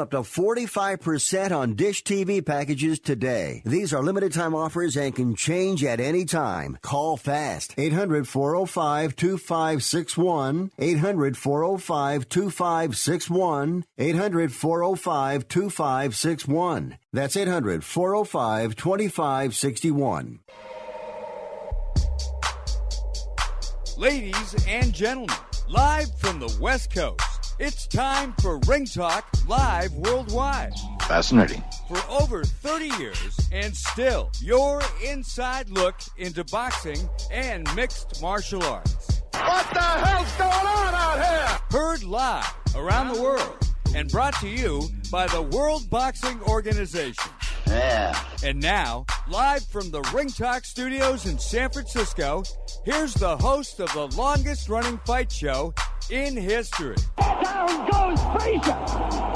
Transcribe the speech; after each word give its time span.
up 0.00 0.10
to 0.10 0.18
45% 0.18 1.56
on 1.56 1.74
Dish 1.74 2.02
TV 2.02 2.44
packages 2.44 2.98
today. 2.98 3.62
These 3.64 3.92
are 3.92 4.02
limited 4.02 4.32
time 4.32 4.54
offers 4.54 4.96
and 4.96 5.14
can 5.14 5.36
change 5.36 5.84
at 5.84 6.00
any 6.00 6.24
time. 6.24 6.78
Call 6.82 7.16
fast. 7.16 7.74
800 7.78 8.26
405 8.26 9.14
2561. 9.14 10.70
800 10.78 11.36
405 11.36 12.28
2561. 12.28 13.84
800 13.98 14.52
405 14.52 15.48
2561. 15.48 16.98
That's 17.12 17.36
800 17.36 17.84
405 17.84 18.74
2561. 18.76 20.40
Ladies 24.00 24.66
and 24.66 24.94
gentlemen, 24.94 25.36
live 25.68 26.08
from 26.18 26.40
the 26.40 26.56
West 26.58 26.90
Coast, 26.94 27.20
it's 27.60 27.86
time 27.86 28.32
for 28.40 28.58
Ring 28.66 28.86
Talk 28.86 29.26
Live 29.46 29.92
Worldwide. 29.92 30.72
Fascinating. 31.02 31.62
For 31.88 32.00
over 32.08 32.42
30 32.42 32.86
years, 32.98 33.38
and 33.52 33.76
still 33.76 34.30
your 34.40 34.80
inside 35.04 35.68
look 35.68 35.96
into 36.16 36.42
boxing 36.44 36.98
and 37.30 37.68
mixed 37.76 38.22
martial 38.22 38.62
arts. 38.62 39.20
What 39.32 39.66
the 39.74 39.80
hell's 39.80 40.32
going 40.36 40.50
on 40.50 40.94
out 40.94 41.24
here? 41.24 41.58
Heard 41.70 42.02
live 42.02 42.54
around 42.74 43.14
the 43.14 43.20
world 43.20 43.68
and 43.94 44.10
brought 44.10 44.34
to 44.40 44.48
you 44.48 44.88
by 45.12 45.26
the 45.26 45.42
World 45.42 45.90
Boxing 45.90 46.40
Organization. 46.42 47.30
Yeah. 47.70 48.20
And 48.42 48.60
now, 48.60 49.06
live 49.28 49.64
from 49.64 49.90
the 49.90 50.02
Ring 50.12 50.28
Talk 50.28 50.64
studios 50.64 51.26
in 51.26 51.38
San 51.38 51.70
Francisco, 51.70 52.42
here's 52.84 53.14
the 53.14 53.36
host 53.36 53.78
of 53.78 53.92
the 53.92 54.06
longest 54.16 54.68
running 54.68 54.98
fight 55.06 55.30
show 55.30 55.72
in 56.10 56.36
history. 56.36 56.96
Down 57.18 57.90
goes 57.90 58.20
Frazier! 58.34 58.78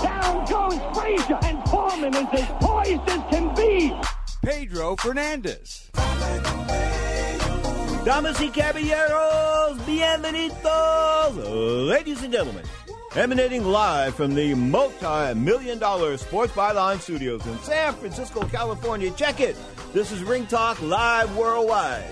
Down 0.03 0.45
goes 0.47 0.97
Frazier! 0.97 1.39
And 1.43 1.63
Foreman 1.69 2.15
is 2.15 2.27
as 2.33 2.49
poised 2.61 3.09
as 3.09 3.23
can 3.31 3.55
be! 3.55 3.95
Pedro 4.43 4.97
Fernandez. 4.97 5.91
Damas 8.05 8.39
y 8.39 8.51
caballeros, 8.51 9.79
bienvenidos, 9.87 11.37
ladies 11.89 12.23
and 12.23 12.33
gentlemen. 12.33 12.65
Emanating 13.17 13.63
live 13.65 14.17
from 14.17 14.35
the 14.35 14.55
multi-million 14.55 15.79
dollar 15.79 16.17
Sports 16.17 16.53
Byline 16.53 16.99
Studios 16.99 17.47
in 17.47 17.57
San 17.61 17.93
Francisco, 17.95 18.45
California. 18.49 19.09
Check 19.13 19.39
it. 19.39 19.57
This 19.93 20.11
is 20.11 20.25
Ring 20.25 20.49
Talk 20.49 20.83
Live 20.83 21.37
Worldwide. 21.37 22.03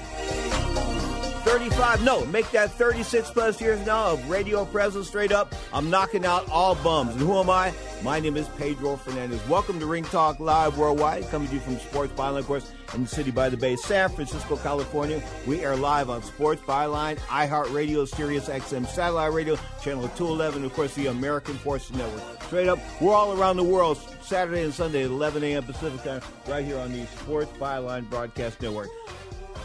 35, 1.52 2.02
no, 2.02 2.24
make 2.24 2.50
that 2.52 2.72
36 2.72 3.30
plus 3.30 3.60
years 3.60 3.84
now 3.84 4.12
of 4.12 4.30
radio 4.30 4.64
presence 4.64 5.08
straight 5.08 5.32
up. 5.32 5.54
I'm 5.70 5.90
knocking 5.90 6.24
out 6.24 6.48
all 6.50 6.76
bums. 6.76 7.12
And 7.12 7.20
who 7.20 7.38
am 7.38 7.50
I? 7.50 7.74
My 8.02 8.20
name 8.20 8.38
is 8.38 8.48
Pedro 8.56 8.96
Fernandez. 8.96 9.46
Welcome 9.50 9.78
to 9.78 9.84
Ring 9.84 10.04
Talk 10.04 10.40
Live 10.40 10.78
Worldwide, 10.78 11.28
coming 11.28 11.48
to 11.48 11.54
you 11.54 11.60
from 11.60 11.76
Sports 11.76 12.14
Byline, 12.14 12.38
of 12.38 12.46
course, 12.46 12.72
in 12.94 13.02
the 13.02 13.08
city 13.08 13.30
by 13.30 13.50
the 13.50 13.58
bay, 13.58 13.76
San 13.76 14.08
Francisco, 14.08 14.56
California. 14.56 15.22
We 15.46 15.62
are 15.66 15.76
live 15.76 16.08
on 16.08 16.22
Sports 16.22 16.62
Byline, 16.62 17.18
iHeartRadio, 17.18 18.08
Sirius 18.08 18.48
XM 18.48 18.86
Satellite 18.86 19.34
Radio, 19.34 19.58
Channel 19.82 20.08
211, 20.16 20.64
of 20.64 20.72
course, 20.72 20.94
the 20.94 21.08
American 21.08 21.56
Forces 21.56 21.94
Network. 21.94 22.42
Straight 22.44 22.68
up, 22.68 22.78
we're 22.98 23.12
all 23.12 23.38
around 23.38 23.58
the 23.58 23.62
world, 23.62 23.98
Saturday 24.22 24.62
and 24.62 24.72
Sunday 24.72 25.04
at 25.04 25.10
11 25.10 25.44
a.m. 25.44 25.64
Pacific 25.64 26.02
time, 26.02 26.22
right 26.48 26.64
here 26.64 26.78
on 26.78 26.92
the 26.92 27.04
Sports 27.08 27.52
Byline 27.58 28.08
Broadcast 28.08 28.62
Network. 28.62 28.88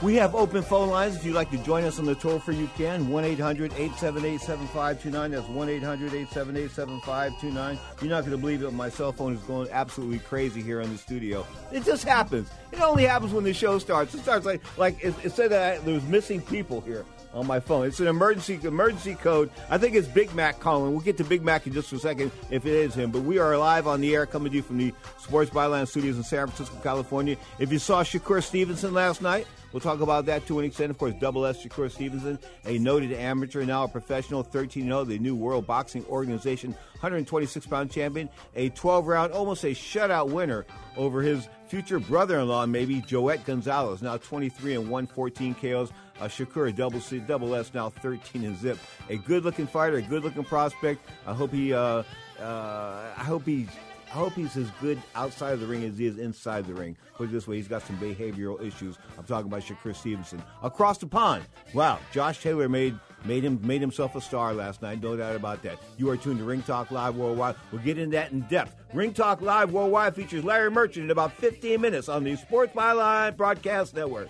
We 0.03 0.13
have 0.18 0.35
open 0.35 0.62
phone 0.62 0.90
lines. 0.90 1.16
If 1.16 1.25
you'd 1.25 1.34
like 1.34 1.50
to 1.50 1.58
join 1.58 1.84
us 1.84 1.97
on 1.97 2.06
the 2.06 2.13
toll 2.13 2.38
free, 2.38 2.56
you 2.56 2.69
can. 2.78 3.09
1 3.09 3.25
800 3.25 3.74
878 3.74 4.41
7529. 4.41 5.31
That's 5.31 5.47
1 5.47 5.69
800 5.69 6.13
878 6.13 6.69
7529. 6.69 7.80
You're 8.02 8.09
not 8.12 8.19
going 8.22 8.31
to 8.31 8.38
believe 8.38 8.62
it. 8.62 8.72
My 8.74 8.90
cell 8.90 9.12
phone 9.12 9.34
is 9.34 9.40
going 9.41 9.68
absolutely 9.72 10.19
crazy 10.19 10.62
here 10.62 10.81
in 10.81 10.91
the 10.91 11.00
studio. 11.00 11.47
It 11.72 11.84
just 11.84 12.03
happens. 12.03 12.47
It 12.72 12.80
only 12.80 13.06
happens 13.06 13.34
when 13.34 13.44
the 13.44 13.56
show 13.56 13.80
starts. 13.80 14.13
It 14.13 14.19
starts 14.19 14.46
like, 14.46 14.62
like 14.78 15.03
it, 15.03 15.16
it 15.24 15.31
said 15.31 15.50
that 15.50 15.84
there's 15.84 16.03
missing 16.03 16.44
people 16.44 16.81
here 16.81 17.03
on 17.34 17.47
my 17.47 17.59
phone. 17.59 17.88
It's 17.88 18.00
an 18.00 18.07
emergency 18.07 18.59
emergency 18.63 19.16
code. 19.16 19.50
I 19.69 19.80
think 19.80 19.96
it's 19.96 20.07
Big 20.07 20.34
Mac 20.36 20.59
calling. 20.59 20.91
We'll 20.91 21.02
get 21.02 21.18
to 21.18 21.24
Big 21.24 21.44
Mac 21.44 21.66
in 21.66 21.74
just 21.74 21.91
a 21.91 21.97
second 21.97 22.31
if 22.52 22.68
it 22.68 22.72
is 22.72 22.94
him. 22.94 23.09
But 23.09 23.24
we 23.24 23.40
are 23.40 23.57
live 23.57 23.88
on 23.88 24.02
the 24.02 24.13
air 24.13 24.28
coming 24.28 24.52
to 24.52 24.57
you 24.57 24.63
from 24.63 24.78
the 24.78 24.94
Sports 25.18 25.50
Byline 25.50 25.88
Studios 25.88 26.18
in 26.18 26.24
San 26.24 26.47
Francisco, 26.47 26.80
California. 26.84 27.36
If 27.57 27.72
you 27.72 27.80
saw 27.80 28.03
Shakur 28.03 28.44
Stevenson 28.44 28.94
last 28.94 29.24
night, 29.24 29.47
We'll 29.77 29.93
talk 29.93 30.01
about 30.01 30.25
that 30.25 30.47
to 30.47 30.57
an 30.57 30.65
extent. 30.65 30.89
Of 30.89 30.97
course, 30.97 31.13
Double 31.19 31.45
S 31.45 31.63
Shakur 31.63 31.91
Stevenson, 31.91 32.39
a 32.65 32.79
noted 32.79 33.13
amateur, 33.13 33.63
now 33.63 33.83
a 33.83 33.88
professional, 33.88 34.41
13 34.41 34.85
0, 34.85 35.03
the 35.03 35.19
new 35.19 35.35
World 35.35 35.67
Boxing 35.67 36.03
Organization 36.05 36.71
126 37.01 37.67
pound 37.67 37.91
champion, 37.91 38.27
a 38.55 38.69
12 38.69 39.05
round, 39.05 39.33
almost 39.33 39.63
a 39.65 39.75
shutout 39.75 40.31
winner 40.31 40.65
over 40.95 41.21
his 41.21 41.47
future 41.67 41.99
brother 41.99 42.39
in 42.39 42.47
law, 42.47 42.65
maybe, 42.65 43.01
Joette 43.03 43.45
Gonzalez, 43.45 44.01
now 44.01 44.17
23 44.17 44.73
and 44.73 44.89
114 44.89 45.53
KOs. 45.53 45.91
Uh, 46.19 46.25
Shakur, 46.25 46.75
double 46.75 46.99
C, 46.99 47.19
double 47.19 47.53
S, 47.53 47.71
now 47.75 47.91
13 47.91 48.45
and 48.45 48.57
zip. 48.57 48.79
A 49.09 49.17
good 49.17 49.45
looking 49.45 49.67
fighter, 49.67 49.97
a 49.97 50.01
good 50.01 50.23
looking 50.23 50.44
prospect. 50.44 51.07
I 51.27 51.35
hope 51.35 51.51
he, 51.51 51.71
uh, 51.71 52.01
uh, 52.39 53.13
I 53.15 53.23
hope 53.23 53.45
he's 53.45 53.69
I 54.09 54.13
hope 54.13 54.34
he's 54.34 54.56
as 54.56 54.69
good 54.81 55.01
outside 55.16 55.53
of 55.53 55.59
the 55.59 55.68
ring 55.68 55.84
as 55.84 55.97
he 55.97 56.06
is 56.06 56.18
inside 56.18 56.66
the 56.66 56.73
ring. 56.73 56.95
Put 57.16 57.29
it 57.29 57.31
this 57.34 57.47
way, 57.47 57.57
he's 57.57 57.68
got 57.68 57.81
some 57.81 57.97
behavioral 57.97 58.62
issues. 58.66 58.97
I'm 59.18 59.25
talking 59.25 59.47
about 59.47 59.63
Shakur 59.63 59.95
Stevenson. 59.95 60.41
Across 60.63 61.00
the 61.00 61.07
pond, 61.07 61.44
wow, 61.73 62.00
Josh 62.12 62.41
Taylor 62.41 62.69
made 62.69 62.97
made 63.25 63.44
him 63.44 63.59
made 63.63 63.81
himself 63.81 64.16
a 64.16 64.22
star 64.22 64.53
last 64.53 64.81
night. 64.81 65.01
No 65.01 65.18
doubt 65.18 65.35
about 65.35 65.62
that. 65.63 65.79
You 65.97 66.09
are 66.09 66.18
tuned 66.18 66.40
to 66.40 66.45
Ring 66.45 66.62
Talk 66.62 66.91
Live 66.91 67.16
Worldwide. 67.16 67.56
We'll 67.72 67.81
get 67.81 67.97
into 67.97 68.16
that 68.16 68.31
in 68.31 68.41
depth. 68.41 68.75
Ring 68.94 69.13
Talk 69.13 69.41
Live 69.41 69.72
Worldwide 69.72 70.16
features 70.16 70.44
Larry 70.44 70.72
Merchant 70.72 71.06
in 71.06 71.12
about 71.12 71.34
15 71.34 71.81
minutes 71.81 72.07
on 72.07 72.24
the 72.24 72.35
Sports 72.38 72.74
Byline 72.74 73.35
Broadcast 73.35 73.95
Network. 73.95 74.29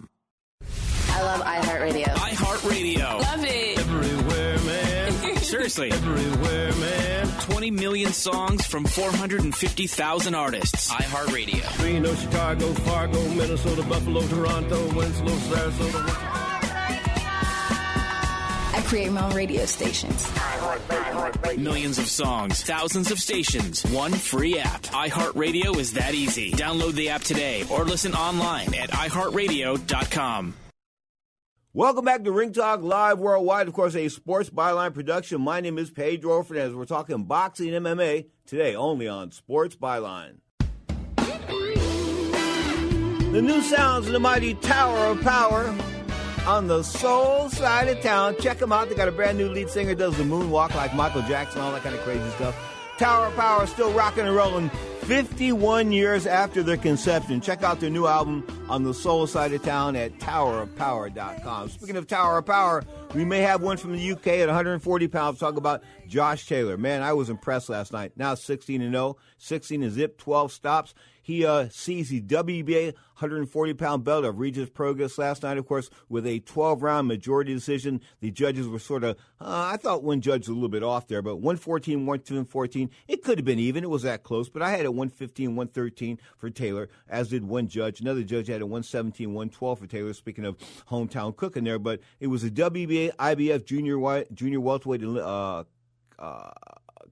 I 1.13 1.21
love 1.23 1.41
iHeartRadio. 1.41 2.05
iHeartRadio. 2.05 3.21
Love 3.21 3.43
it. 3.45 3.79
Everywhere, 3.79 4.57
man. 4.59 5.35
Seriously. 5.37 5.91
Everywhere, 5.91 6.71
man. 6.75 7.27
20 7.41 7.71
million 7.71 8.13
songs 8.13 8.65
from 8.65 8.85
450,000 8.85 10.35
artists. 10.35 10.91
iHeartRadio. 10.91 11.83
Reno, 11.83 12.15
Chicago, 12.15 12.73
Fargo, 12.73 13.21
Minnesota, 13.29 13.83
Buffalo, 13.83 14.21
Toronto, 14.27 14.95
Winslow, 14.95 15.33
Sarasota. 15.33 16.41
I 18.73 18.81
create 18.87 19.11
my 19.11 19.25
own 19.25 19.33
radio 19.35 19.65
stations. 19.65 20.31
Millions 21.57 21.97
of 21.99 22.07
songs, 22.07 22.63
thousands 22.63 23.11
of 23.11 23.19
stations, 23.19 23.83
one 23.85 24.11
free 24.13 24.57
app. 24.59 24.83
iHeartRadio 24.83 25.77
is 25.77 25.93
that 25.93 26.13
easy. 26.13 26.51
Download 26.51 26.93
the 26.93 27.09
app 27.09 27.21
today 27.21 27.65
or 27.69 27.83
listen 27.83 28.13
online 28.13 28.73
at 28.73 28.89
iHeartRadio.com. 28.91 30.53
Welcome 31.73 32.03
back 32.03 32.25
to 32.25 32.33
Ring 32.33 32.51
Talk 32.51 32.81
Live 32.81 33.17
Worldwide. 33.17 33.69
Of 33.69 33.73
course, 33.73 33.95
a 33.95 34.09
sports 34.09 34.49
byline 34.49 34.93
production. 34.93 35.39
My 35.39 35.61
name 35.61 35.77
is 35.77 35.89
Pedro 35.89 36.43
Fernandez. 36.43 36.75
We're 36.75 36.83
talking 36.83 37.23
boxing 37.23 37.73
and 37.73 37.85
MMA 37.85 38.25
today 38.45 38.75
only 38.75 39.07
on 39.07 39.31
Sports 39.31 39.77
Byline. 39.77 40.39
The 43.31 43.41
new 43.41 43.61
sounds 43.61 44.07
of 44.07 44.11
the 44.11 44.19
mighty 44.19 44.53
Tower 44.55 44.97
of 45.11 45.21
Power 45.21 45.73
on 46.45 46.67
the 46.67 46.83
soul 46.83 47.47
side 47.47 47.87
of 47.87 48.01
town. 48.01 48.35
Check 48.41 48.57
them 48.57 48.73
out. 48.73 48.89
They 48.89 48.95
got 48.95 49.07
a 49.07 49.13
brand 49.13 49.37
new 49.37 49.47
lead 49.47 49.69
singer, 49.69 49.95
does 49.95 50.17
the 50.17 50.25
moonwalk 50.25 50.75
like 50.75 50.93
Michael 50.93 51.21
Jackson, 51.21 51.61
all 51.61 51.71
that 51.71 51.83
kind 51.83 51.95
of 51.95 52.01
crazy 52.01 52.29
stuff. 52.31 52.53
Tower 52.97 53.27
of 53.27 53.35
Power 53.37 53.65
still 53.65 53.93
rocking 53.93 54.25
and 54.25 54.35
rolling 54.35 54.69
51 55.01 55.91
years 55.91 56.25
after 56.25 56.63
their 56.63 56.77
conception. 56.77 57.41
Check 57.41 57.63
out 57.63 57.79
their 57.79 57.89
new 57.89 58.07
album 58.07 58.45
on 58.69 58.83
the 58.83 58.93
soul 58.93 59.27
side 59.27 59.51
of 59.51 59.63
town 59.63 59.95
at 59.95 60.19
towerofpower.com. 60.19 61.69
Speaking 61.69 61.97
of 61.97 62.07
Tower 62.07 62.37
of 62.37 62.45
Power, 62.45 62.83
we 63.13 63.25
may 63.25 63.39
have 63.39 63.61
one 63.61 63.77
from 63.77 63.93
the 63.93 64.11
UK 64.11 64.27
at 64.27 64.47
140 64.47 65.07
pounds. 65.07 65.39
Talk 65.39 65.57
about 65.57 65.81
Josh 66.07 66.47
Taylor. 66.47 66.77
Man, 66.77 67.01
I 67.01 67.13
was 67.13 67.29
impressed 67.29 67.69
last 67.69 67.91
night. 67.91 68.13
Now 68.15 68.35
16 68.35 68.81
and 68.81 68.93
0, 68.93 69.17
16 69.37 69.83
and 69.83 69.91
zip, 69.91 70.17
12 70.17 70.51
stops. 70.51 70.93
He 71.21 71.45
uh, 71.45 71.69
sees 71.69 72.09
the 72.09 72.21
WBA 72.21 72.93
140 73.21 73.73
pound 73.75 74.03
belt 74.03 74.25
of 74.25 74.39
Regis 74.39 74.69
Prograis 74.69 75.17
last 75.17 75.43
night, 75.43 75.57
of 75.57 75.67
course, 75.67 75.89
with 76.09 76.25
a 76.25 76.39
12 76.39 76.81
round 76.81 77.07
majority 77.07 77.53
decision. 77.53 78.01
The 78.19 78.31
judges 78.31 78.67
were 78.67 78.79
sort 78.79 79.03
of, 79.03 79.15
uh, 79.39 79.69
I 79.73 79.77
thought 79.77 80.03
one 80.03 80.21
judge 80.21 80.41
was 80.41 80.47
a 80.49 80.53
little 80.53 80.69
bit 80.69 80.81
off 80.81 81.07
there, 81.07 81.21
but 81.21 81.35
114, 81.35 82.05
114. 82.05 82.89
It 83.07 83.23
could 83.23 83.37
have 83.37 83.45
been 83.45 83.59
even. 83.59 83.83
It 83.83 83.89
was 83.91 84.01
that 84.01 84.23
close, 84.23 84.49
but 84.49 84.63
I 84.63 84.71
had 84.71 84.87
a 84.87 84.91
115, 84.91 85.55
113 85.55 86.19
for 86.37 86.49
Taylor, 86.49 86.89
as 87.07 87.29
did 87.29 87.43
one 87.43 87.67
judge. 87.67 88.01
Another 88.01 88.23
judge 88.23 88.47
had 88.47 88.61
a 88.61 88.65
117, 88.65 89.33
112 89.33 89.79
for 89.79 89.87
Taylor. 89.87 90.13
Speaking 90.13 90.45
of 90.45 90.57
hometown 90.89 91.35
cooking 91.35 91.63
there, 91.63 91.77
but 91.79 91.99
it 92.19 92.27
was 92.27 92.43
a 92.43 92.49
WBA 92.49 93.15
IBF 93.15 93.65
junior 93.65 94.25
junior 94.33 94.59
welterweight 94.59 95.03
uh, 95.03 95.63
uh, 96.17 96.51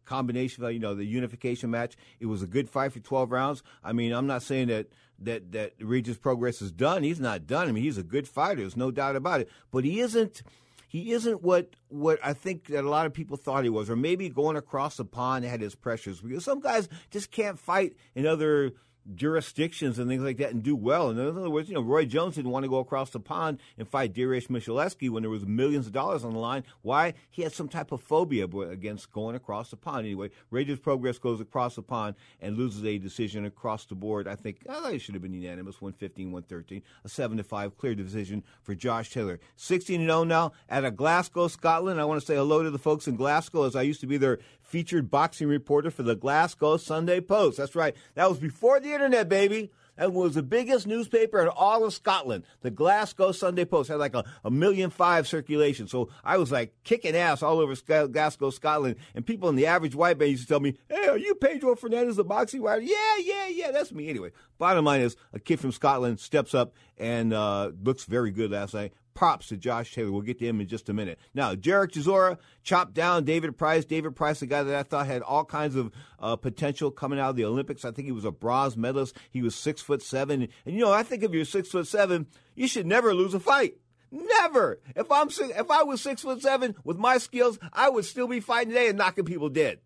combination, 0.09 0.63
you 0.71 0.79
know, 0.79 0.95
the 0.95 1.05
unification 1.05 1.69
match. 1.69 1.95
It 2.19 2.25
was 2.25 2.41
a 2.41 2.47
good 2.47 2.67
fight 2.67 2.91
for 2.91 2.99
12 2.99 3.31
rounds. 3.31 3.63
I 3.83 3.93
mean, 3.93 4.11
I'm 4.11 4.27
not 4.27 4.41
saying 4.41 4.67
that 4.69 4.87
that 5.21 5.51
that 5.51 5.73
Regis 5.79 6.17
Progress 6.17 6.61
is 6.61 6.71
done. 6.71 7.03
He's 7.03 7.19
not 7.19 7.47
done. 7.47 7.67
I 7.67 7.71
mean, 7.71 7.83
he's 7.83 7.97
a 7.97 8.03
good 8.03 8.27
fighter. 8.27 8.61
There's 8.61 8.77
no 8.77 8.91
doubt 8.91 9.15
about 9.15 9.41
it. 9.41 9.49
But 9.71 9.83
he 9.83 9.99
isn't. 9.99 10.43
He 10.87 11.11
isn't 11.11 11.43
what 11.43 11.75
what 11.89 12.19
I 12.23 12.33
think 12.33 12.65
that 12.65 12.83
a 12.83 12.89
lot 12.89 13.05
of 13.05 13.13
people 13.13 13.37
thought 13.37 13.63
he 13.63 13.69
was, 13.69 13.89
or 13.89 13.95
maybe 13.95 14.27
going 14.29 14.57
across 14.57 14.97
the 14.97 15.05
pond 15.05 15.45
had 15.45 15.61
his 15.61 15.75
pressures. 15.75 16.19
Because 16.19 16.43
some 16.43 16.59
guys 16.59 16.89
just 17.11 17.31
can't 17.31 17.59
fight 17.59 17.95
in 18.15 18.25
other 18.25 18.73
jurisdictions 19.15 19.99
and 19.99 20.09
things 20.09 20.23
like 20.23 20.37
that 20.37 20.51
and 20.51 20.63
do 20.63 20.75
well. 20.75 21.09
In 21.09 21.19
other 21.19 21.49
words, 21.49 21.69
you 21.69 21.75
know, 21.75 21.81
Roy 21.81 22.05
Jones 22.05 22.35
didn't 22.35 22.51
want 22.51 22.63
to 22.63 22.69
go 22.69 22.79
across 22.79 23.09
the 23.09 23.19
pond 23.19 23.59
and 23.77 23.87
fight 23.87 24.13
Dariush 24.13 24.47
Michalewski 24.47 25.09
when 25.09 25.23
there 25.23 25.29
was 25.29 25.45
millions 25.45 25.87
of 25.87 25.93
dollars 25.93 26.23
on 26.23 26.33
the 26.33 26.39
line. 26.39 26.63
Why? 26.81 27.13
He 27.29 27.41
had 27.41 27.53
some 27.53 27.67
type 27.67 27.91
of 27.91 28.01
phobia 28.01 28.45
against 28.45 29.11
going 29.11 29.35
across 29.35 29.71
the 29.71 29.77
pond. 29.77 30.05
Anyway, 30.05 30.29
Regis 30.51 30.79
Progress 30.79 31.17
goes 31.17 31.41
across 31.41 31.75
the 31.75 31.81
pond 31.81 32.15
and 32.41 32.57
loses 32.57 32.85
a 32.85 32.97
decision 32.97 33.45
across 33.45 33.85
the 33.85 33.95
board. 33.95 34.27
I 34.27 34.35
think 34.35 34.59
I 34.69 34.91
it 34.91 35.01
should 35.01 35.15
have 35.15 35.21
been 35.21 35.33
unanimous, 35.33 35.81
115, 35.81 36.31
113, 36.31 36.81
a 37.03 37.09
7 37.09 37.37
to 37.37 37.43
5 37.43 37.77
clear 37.77 37.95
decision 37.95 38.43
for 38.63 38.75
Josh 38.75 39.11
Taylor. 39.11 39.39
16 39.55 40.01
0 40.01 40.23
now 40.23 40.51
at 40.67 40.85
a 40.85 40.91
Glasgow, 40.91 41.47
Scotland. 41.47 41.99
I 41.99 42.05
want 42.05 42.19
to 42.19 42.25
say 42.25 42.35
hello 42.35 42.63
to 42.63 42.71
the 42.71 42.79
folks 42.79 43.07
in 43.07 43.15
Glasgow 43.15 43.63
as 43.63 43.75
I 43.75 43.83
used 43.83 44.01
to 44.01 44.07
be 44.07 44.17
their 44.17 44.39
featured 44.69 45.09
boxing 45.09 45.47
reporter 45.47 45.91
for 45.91 46.03
the 46.03 46.15
Glasgow 46.15 46.77
Sunday 46.77 47.19
Post. 47.21 47.57
That's 47.57 47.75
right. 47.75 47.95
That 48.15 48.29
was 48.29 48.39
before 48.39 48.79
the 48.79 48.93
internet, 48.93 49.27
baby. 49.27 49.71
That 49.97 50.13
was 50.13 50.35
the 50.35 50.43
biggest 50.43 50.87
newspaper 50.87 51.41
in 51.41 51.49
all 51.49 51.83
of 51.83 51.93
Scotland. 51.93 52.45
The 52.61 52.71
Glasgow 52.71 53.33
Sunday 53.33 53.65
Post 53.65 53.89
had 53.89 53.97
like 53.97 54.15
a, 54.15 54.23
a 54.45 54.49
million 54.49 54.91
five 54.91 55.27
circulation. 55.27 55.89
So 55.89 56.09
I 56.23 56.37
was 56.37 56.53
like 56.53 56.73
kicking 56.85 57.17
ass 57.17 57.43
all 57.43 57.59
over 57.59 57.75
Glasgow, 58.07 58.49
Scotland. 58.49 58.95
And 59.13 59.25
people 59.25 59.49
in 59.49 59.57
the 59.57 59.65
average 59.65 59.95
white 59.95 60.17
man 60.17 60.29
used 60.29 60.43
to 60.43 60.47
tell 60.47 60.61
me, 60.61 60.77
Hey, 60.87 61.07
are 61.09 61.17
you 61.17 61.35
Pedro 61.35 61.75
Fernandez, 61.75 62.15
the 62.15 62.23
boxing 62.23 62.61
writer? 62.61 62.81
Yeah, 62.81 63.17
yeah, 63.21 63.47
yeah, 63.47 63.71
that's 63.71 63.91
me. 63.91 64.09
Anyway, 64.09 64.31
bottom 64.57 64.85
line 64.85 65.01
is 65.01 65.17
a 65.33 65.39
kid 65.39 65.59
from 65.59 65.73
Scotland 65.73 66.21
steps 66.21 66.53
up 66.53 66.73
and 66.97 67.33
uh, 67.33 67.71
looks 67.83 68.05
very 68.05 68.31
good 68.31 68.51
last 68.51 68.73
night 68.73 68.93
props 69.19 69.47
to 69.47 69.57
Josh 69.57 69.93
Taylor. 69.93 70.13
We'll 70.13 70.21
get 70.21 70.39
to 70.39 70.45
him 70.45 70.61
in 70.61 70.67
just 70.69 70.87
a 70.87 70.93
minute. 70.93 71.19
Now, 71.33 71.53
Derek 71.53 71.91
Chisora 71.91 72.37
chopped 72.63 72.93
down 72.93 73.25
David 73.25 73.57
Price. 73.57 73.83
David 73.83 74.15
Price, 74.15 74.39
the 74.39 74.45
guy 74.45 74.63
that 74.63 74.73
I 74.73 74.83
thought 74.83 75.07
had 75.07 75.21
all 75.23 75.43
kinds 75.43 75.75
of 75.75 75.91
uh, 76.19 76.37
potential 76.37 76.89
coming 76.89 77.19
out 77.19 77.31
of 77.31 77.35
the 77.35 77.43
Olympics. 77.43 77.83
I 77.83 77.91
think 77.91 78.05
he 78.05 78.13
was 78.13 78.23
a 78.23 78.31
bronze 78.31 78.77
medalist. 78.77 79.17
He 79.29 79.41
was 79.41 79.55
six 79.55 79.81
foot 79.81 80.01
seven. 80.01 80.47
And 80.65 80.73
you 80.73 80.79
know, 80.79 80.93
I 80.93 81.03
think 81.03 81.23
if 81.23 81.33
you're 81.33 81.43
six 81.43 81.67
foot 81.67 81.85
seven, 81.85 82.27
you 82.55 82.65
should 82.65 82.87
never 82.87 83.13
lose 83.13 83.33
a 83.33 83.41
fight. 83.41 83.75
Never. 84.09 84.79
If 84.95 85.11
I'm 85.11 85.27
if 85.27 85.69
I 85.69 85.83
was 85.83 85.99
six 85.99 86.21
foot 86.21 86.41
seven 86.41 86.75
with 86.85 86.97
my 86.97 87.17
skills, 87.17 87.59
I 87.73 87.89
would 87.89 88.05
still 88.05 88.27
be 88.29 88.39
fighting 88.39 88.69
today 88.69 88.87
and 88.87 88.97
knocking 88.97 89.25
people 89.25 89.49
dead. 89.49 89.79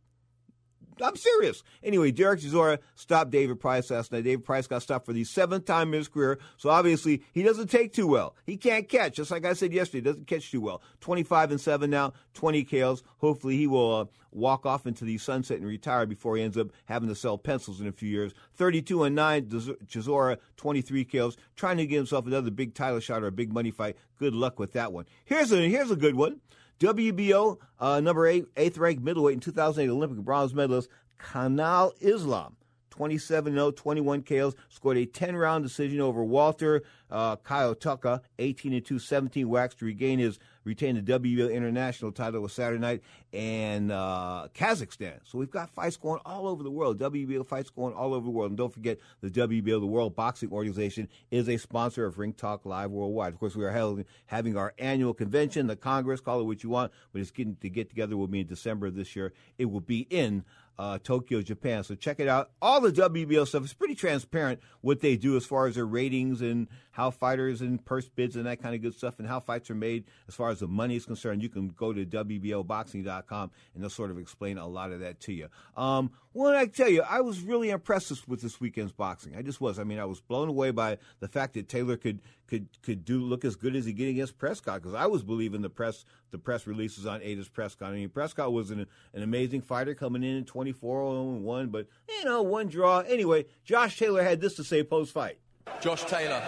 I'm 1.01 1.15
serious. 1.15 1.63
Anyway, 1.83 2.11
Derek 2.11 2.39
Chisora 2.39 2.79
stopped 2.95 3.31
David 3.31 3.59
Price 3.59 3.89
last 3.89 4.11
night. 4.11 4.23
David 4.23 4.45
Price 4.45 4.67
got 4.67 4.81
stopped 4.81 5.05
for 5.05 5.13
the 5.13 5.23
seventh 5.23 5.65
time 5.65 5.89
in 5.89 5.99
his 5.99 6.07
career, 6.07 6.39
so 6.57 6.69
obviously 6.69 7.23
he 7.33 7.43
doesn't 7.43 7.67
take 7.67 7.93
too 7.93 8.07
well. 8.07 8.35
He 8.45 8.57
can't 8.57 8.87
catch, 8.87 9.15
just 9.15 9.31
like 9.31 9.45
I 9.45 9.53
said 9.53 9.73
yesterday. 9.73 10.01
Doesn't 10.01 10.27
catch 10.27 10.51
too 10.51 10.61
well. 10.61 10.81
25 11.01 11.51
and 11.51 11.61
seven 11.61 11.89
now, 11.89 12.13
20 12.33 12.63
KOs. 12.65 13.03
Hopefully 13.17 13.57
he 13.57 13.67
will 13.67 13.95
uh, 13.95 14.05
walk 14.31 14.65
off 14.65 14.85
into 14.85 15.05
the 15.05 15.17
sunset 15.17 15.57
and 15.57 15.67
retire 15.67 16.05
before 16.05 16.35
he 16.35 16.43
ends 16.43 16.57
up 16.57 16.67
having 16.85 17.09
to 17.09 17.15
sell 17.15 17.37
pencils 17.37 17.81
in 17.81 17.87
a 17.87 17.91
few 17.91 18.09
years. 18.09 18.33
32 18.55 19.03
and 19.03 19.15
nine, 19.15 19.45
Chisora, 19.45 20.37
23 20.57 21.05
KOs, 21.05 21.37
trying 21.55 21.77
to 21.77 21.85
get 21.85 21.97
himself 21.97 22.25
another 22.25 22.51
big 22.51 22.73
title 22.73 22.99
shot 22.99 23.23
or 23.23 23.27
a 23.27 23.31
big 23.31 23.53
money 23.53 23.71
fight. 23.71 23.97
Good 24.19 24.33
luck 24.33 24.59
with 24.59 24.73
that 24.73 24.93
one. 24.93 25.05
Here's 25.25 25.51
a 25.51 25.67
here's 25.69 25.91
a 25.91 25.95
good 25.95 26.15
one. 26.15 26.41
WBO 26.83 27.59
uh, 27.79 28.01
number 28.01 28.27
eight, 28.27 28.45
eighth 28.57 28.77
ranked 28.77 29.01
middleweight 29.01 29.35
in 29.35 29.39
2008 29.39 29.89
Olympic 29.89 30.17
bronze 30.19 30.53
medalist 30.53 30.89
Kanal 31.17 31.93
Islam. 32.01 32.57
27 32.89 33.53
0, 33.53 33.71
21 33.71 34.21
KOs, 34.21 34.53
scored 34.69 34.97
a 34.97 35.05
10 35.05 35.35
round 35.35 35.63
decision 35.63 35.99
over 36.01 36.23
Walter 36.23 36.83
uh, 37.09 37.37
Kayotaka, 37.37 38.19
18 38.37 38.83
2, 38.83 38.99
17 38.99 39.49
whacks 39.49 39.73
to 39.75 39.85
regain 39.85 40.19
his 40.19 40.37
retain 40.63 40.95
the 40.95 41.19
WBO 41.19 41.53
international 41.53 42.11
title 42.11 42.41
with 42.41 42.51
Saturday 42.51 42.79
night 42.79 43.01
and 43.31 43.91
uh, 43.91 44.47
Kazakhstan. 44.53 45.19
So 45.23 45.37
we've 45.37 45.51
got 45.51 45.69
fights 45.69 45.97
going 45.97 46.21
all 46.25 46.47
over 46.47 46.63
the 46.63 46.71
world. 46.71 46.99
WBO 46.99 47.45
fights 47.45 47.69
going 47.69 47.93
all 47.93 48.13
over 48.13 48.25
the 48.25 48.31
world. 48.31 48.51
And 48.51 48.57
don't 48.57 48.73
forget, 48.73 48.99
the 49.21 49.29
WBO, 49.29 49.79
the 49.79 49.85
World 49.85 50.15
Boxing 50.15 50.51
Organization, 50.51 51.07
is 51.31 51.49
a 51.49 51.57
sponsor 51.57 52.05
of 52.05 52.17
Ring 52.17 52.33
Talk 52.33 52.65
Live 52.65 52.91
Worldwide. 52.91 53.33
Of 53.33 53.39
course, 53.39 53.55
we 53.55 53.65
are 53.65 53.71
held, 53.71 54.03
having 54.27 54.57
our 54.57 54.73
annual 54.77 55.13
convention, 55.13 55.67
the 55.67 55.75
Congress, 55.75 56.21
call 56.21 56.39
it 56.39 56.43
what 56.43 56.63
you 56.63 56.69
want, 56.69 56.91
but 57.11 57.21
it's 57.21 57.31
getting 57.31 57.55
to 57.57 57.69
get 57.69 57.89
together 57.89 58.17
will 58.17 58.27
be 58.27 58.41
in 58.41 58.47
December 58.47 58.87
of 58.87 58.95
this 58.95 59.15
year. 59.15 59.33
It 59.57 59.65
will 59.65 59.81
be 59.81 60.07
in 60.09 60.43
uh, 60.77 60.97
Tokyo, 61.03 61.41
Japan. 61.41 61.83
So 61.83 61.95
check 61.95 62.19
it 62.19 62.27
out. 62.27 62.51
All 62.61 62.81
the 62.81 62.91
WBO 62.91 63.47
stuff 63.47 63.63
is 63.63 63.73
pretty 63.73 63.95
transparent 63.95 64.59
what 64.81 65.01
they 65.01 65.15
do 65.15 65.37
as 65.37 65.45
far 65.45 65.67
as 65.67 65.75
their 65.75 65.85
ratings 65.85 66.41
and 66.41 66.67
how 66.91 67.09
fighters 67.11 67.61
and 67.61 67.83
purse 67.83 68.07
bids 68.07 68.35
and 68.35 68.45
that 68.45 68.61
kind 68.61 68.75
of 68.75 68.81
good 68.81 68.93
stuff 68.93 69.19
and 69.19 69.27
how 69.27 69.39
fights 69.39 69.69
are 69.69 69.75
made 69.75 70.05
as 70.27 70.35
far 70.35 70.49
as 70.49 70.59
the 70.59 70.67
money 70.67 70.95
is 70.95 71.05
concerned. 71.05 71.41
You 71.41 71.49
can 71.49 71.69
go 71.69 71.93
to 71.93 72.05
WBOboxing.com 72.05 73.51
and 73.73 73.83
they'll 73.83 73.89
sort 73.89 74.11
of 74.11 74.17
explain 74.17 74.57
a 74.57 74.67
lot 74.67 74.91
of 74.91 74.99
that 75.01 75.19
to 75.21 75.33
you. 75.33 75.47
Um, 75.75 76.11
well, 76.33 76.55
I 76.55 76.65
tell 76.65 76.89
you, 76.89 77.03
I 77.03 77.21
was 77.21 77.41
really 77.41 77.69
impressed 77.69 78.27
with 78.27 78.41
this 78.41 78.59
weekend's 78.59 78.91
boxing. 78.91 79.35
I 79.35 79.43
just 79.43 79.61
was. 79.61 79.77
I 79.77 79.83
mean, 79.83 79.99
I 79.99 80.05
was 80.05 80.19
blown 80.19 80.49
away 80.49 80.71
by 80.71 80.97
the 81.19 81.27
fact 81.27 81.53
that 81.53 81.69
Taylor 81.69 81.97
could 81.97 82.21
could 82.47 82.67
could 82.81 83.05
do 83.05 83.19
look 83.19 83.45
as 83.45 83.55
good 83.55 83.75
as 83.75 83.85
he 83.85 83.93
did 83.93 84.09
against 84.09 84.37
Prescott 84.37 84.81
because 84.81 84.93
I 84.93 85.07
was 85.07 85.23
believing 85.23 85.61
the 85.61 85.69
press 85.69 86.05
the 86.31 86.37
press 86.37 86.67
releases 86.67 87.05
on 87.05 87.21
Adas 87.21 87.51
Prescott. 87.51 87.91
I 87.91 87.95
mean, 87.95 88.09
Prescott 88.09 88.51
was 88.51 88.71
an, 88.71 88.85
an 89.13 89.23
amazing 89.23 89.61
fighter 89.61 89.93
coming 89.95 90.23
in 90.23 90.39
at 90.39 90.47
24 90.47 91.23
1, 91.39 91.67
but 91.69 91.87
you 92.09 92.25
know, 92.25 92.41
one 92.41 92.67
draw. 92.67 92.99
Anyway, 92.99 93.45
Josh 93.63 93.97
Taylor 93.97 94.23
had 94.23 94.41
this 94.41 94.55
to 94.55 94.63
say 94.63 94.83
post 94.83 95.13
fight. 95.13 95.37
Josh 95.81 96.03
Taylor, 96.03 96.43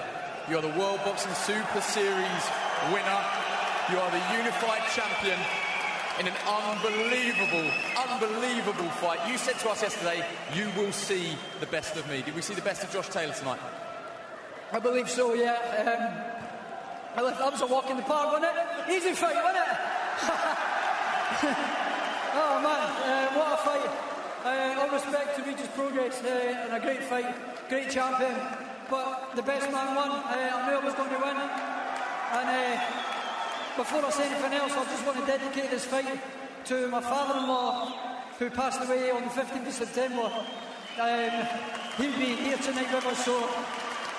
you 0.49 0.57
are 0.57 0.61
the 0.61 0.79
World 0.79 0.99
Boxing 1.05 1.33
Super 1.33 1.81
Series 1.81 2.49
winner. 2.91 3.21
You 3.91 3.99
are 3.99 4.11
the 4.11 4.37
unified 4.37 4.81
champion 4.93 5.39
in 6.19 6.27
an 6.27 6.33
unbelievable, 6.47 7.69
unbelievable 8.09 8.89
fight. 8.89 9.19
You 9.29 9.37
said 9.37 9.59
to 9.59 9.69
us 9.69 9.81
yesterday, 9.81 10.25
you 10.53 10.69
will 10.77 10.91
see 10.91 11.35
the 11.59 11.67
best 11.67 11.95
of 11.95 12.07
me. 12.09 12.21
Did 12.21 12.35
we 12.35 12.41
see 12.41 12.53
the 12.53 12.61
best 12.61 12.83
of 12.83 12.91
Josh 12.91 13.09
Taylor 13.09 13.33
tonight? 13.33 13.59
I 14.71 14.79
believe 14.79 15.09
so, 15.09 15.33
yeah. 15.33 15.55
Um, 17.15 17.23
left 17.23 17.39
that 17.39 17.51
was 17.51 17.61
a 17.61 17.67
walk 17.67 17.89
in 17.89 17.97
the 17.97 18.03
park, 18.03 18.33
wasn't 18.33 18.45
it? 18.45 18.91
Easy 18.91 19.13
fight, 19.13 19.35
wasn't 19.35 19.57
it? 19.57 19.77
oh, 22.35 22.59
man, 22.61 22.85
uh, 23.05 23.27
what 23.33 23.53
a 23.53 23.57
fight. 23.63 23.91
Uh, 24.45 24.81
all 24.81 24.89
respect 24.89 25.35
to 25.35 25.43
Regis 25.43 25.67
Prograis 25.69 26.23
uh, 26.23 26.65
and 26.65 26.73
a 26.73 26.79
great 26.79 27.03
fight, 27.03 27.35
great 27.69 27.89
champion. 27.89 28.35
But 28.89 29.35
the 29.35 29.41
best 29.41 29.71
man 29.71 29.95
won. 29.95 30.09
Uh, 30.09 30.51
I 30.53 30.69
knew 30.69 30.77
I 30.77 30.85
was 30.85 30.93
going 30.93 31.09
to 31.09 31.17
win. 31.17 31.37
And 32.35 32.49
uh, 32.49 32.81
before 33.77 34.05
I 34.05 34.09
say 34.11 34.29
anything 34.29 34.53
else, 34.53 34.73
I 34.73 34.83
just 34.85 35.05
want 35.05 35.19
to 35.19 35.25
dedicate 35.25 35.71
this 35.71 35.85
fight 35.85 36.19
to 36.65 36.87
my 36.87 37.01
father-in-law, 37.01 37.93
who 38.39 38.49
passed 38.49 38.81
away 38.83 39.11
on 39.11 39.23
the 39.23 39.29
15th 39.29 39.67
of 39.67 39.73
September. 39.73 40.31
Um, 40.99 41.47
he'll 41.97 42.19
be 42.19 42.35
here 42.35 42.57
tonight 42.57 42.93
with 42.93 43.05
us, 43.05 43.25
so 43.25 43.49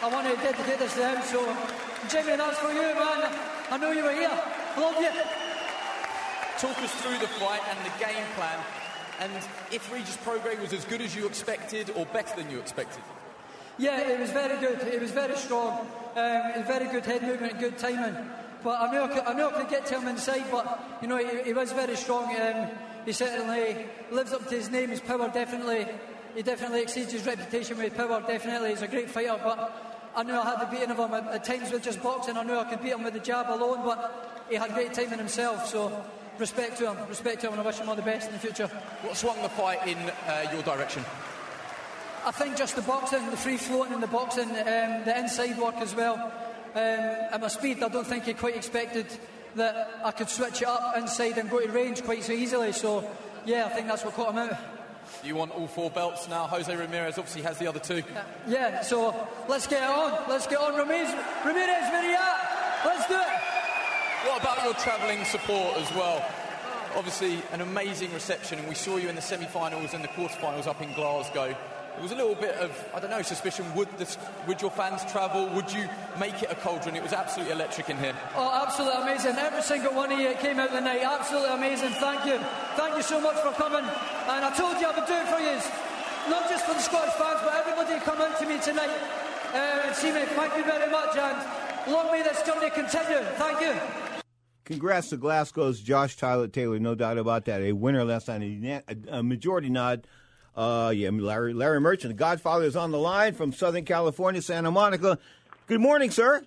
I 0.03 0.09
want 0.09 0.27
to 0.29 0.37
dedicate 0.43 0.79
this 0.79 0.95
to 0.95 1.09
him. 1.09 1.23
So, 1.23 1.41
Jimmy, 2.09 2.37
that's 2.37 2.59
for 2.59 2.73
you, 2.73 2.95
man. 2.95 3.33
I 3.71 3.79
know 3.79 3.91
you 3.93 4.05
were 4.05 4.13
here. 4.13 4.31
Love 4.77 5.01
you. 5.01 5.11
Talk 6.59 6.83
us 6.83 6.93
through 7.03 7.19
the 7.19 7.29
fight 7.29 7.61
and 7.69 7.79
the 7.85 8.05
game 8.05 8.27
plan, 8.35 8.59
and 9.21 9.33
if 9.71 9.93
Regis 9.93 10.17
Prograis 10.19 10.61
was 10.61 10.73
as 10.73 10.85
good 10.87 11.01
as 11.03 11.15
you 11.15 11.27
expected 11.27 11.91
or 11.97 12.07
better 12.07 12.35
than 12.37 12.51
you 12.51 12.59
expected. 12.59 13.03
Yeah, 13.79 14.01
it 14.01 14.19
was 14.19 14.31
very 14.31 14.59
good. 14.59 14.81
It 14.89 15.01
was 15.01 15.11
very 15.11 15.37
strong. 15.37 15.87
Um, 16.17 16.65
very 16.67 16.87
good 16.87 17.05
head 17.05 17.23
movement 17.23 17.53
and 17.53 17.61
good 17.61 17.77
timing. 17.77 18.17
But 18.65 18.81
I 18.81 18.91
knew 18.91 19.03
I 19.03 19.09
could, 19.09 19.23
I 19.25 19.35
knew 19.35 19.47
I 19.47 19.53
could 19.53 19.69
get 19.69 19.85
to 19.87 20.01
him 20.01 20.09
inside, 20.09 20.45
but, 20.51 20.99
you 21.03 21.09
know, 21.09 21.19
he, 21.19 21.43
he 21.43 21.53
was 21.53 21.73
very 21.73 21.95
strong. 21.95 22.35
Um, 22.41 22.71
he 23.05 23.13
certainly 23.13 23.87
lives 24.11 24.33
up 24.33 24.49
to 24.49 24.55
his 24.55 24.71
name, 24.71 24.89
his 24.89 25.01
power 25.01 25.29
definitely. 25.29 25.87
He 26.35 26.43
definitely 26.43 26.83
exceeds 26.83 27.13
his 27.13 27.27
reputation 27.27 27.77
with 27.77 27.95
power, 27.97 28.25
definitely. 28.27 28.71
He's 28.71 28.83
a 28.83 28.89
great 28.89 29.11
fighter, 29.11 29.39
but 29.45 29.86
I 30.17 30.23
knew 30.23 30.33
I 30.33 30.45
had 30.45 30.61
the 30.61 30.67
beating 30.75 30.91
of 30.91 30.99
him 30.99 31.13
at, 31.13 31.27
at 31.27 31.45
times 31.45 31.71
with 31.71 31.85
just 31.85 32.03
boxing. 32.03 32.39
I 32.39 32.43
knew 32.43 32.57
I 32.57 32.65
could 32.65 32.83
beat 32.83 32.93
him 32.93 33.05
with 33.05 33.13
the 33.13 33.21
jab 33.21 33.51
alone, 33.51 33.85
but 33.85 34.47
he 34.49 34.57
had 34.57 34.73
great 34.73 34.95
timing 34.95 35.19
himself, 35.19 35.67
so 35.67 35.93
respect 36.39 36.79
to 36.79 36.91
him, 36.91 37.09
respect 37.09 37.43
to 37.43 37.49
him, 37.49 37.53
and 37.53 37.63
I 37.63 37.67
wish 37.67 37.79
him 37.79 37.89
all 37.89 37.97
the 37.97 38.03
best 38.03 38.29
in 38.29 38.33
the 38.33 38.39
future. 38.39 38.67
What 39.03 39.15
swung 39.15 39.41
the 39.43 39.51
fight 39.51 39.87
in 39.87 39.99
uh, 39.99 40.51
your 40.53 40.63
direction? 40.63 41.05
I 42.25 42.31
think 42.31 42.57
just 42.57 42.77
the 42.77 42.83
boxing, 42.83 43.31
the 43.31 43.37
free 43.37 43.59
floating 43.59 43.93
in 43.93 44.01
the 44.01 44.07
boxing, 44.07 44.49
um, 44.49 45.05
the 45.05 45.19
inside 45.19 45.59
work 45.59 45.77
as 45.77 45.95
well. 45.95 46.15
Um, 46.75 46.83
at 47.33 47.41
my 47.41 47.49
speed, 47.49 47.83
I 47.83 47.89
don't 47.89 48.07
think 48.07 48.25
he 48.25 48.33
quite 48.33 48.57
expected 48.57 49.07
that 49.55 50.01
I 50.03 50.13
could 50.13 50.29
switch 50.29 50.63
it 50.63 50.69
up 50.69 50.97
inside 50.97 51.39
and 51.39 51.51
go 51.51 51.61
to 51.61 51.71
range 51.71 52.03
quite 52.03 52.25
so 52.25 52.33
easily. 52.33 52.73
So, 52.73 53.09
yeah, 53.45 53.67
I 53.67 53.69
think 53.69 53.87
that's 53.87 54.05
what 54.05 54.15
caught 54.15 54.31
him 54.31 54.39
out. 54.39 54.76
You 55.23 55.37
want 55.37 55.53
all 55.53 55.67
four 55.67 55.91
belts 55.91 56.29
now? 56.29 56.47
Jose 56.47 56.75
Ramirez 56.75 57.19
obviously 57.19 57.43
has 57.43 57.59
the 57.59 57.67
other 57.67 57.81
two. 57.81 58.03
Yeah, 58.47 58.83
so 58.83 59.29
let's 59.49 59.67
get 59.67 59.83
on. 59.83 60.29
Let's 60.29 60.47
get 60.47 60.59
on. 60.59 60.77
Ramirez, 60.77 61.13
Ramirez, 61.45 61.91
where 61.91 62.03
are 62.03 62.11
you 62.11 62.17
at? 62.17 62.83
Let's 62.85 63.09
do 63.09 63.15
it. 63.15 64.29
What 64.29 64.41
about 64.41 64.65
your 64.65 64.75
travelling 64.75 65.25
support 65.25 65.77
as 65.77 65.93
well? 65.95 66.25
Obviously, 66.97 67.43
an 67.53 67.61
amazing 67.61 68.13
reception, 68.13 68.59
and 68.59 68.69
we 68.69 68.75
saw 68.75 68.97
you 68.97 69.09
in 69.09 69.15
the 69.17 69.23
semi 69.23 69.47
finals 69.47 69.93
and 69.95 70.03
the 70.03 70.09
quarter-finals 70.09 70.67
up 70.67 70.81
in 70.81 70.93
Glasgow. 70.95 71.55
There 71.97 72.03
was 72.03 72.13
a 72.13 72.17
little 72.17 72.35
bit 72.35 72.55
of, 72.57 72.71
I 72.95 73.01
don't 73.01 73.09
know, 73.09 73.23
suspicion. 73.23 73.65
Would, 73.75 73.89
this, 73.97 74.19
would 74.47 74.61
your 74.61 74.71
fans 74.71 75.01
travel? 75.11 75.49
Would 75.57 75.73
you 75.73 75.89
make 76.21 76.43
it 76.43 76.53
a 76.53 76.55
cauldron? 76.55 76.95
It 76.95 77.03
was 77.03 77.15
absolutely 77.15 77.55
electric 77.55 77.89
in 77.89 77.97
here. 77.97 78.15
Oh, 78.37 78.53
absolutely 78.53 79.01
amazing. 79.01 79.37
Every 79.37 79.63
single 79.63 79.95
one 79.95 80.13
of 80.13 80.21
you 80.21 80.35
came 80.35 80.61
out 80.61 80.73
the 80.73 80.81
night. 80.81 81.01
Absolutely 81.03 81.55
amazing. 81.57 81.93
Thank 81.93 82.27
you. 82.27 82.39
Thank 82.77 82.97
you 82.97 83.03
so 83.03 83.19
much 83.19 83.37
for 83.37 83.51
coming. 83.53 83.81
And 83.81 84.45
I 84.45 84.53
told 84.55 84.79
you 84.79 84.87
I 84.87 84.93
would 84.93 85.09
do 85.09 85.15
it 85.17 85.29
for 85.29 85.41
you. 85.41 85.57
Not 86.29 86.51
just 86.51 86.67
for 86.67 86.75
the 86.75 86.81
Scottish 86.81 87.15
fans, 87.15 87.41
but 87.43 87.55
everybody 87.55 87.99
come 88.05 88.21
out 88.21 88.39
to 88.41 88.47
me 88.47 88.61
tonight 88.61 88.91
uh, 89.55 89.87
and 89.87 89.97
see 89.97 90.13
me. 90.13 90.21
Thank 90.37 90.55
you 90.57 90.65
very 90.65 90.91
much. 90.91 91.17
And 91.17 91.91
long 91.91 92.13
may 92.13 92.23
this 92.23 92.43
journey 92.43 92.69
continue. 92.69 93.25
Thank 93.41 93.61
you. 93.63 93.75
Congrats 94.67 95.11
to 95.11 95.17
Glasgow's 95.17 95.81
Josh 95.81 96.17
Tyler 96.17 96.49
Taylor, 96.49 96.79
no 96.79 96.97
doubt 96.97 97.19
about 97.19 97.45
that. 97.45 97.63
A 97.63 97.73
winner 97.73 98.05
last 98.05 98.27
night, 98.29 98.83
a, 99.09 99.23
majority 99.23 99.71
nod 99.71 100.07
uh, 100.57 100.93
yeah, 100.95 101.11
Larry, 101.13 101.53
Larry 101.53 101.81
Merchant, 101.81 102.15
the 102.15 102.19
Godfather, 102.19 102.65
is 102.65 102.77
on 102.77 102.91
the 102.91 102.99
line 102.99 103.35
from 103.35 103.53
Southern 103.53 103.85
California, 103.85 104.41
Santa 104.41 104.71
Monica. 104.71 105.19
Good 105.67 105.81
morning, 105.81 106.11
sir. 106.11 106.45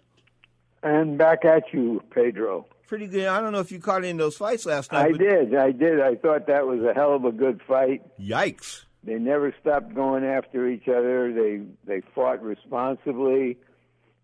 And 0.82 1.18
back 1.18 1.46
at 1.46 1.74
you, 1.74 2.02
Pedro. 2.10 2.66
Pretty 2.88 3.06
good. 3.06 3.28
I 3.28 3.40
don't 3.40 3.52
know 3.52 3.60
if 3.60 3.72
you 3.72 3.80
caught 3.80 4.00
any 4.00 4.12
of 4.12 4.18
those 4.18 4.38
fights 4.38 4.66
last 4.66 4.92
night. 4.92 5.14
I 5.14 5.18
did. 5.18 5.54
I 5.54 5.72
did. 5.72 6.02
I 6.02 6.16
thought 6.16 6.48
that 6.48 6.66
was 6.66 6.82
a 6.84 6.94
hell 6.94 7.14
of 7.14 7.24
a 7.26 7.32
good 7.32 7.62
fight. 7.68 8.02
Yikes! 8.20 8.86
They 9.04 9.16
never 9.16 9.54
stopped 9.62 9.94
going 9.94 10.26
after 10.26 10.68
each 10.68 10.88
other. 10.88 11.32
They 11.32 11.62
they 11.86 12.02
fought 12.16 12.42
responsibly. 12.42 13.58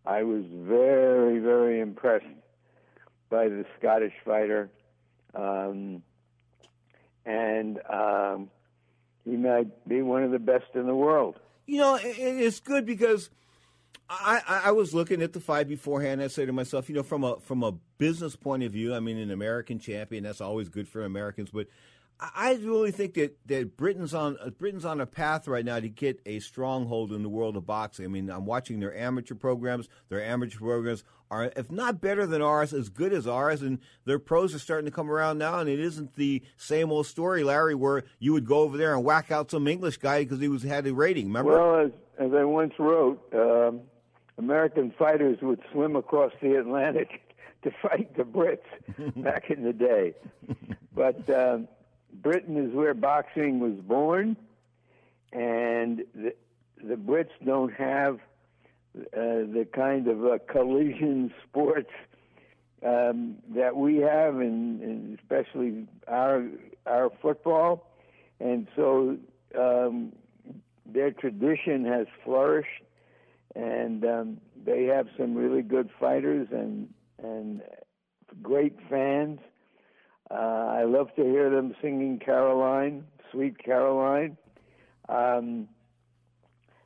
I 0.05 0.23
was 0.23 0.45
very 0.49 1.39
very 1.39 1.79
impressed 1.79 2.25
by 3.29 3.49
the 3.49 3.65
Scottish 3.77 4.13
fighter, 4.23 4.69
um, 5.35 6.01
and 7.25 7.79
um, 7.89 8.49
he 9.25 9.35
might 9.35 9.87
be 9.87 10.01
one 10.01 10.23
of 10.23 10.31
the 10.31 10.39
best 10.39 10.65
in 10.75 10.85
the 10.85 10.95
world. 10.95 11.39
You 11.65 11.79
know, 11.79 11.99
it's 12.01 12.59
good 12.59 12.85
because 12.85 13.29
I, 14.07 14.61
I 14.65 14.71
was 14.71 14.93
looking 14.93 15.21
at 15.23 15.33
the 15.33 15.39
fight 15.39 15.67
beforehand. 15.67 16.21
I 16.21 16.27
say 16.27 16.45
to 16.45 16.53
myself, 16.53 16.89
you 16.89 16.95
know, 16.95 17.03
from 17.03 17.23
a 17.23 17.39
from 17.39 17.63
a 17.63 17.71
business 17.97 18.35
point 18.35 18.61
of 18.63 18.71
view, 18.71 18.93
I 18.93 18.99
mean, 18.99 19.17
an 19.17 19.31
American 19.31 19.79
champion 19.79 20.23
that's 20.23 20.41
always 20.41 20.69
good 20.69 20.87
for 20.87 21.03
Americans. 21.03 21.49
But 21.51 21.67
I 22.19 22.53
really 22.63 22.91
think 22.91 23.15
that, 23.15 23.37
that 23.47 23.75
Britain's 23.75 24.13
on 24.13 24.37
uh, 24.41 24.49
Britain's 24.49 24.85
on 24.85 25.01
a 25.01 25.05
path 25.05 25.47
right 25.47 25.65
now 25.65 25.79
to 25.79 25.89
get 25.89 26.21
a 26.25 26.39
stronghold 26.39 27.11
in 27.11 27.23
the 27.23 27.29
world 27.29 27.57
of 27.57 27.65
boxing. 27.65 28.05
I 28.05 28.07
mean, 28.07 28.29
I'm 28.29 28.45
watching 28.45 28.79
their 28.79 28.95
amateur 28.95 29.35
programs. 29.35 29.89
Their 30.07 30.23
amateur 30.23 30.59
programs 30.59 31.03
are, 31.29 31.51
if 31.57 31.69
not 31.69 31.99
better 31.99 32.25
than 32.25 32.41
ours, 32.41 32.73
as 32.73 32.87
good 32.87 33.11
as 33.11 33.27
ours, 33.27 33.61
and 33.61 33.79
their 34.05 34.19
pros 34.19 34.55
are 34.55 34.59
starting 34.59 34.85
to 34.85 34.91
come 34.91 35.11
around 35.11 35.39
now. 35.39 35.59
And 35.59 35.69
it 35.69 35.79
isn't 35.79 36.15
the 36.15 36.41
same 36.55 36.89
old 36.89 37.05
story, 37.05 37.43
Larry, 37.43 37.75
where 37.75 38.03
you 38.19 38.31
would 38.31 38.45
go 38.45 38.59
over 38.59 38.77
there 38.77 38.95
and 38.95 39.03
whack 39.03 39.29
out 39.29 39.51
some 39.51 39.67
English 39.67 39.97
guy 39.97 40.23
because 40.23 40.39
he 40.39 40.47
was 40.47 40.63
had 40.63 40.87
a 40.87 40.93
rating. 40.93 41.27
Remember? 41.27 41.51
Well, 41.51 41.85
as, 41.85 41.91
as 42.17 42.33
I 42.33 42.45
once 42.45 42.73
wrote, 42.79 43.21
um, 43.33 43.81
American 44.37 44.93
fighters 44.97 45.39
would 45.41 45.59
swim 45.71 45.97
across 45.97 46.31
the 46.41 46.57
Atlantic 46.57 47.21
to 47.63 47.71
fight 47.81 48.15
the 48.15 48.23
Brits 48.23 48.59
back 49.21 49.49
in 49.49 49.63
the 49.63 49.73
day. 49.73 50.13
But 50.93 51.29
um, 51.29 51.67
Britain 52.21 52.57
is 52.57 52.73
where 52.73 52.93
boxing 52.93 53.59
was 53.59 53.73
born, 53.85 54.37
and 55.31 56.03
the, 56.13 56.33
the 56.83 56.95
Brits 56.95 57.29
don't 57.45 57.73
have 57.73 58.19
uh, 58.97 59.01
the 59.13 59.67
kind 59.73 60.07
of 60.07 60.25
uh, 60.25 60.37
collision 60.49 61.33
sports 61.43 61.91
um, 62.85 63.35
that 63.55 63.75
we 63.75 63.97
have, 63.97 64.35
and, 64.35 65.17
especially 65.19 65.87
our 66.07 66.45
our 66.85 67.09
football, 67.21 67.91
and 68.39 68.67
so 68.75 69.17
um, 69.57 70.13
their 70.85 71.11
tradition 71.11 71.83
has 71.85 72.05
flourished, 72.23 72.83
and 73.55 74.05
um, 74.05 74.37
they 74.65 74.85
have 74.85 75.07
some 75.17 75.35
really 75.35 75.61
good 75.61 75.89
fighters 75.99 76.47
and 76.51 76.87
and 77.21 77.61
great 78.41 78.77
fans. 78.89 79.39
Uh, 80.29 80.33
I 80.33 80.83
love 80.83 81.13
to 81.15 81.23
hear 81.23 81.49
them 81.49 81.75
singing 81.81 82.19
Caroline, 82.19 83.05
Sweet 83.31 83.57
Caroline. 83.57 84.37
Um, 85.07 85.67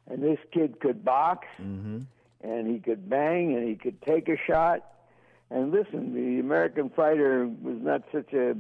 and 0.07 0.23
this 0.23 0.39
kid 0.51 0.79
could 0.79 1.05
box, 1.05 1.47
mm-hmm. 1.61 1.99
and 2.41 2.67
he 2.67 2.79
could 2.79 3.09
bang, 3.09 3.55
and 3.55 3.67
he 3.67 3.75
could 3.75 4.01
take 4.01 4.27
a 4.27 4.37
shot. 4.47 4.85
And 5.49 5.71
listen, 5.71 6.13
the 6.13 6.39
American 6.39 6.89
fighter 6.89 7.47
was 7.47 7.77
not 7.81 8.03
such 8.11 8.33
a 8.33 8.55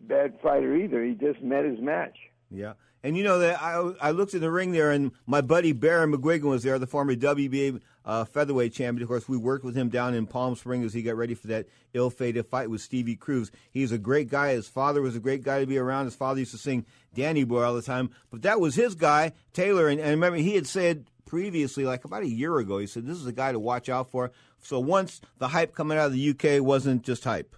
bad 0.00 0.38
fighter 0.42 0.76
either. 0.76 1.02
He 1.02 1.14
just 1.14 1.40
met 1.40 1.64
his 1.64 1.80
match. 1.80 2.16
Yeah. 2.50 2.74
And 3.04 3.16
you 3.16 3.24
know 3.24 3.40
that 3.40 3.60
I 3.60 3.92
I 4.00 4.10
looked 4.12 4.34
in 4.34 4.40
the 4.40 4.50
ring 4.50 4.70
there, 4.72 4.92
and 4.92 5.10
my 5.26 5.40
buddy 5.40 5.72
Baron 5.72 6.12
McGuigan 6.12 6.42
was 6.42 6.62
there, 6.62 6.78
the 6.78 6.86
former 6.86 7.14
WBA 7.14 7.80
uh, 8.04 8.24
featherweight 8.24 8.72
champion. 8.72 9.02
Of 9.02 9.08
course, 9.08 9.28
we 9.28 9.36
worked 9.36 9.64
with 9.64 9.74
him 9.74 9.88
down 9.88 10.14
in 10.14 10.26
Palm 10.26 10.54
Springs 10.54 10.86
as 10.86 10.94
he 10.94 11.02
got 11.02 11.16
ready 11.16 11.34
for 11.34 11.48
that 11.48 11.66
ill-fated 11.94 12.46
fight 12.46 12.70
with 12.70 12.80
Stevie 12.80 13.16
Cruz. 13.16 13.50
He's 13.70 13.92
a 13.92 13.98
great 13.98 14.30
guy. 14.30 14.52
His 14.52 14.68
father 14.68 15.02
was 15.02 15.16
a 15.16 15.20
great 15.20 15.42
guy 15.42 15.60
to 15.60 15.66
be 15.66 15.78
around. 15.78 16.04
His 16.04 16.14
father 16.14 16.40
used 16.40 16.52
to 16.52 16.58
sing 16.58 16.86
Danny 17.14 17.44
Boy 17.44 17.62
all 17.62 17.74
the 17.74 17.82
time. 17.82 18.10
But 18.30 18.42
that 18.42 18.60
was 18.60 18.76
his 18.76 18.94
guy, 18.94 19.32
Taylor. 19.52 19.88
And, 19.88 20.00
and 20.00 20.10
remember, 20.10 20.38
he 20.38 20.54
had 20.54 20.66
said 20.66 21.06
previously, 21.26 21.84
like 21.84 22.04
about 22.04 22.22
a 22.22 22.28
year 22.28 22.58
ago, 22.58 22.78
he 22.78 22.86
said 22.86 23.06
this 23.06 23.18
is 23.18 23.26
a 23.26 23.32
guy 23.32 23.50
to 23.50 23.58
watch 23.58 23.88
out 23.88 24.10
for. 24.10 24.30
So 24.62 24.78
once 24.78 25.20
the 25.38 25.48
hype 25.48 25.74
coming 25.74 25.98
out 25.98 26.06
of 26.06 26.12
the 26.12 26.30
UK 26.30 26.62
wasn't 26.62 27.02
just 27.02 27.24
hype. 27.24 27.56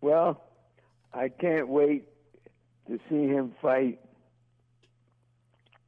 Well, 0.00 0.40
I 1.12 1.28
can't 1.28 1.68
wait 1.68 2.08
to 2.86 3.00
see 3.08 3.26
him 3.26 3.52
fight 3.60 3.98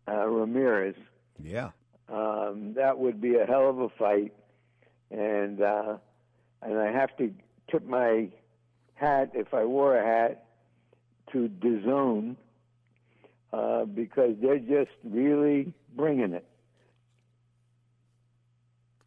uh, 0.09 0.27
Ramirez. 0.27 0.97
Yeah. 1.43 1.71
Um, 2.09 2.75
that 2.75 2.99
would 2.99 3.21
be 3.21 3.37
a 3.37 3.45
hell 3.45 3.69
of 3.69 3.79
a 3.81 3.89
fight, 3.91 4.33
and 5.11 5.61
uh, 5.61 5.99
and 6.63 6.79
I 6.79 6.91
have 6.91 7.17
to 7.19 7.33
tip 7.71 7.87
my 7.87 8.29
hat 8.95 9.33
if 9.35 9.53
I 9.53 9.65
wore 9.65 9.97
a 9.97 10.05
hat 10.05 10.47
to 11.33 11.49
DAZN 11.49 12.37
uh, 13.53 13.85
because 13.85 14.37
they're 14.41 14.59
just 14.59 14.91
really 15.05 15.73
bringing 15.95 16.33
it. 16.33 16.47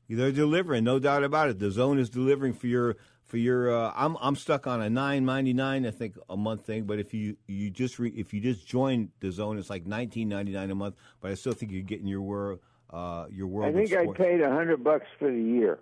They're 0.08 0.32
delivering, 0.32 0.84
no 0.84 1.00
doubt 1.00 1.24
about 1.24 1.50
it. 1.50 1.58
DAZN 1.58 1.98
is 1.98 2.10
delivering 2.10 2.54
for 2.54 2.68
your 2.68 2.98
for 3.32 3.38
your. 3.38 3.74
Uh, 3.74 3.94
I'm 3.96 4.18
I'm 4.22 4.36
stuck 4.36 4.68
on 4.68 4.82
a 4.82 4.90
nine 4.90 5.26
ninety 5.26 5.54
nine, 5.54 5.88
I 5.88 5.92
think, 5.92 6.18
a 6.30 6.36
month 6.36 6.66
thing. 6.66 6.84
But 6.84 7.00
if 7.00 7.14
you 7.14 7.38
you 7.48 7.72
just 7.72 7.98
re, 7.98 8.10
if 8.10 8.34
you 8.34 8.42
just 8.42 8.68
join 8.68 9.10
the 9.22 9.32
zone 9.32 9.58
it's 9.58 9.70
like 9.70 9.88
nineteen 9.88 10.28
ninety 10.28 10.52
nine 10.52 10.70
a 10.70 10.76
month. 10.76 10.96
But 11.22 11.32
I 11.32 11.36
still 11.36 11.54
think 11.54 11.72
you're 11.72 11.82
getting 11.82 12.08
your 12.08 12.22
world 12.22 12.60
uh, 12.92 13.28
your 13.32 13.48
world. 13.48 13.74
I 13.74 13.86
think 13.86 13.94
I 13.94 14.06
paid 14.12 14.42
a 14.42 14.52
hundred 14.52 14.84
bucks 14.84 15.08
for 15.18 15.32
the 15.32 15.42
year. 15.42 15.80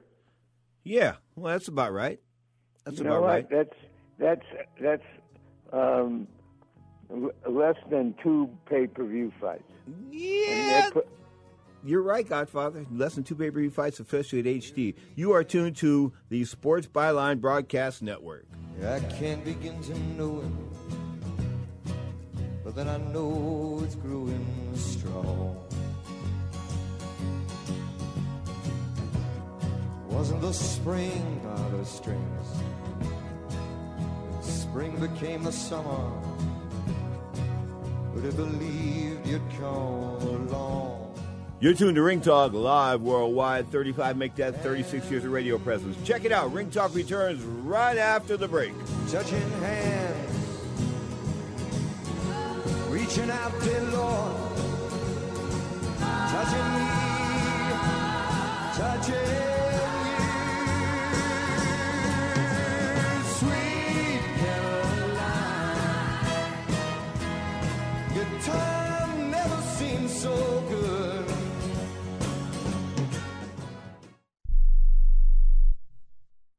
Yeah, 0.83 1.15
well, 1.35 1.51
that's 1.51 1.67
about 1.67 1.91
right. 1.91 2.19
That's 2.85 2.99
you 2.99 3.05
about 3.05 3.23
right. 3.23 3.49
That's 3.49 3.75
that's 4.19 4.45
that's 4.79 5.03
um, 5.73 6.27
l- 7.11 7.31
less 7.49 7.77
than 7.89 8.13
two 8.21 8.49
pay 8.69 8.85
per 8.85 9.03
view 9.05 9.33
fights. 9.41 9.63
Yeah. 10.11 10.91
You're 11.83 12.01
right, 12.01 12.27
Godfather. 12.27 12.86
Less 12.91 13.15
than 13.15 13.24
two 13.24 13.36
pay 13.36 13.50
per 13.50 13.59
view 13.59 13.69
fights, 13.69 14.00
especially 14.00 14.39
at 14.39 14.45
HD. 14.45 14.95
You 15.15 15.31
are 15.31 15.43
tuned 15.43 15.77
to 15.77 16.12
the 16.29 16.43
Sports 16.43 16.88
Byline 16.88 17.39
Broadcast 17.39 18.01
Network. 18.01 18.45
I 18.86 19.00
can't 19.00 19.43
begin 19.45 19.81
to 19.83 19.98
know 20.17 20.41
it, 20.41 21.93
but 22.63 22.75
then 22.75 22.88
I 22.88 22.98
know 22.98 23.81
it's 23.83 23.95
growing 23.95 24.45
strong. 24.75 25.57
Wasn't 30.08 30.41
the 30.41 30.53
spring 30.53 31.41
out 31.49 31.73
of 31.73 31.88
strings? 31.88 32.47
Spring 34.41 34.95
became 34.99 35.43
the 35.43 35.51
summer. 35.51 36.12
Would 38.13 38.25
have 38.25 38.36
believed 38.36 39.25
you'd 39.27 39.49
come 39.58 40.21
along? 40.49 40.98
You're 41.62 41.74
tuned 41.74 41.95
to 41.95 42.02
Ring 42.02 42.22
Talk 42.22 42.54
live 42.54 43.02
worldwide. 43.02 43.69
35 43.69 44.15
make 44.15 44.34
that 44.36 44.63
36 44.63 45.12
years 45.12 45.26
of 45.26 45.32
radio 45.32 45.58
presence. 45.58 45.98
Check 46.08 46.24
it 46.24 46.32
out. 46.32 46.54
Ring 46.54 46.72
Talk 46.72 46.95
returns 46.95 47.43
right 47.43 47.98
after 47.98 48.38
the 48.38 48.48
break. 48.48 48.72
Touching 49.12 49.41
hands, 49.60 50.48
reaching 52.88 53.30
out, 53.30 53.52
dear 53.62 53.82
Lord, 53.91 54.38
touching 56.30 56.74
me, 56.76 56.88
touching 58.78 59.38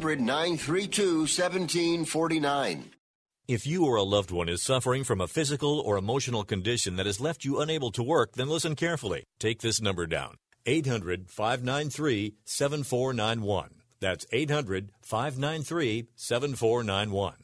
932 0.00 1.20
1749. 1.20 2.90
If 3.46 3.66
you 3.66 3.84
or 3.84 3.96
a 3.96 4.02
loved 4.02 4.30
one 4.30 4.48
is 4.48 4.62
suffering 4.62 5.04
from 5.04 5.20
a 5.20 5.28
physical 5.28 5.78
or 5.80 5.98
emotional 5.98 6.44
condition 6.44 6.96
that 6.96 7.04
has 7.04 7.20
left 7.20 7.44
you 7.44 7.60
unable 7.60 7.90
to 7.92 8.02
work, 8.02 8.32
then 8.32 8.48
listen 8.48 8.74
carefully. 8.74 9.24
Take 9.38 9.60
this 9.60 9.82
number 9.82 10.06
down 10.06 10.36
800 10.64 11.28
593 11.28 12.36
7491. 12.44 13.70
That's 14.00 14.26
800 14.32 14.92
593 15.02 16.08
7491. 16.16 17.43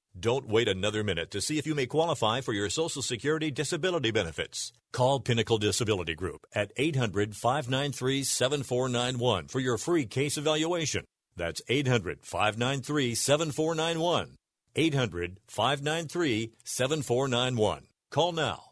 Don't 0.19 0.47
wait 0.47 0.67
another 0.67 1.05
minute 1.05 1.31
to 1.31 1.41
see 1.41 1.57
if 1.57 1.65
you 1.65 1.73
may 1.73 1.85
qualify 1.85 2.41
for 2.41 2.51
your 2.51 2.69
Social 2.69 3.01
Security 3.01 3.49
disability 3.49 4.11
benefits. 4.11 4.73
Call 4.91 5.21
Pinnacle 5.21 5.57
Disability 5.57 6.15
Group 6.15 6.45
at 6.53 6.73
800 6.75 7.33
593 7.35 8.23
7491 8.25 9.47
for 9.47 9.61
your 9.61 9.77
free 9.77 10.05
case 10.05 10.37
evaluation. 10.37 11.05
That's 11.37 11.61
800 11.69 12.19
593 12.23 13.15
7491. 13.15 14.35
800 14.75 15.39
593 15.47 16.53
7491. 16.65 17.83
Call 18.09 18.33
now. 18.33 18.63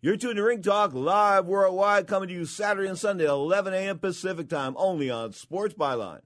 You're 0.00 0.16
tuned 0.16 0.36
to 0.36 0.42
Ring 0.42 0.62
Talk 0.62 0.94
live 0.94 1.46
worldwide, 1.46 2.06
coming 2.06 2.30
to 2.30 2.34
you 2.34 2.46
Saturday 2.46 2.88
and 2.88 2.98
Sunday, 2.98 3.26
11 3.26 3.74
a.m. 3.74 3.98
Pacific 3.98 4.48
time, 4.48 4.74
only 4.78 5.10
on 5.10 5.34
Sports 5.34 5.74
Byline. 5.74 6.22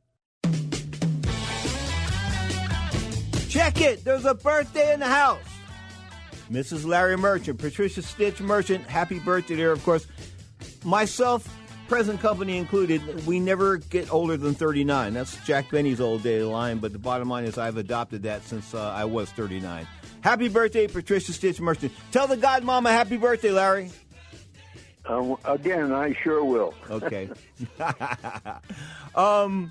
Check 3.55 3.81
it. 3.81 4.05
There's 4.05 4.25
a 4.25 4.35
birthday 4.35 4.95
in 4.95 4.99
the 4.99 5.07
house. 5.07 5.39
Mrs. 6.51 6.85
Larry 6.85 7.17
Merchant, 7.17 7.57
Patricia 7.61 8.03
Stitch 8.03 8.41
Merchant, 8.41 8.85
happy 8.85 9.21
birthday 9.21 9.55
there, 9.55 9.71
of 9.71 9.81
course. 9.85 10.09
Myself, 10.83 11.49
present 11.87 12.19
company 12.19 12.59
included, 12.59 13.25
we 13.27 13.39
never 13.39 13.77
get 13.77 14.13
older 14.13 14.37
than 14.37 14.55
39. 14.55 15.15
That's 15.15 15.37
Jack 15.47 15.71
Benny's 15.71 16.01
old 16.01 16.25
day 16.25 16.43
line, 16.43 16.79
but 16.79 16.93
the 16.93 16.99
bottom 16.99 17.29
line 17.29 17.45
is 17.45 17.57
I've 17.57 17.77
adopted 17.77 18.25
that 18.25 18.43
since 18.43 18.75
uh, 18.75 18.91
I 18.91 19.05
was 19.05 19.31
39. 19.31 19.87
Happy 20.23 20.49
birthday, 20.49 20.89
Patricia 20.89 21.33
Stitch 21.33 21.61
Merchant. 21.61 21.93
Tell 22.11 22.27
the 22.27 22.37
godmama 22.37 22.89
happy 22.89 23.19
birthday, 23.19 23.53
Larry. 23.53 23.93
Um, 25.07 25.37
again, 25.45 25.93
I 25.93 26.13
sure 26.25 26.45
will. 26.45 26.75
Okay. 26.91 27.31
um, 29.15 29.71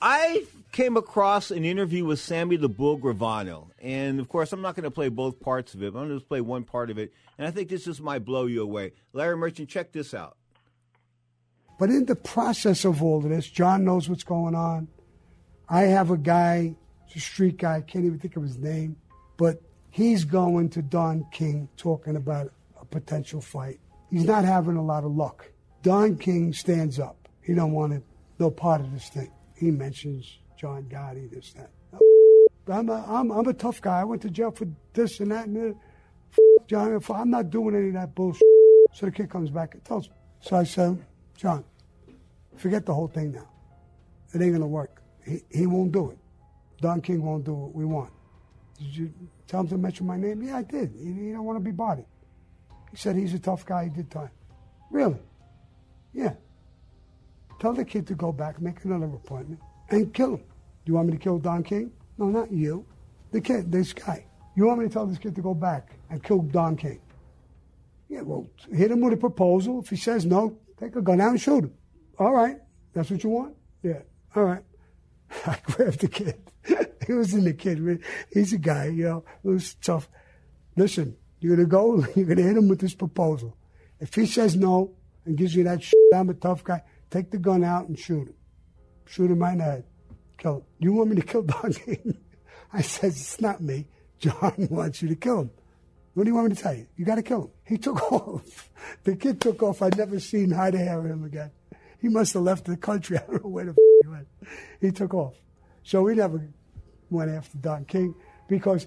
I 0.00 0.46
came 0.72 0.96
across 0.96 1.50
an 1.50 1.64
interview 1.64 2.04
with 2.04 2.20
Sammy 2.20 2.56
the 2.56 2.68
Bull 2.68 2.98
Gravano. 2.98 3.70
And 3.80 4.20
of 4.20 4.28
course, 4.28 4.52
I'm 4.52 4.62
not 4.62 4.76
going 4.76 4.84
to 4.84 4.90
play 4.90 5.08
both 5.08 5.40
parts 5.40 5.74
of 5.74 5.82
it, 5.82 5.88
I'm 5.88 5.92
going 5.92 6.08
to 6.08 6.16
just 6.16 6.28
play 6.28 6.40
one 6.40 6.64
part 6.64 6.90
of 6.90 6.98
it. 6.98 7.12
And 7.38 7.46
I 7.46 7.50
think 7.50 7.68
this 7.68 7.84
just 7.84 8.00
might 8.00 8.24
blow 8.24 8.46
you 8.46 8.62
away. 8.62 8.92
Larry 9.12 9.36
Merchant, 9.36 9.68
check 9.68 9.92
this 9.92 10.14
out. 10.14 10.36
But 11.78 11.88
in 11.88 12.04
the 12.04 12.16
process 12.16 12.84
of 12.84 13.02
all 13.02 13.18
of 13.18 13.30
this, 13.30 13.48
John 13.48 13.84
knows 13.84 14.08
what's 14.08 14.24
going 14.24 14.54
on. 14.54 14.88
I 15.68 15.82
have 15.82 16.10
a 16.10 16.18
guy, 16.18 16.74
a 17.14 17.18
street 17.18 17.56
guy, 17.56 17.76
I 17.76 17.80
can't 17.80 18.04
even 18.04 18.18
think 18.18 18.36
of 18.36 18.42
his 18.42 18.58
name, 18.58 18.96
but 19.38 19.62
he's 19.88 20.24
going 20.24 20.68
to 20.70 20.82
Don 20.82 21.24
King 21.32 21.68
talking 21.76 22.16
about 22.16 22.52
a 22.78 22.84
potential 22.84 23.40
fight. 23.40 23.80
He's 24.10 24.24
not 24.24 24.44
having 24.44 24.76
a 24.76 24.84
lot 24.84 25.04
of 25.04 25.12
luck. 25.12 25.50
Don 25.82 26.16
King 26.16 26.52
stands 26.52 26.98
up. 26.98 27.28
He 27.40 27.54
don't 27.54 27.72
want 27.72 27.92
to, 27.92 28.02
no 28.38 28.50
part 28.50 28.80
of 28.80 28.92
this 28.92 29.08
thing. 29.08 29.32
He 29.56 29.70
mentions 29.70 30.38
John 30.60 30.84
Gotti, 30.90 31.30
this, 31.30 31.54
that. 31.54 31.70
I'm 32.70 32.90
a, 32.90 33.04
I'm, 33.08 33.30
I'm 33.30 33.48
a 33.48 33.54
tough 33.54 33.80
guy. 33.80 34.00
I 34.00 34.04
went 34.04 34.20
to 34.22 34.28
jail 34.28 34.50
for 34.50 34.66
this 34.92 35.18
and 35.20 35.30
that 35.30 35.46
and 35.46 35.56
that. 35.56 35.76
John, 36.68 37.02
I'm 37.14 37.30
not 37.30 37.48
doing 37.48 37.74
any 37.74 37.88
of 37.88 37.94
that 37.94 38.14
bullshit. 38.14 38.42
So 38.92 39.06
the 39.06 39.12
kid 39.12 39.30
comes 39.30 39.50
back 39.50 39.72
and 39.72 39.82
tells 39.84 40.08
me. 40.08 40.14
So 40.40 40.56
I 40.56 40.64
said, 40.64 41.02
John, 41.34 41.64
forget 42.56 42.84
the 42.84 42.92
whole 42.92 43.08
thing 43.08 43.32
now. 43.32 43.48
It 44.34 44.42
ain't 44.42 44.50
going 44.50 44.60
to 44.60 44.66
work. 44.66 45.02
He, 45.24 45.42
he 45.50 45.66
won't 45.66 45.92
do 45.92 46.10
it. 46.10 46.18
Don 46.82 47.00
King 47.00 47.22
won't 47.22 47.44
do 47.44 47.54
what 47.54 47.74
we 47.74 47.86
want. 47.86 48.12
Did 48.78 48.96
you 48.96 49.14
tell 49.46 49.60
him 49.60 49.68
to 49.68 49.78
mention 49.78 50.06
my 50.06 50.18
name? 50.18 50.42
Yeah, 50.42 50.58
I 50.58 50.62
did. 50.62 50.92
He, 50.94 51.12
he 51.12 51.32
don't 51.32 51.44
want 51.44 51.56
to 51.56 51.64
be 51.64 51.72
bodied. 51.72 52.06
He 52.90 52.98
said 52.98 53.16
he's 53.16 53.32
a 53.32 53.38
tough 53.38 53.64
guy. 53.64 53.84
He 53.84 53.90
did 53.90 54.10
time. 54.10 54.30
Really? 54.90 55.18
Yeah. 56.12 56.34
Tell 57.60 57.72
the 57.72 57.84
kid 57.84 58.06
to 58.08 58.14
go 58.14 58.30
back, 58.30 58.60
make 58.60 58.84
another 58.84 59.06
appointment, 59.06 59.60
and 59.88 60.12
kill 60.12 60.34
him. 60.34 60.44
You 60.84 60.94
want 60.94 61.08
me 61.08 61.12
to 61.12 61.18
kill 61.18 61.38
Don 61.38 61.62
King? 61.62 61.92
No, 62.18 62.26
not 62.26 62.50
you. 62.50 62.86
The 63.32 63.40
kid, 63.40 63.70
this 63.70 63.92
guy. 63.92 64.26
You 64.56 64.66
want 64.66 64.80
me 64.80 64.88
to 64.88 64.92
tell 64.92 65.06
this 65.06 65.18
kid 65.18 65.34
to 65.36 65.42
go 65.42 65.54
back 65.54 65.92
and 66.10 66.22
kill 66.22 66.42
Don 66.42 66.76
King? 66.76 67.00
Yeah, 68.08 68.22
well, 68.22 68.48
hit 68.72 68.90
him 68.90 69.00
with 69.00 69.12
a 69.12 69.16
proposal. 69.16 69.80
If 69.80 69.88
he 69.88 69.96
says 69.96 70.26
no, 70.26 70.58
take 70.78 70.96
a 70.96 71.02
gun 71.02 71.20
out 71.20 71.30
and 71.30 71.40
shoot 71.40 71.64
him. 71.64 71.74
All 72.18 72.32
right. 72.32 72.58
That's 72.92 73.10
what 73.10 73.22
you 73.22 73.30
want? 73.30 73.54
Yeah. 73.82 74.00
All 74.34 74.44
right. 74.44 74.64
I 75.46 75.56
grabbed 75.62 76.00
the 76.00 76.08
kid. 76.08 76.40
he 77.06 77.12
was 77.12 77.34
in 77.34 77.44
the 77.44 77.54
kid. 77.54 78.02
He's 78.32 78.52
a 78.52 78.58
guy, 78.58 78.86
you 78.86 79.04
know, 79.04 79.24
it 79.44 79.48
was 79.48 79.74
tough. 79.74 80.08
Listen, 80.76 81.16
you're 81.40 81.56
going 81.56 81.66
to 81.66 81.70
go, 81.70 82.04
you're 82.16 82.26
going 82.26 82.38
to 82.38 82.42
hit 82.42 82.56
him 82.56 82.68
with 82.68 82.80
this 82.80 82.94
proposal. 82.94 83.56
If 84.00 84.14
he 84.14 84.26
says 84.26 84.56
no 84.56 84.92
and 85.24 85.36
gives 85.36 85.54
you 85.54 85.64
that 85.64 85.82
shit, 85.82 85.98
I'm 86.14 86.30
a 86.30 86.34
tough 86.34 86.64
guy, 86.64 86.82
take 87.10 87.30
the 87.30 87.38
gun 87.38 87.64
out 87.64 87.88
and 87.88 87.98
shoot 87.98 88.28
him. 88.28 88.34
Shoot 89.06 89.30
him 89.30 89.40
right 89.40 89.52
in 89.52 89.58
the 89.58 89.64
head. 89.64 89.84
Kill. 90.40 90.64
You 90.78 90.94
want 90.94 91.10
me 91.10 91.16
to 91.16 91.22
kill 91.22 91.42
Don 91.44 91.72
King? 91.72 92.16
I 92.72 92.80
said, 92.80 93.10
it's 93.10 93.40
not 93.40 93.60
me. 93.60 93.86
John 94.18 94.54
wants 94.70 95.02
you 95.02 95.08
to 95.08 95.14
kill 95.14 95.40
him. 95.40 95.50
What 96.14 96.24
do 96.24 96.30
you 96.30 96.34
want 96.34 96.48
me 96.48 96.56
to 96.56 96.62
tell 96.62 96.74
you? 96.74 96.86
You 96.96 97.04
got 97.04 97.16
to 97.16 97.22
kill 97.22 97.42
him. 97.42 97.50
He 97.64 97.78
took 97.86 98.10
off. 98.10 98.70
The 99.04 99.16
kid 99.16 99.40
took 99.40 99.62
off. 99.62 99.82
I'd 99.82 99.96
never 99.96 100.18
seen 100.18 100.50
hide 100.50 100.74
hair 100.74 100.98
of 100.98 101.06
him 101.06 101.24
again. 101.24 101.50
He 102.00 102.08
must 102.08 102.32
have 102.34 102.42
left 102.42 102.64
the 102.64 102.76
country. 102.76 103.18
I 103.18 103.22
don't 103.22 103.44
know 103.44 103.50
where 103.50 103.66
the 103.66 103.70
f- 103.72 103.76
he 104.02 104.08
went. 104.08 104.28
He 104.80 104.90
took 104.90 105.12
off. 105.14 105.34
So 105.82 106.02
we 106.02 106.14
never 106.14 106.48
went 107.10 107.30
after 107.30 107.58
Don 107.58 107.84
King 107.84 108.14
because 108.48 108.86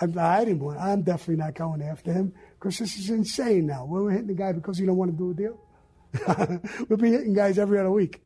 I'm, 0.00 0.18
I 0.18 0.44
didn't 0.44 0.60
want. 0.60 0.80
I'm 0.80 1.02
definitely 1.02 1.36
not 1.36 1.54
going 1.54 1.82
after 1.82 2.12
him 2.12 2.32
because 2.58 2.78
this 2.78 2.96
is 2.96 3.10
insane 3.10 3.66
now. 3.66 3.84
We're 3.84 4.10
hitting 4.10 4.28
the 4.28 4.34
guy 4.34 4.52
because 4.52 4.78
he 4.78 4.86
don't 4.86 4.96
want 4.96 5.10
to 5.10 5.16
do 5.16 5.30
a 5.30 5.34
deal. 5.34 5.60
we'll 6.88 6.98
be 6.98 7.10
hitting 7.10 7.34
guys 7.34 7.58
every 7.58 7.78
other 7.78 7.90
week. 7.90 8.25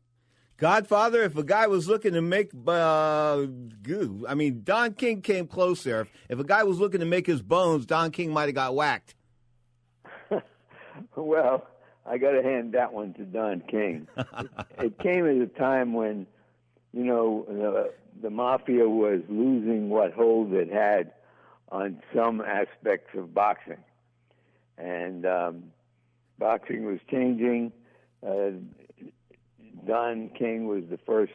Godfather, 0.61 1.23
if 1.23 1.35
a 1.35 1.43
guy 1.43 1.65
was 1.65 1.87
looking 1.87 2.13
to 2.13 2.21
make, 2.21 2.51
uh, 2.67 3.47
goo, 3.81 4.23
I 4.29 4.35
mean, 4.35 4.61
Don 4.63 4.93
King 4.93 5.23
came 5.23 5.47
close 5.47 5.83
there. 5.83 6.07
If 6.29 6.37
a 6.37 6.43
guy 6.43 6.61
was 6.65 6.77
looking 6.79 6.99
to 6.99 7.05
make 7.07 7.25
his 7.25 7.41
bones, 7.41 7.87
Don 7.87 8.11
King 8.11 8.31
might 8.31 8.45
have 8.45 8.53
got 8.53 8.75
whacked. 8.75 9.15
well, 11.15 11.65
I 12.05 12.19
got 12.19 12.33
to 12.33 12.43
hand 12.43 12.73
that 12.73 12.93
one 12.93 13.15
to 13.15 13.23
Don 13.23 13.61
King. 13.61 14.07
it 14.77 14.99
came 14.99 15.25
at 15.25 15.35
a 15.37 15.47
time 15.47 15.93
when, 15.93 16.27
you 16.93 17.05
know, 17.05 17.43
the, 17.47 17.91
the 18.21 18.29
mafia 18.29 18.87
was 18.87 19.21
losing 19.29 19.89
what 19.89 20.13
hold 20.13 20.53
it 20.53 20.71
had 20.71 21.11
on 21.69 22.03
some 22.13 22.39
aspects 22.39 23.17
of 23.17 23.33
boxing, 23.33 23.83
and 24.77 25.25
um, 25.25 25.63
boxing 26.37 26.85
was 26.85 26.99
changing. 27.09 27.71
Uh, 28.23 28.51
Don 29.85 30.29
King 30.29 30.67
was 30.67 30.83
the 30.89 30.99
first 31.05 31.33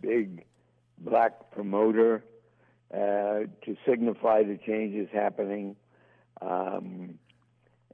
big 0.00 0.44
black 0.98 1.50
promoter 1.50 2.24
uh, 2.92 3.46
to 3.64 3.76
signify 3.86 4.42
the 4.42 4.58
changes 4.66 5.08
happening. 5.12 5.76
Um, 6.40 7.18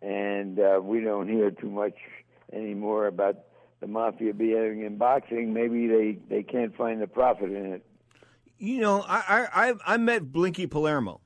and 0.03 0.59
uh, 0.59 0.81
we 0.83 1.01
don't 1.01 1.29
hear 1.29 1.51
too 1.51 1.70
much 1.70 1.94
anymore 2.53 3.07
about 3.07 3.37
the 3.81 3.87
mafia 3.87 4.33
being 4.33 4.83
in 4.83 4.96
boxing, 4.96 5.53
maybe 5.53 5.87
they 5.87 6.18
they 6.29 6.42
can't 6.42 6.77
find 6.77 7.01
the 7.01 7.07
profit 7.07 7.53
in 7.53 7.75
it. 7.75 7.87
You 8.59 8.81
know, 8.81 9.05
I 9.07 9.46
I 9.53 9.75
I 9.87 9.96
met 9.99 10.33
Blinky 10.33 10.66
Palermo, 10.66 11.20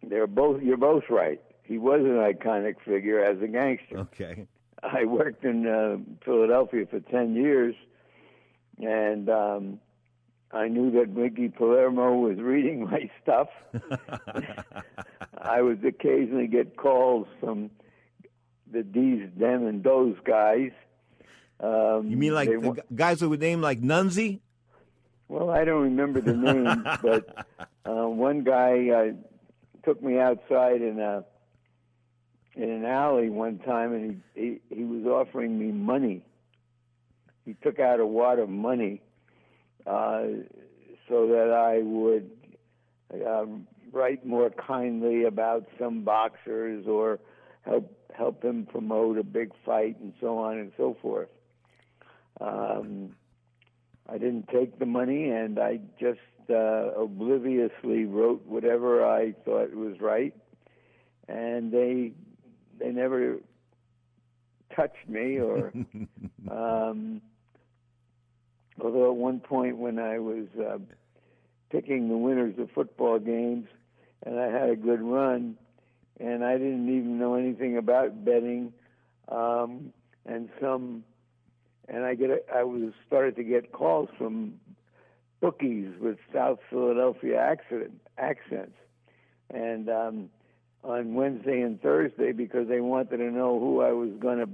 they're 0.02 0.26
both. 0.26 0.62
You're 0.62 0.76
both 0.76 1.04
right. 1.10 1.40
He 1.62 1.78
was 1.78 2.00
an 2.00 2.16
iconic 2.16 2.76
figure 2.84 3.22
as 3.22 3.40
a 3.42 3.46
gangster. 3.48 3.98
Okay. 3.98 4.46
I 4.82 5.04
worked 5.04 5.44
in 5.44 5.66
uh, 5.66 5.98
Philadelphia 6.24 6.86
for 6.90 7.00
ten 7.00 7.34
years, 7.34 7.74
and 8.78 9.28
um, 9.28 9.80
I 10.52 10.68
knew 10.68 10.90
that 10.92 11.10
Mickey 11.10 11.48
Palermo 11.48 12.14
was 12.16 12.38
reading 12.38 12.84
my 12.90 13.10
stuff. 13.22 13.48
I 15.38 15.60
would 15.62 15.84
occasionally 15.84 16.46
get 16.46 16.76
calls 16.76 17.26
from 17.40 17.70
the 18.72 18.82
D's, 18.82 19.28
them, 19.36 19.66
and 19.66 19.82
those 19.84 20.16
guys. 20.24 20.70
Um, 21.60 22.06
you 22.08 22.16
mean 22.16 22.34
like 22.34 22.48
the 22.48 22.56
wa- 22.56 22.74
guys 22.94 23.20
with 23.20 23.34
a 23.34 23.44
name 23.44 23.60
like 23.60 23.80
Nunzi? 23.80 24.40
Well, 25.30 25.48
I 25.48 25.64
don't 25.64 25.84
remember 25.84 26.20
the 26.20 26.32
names, 26.32 26.82
but 27.02 27.46
uh, 27.88 28.08
one 28.08 28.42
guy 28.42 28.88
uh, 28.88 29.12
took 29.84 30.02
me 30.02 30.18
outside 30.18 30.82
in 30.82 30.98
a 30.98 31.24
in 32.56 32.68
an 32.68 32.84
alley 32.84 33.30
one 33.30 33.60
time, 33.60 33.92
and 33.92 34.22
he, 34.34 34.40
he 34.68 34.74
he 34.74 34.82
was 34.82 35.06
offering 35.06 35.56
me 35.56 35.66
money. 35.70 36.24
He 37.44 37.54
took 37.62 37.78
out 37.78 38.00
a 38.00 38.06
wad 38.06 38.40
of 38.40 38.48
money 38.48 39.02
uh, 39.86 40.22
so 41.08 41.28
that 41.28 41.52
I 41.52 41.78
would 41.78 42.28
uh, 43.14 43.46
write 43.92 44.26
more 44.26 44.50
kindly 44.50 45.26
about 45.26 45.68
some 45.78 46.02
boxers 46.02 46.88
or 46.88 47.20
help 47.62 47.96
help 48.18 48.42
him 48.42 48.66
promote 48.66 49.16
a 49.16 49.22
big 49.22 49.52
fight 49.64 49.96
and 50.00 50.12
so 50.20 50.38
on 50.38 50.58
and 50.58 50.72
so 50.76 50.96
forth. 51.00 51.28
Um, 52.40 53.14
I 54.10 54.18
didn't 54.18 54.48
take 54.48 54.78
the 54.78 54.86
money, 54.86 55.30
and 55.30 55.58
I 55.58 55.80
just 55.98 56.18
uh, 56.50 56.92
obliviously 57.00 58.04
wrote 58.04 58.44
whatever 58.46 59.04
I 59.04 59.34
thought 59.44 59.72
was 59.74 60.00
right, 60.00 60.34
and 61.28 61.72
they 61.72 62.12
they 62.78 62.90
never 62.90 63.36
touched 64.74 65.08
me 65.08 65.38
or. 65.38 65.72
um, 66.50 67.20
although 68.82 69.10
at 69.10 69.16
one 69.16 69.40
point 69.40 69.76
when 69.76 69.98
I 69.98 70.18
was 70.18 70.46
uh, 70.58 70.78
picking 71.70 72.08
the 72.08 72.16
winners 72.16 72.54
of 72.58 72.70
football 72.70 73.18
games, 73.18 73.66
and 74.24 74.38
I 74.38 74.46
had 74.46 74.70
a 74.70 74.76
good 74.76 75.00
run, 75.00 75.56
and 76.18 76.44
I 76.44 76.52
didn't 76.54 76.88
even 76.88 77.18
know 77.18 77.34
anything 77.34 77.76
about 77.76 78.24
betting, 78.24 78.72
um, 79.28 79.92
and 80.26 80.48
some, 80.60 81.04
and 81.90 82.04
I 82.04 82.14
get 82.14 82.30
a, 82.30 82.38
I 82.54 82.62
was 82.62 82.92
started 83.06 83.36
to 83.36 83.42
get 83.42 83.72
calls 83.72 84.08
from 84.16 84.54
bookies 85.40 85.90
with 86.00 86.18
South 86.32 86.60
Philadelphia 86.70 87.36
accent, 87.38 87.90
accents, 88.16 88.76
and 89.52 89.88
um, 89.88 90.30
on 90.84 91.14
Wednesday 91.14 91.60
and 91.60 91.80
Thursday 91.82 92.32
because 92.32 92.68
they 92.68 92.80
wanted 92.80 93.16
to 93.16 93.30
know 93.30 93.58
who 93.58 93.80
I 93.80 93.92
was 93.92 94.10
going 94.20 94.38
to 94.38 94.48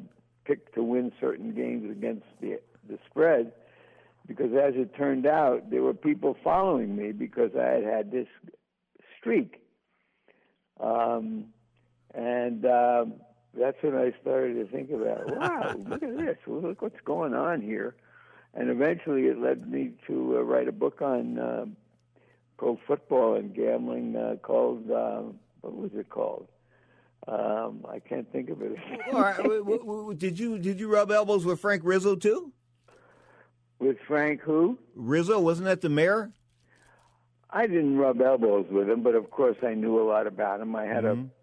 pick 0.44 0.75
to 0.75 0.83
win 0.83 1.12
certain 1.20 1.55
games 1.55 1.90
against 1.90 2.25
the 2.40 2.59
the 2.88 2.99
spread. 3.11 3.53
Because 4.27 4.51
as 4.53 4.75
it 4.75 4.96
turned 4.96 5.27
out, 5.27 5.70
there 5.70 5.83
were 5.83 5.94
people 5.94 6.37
following 6.42 6.96
me 6.96 7.12
because 7.12 7.51
I 7.57 7.66
had 7.66 7.85
had 7.85 8.11
this 8.11 8.27
streak, 9.20 9.61
um, 10.81 11.44
and 12.12 12.64
um, 12.64 13.14
that's 13.59 13.77
when 13.83 13.95
I 13.97 14.12
started 14.23 14.55
to 14.55 14.66
think 14.66 14.90
about, 14.90 15.27
wow, 15.37 15.75
look 15.88 16.03
at 16.03 16.16
this, 16.16 16.37
look 16.47 16.83
what's 16.83 17.01
going 17.05 17.35
on 17.35 17.61
here, 17.62 17.95
and 18.55 18.71
eventually 18.71 19.27
it 19.27 19.38
led 19.38 19.71
me 19.71 19.92
to 20.07 20.37
uh, 20.38 20.42
write 20.42 20.69
a 20.69 20.73
book 20.73 21.01
on 21.03 21.38
uh, 21.38 21.66
pro 22.59 22.79
football 22.87 23.35
and 23.35 23.55
gambling 23.55 24.16
uh, 24.16 24.37
called 24.42 24.90
uh, 24.90 25.23
what 25.61 25.75
was 25.75 25.90
it 25.95 26.09
called? 26.09 26.49
Um, 27.29 27.85
I 27.88 27.99
can't 27.99 28.31
think 28.31 28.51
of 28.51 28.62
it. 28.62 28.77
All 29.12 29.21
right, 29.21 29.37
w- 29.37 29.64
w- 29.64 30.14
did 30.14 30.38
you 30.38 30.59
did 30.59 30.79
you 30.79 30.88
rub 30.92 31.11
elbows 31.11 31.45
with 31.45 31.61
Frank 31.61 31.83
Rizzo 31.85 32.14
too? 32.14 32.53
With 33.79 33.97
Frank 34.07 34.40
who? 34.42 34.79
Rizzo 34.95 35.40
wasn't 35.40 35.66
that 35.66 35.81
the 35.81 35.88
mayor? 35.88 36.31
I 37.51 37.66
didn't 37.66 37.97
rub 37.99 38.21
elbows 38.21 38.66
with 38.71 38.88
him, 38.88 39.03
but 39.03 39.14
of 39.14 39.31
course 39.31 39.57
I 39.62 39.75
knew 39.75 40.01
a 40.01 40.07
lot 40.07 40.27
about 40.27 40.61
him. 40.61 40.75
I 40.77 40.85
had 40.85 41.05
Mhm. 41.05 41.27
a 41.31 41.36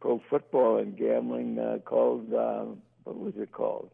pro 0.00 0.20
football 0.30 0.78
and 0.78 0.96
gambling 0.96 1.58
uh, 1.58 1.78
called 1.84 2.32
uh, 2.32 2.64
what 3.04 3.18
was 3.18 3.34
it 3.36 3.52
called? 3.52 3.90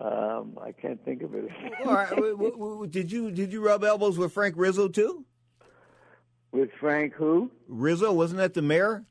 Um, 0.00 0.58
I 0.62 0.72
can't 0.72 1.02
think 1.04 1.22
of 1.22 1.34
it. 1.34 1.48
All 1.84 1.92
right, 1.94 2.10
w- 2.10 2.32
w- 2.36 2.52
w- 2.56 2.86
did 2.86 3.10
you 3.12 3.30
did 3.30 3.52
you 3.52 3.64
rub 3.64 3.84
elbows 3.84 4.18
with 4.18 4.32
Frank 4.32 4.54
Rizzo 4.56 4.88
too? 4.88 5.24
With 6.52 6.70
Frank 6.80 7.12
who? 7.14 7.50
Rizzo 7.68 8.12
wasn't 8.12 8.38
that 8.38 8.54
the 8.54 8.62
mayor? 8.62 9.04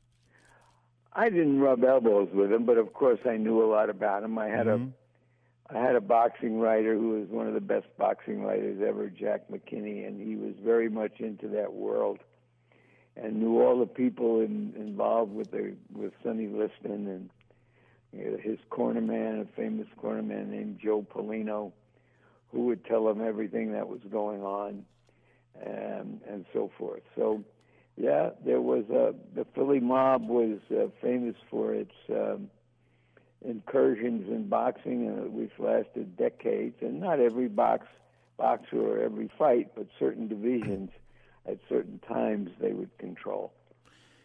I 1.12 1.28
didn't 1.28 1.60
rub 1.60 1.82
elbows 1.84 2.28
with 2.32 2.52
him, 2.52 2.64
but 2.64 2.78
of 2.78 2.92
course 2.92 3.18
I 3.28 3.36
knew 3.36 3.64
a 3.64 3.68
lot 3.70 3.90
about 3.90 4.22
him. 4.22 4.38
I 4.38 4.48
had 4.48 4.66
Mhm. 4.66 4.92
a 4.92 5.76
I 5.76 5.78
had 5.80 5.94
a 5.94 6.00
boxing 6.00 6.58
writer 6.58 6.94
who 6.96 7.20
was 7.20 7.28
one 7.28 7.46
of 7.46 7.54
the 7.54 7.60
best 7.60 7.86
boxing 7.96 8.42
writers 8.42 8.82
ever, 8.84 9.08
Jack 9.08 9.42
McKinney, 9.48 10.04
and 10.06 10.20
he 10.20 10.34
was 10.34 10.54
very 10.64 10.88
much 10.88 11.20
into 11.20 11.46
that 11.48 11.72
world 11.72 12.18
and 13.16 13.40
knew 13.40 13.60
all 13.60 13.78
the 13.78 13.86
people 13.86 14.40
in, 14.40 14.72
involved 14.76 15.32
with 15.32 15.50
the 15.50 15.74
with 15.92 16.12
Sonny 16.22 16.46
Liston 16.46 17.06
and 17.08 17.30
you 18.12 18.30
know, 18.30 18.36
his 18.38 18.58
cornerman, 18.70 19.42
a 19.42 19.46
famous 19.56 19.86
corner 19.96 20.22
man 20.22 20.50
named 20.50 20.80
Joe 20.82 21.02
Polino, 21.02 21.72
who 22.50 22.66
would 22.66 22.84
tell 22.84 23.08
him 23.08 23.20
everything 23.20 23.72
that 23.72 23.88
was 23.88 24.00
going 24.10 24.42
on, 24.42 24.84
and 25.64 26.20
and 26.28 26.44
so 26.52 26.70
forth. 26.78 27.02
So, 27.14 27.44
yeah, 27.96 28.30
there 28.44 28.60
was 28.60 28.84
a 28.90 29.14
the 29.34 29.44
Philly 29.54 29.80
mob 29.80 30.28
was 30.28 30.58
uh, 30.70 30.88
famous 31.00 31.36
for 31.50 31.74
its 31.74 31.94
um, 32.10 32.50
incursions 33.44 34.28
in 34.28 34.48
boxing, 34.48 35.32
which 35.32 35.52
lasted 35.58 36.16
decades. 36.16 36.76
And 36.80 37.00
not 37.00 37.20
every 37.20 37.48
box 37.48 37.86
boxer 38.36 38.80
or 38.80 38.98
every 38.98 39.30
fight, 39.38 39.72
but 39.76 39.86
certain 39.98 40.26
divisions 40.26 40.90
at 41.50 41.58
certain 41.68 41.98
times 42.00 42.50
they 42.60 42.72
would 42.72 42.96
control. 42.98 43.52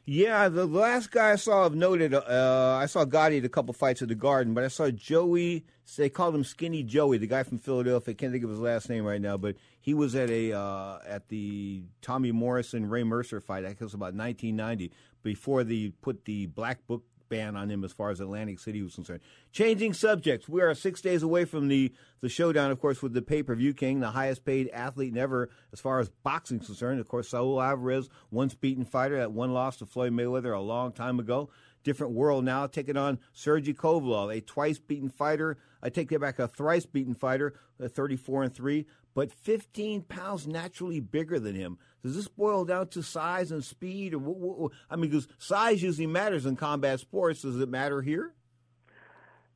Yeah, 0.08 0.50
the 0.50 0.68
last 0.68 1.10
guy 1.10 1.32
I 1.32 1.36
saw 1.36 1.66
of 1.66 1.74
noted, 1.74 2.14
uh, 2.14 2.78
I 2.80 2.86
saw 2.86 3.06
Gotti 3.06 3.40
at 3.40 3.46
a 3.46 3.50
couple 3.50 3.74
fights 3.74 4.04
at 4.04 4.08
the 4.08 4.14
Garden, 4.14 4.54
but 4.54 4.64
I 4.64 4.68
saw 4.68 4.92
Joey. 4.92 5.66
They 5.98 6.10
called 6.10 6.36
him 6.36 6.44
Skinny 6.44 6.84
Joey, 6.84 7.18
the 7.18 7.26
guy 7.26 7.42
from 7.42 7.58
Philadelphia. 7.58 8.14
Can't 8.14 8.32
think 8.32 8.44
of 8.44 8.52
his 8.52 8.60
last 8.60 8.88
name 8.88 9.04
right 9.04 9.20
now, 9.22 9.38
but 9.38 9.56
he 9.82 9.96
was 9.96 10.14
at 10.14 10.30
a 10.30 10.54
uh, 10.54 11.00
at 11.08 11.30
the 11.30 11.84
Tommy 12.04 12.32
Morrison 12.32 12.88
Ray 12.88 13.04
Mercer 13.04 13.42
fight. 13.42 13.64
I 13.64 13.70
think 13.70 13.82
it 13.82 13.86
was 13.86 13.96
about 13.96 14.14
1990, 14.14 14.92
before 15.24 15.64
they 15.64 15.92
put 16.02 16.26
the 16.26 16.46
black 16.48 16.86
book 16.86 17.04
ban 17.36 17.56
on 17.56 17.70
him 17.70 17.84
as 17.84 17.92
far 17.92 18.10
as 18.10 18.20
Atlantic 18.20 18.60
City 18.60 18.82
was 18.82 18.96
concerned. 18.96 19.22
Changing 19.52 19.94
subjects, 19.94 20.48
we 20.48 20.62
are 20.62 20.74
six 20.74 21.02
days 21.02 21.24
away 21.24 21.46
from 21.46 21.68
the 21.68 21.92
the 22.22 22.30
showdown, 22.30 22.72
of 22.72 22.80
course, 22.80 23.02
with 23.02 23.14
the 23.14 23.22
pay 23.22 23.44
per 23.44 23.54
view 23.56 23.74
king, 23.74 24.00
the 24.00 24.12
highest 24.12 24.46
paid 24.46 24.70
athlete 24.70 25.16
ever 25.16 25.50
as 25.72 25.80
far 25.80 26.00
as 26.00 26.10
boxing 26.24 26.60
is 26.60 26.66
concerned. 26.66 27.00
Of 27.00 27.08
course, 27.08 27.30
Saul 27.30 27.62
Alvarez, 27.62 28.10
once 28.32 28.56
beaten 28.56 28.86
fighter, 28.86 29.18
that 29.18 29.32
one 29.32 29.54
loss 29.54 29.78
to 29.78 29.86
Floyd 29.86 30.14
Mayweather 30.14 30.56
a 30.56 30.62
long 30.62 30.92
time 30.92 31.20
ago. 31.20 31.50
Different 31.84 32.14
world 32.14 32.44
now, 32.44 32.66
taking 32.66 32.98
on 32.98 33.20
Sergey 33.32 33.74
Kovalev, 33.74 34.36
a 34.36 34.42
twice 34.42 34.80
beaten 34.80 35.10
fighter. 35.10 35.58
I 35.84 35.90
take 35.90 36.10
that 36.10 36.20
back, 36.20 36.40
a 36.40 36.48
thrice 36.48 36.88
beaten 36.88 37.14
fighter, 37.14 37.54
uh, 37.84 37.88
34 37.88 38.44
and 38.44 38.56
3, 38.56 38.88
but 39.16 39.32
15 39.32 40.04
pounds 40.04 40.46
naturally 40.46 41.00
bigger 41.00 41.40
than 41.40 41.56
him. 41.56 41.80
Does 42.04 42.16
this 42.16 42.28
boil 42.28 42.66
down 42.66 42.90
to 42.90 43.02
size 43.02 43.52
and 43.52 43.64
speed? 43.64 44.14
Or 44.14 44.20
wh- 44.20 44.38
wh- 44.38 44.66
wh- 44.66 44.94
I 44.94 44.98
mean, 44.98 45.10
because 45.10 45.28
size 45.40 45.82
usually 45.82 46.06
matters 46.06 46.46
in 46.46 46.56
combat 46.56 47.00
sports. 47.00 47.42
Does 47.42 47.60
it 47.60 47.70
matter 47.70 48.04
here? 48.04 48.34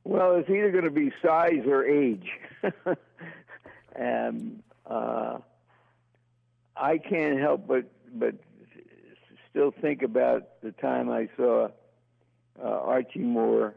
Well, 0.02 0.34
it's 0.36 0.48
either 0.48 0.72
going 0.72 0.84
to 0.84 0.90
be 0.90 1.12
size 1.22 1.64
or 1.66 1.84
age. 1.84 2.26
and 3.94 4.62
uh, 4.86 5.38
I 6.74 6.98
can't 6.98 7.38
help 7.38 7.68
but 7.68 7.84
but 8.14 8.34
still 9.50 9.72
think 9.80 10.02
about 10.02 10.60
the 10.62 10.72
time 10.72 11.10
I 11.10 11.28
saw 11.36 11.68
uh, 12.62 12.66
Archie 12.66 13.20
Moore 13.20 13.74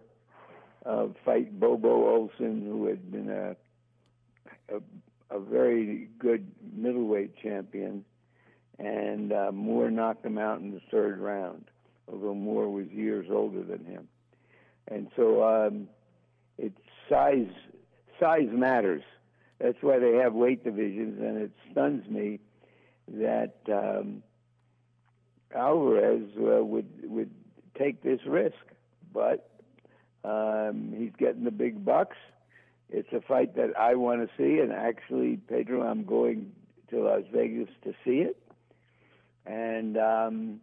uh, 0.85 1.07
fight 1.25 1.59
Bobo 1.59 2.07
Olson, 2.07 2.61
who 2.61 2.87
had 2.87 3.11
been 3.11 3.29
a, 3.29 3.55
a, 4.75 4.79
a 5.29 5.39
very 5.39 6.09
good 6.19 6.51
middleweight 6.75 7.35
champion, 7.37 8.05
and 8.79 9.31
uh, 9.31 9.51
Moore 9.51 9.89
knocked 9.89 10.25
him 10.25 10.37
out 10.37 10.59
in 10.59 10.71
the 10.71 10.81
third 10.91 11.19
round, 11.19 11.65
although 12.11 12.35
Moore 12.35 12.69
was 12.69 12.87
years 12.87 13.27
older 13.31 13.63
than 13.63 13.85
him. 13.85 14.07
And 14.87 15.07
so 15.15 15.43
um, 15.43 15.87
size 17.09 17.47
size 18.19 18.49
matters. 18.51 19.03
That's 19.59 19.77
why 19.81 19.99
they 19.99 20.13
have 20.13 20.33
weight 20.33 20.63
divisions, 20.63 21.19
and 21.21 21.37
it 21.37 21.51
stuns 21.71 22.09
me 22.09 22.39
that 23.07 23.55
um, 23.71 24.23
Alvarez 25.55 26.29
uh, 26.37 26.63
would 26.63 26.89
would 27.03 27.31
take 27.77 28.03
this 28.03 28.19
risk, 28.25 28.55
but 29.13 29.49
um, 30.23 30.93
he's 30.97 31.11
getting 31.17 31.43
the 31.43 31.51
big 31.51 31.85
bucks. 31.85 32.17
It's 32.93 33.11
a 33.11 33.21
fight 33.21 33.55
that 33.55 33.75
I 33.75 33.95
want 33.95 34.21
to 34.21 34.29
see, 34.37 34.59
and 34.59 34.71
actually, 34.71 35.37
Pedro, 35.37 35.81
I'm 35.81 36.05
going 36.05 36.51
to 36.91 37.01
Las 37.01 37.23
Vegas 37.33 37.69
to 37.83 37.93
see 38.05 38.19
it, 38.19 38.37
and 39.47 39.97
um, 39.97 40.61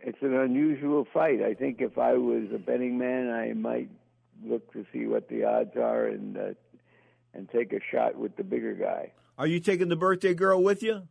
it's 0.00 0.22
an 0.22 0.32
unusual 0.32 1.04
fight. 1.12 1.42
I 1.42 1.54
think 1.54 1.80
if 1.80 1.98
I 1.98 2.12
was 2.12 2.44
a 2.54 2.58
betting 2.58 2.98
man, 2.98 3.30
I 3.30 3.52
might 3.52 3.90
look 4.44 4.72
to 4.74 4.86
see 4.92 5.06
what 5.06 5.28
the 5.28 5.42
odds 5.42 5.76
are 5.76 6.06
and 6.06 6.38
uh, 6.38 6.54
and 7.34 7.50
take 7.50 7.72
a 7.72 7.80
shot 7.90 8.14
with 8.14 8.36
the 8.36 8.44
bigger 8.44 8.74
guy. 8.74 9.10
Are 9.38 9.46
you 9.48 9.58
taking 9.58 9.88
the 9.88 9.96
birthday 9.96 10.34
girl 10.34 10.62
with 10.62 10.84
you? 10.84 11.02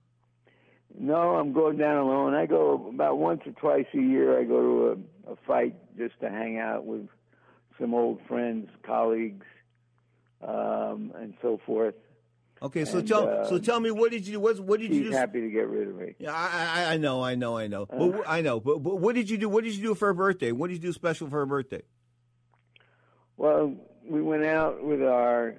No, 0.97 1.35
I'm 1.35 1.51
going 1.51 1.77
down 1.77 1.97
alone. 1.97 2.33
I 2.33 2.45
go 2.45 2.87
about 2.93 3.17
once 3.17 3.41
or 3.45 3.51
twice 3.51 3.87
a 3.93 3.97
year. 3.97 4.39
I 4.39 4.45
go 4.45 4.61
to 4.61 4.87
a, 5.27 5.33
a 5.33 5.35
fight 5.45 5.75
just 5.97 6.17
to 6.21 6.29
hang 6.29 6.59
out 6.59 6.85
with 6.85 7.09
some 7.77 7.93
old 7.93 8.21
friends, 8.25 8.69
colleagues, 8.85 9.45
um, 10.47 11.11
and 11.15 11.33
so 11.41 11.59
forth. 11.65 11.95
Okay, 12.61 12.85
so 12.85 12.99
And, 12.99 13.07
tell 13.07 13.27
uh, 13.27 13.47
so 13.49 13.59
tell 13.59 13.79
me 13.79 13.91
what 13.91 14.11
did 14.11 14.25
you? 14.25 14.39
What, 14.39 14.59
what 14.59 14.79
did 14.79 14.93
you 14.93 15.05
do? 15.05 15.11
happy 15.11 15.41
to 15.41 15.49
get 15.49 15.67
rid 15.67 15.89
of 15.89 15.95
me. 15.95 16.15
Yeah, 16.19 16.33
I, 16.33 16.83
I, 16.83 16.93
I 16.93 16.97
know, 16.97 17.21
I 17.21 17.35
know, 17.35 17.57
I 17.57 17.67
know. 17.67 17.83
Uh. 17.83 18.07
But 18.07 18.23
I 18.27 18.41
know, 18.41 18.59
but, 18.59 18.79
but 18.79 18.95
what 18.95 19.15
did 19.15 19.29
you 19.29 19.37
do? 19.37 19.49
What 19.49 19.63
did 19.63 19.75
you 19.75 19.83
do 19.83 19.95
for 19.95 20.07
her 20.07 20.13
birthday? 20.13 20.51
What 20.51 20.69
did 20.69 20.75
you 20.75 20.89
do 20.89 20.93
special 20.93 21.29
for 21.29 21.37
her 21.37 21.45
birthday? 21.45 21.81
Well, 23.37 23.75
we 24.07 24.21
went 24.21 24.45
out 24.45 24.83
with 24.83 25.03
our 25.03 25.55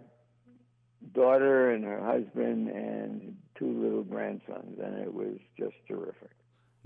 daughter 1.12 1.70
and 1.70 1.84
her 1.84 2.02
husband 2.02 2.68
and 2.68 3.36
two 3.58 3.82
little 3.82 4.02
grandsons, 4.02 4.78
and 4.82 4.98
it 4.98 5.12
was 5.12 5.36
just 5.58 5.74
terrific. 5.86 6.30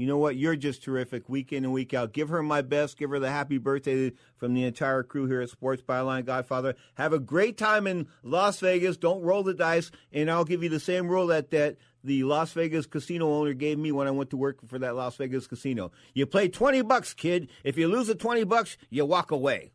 You 0.00 0.06
know 0.06 0.16
what? 0.16 0.36
You're 0.36 0.56
just 0.56 0.82
terrific 0.82 1.28
week 1.28 1.52
in 1.52 1.62
and 1.62 1.74
week 1.74 1.92
out. 1.92 2.14
Give 2.14 2.30
her 2.30 2.42
my 2.42 2.62
best. 2.62 2.96
Give 2.96 3.10
her 3.10 3.18
the 3.18 3.30
happy 3.30 3.58
birthday 3.58 4.12
from 4.38 4.54
the 4.54 4.64
entire 4.64 5.02
crew 5.02 5.26
here 5.26 5.42
at 5.42 5.50
Sports 5.50 5.82
Byline 5.82 6.24
Godfather. 6.24 6.74
Have 6.94 7.12
a 7.12 7.18
great 7.18 7.58
time 7.58 7.86
in 7.86 8.08
Las 8.22 8.60
Vegas. 8.60 8.96
Don't 8.96 9.20
roll 9.20 9.42
the 9.42 9.52
dice. 9.52 9.90
And 10.10 10.30
I'll 10.30 10.46
give 10.46 10.62
you 10.62 10.70
the 10.70 10.80
same 10.80 11.06
rule 11.06 11.26
that, 11.26 11.50
that 11.50 11.76
the 12.02 12.24
Las 12.24 12.54
Vegas 12.54 12.86
casino 12.86 13.30
owner 13.30 13.52
gave 13.52 13.78
me 13.78 13.92
when 13.92 14.06
I 14.06 14.10
went 14.10 14.30
to 14.30 14.38
work 14.38 14.66
for 14.66 14.78
that 14.78 14.96
Las 14.96 15.16
Vegas 15.16 15.46
casino. 15.46 15.92
You 16.14 16.24
play 16.24 16.48
20 16.48 16.80
bucks, 16.80 17.12
kid. 17.12 17.50
If 17.62 17.76
you 17.76 17.86
lose 17.86 18.06
the 18.06 18.14
20 18.14 18.44
bucks, 18.44 18.78
you 18.88 19.04
walk 19.04 19.30
away. 19.30 19.70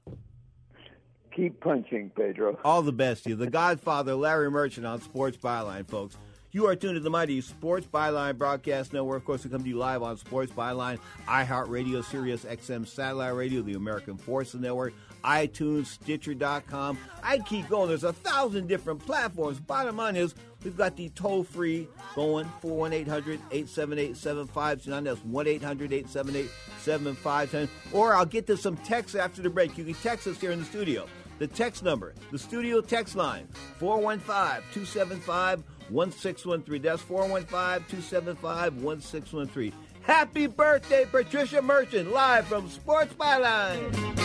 Keep 1.35 1.59
punching, 1.59 2.13
Pedro. 2.15 2.57
All 2.65 2.81
the 2.81 2.91
best 2.91 3.25
to 3.25 3.29
you. 3.29 3.35
The 3.35 3.51
Godfather, 3.51 4.15
Larry 4.15 4.49
Merchant 4.49 4.88
on 4.88 5.01
Sports 5.01 5.38
Byline, 5.38 5.88
folks. 5.88 6.17
You 6.56 6.68
are 6.68 6.76
tuned 6.78 6.96
to 6.96 7.02
the 7.02 7.10
mighty 7.10 7.41
Sports 7.41 7.86
Byline 7.86 8.38
Broadcast 8.38 8.94
Network. 8.94 9.18
Of 9.18 9.26
course, 9.26 9.44
we 9.44 9.50
come 9.50 9.63
to 9.63 9.68
you 9.68 9.76
live 9.76 10.02
on 10.02 10.15
Sports 10.15 10.54
Byline, 10.54 11.00
iHeartRadio, 11.28 12.02
Sirius 12.02 12.46
XM 12.46 12.88
Satellite 12.88 13.36
Radio, 13.36 13.62
the 13.62 13.74
American 13.74 14.15
Forces 14.15 14.62
Network, 14.62 14.94
iTunes, 15.26 15.88
Stitcher.com. 15.88 16.98
I 17.22 17.39
keep 17.39 17.68
going. 17.68 17.89
There's 17.89 18.06
a 18.06 18.13
thousand 18.13 18.68
different 18.68 19.06
platforms. 19.06 19.60
Bottom 19.60 19.98
line 19.98 20.15
is, 20.15 20.34
we've 20.63 20.78
got 20.78 20.96
the 20.96 21.10
toll 21.10 21.44
free 21.44 21.89
going 22.15 22.50
418 22.62 23.02
800 23.02 23.39
878 23.52 24.15
7529. 24.15 25.04
That's 25.04 25.26
1 25.26 25.48
800 25.48 25.91
878 25.91 26.50
7510. 26.80 27.70
Or 27.91 28.15
I'll 28.15 28.26
get 28.26 28.48
to 28.48 28.56
some 28.56 28.78
texts 28.78 29.15
after 29.15 29.41
the 29.41 29.50
break. 29.50 29.78
You 29.78 29.84
can 29.84 29.94
text 29.96 30.26
us 30.26 30.39
here 30.39 30.52
in 30.52 30.60
the 30.60 30.65
studio. 30.65 31.06
The 31.38 31.48
text 31.48 31.84
number, 31.84 32.13
the 32.32 32.39
studio 32.39 32.82
text 32.82 33.15
line, 33.15 33.48
415 33.78 34.63
275 34.74 35.63
1613. 35.89 36.82
That's 36.82 37.02
415 37.02 37.88
275 37.89 38.82
1613. 38.82 39.74
Happy 40.02 40.48
birthday, 40.48 41.06
Patricia 41.12 41.62
Merchant, 41.62 42.12
live 42.12 42.48
from 42.48 42.69
Sports 42.69 43.13
Byline. 43.15 44.24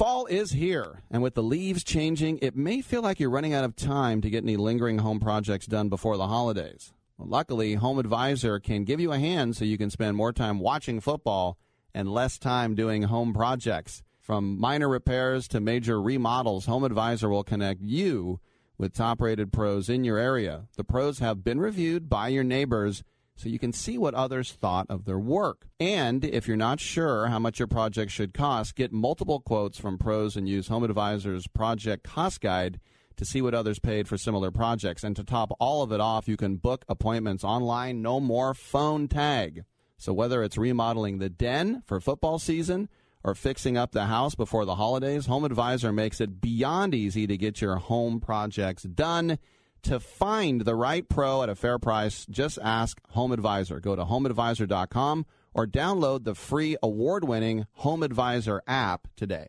Fall 0.00 0.24
is 0.24 0.52
here, 0.52 1.02
and 1.10 1.22
with 1.22 1.34
the 1.34 1.42
leaves 1.42 1.84
changing, 1.84 2.38
it 2.40 2.56
may 2.56 2.80
feel 2.80 3.02
like 3.02 3.20
you're 3.20 3.28
running 3.28 3.52
out 3.52 3.64
of 3.64 3.76
time 3.76 4.22
to 4.22 4.30
get 4.30 4.42
any 4.42 4.56
lingering 4.56 5.00
home 5.00 5.20
projects 5.20 5.66
done 5.66 5.90
before 5.90 6.16
the 6.16 6.26
holidays. 6.26 6.94
Well, 7.18 7.28
luckily, 7.28 7.74
Home 7.74 7.98
Advisor 7.98 8.58
can 8.60 8.84
give 8.84 8.98
you 8.98 9.12
a 9.12 9.18
hand 9.18 9.56
so 9.56 9.66
you 9.66 9.76
can 9.76 9.90
spend 9.90 10.16
more 10.16 10.32
time 10.32 10.58
watching 10.58 11.02
football 11.02 11.58
and 11.92 12.10
less 12.10 12.38
time 12.38 12.74
doing 12.74 13.02
home 13.02 13.34
projects. 13.34 14.02
From 14.18 14.58
minor 14.58 14.88
repairs 14.88 15.46
to 15.48 15.60
major 15.60 16.00
remodels, 16.00 16.64
Home 16.64 16.84
Advisor 16.84 17.28
will 17.28 17.44
connect 17.44 17.82
you 17.82 18.40
with 18.78 18.94
top 18.94 19.20
rated 19.20 19.52
pros 19.52 19.90
in 19.90 20.04
your 20.04 20.16
area. 20.16 20.66
The 20.78 20.84
pros 20.84 21.18
have 21.18 21.44
been 21.44 21.60
reviewed 21.60 22.08
by 22.08 22.28
your 22.28 22.42
neighbors 22.42 23.04
so 23.40 23.48
you 23.48 23.58
can 23.58 23.72
see 23.72 23.96
what 23.96 24.12
others 24.14 24.52
thought 24.52 24.86
of 24.90 25.06
their 25.06 25.18
work. 25.18 25.66
And 25.80 26.26
if 26.26 26.46
you're 26.46 26.58
not 26.58 26.78
sure 26.78 27.28
how 27.28 27.38
much 27.38 27.58
your 27.58 27.68
project 27.68 28.12
should 28.12 28.34
cost, 28.34 28.74
get 28.74 28.92
multiple 28.92 29.40
quotes 29.40 29.78
from 29.78 29.96
pros 29.96 30.36
and 30.36 30.46
use 30.46 30.68
Home 30.68 30.84
Advisor's 30.84 31.46
Project 31.46 32.04
Cost 32.04 32.42
Guide 32.42 32.80
to 33.16 33.24
see 33.24 33.40
what 33.40 33.54
others 33.54 33.78
paid 33.78 34.06
for 34.06 34.18
similar 34.18 34.50
projects. 34.50 35.02
And 35.02 35.16
to 35.16 35.24
top 35.24 35.52
all 35.58 35.82
of 35.82 35.90
it 35.90 36.00
off, 36.00 36.28
you 36.28 36.36
can 36.36 36.56
book 36.56 36.84
appointments 36.86 37.42
online, 37.42 38.02
no 38.02 38.20
more 38.20 38.52
phone 38.52 39.08
tag. 39.08 39.64
So 39.96 40.12
whether 40.12 40.42
it's 40.42 40.58
remodeling 40.58 41.18
the 41.18 41.30
den 41.30 41.82
for 41.86 41.98
football 41.98 42.38
season 42.38 42.90
or 43.24 43.34
fixing 43.34 43.78
up 43.78 43.92
the 43.92 44.06
house 44.06 44.34
before 44.34 44.66
the 44.66 44.74
holidays, 44.74 45.24
Home 45.26 45.44
Advisor 45.46 45.92
makes 45.92 46.20
it 46.20 46.42
beyond 46.42 46.94
easy 46.94 47.26
to 47.26 47.38
get 47.38 47.62
your 47.62 47.76
home 47.76 48.20
projects 48.20 48.82
done. 48.82 49.38
To 49.84 49.98
find 49.98 50.62
the 50.62 50.74
right 50.74 51.08
pro 51.08 51.42
at 51.42 51.48
a 51.48 51.54
fair 51.54 51.78
price, 51.78 52.26
just 52.28 52.58
ask 52.62 53.00
Home 53.10 53.32
Advisor. 53.32 53.80
Go 53.80 53.96
to 53.96 54.04
homeadvisor.com 54.04 55.26
or 55.54 55.66
download 55.66 56.24
the 56.24 56.34
free 56.34 56.76
award 56.82 57.24
winning 57.24 57.66
Home 57.74 58.02
Advisor 58.02 58.62
app 58.66 59.08
today. 59.16 59.48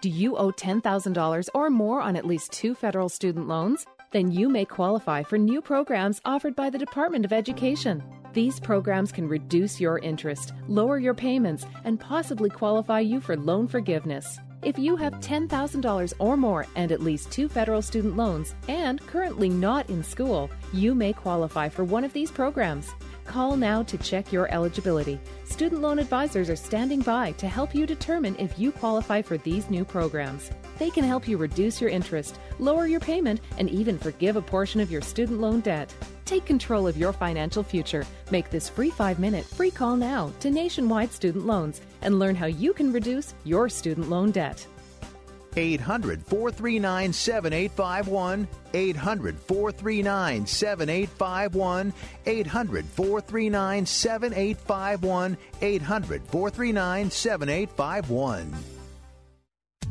Do 0.00 0.08
you 0.08 0.36
owe 0.36 0.52
$10,000 0.52 1.48
or 1.54 1.70
more 1.70 2.00
on 2.00 2.14
at 2.16 2.26
least 2.26 2.52
two 2.52 2.74
federal 2.74 3.08
student 3.08 3.48
loans? 3.48 3.86
Then 4.12 4.30
you 4.30 4.48
may 4.48 4.64
qualify 4.64 5.22
for 5.22 5.38
new 5.38 5.60
programs 5.60 6.20
offered 6.24 6.54
by 6.54 6.70
the 6.70 6.78
Department 6.78 7.24
of 7.24 7.32
Education. 7.32 8.02
These 8.32 8.60
programs 8.60 9.10
can 9.10 9.26
reduce 9.26 9.80
your 9.80 9.98
interest, 9.98 10.52
lower 10.68 10.98
your 10.98 11.14
payments, 11.14 11.64
and 11.84 11.98
possibly 11.98 12.50
qualify 12.50 13.00
you 13.00 13.20
for 13.20 13.36
loan 13.36 13.66
forgiveness. 13.66 14.38
If 14.64 14.78
you 14.78 14.96
have 14.96 15.20
$10,000 15.20 16.14
or 16.18 16.38
more 16.38 16.66
and 16.74 16.90
at 16.90 17.02
least 17.02 17.30
two 17.30 17.50
federal 17.50 17.82
student 17.82 18.16
loans 18.16 18.54
and 18.66 18.98
currently 19.06 19.50
not 19.50 19.90
in 19.90 20.02
school, 20.02 20.50
you 20.72 20.94
may 20.94 21.12
qualify 21.12 21.68
for 21.68 21.84
one 21.84 22.02
of 22.02 22.14
these 22.14 22.30
programs. 22.30 22.88
Call 23.26 23.58
now 23.58 23.82
to 23.82 23.98
check 23.98 24.32
your 24.32 24.50
eligibility. 24.50 25.20
Student 25.44 25.82
loan 25.82 25.98
advisors 25.98 26.48
are 26.48 26.56
standing 26.56 27.00
by 27.00 27.32
to 27.32 27.46
help 27.46 27.74
you 27.74 27.86
determine 27.86 28.36
if 28.38 28.58
you 28.58 28.72
qualify 28.72 29.20
for 29.20 29.36
these 29.36 29.68
new 29.68 29.84
programs. 29.84 30.50
They 30.78 30.88
can 30.88 31.04
help 31.04 31.28
you 31.28 31.36
reduce 31.36 31.78
your 31.78 31.90
interest, 31.90 32.38
lower 32.58 32.86
your 32.86 33.00
payment, 33.00 33.40
and 33.58 33.68
even 33.68 33.98
forgive 33.98 34.36
a 34.36 34.42
portion 34.42 34.80
of 34.80 34.90
your 34.90 35.02
student 35.02 35.40
loan 35.40 35.60
debt. 35.60 35.94
Take 36.24 36.46
control 36.46 36.86
of 36.86 36.96
your 36.96 37.12
financial 37.12 37.62
future. 37.62 38.06
Make 38.30 38.48
this 38.48 38.68
free 38.70 38.90
five 38.90 39.18
minute 39.18 39.44
free 39.44 39.70
call 39.70 39.96
now 39.96 40.32
to 40.40 40.50
Nationwide 40.50 41.12
Student 41.12 41.46
Loans 41.46 41.82
and 42.04 42.18
learn 42.18 42.34
how 42.34 42.46
you 42.46 42.72
can 42.72 42.92
reduce 42.92 43.34
your 43.44 43.68
student 43.68 44.08
loan 44.08 44.30
debt. 44.30 44.66
800 45.56 46.22
439 46.26 47.12
7851. 47.12 48.48
800 48.72 49.38
439 49.38 50.46
7851. 50.46 51.92
800 52.26 52.84
439 52.86 53.86
7851. 53.86 55.36
800 55.60 56.22
439 56.26 57.10
7851. 57.10 58.73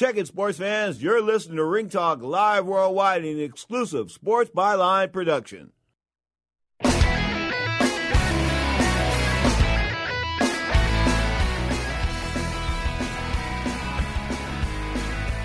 Check 0.00 0.16
it, 0.16 0.26
sports 0.26 0.56
fans. 0.56 1.02
You're 1.02 1.20
listening 1.20 1.58
to 1.58 1.64
Ring 1.66 1.90
Talk 1.90 2.22
live 2.22 2.64
worldwide 2.64 3.22
in 3.22 3.38
exclusive 3.38 4.10
Sports 4.10 4.50
Byline 4.50 5.12
production. 5.12 5.72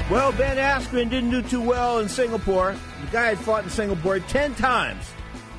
Well, 0.10 0.32
Ben 0.32 0.56
Askren 0.56 1.10
didn't 1.10 1.32
do 1.32 1.42
too 1.42 1.60
well 1.60 2.00
in 2.00 2.08
Singapore. 2.08 2.78
The 3.02 3.12
guy 3.12 3.26
had 3.26 3.40
fought 3.40 3.66
in 3.66 3.70
Singapore 3.70 4.20
10 4.20 4.56
times, 4.56 5.12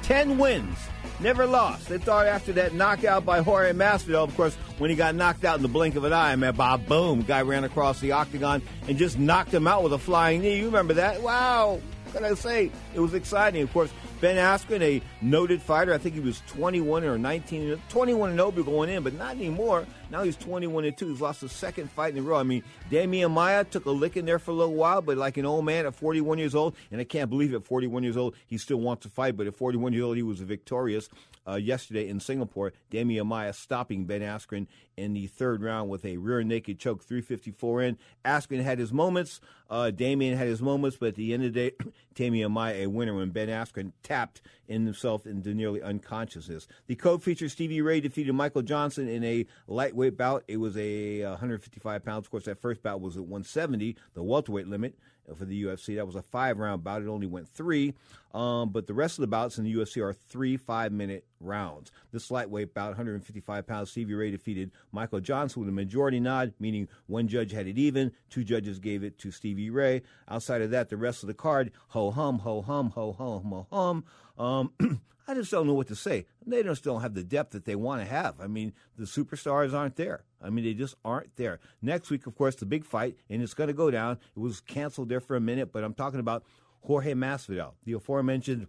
10 0.04 0.38
wins, 0.38 0.78
never 1.20 1.46
lost. 1.46 1.88
They 1.88 1.98
thought 1.98 2.26
after 2.26 2.52
that 2.54 2.74
knockout 2.74 3.24
by 3.24 3.40
Jorge 3.40 3.72
Masvidal, 3.72 4.24
of 4.24 4.36
course, 4.36 4.54
when 4.78 4.90
he 4.90 4.96
got 4.96 5.14
knocked 5.14 5.44
out 5.44 5.56
in 5.56 5.62
the 5.62 5.68
blink 5.68 5.96
of 5.96 6.04
an 6.04 6.12
eye, 6.12 6.34
man, 6.36 6.54
Bob, 6.54 6.86
boom, 6.86 7.22
guy 7.22 7.42
ran 7.42 7.64
across 7.64 8.00
the 8.00 8.12
octagon 8.12 8.62
and 8.88 8.98
just 8.98 9.18
knocked 9.18 9.52
him 9.52 9.66
out 9.66 9.82
with 9.82 9.92
a 9.92 9.98
flying 9.98 10.42
knee. 10.42 10.58
You 10.58 10.66
remember 10.66 10.94
that? 10.94 11.22
Wow. 11.22 11.80
What 12.04 12.14
can 12.14 12.24
I 12.24 12.34
say? 12.34 12.70
It 12.94 13.00
was 13.00 13.14
exciting. 13.14 13.62
Of 13.62 13.72
course, 13.72 13.90
Ben 14.18 14.36
Askren, 14.36 14.80
a 14.80 15.02
noted 15.20 15.60
fighter, 15.60 15.92
I 15.92 15.98
think 15.98 16.14
he 16.14 16.20
was 16.20 16.42
21 16.46 17.04
or 17.04 17.18
19, 17.18 17.82
21 17.90 18.30
and 18.30 18.38
0 18.38 18.50
going 18.64 18.88
in, 18.88 19.02
but 19.02 19.12
not 19.12 19.36
anymore. 19.36 19.86
Now 20.10 20.22
he's 20.22 20.36
21 20.36 20.86
and 20.86 20.96
2. 20.96 21.08
He's 21.08 21.20
lost 21.20 21.42
the 21.42 21.50
second 21.50 21.90
fight 21.90 22.14
in 22.14 22.20
a 22.20 22.22
row. 22.22 22.38
I 22.38 22.42
mean, 22.42 22.64
Damian 22.90 23.32
Maia 23.32 23.64
took 23.64 23.84
a 23.84 23.90
lick 23.90 24.16
in 24.16 24.24
there 24.24 24.38
for 24.38 24.52
a 24.52 24.54
little 24.54 24.74
while, 24.74 25.02
but 25.02 25.18
like 25.18 25.36
an 25.36 25.44
old 25.44 25.66
man 25.66 25.84
at 25.84 25.94
41 25.94 26.38
years 26.38 26.54
old, 26.54 26.76
and 26.90 26.98
I 26.98 27.04
can't 27.04 27.28
believe 27.28 27.52
at 27.52 27.64
41 27.64 28.02
years 28.04 28.16
old 28.16 28.34
he 28.46 28.56
still 28.56 28.80
wants 28.80 29.02
to 29.02 29.10
fight, 29.10 29.36
but 29.36 29.46
at 29.46 29.54
41 29.54 29.92
years 29.92 30.04
old 30.04 30.16
he 30.16 30.22
was 30.22 30.40
victorious 30.40 31.10
uh, 31.46 31.54
yesterday 31.54 32.08
in 32.08 32.20
Singapore. 32.20 32.72
Damian 32.90 33.26
Maia 33.26 33.52
stopping 33.52 34.04
Ben 34.04 34.20
Askren 34.20 34.66
in 34.96 35.12
the 35.12 35.26
third 35.26 35.62
round 35.62 35.90
with 35.90 36.04
a 36.04 36.16
rear 36.16 36.42
naked 36.42 36.78
choke, 36.78 37.02
354 37.02 37.82
in. 37.82 37.98
Askren 38.24 38.62
had 38.62 38.78
his 38.78 38.92
moments. 38.92 39.40
Uh, 39.68 39.90
Damian 39.90 40.36
had 40.36 40.46
his 40.46 40.62
moments, 40.62 40.96
but 40.98 41.10
at 41.10 41.14
the 41.16 41.34
end 41.34 41.44
of 41.44 41.52
the 41.52 41.70
day, 41.70 41.76
Damian 42.14 42.52
Maia 42.52 42.84
a 42.84 42.86
winner 42.86 43.14
when 43.14 43.30
Ben 43.30 43.48
Askren 43.48 43.92
tapped 44.02 44.40
in 44.68 44.84
himself 44.84 45.26
into 45.26 45.54
nearly 45.54 45.82
unconsciousness. 45.82 46.66
The 46.86 46.94
co-feature 46.94 47.48
Stevie 47.48 47.82
Ray 47.82 48.00
defeated 48.00 48.32
Michael 48.32 48.62
Johnson 48.62 49.08
in 49.08 49.22
a 49.24 49.46
lightweight 49.66 50.16
bout. 50.16 50.44
It 50.48 50.58
was 50.58 50.76
a 50.76 51.24
155 51.24 52.04
pounds. 52.04 52.26
Of 52.26 52.30
course, 52.30 52.44
that 52.44 52.60
first 52.60 52.82
bout 52.82 53.00
was 53.00 53.16
at 53.16 53.22
170, 53.22 53.96
the 54.14 54.22
welterweight 54.22 54.68
limit 54.68 54.96
for 55.34 55.44
the 55.44 55.64
UFC. 55.64 55.96
That 55.96 56.06
was 56.06 56.16
a 56.16 56.22
five 56.22 56.58
round 56.58 56.84
bout. 56.84 57.02
It 57.02 57.08
only 57.08 57.26
went 57.26 57.48
three. 57.48 57.94
Um, 58.34 58.68
but 58.68 58.86
the 58.86 58.94
rest 58.94 59.18
of 59.18 59.22
the 59.22 59.28
bouts 59.28 59.56
in 59.56 59.64
the 59.64 59.74
UFC 59.74 60.02
are 60.02 60.12
three 60.12 60.56
five 60.56 60.92
minute 60.92 61.24
rounds. 61.40 61.90
This 62.12 62.30
lightweight 62.30 62.74
bout, 62.74 62.88
155 62.88 63.66
pounds, 63.66 63.90
Stevie 63.90 64.14
Ray 64.14 64.30
defeated 64.30 64.72
Michael 64.92 65.20
Johnson 65.20 65.60
with 65.60 65.68
a 65.68 65.72
majority 65.72 66.20
nod, 66.20 66.52
meaning 66.60 66.88
one 67.06 67.28
judge 67.28 67.52
had 67.52 67.66
it 67.66 67.78
even, 67.78 68.12
two 68.28 68.44
judges 68.44 68.78
gave 68.78 69.02
it 69.02 69.18
to 69.18 69.30
Stevie 69.30 69.70
Ray. 69.70 70.02
Outside 70.28 70.60
of 70.60 70.70
that, 70.70 70.90
the 70.90 70.96
rest 70.96 71.22
of 71.22 71.28
the 71.28 71.34
card, 71.34 71.72
ho 71.88 72.10
hum, 72.10 72.40
ho 72.40 72.60
hum, 72.60 72.90
ho 72.90 73.12
hum, 73.12 73.42
ho 73.44 73.66
hum. 73.72 74.04
Um, 74.38 75.00
I 75.28 75.34
just 75.34 75.50
don't 75.50 75.66
know 75.66 75.74
what 75.74 75.88
to 75.88 75.96
say. 75.96 76.26
They 76.46 76.62
just 76.62 76.84
don't 76.84 77.00
have 77.00 77.14
the 77.14 77.24
depth 77.24 77.52
that 77.52 77.64
they 77.64 77.74
want 77.74 78.02
to 78.02 78.06
have. 78.06 78.40
I 78.40 78.46
mean, 78.46 78.72
the 78.96 79.06
superstars 79.06 79.72
aren't 79.72 79.96
there. 79.96 80.22
I 80.42 80.50
mean, 80.50 80.64
they 80.64 80.74
just 80.74 80.94
aren't 81.04 81.34
there. 81.36 81.60
Next 81.82 82.10
week, 82.10 82.26
of 82.26 82.34
course, 82.36 82.56
the 82.56 82.66
big 82.66 82.84
fight, 82.84 83.16
and 83.30 83.42
it's 83.42 83.54
going 83.54 83.68
to 83.68 83.74
go 83.74 83.90
down. 83.90 84.18
It 84.36 84.40
was 84.40 84.60
canceled 84.60 85.08
there 85.08 85.20
for 85.20 85.36
a 85.36 85.40
minute, 85.40 85.72
but 85.72 85.82
I'm 85.82 85.94
talking 85.94 86.20
about 86.20 86.44
Jorge 86.82 87.14
Masvidal, 87.14 87.72
the 87.84 87.94
aforementioned, 87.94 88.66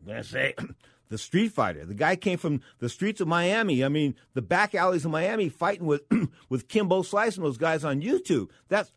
I'm 0.00 0.06
going 0.06 0.22
to 0.22 0.28
say, 0.28 0.54
the 1.08 1.18
street 1.18 1.52
fighter. 1.52 1.84
The 1.84 1.94
guy 1.94 2.16
came 2.16 2.38
from 2.38 2.60
the 2.78 2.88
streets 2.88 3.20
of 3.20 3.28
Miami. 3.28 3.84
I 3.84 3.88
mean, 3.88 4.14
the 4.34 4.42
back 4.42 4.74
alleys 4.74 5.04
of 5.04 5.10
Miami 5.10 5.48
fighting 5.48 5.86
with, 5.86 6.02
with 6.48 6.68
Kimbo 6.68 7.02
Slice 7.02 7.36
and 7.36 7.44
those 7.44 7.58
guys 7.58 7.84
on 7.84 8.02
YouTube. 8.02 8.50
That's 8.68 8.92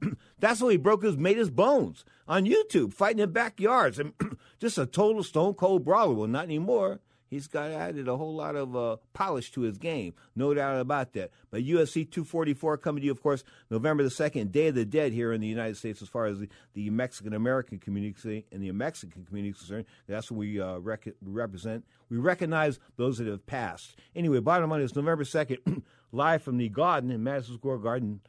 that's 0.38 0.60
how 0.60 0.68
he 0.68 0.76
broke 0.76 1.02
his 1.02 1.16
made 1.16 1.36
his 1.36 1.50
bones 1.50 2.04
on 2.26 2.44
YouTube, 2.44 2.92
fighting 2.92 3.20
in 3.20 3.32
backyards, 3.32 3.98
and 3.98 4.12
just 4.60 4.78
a 4.78 4.86
total 4.86 5.22
stone 5.22 5.54
cold 5.54 5.84
brawler. 5.84 6.14
Well, 6.14 6.28
not 6.28 6.44
anymore. 6.44 7.00
He's 7.28 7.46
got 7.46 7.70
added 7.70 8.08
a 8.08 8.16
whole 8.16 8.34
lot 8.34 8.56
of 8.56 8.74
uh, 8.74 8.96
polish 9.12 9.50
to 9.52 9.62
his 9.62 9.78
game, 9.78 10.14
no 10.34 10.54
doubt 10.54 10.80
about 10.80 11.12
that. 11.12 11.30
But 11.50 11.62
UFC 11.62 12.10
244 12.10 12.78
coming 12.78 13.02
to 13.02 13.06
you, 13.06 13.12
of 13.12 13.22
course, 13.22 13.44
November 13.70 14.02
the 14.02 14.10
second, 14.10 14.52
Day 14.52 14.68
of 14.68 14.74
the 14.74 14.84
Dead 14.84 15.12
here 15.12 15.32
in 15.32 15.40
the 15.40 15.46
United 15.46 15.76
States, 15.76 16.00
as 16.00 16.08
far 16.08 16.26
as 16.26 16.40
the, 16.40 16.48
the 16.74 16.90
Mexican 16.90 17.34
American 17.34 17.78
community 17.78 18.46
and 18.50 18.62
the 18.62 18.72
Mexican 18.72 19.24
community 19.24 19.50
is 19.50 19.58
concerned. 19.58 19.84
That's 20.06 20.30
what 20.30 20.38
we 20.38 20.60
uh, 20.60 20.78
rec- 20.78 21.14
represent. 21.22 21.84
We 22.08 22.16
recognize 22.16 22.78
those 22.96 23.18
that 23.18 23.26
have 23.26 23.46
passed. 23.46 23.96
Anyway, 24.16 24.40
bottom 24.40 24.70
line 24.70 24.80
is 24.80 24.96
November 24.96 25.24
second, 25.24 25.58
live 26.12 26.42
from 26.42 26.56
the 26.56 26.68
Garden 26.68 27.10
in 27.10 27.22
Madison 27.22 27.56
Square 27.56 27.78
Garden, 27.78 28.20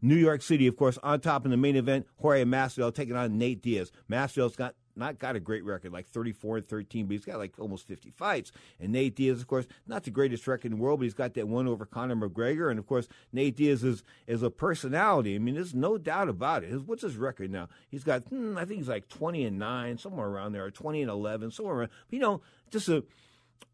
New 0.00 0.16
York 0.16 0.42
City, 0.42 0.66
of 0.66 0.76
course, 0.76 0.98
on 1.02 1.18
top 1.20 1.46
in 1.46 1.50
the 1.50 1.56
main 1.56 1.76
event, 1.76 2.06
Jorge 2.20 2.44
Masvidal 2.44 2.94
taking 2.94 3.16
on 3.16 3.38
Nate 3.38 3.62
Diaz. 3.62 3.90
Masvidal's 4.10 4.54
got 4.54 4.74
not 4.96 5.18
got 5.18 5.36
a 5.36 5.40
great 5.40 5.64
record, 5.64 5.92
like 5.92 6.06
34 6.06 6.58
and 6.58 6.68
13, 6.68 7.06
but 7.06 7.12
he's 7.12 7.24
got 7.24 7.38
like 7.38 7.58
almost 7.58 7.86
50 7.86 8.10
fights. 8.10 8.52
And 8.80 8.92
Nate 8.92 9.16
Diaz, 9.16 9.40
of 9.40 9.46
course, 9.46 9.66
not 9.86 10.04
the 10.04 10.10
greatest 10.10 10.46
record 10.46 10.72
in 10.72 10.78
the 10.78 10.82
world, 10.82 11.00
but 11.00 11.04
he's 11.04 11.14
got 11.14 11.34
that 11.34 11.48
one 11.48 11.66
over 11.66 11.84
Conor 11.84 12.16
McGregor. 12.16 12.70
And 12.70 12.78
of 12.78 12.86
course, 12.86 13.08
Nate 13.32 13.56
Diaz 13.56 13.84
is, 13.84 14.02
is 14.26 14.42
a 14.42 14.50
personality. 14.50 15.34
I 15.34 15.38
mean, 15.38 15.54
there's 15.54 15.74
no 15.74 15.98
doubt 15.98 16.28
about 16.28 16.64
it. 16.64 16.70
His, 16.70 16.82
what's 16.82 17.02
his 17.02 17.16
record 17.16 17.50
now? 17.50 17.68
He's 17.90 18.04
got, 18.04 18.22
hmm, 18.24 18.56
I 18.56 18.64
think 18.64 18.78
he's 18.78 18.88
like 18.88 19.08
20 19.08 19.44
and 19.44 19.58
9, 19.58 19.98
somewhere 19.98 20.28
around 20.28 20.52
there, 20.52 20.64
or 20.64 20.70
20 20.70 21.02
and 21.02 21.10
11, 21.10 21.50
somewhere 21.50 21.76
around. 21.76 21.90
You 22.10 22.20
know, 22.20 22.40
just 22.70 22.88
a 22.88 23.04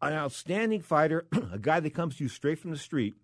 an 0.01 0.13
outstanding 0.13 0.81
fighter, 0.81 1.27
a 1.53 1.59
guy 1.59 1.79
that 1.79 1.93
comes 1.93 2.17
to 2.17 2.23
you 2.23 2.29
straight 2.29 2.59
from 2.59 2.71
the 2.71 2.77
street. 2.77 3.15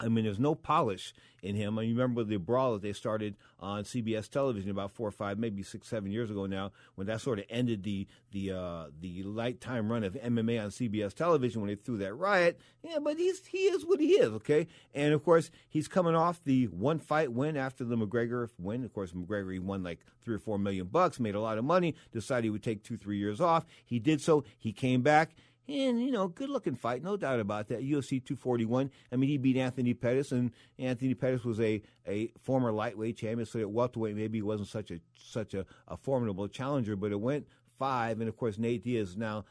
I 0.00 0.08
mean, 0.08 0.24
there's 0.24 0.38
no 0.38 0.54
polish 0.54 1.12
in 1.42 1.54
him. 1.56 1.78
I 1.78 1.82
remember 1.82 2.22
the 2.24 2.36
brawl 2.36 2.74
that 2.74 2.82
they 2.82 2.92
started 2.92 3.36
on 3.58 3.84
CBS 3.84 4.28
television 4.28 4.70
about 4.70 4.92
four 4.92 5.08
or 5.08 5.12
five, 5.12 5.38
maybe 5.38 5.62
six, 5.62 5.88
seven 5.88 6.10
years 6.10 6.30
ago 6.30 6.46
now, 6.46 6.72
when 6.94 7.06
that 7.08 7.20
sort 7.20 7.38
of 7.40 7.46
ended 7.50 7.82
the 7.82 8.06
the 8.30 8.52
uh, 8.52 8.84
the 9.00 9.22
light 9.24 9.60
time 9.60 9.90
run 9.90 10.04
of 10.04 10.14
MMA 10.14 10.62
on 10.62 10.70
CBS 10.70 11.14
television 11.14 11.60
when 11.60 11.68
they 11.68 11.74
threw 11.74 11.98
that 11.98 12.14
riot. 12.14 12.60
Yeah, 12.82 12.98
but 13.00 13.16
he's 13.16 13.44
he 13.46 13.58
is 13.58 13.84
what 13.84 14.00
he 14.00 14.12
is, 14.12 14.28
okay. 14.34 14.68
And 14.94 15.12
of 15.12 15.24
course, 15.24 15.50
he's 15.68 15.88
coming 15.88 16.14
off 16.14 16.42
the 16.44 16.66
one 16.66 16.98
fight 16.98 17.32
win 17.32 17.56
after 17.56 17.84
the 17.84 17.96
McGregor 17.96 18.48
win. 18.58 18.84
Of 18.84 18.92
course, 18.92 19.12
McGregor 19.12 19.52
he 19.52 19.58
won 19.58 19.82
like 19.82 20.00
three 20.22 20.36
or 20.36 20.40
four 20.40 20.58
million 20.58 20.86
bucks, 20.86 21.18
made 21.18 21.34
a 21.34 21.40
lot 21.40 21.58
of 21.58 21.64
money, 21.64 21.96
decided 22.12 22.44
he 22.44 22.50
would 22.50 22.62
take 22.62 22.84
two, 22.84 22.96
three 22.96 23.18
years 23.18 23.40
off. 23.40 23.66
He 23.84 23.98
did 23.98 24.20
so. 24.20 24.44
He 24.58 24.72
came 24.72 25.02
back. 25.02 25.34
And, 25.68 26.02
you 26.02 26.10
know, 26.10 26.28
good 26.28 26.48
looking 26.48 26.76
fight, 26.76 27.02
no 27.02 27.18
doubt 27.18 27.40
about 27.40 27.68
that. 27.68 27.82
UFC 27.82 28.24
241. 28.24 28.90
I 29.12 29.16
mean, 29.16 29.28
he 29.28 29.36
beat 29.36 29.58
Anthony 29.58 29.92
Pettis, 29.92 30.32
and 30.32 30.50
Anthony 30.78 31.12
Pettis 31.12 31.44
was 31.44 31.60
a, 31.60 31.82
a 32.06 32.32
former 32.42 32.72
lightweight 32.72 33.18
champion, 33.18 33.44
so 33.44 33.60
at 33.60 33.70
welterweight 33.70 34.16
maybe 34.16 34.38
he 34.38 34.42
wasn't 34.42 34.68
such 34.68 34.90
a 34.90 35.00
such 35.14 35.52
a, 35.52 35.66
a 35.86 35.96
formidable 35.96 36.48
challenger, 36.48 36.96
but 36.96 37.12
it 37.12 37.20
went 37.20 37.46
five, 37.78 38.20
and 38.20 38.28
of 38.28 38.36
course, 38.36 38.58
Nate 38.58 38.82
Diaz 38.82 39.16
now 39.16 39.44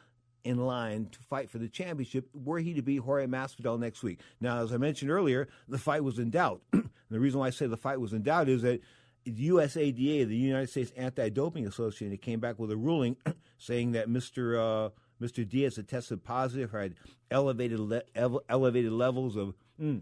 in 0.44 0.58
line 0.58 1.08
to 1.12 1.20
fight 1.20 1.50
for 1.50 1.58
the 1.58 1.68
championship 1.68 2.28
were 2.34 2.60
he 2.60 2.74
to 2.74 2.82
beat 2.82 3.02
Jorge 3.02 3.28
Masvidal 3.28 3.80
next 3.80 4.02
week. 4.02 4.22
Now, 4.40 4.64
as 4.64 4.72
I 4.72 4.78
mentioned 4.78 5.12
earlier, 5.12 5.50
the 5.68 5.78
fight 5.78 6.04
was 6.04 6.20
in 6.20 6.30
doubt. 6.30 6.62
the 6.72 7.20
reason 7.20 7.40
why 7.40 7.48
I 7.48 7.50
say 7.52 7.68
the 7.68 7.78
fight 7.78 8.00
was 8.00 8.14
in 8.14 8.24
doubt 8.24 8.50
is 8.50 8.62
that 8.62 8.82
the 9.26 9.50
USADA, 9.50 10.28
the 10.28 10.36
United 10.36 10.70
States 10.70 10.92
Anti-Doping 10.96 11.68
Association, 11.68 12.16
came 12.18 12.40
back 12.40 12.58
with 12.58 12.72
a 12.72 12.78
ruling 12.78 13.18
saying 13.58 13.92
that 13.92 14.08
Mr. 14.08 14.88
Uh, 14.88 14.90
Mr. 15.22 15.48
Diaz 15.48 15.76
had 15.76 15.88
tested 15.88 16.24
positive 16.24 16.74
or 16.74 16.82
had 16.82 16.96
elevated 17.32 17.80
le- 17.80 18.04
elevated 18.50 18.92
levels 18.92 19.36
of 19.36 19.56
mm, 19.82 20.02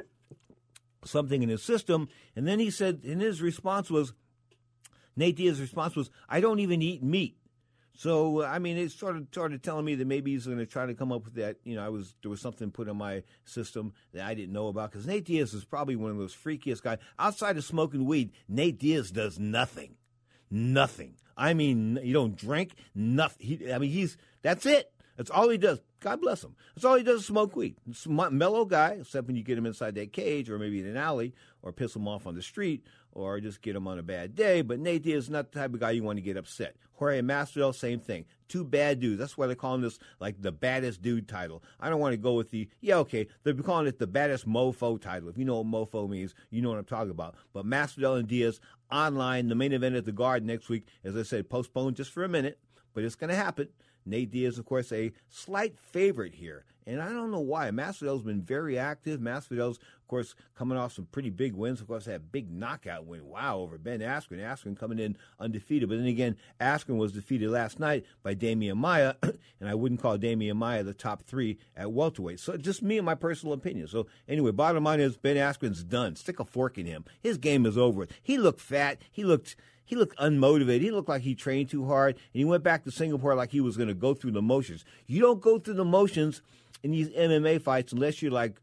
something 1.04 1.44
in 1.44 1.50
his 1.50 1.64
system, 1.64 2.10
and 2.36 2.48
then 2.48 2.60
he 2.60 2.70
said, 2.70 3.02
and 3.06 3.22
his 3.22 3.42
response 3.42 3.90
was, 3.90 4.14
Nate 5.16 5.38
Diaz's 5.38 5.62
response 5.62 5.96
was, 5.96 6.10
"I 6.28 6.42
don't 6.42 6.60
even 6.60 6.82
eat 6.82 7.02
meat." 7.02 7.38
So 7.98 8.44
I 8.44 8.60
mean, 8.60 8.78
it 8.78 8.92
of 9.04 9.28
started 9.32 9.64
telling 9.64 9.86
me 9.86 9.96
that 9.96 10.06
maybe 10.06 10.34
he's 10.34 10.46
going 10.46 10.58
to 10.58 10.66
try 10.66 10.86
to 10.86 10.94
come 10.94 11.12
up 11.12 11.24
with 11.24 11.36
that. 11.36 11.58
You 11.64 11.76
know, 11.76 11.86
I 11.86 11.90
was 11.90 12.16
there 12.22 12.30
was 12.30 12.42
something 12.42 12.70
put 12.72 12.90
in 12.90 12.98
my 12.98 13.24
system 13.46 13.94
that 14.14 14.26
I 14.26 14.34
didn't 14.34 14.54
know 14.54 14.68
about 14.68 14.92
because 14.92 15.08
Nate 15.08 15.26
Diaz 15.26 15.54
is 15.54 15.64
probably 15.64 15.96
one 15.96 16.12
of 16.12 16.18
those 16.18 16.36
freakiest 16.36 16.82
guys 16.82 16.98
outside 17.18 17.58
of 17.58 17.64
smoking 17.64 18.06
weed. 18.06 18.32
Nate 18.50 18.78
Diaz 18.78 19.12
does 19.12 19.40
nothing, 19.40 19.96
nothing. 20.52 21.16
I 21.38 21.54
mean, 21.54 22.00
you 22.04 22.14
don't 22.14 22.36
drink 22.36 22.74
nothing. 22.94 23.48
He, 23.48 23.72
I 23.72 23.78
mean, 23.78 23.92
he's 23.92 24.18
that's 24.42 24.66
it. 24.66 24.92
That's 25.18 25.30
all 25.30 25.50
he 25.50 25.58
does. 25.58 25.82
God 26.00 26.22
bless 26.22 26.44
him. 26.44 26.56
That's 26.76 26.86
all 26.86 26.98
he 26.98 27.04
does 27.04 27.22
is 27.22 27.26
smoke 27.26 27.56
weed. 27.56 27.76
mellow 28.06 28.66
guy, 28.66 28.98
except 29.02 29.28
when 29.28 29.36
you 29.36 29.44
get 29.44 29.58
him 29.58 29.66
inside 29.66 29.96
that 29.96 30.14
cage 30.14 30.50
or 30.50 30.60
maybe 30.60 30.80
in 30.80 30.86
an 30.86 30.98
alley 30.98 31.34
or 31.62 31.72
piss 31.72 31.96
him 31.96 32.08
off 32.08 32.28
on 32.28 32.36
the 32.36 32.42
street 32.42 32.86
or 33.12 33.40
just 33.40 33.62
get 33.62 33.76
him 33.76 33.88
on 33.88 33.98
a 33.98 34.04
bad 34.04 34.36
day. 34.36 34.62
But 34.62 34.80
Nate 34.80 35.04
Diaz 35.04 35.26
is 35.26 35.30
not 35.30 35.52
the 35.52 35.60
type 35.60 35.74
of 35.74 35.80
guy 35.80 35.92
you 35.92 36.04
want 36.04 36.18
to 36.18 36.22
get 36.22 36.38
upset. 36.38 36.76
Jorge 36.94 37.22
Masvidal, 37.22 37.74
same 37.74 38.00
thing. 38.00 38.26
Two 38.48 38.64
bad 38.64 39.00
dudes. 39.00 39.20
That's 39.20 39.38
why 39.38 39.48
they're 39.48 39.56
calling 39.56 39.82
this 39.82 40.00
like 40.20 40.42
the 40.42 40.52
baddest 40.52 41.02
dude 41.02 41.28
title. 41.28 41.64
I 41.80 41.90
don't 41.90 42.00
want 42.00 42.14
to 42.14 42.18
go 42.18 42.34
with 42.34 42.52
the 42.52 42.70
yeah 42.82 42.98
okay. 42.98 43.28
They're 43.44 43.54
calling 43.54 43.88
it 43.88 44.00
the 44.00 44.08
baddest 44.08 44.48
mofo 44.48 45.02
title. 45.02 45.30
If 45.30 45.38
you 45.38 45.46
know 45.46 45.62
what 45.62 45.92
mofo 45.92 46.08
means, 46.10 46.36
you 46.52 46.62
know 46.62 46.70
what 46.70 46.78
I'm 46.78 46.86
talking 46.86 47.12
about. 47.12 47.36
But 47.54 47.66
Masvidal 47.66 48.20
and 48.20 48.28
Diaz 48.28 48.60
online. 48.92 49.48
The 49.48 49.56
main 49.56 49.74
event 49.74 49.96
at 49.96 50.06
the 50.06 50.12
Garden 50.12 50.48
next 50.48 50.70
week, 50.70 50.86
as 51.04 51.18
I 51.18 51.24
said, 51.24 51.50
postponed 51.50 51.96
just 51.96 52.12
for 52.12 52.24
a 52.24 52.30
minute, 52.30 52.60
but 52.94 53.04
it's 53.04 53.16
going 53.16 53.30
to 53.30 53.36
happen. 53.36 53.70
Nate 54.06 54.32
Diaz, 54.32 54.58
of 54.58 54.66
course, 54.66 54.92
a 54.92 55.12
slight 55.30 55.78
favorite 55.80 56.36
here. 56.36 56.66
And 56.88 57.02
I 57.02 57.10
don't 57.10 57.32
know 57.32 57.40
why. 57.40 57.72
Masvidal's 57.72 58.22
been 58.22 58.44
very 58.44 58.78
active. 58.78 59.20
Masvidal's, 59.20 59.78
of 59.78 60.08
course, 60.08 60.36
coming 60.56 60.78
off 60.78 60.94
some 60.94 61.08
pretty 61.08 61.32
big 61.32 61.56
wins. 61.56 61.82
Of 61.82 61.88
course, 61.88 62.06
that 62.06 62.32
big 62.32 62.52
knockout 62.52 63.06
win. 63.06 63.26
Wow, 63.26 63.58
over 63.58 63.80
Ben 63.80 64.02
Askren. 64.02 64.40
Askren 64.40 64.78
coming 64.78 65.00
in 65.00 65.18
undefeated. 65.40 65.90
But 65.90 65.98
then 65.98 66.06
again, 66.06 66.38
Askren 66.62 66.98
was 66.98 67.12
defeated 67.12 67.50
last 67.50 67.80
night 67.80 68.06
by 68.22 68.36
Damian 68.36 68.78
Maia, 68.78 69.16
and 69.24 69.68
I 69.68 69.74
wouldn't 69.74 70.02
call 70.02 70.20
Damian 70.20 70.58
Maia 70.58 70.84
the 70.84 70.94
top 70.94 71.24
three 71.24 71.58
at 71.76 71.92
welterweight. 71.92 72.40
So 72.40 72.56
just 72.56 72.84
me 72.84 72.98
and 72.98 73.06
my 73.06 73.16
personal 73.16 73.54
opinion. 73.54 73.88
So 73.88 74.06
anyway, 74.28 74.52
bottom 74.52 74.84
line 74.84 75.00
is 75.00 75.18
Ben 75.18 75.38
Askren's 75.38 75.84
done. 75.84 76.16
Stick 76.16 76.40
a 76.40 76.46
fork 76.46 76.78
in 76.78 76.86
him. 76.86 77.04
His 77.20 77.40
game 77.40 77.66
is 77.66 77.80
over. 77.80 78.08
He 78.22 78.38
looked 78.38 78.62
fat. 78.62 79.00
He 79.12 79.24
looked 79.24 79.56
he 79.86 79.96
looked 79.96 80.18
unmotivated. 80.18 80.82
He 80.82 80.92
looked 80.92 81.10
like 81.10 81.22
he 81.22 81.36
trained 81.36 81.70
too 81.70 81.86
hard, 81.86 82.16
and 82.16 82.40
he 82.40 82.46
went 82.46 82.64
back 82.64 82.84
to 82.84 82.92
Singapore 82.92 83.36
like 83.36 83.52
he 83.52 83.62
was 83.62 83.78
going 83.78 83.88
to 83.88 83.94
go 83.94 84.14
through 84.14 84.32
the 84.32 84.42
motions. 84.42 84.84
You 85.06 85.22
don't 85.22 85.42
go 85.42 85.60
through 85.60 85.76
the 85.76 85.86
motions 85.86 86.42
in 86.84 86.92
these 86.92 87.10
MMA 87.10 87.62
fights 87.62 87.94
unless 87.94 88.22
you're 88.22 88.32
like, 88.32 88.62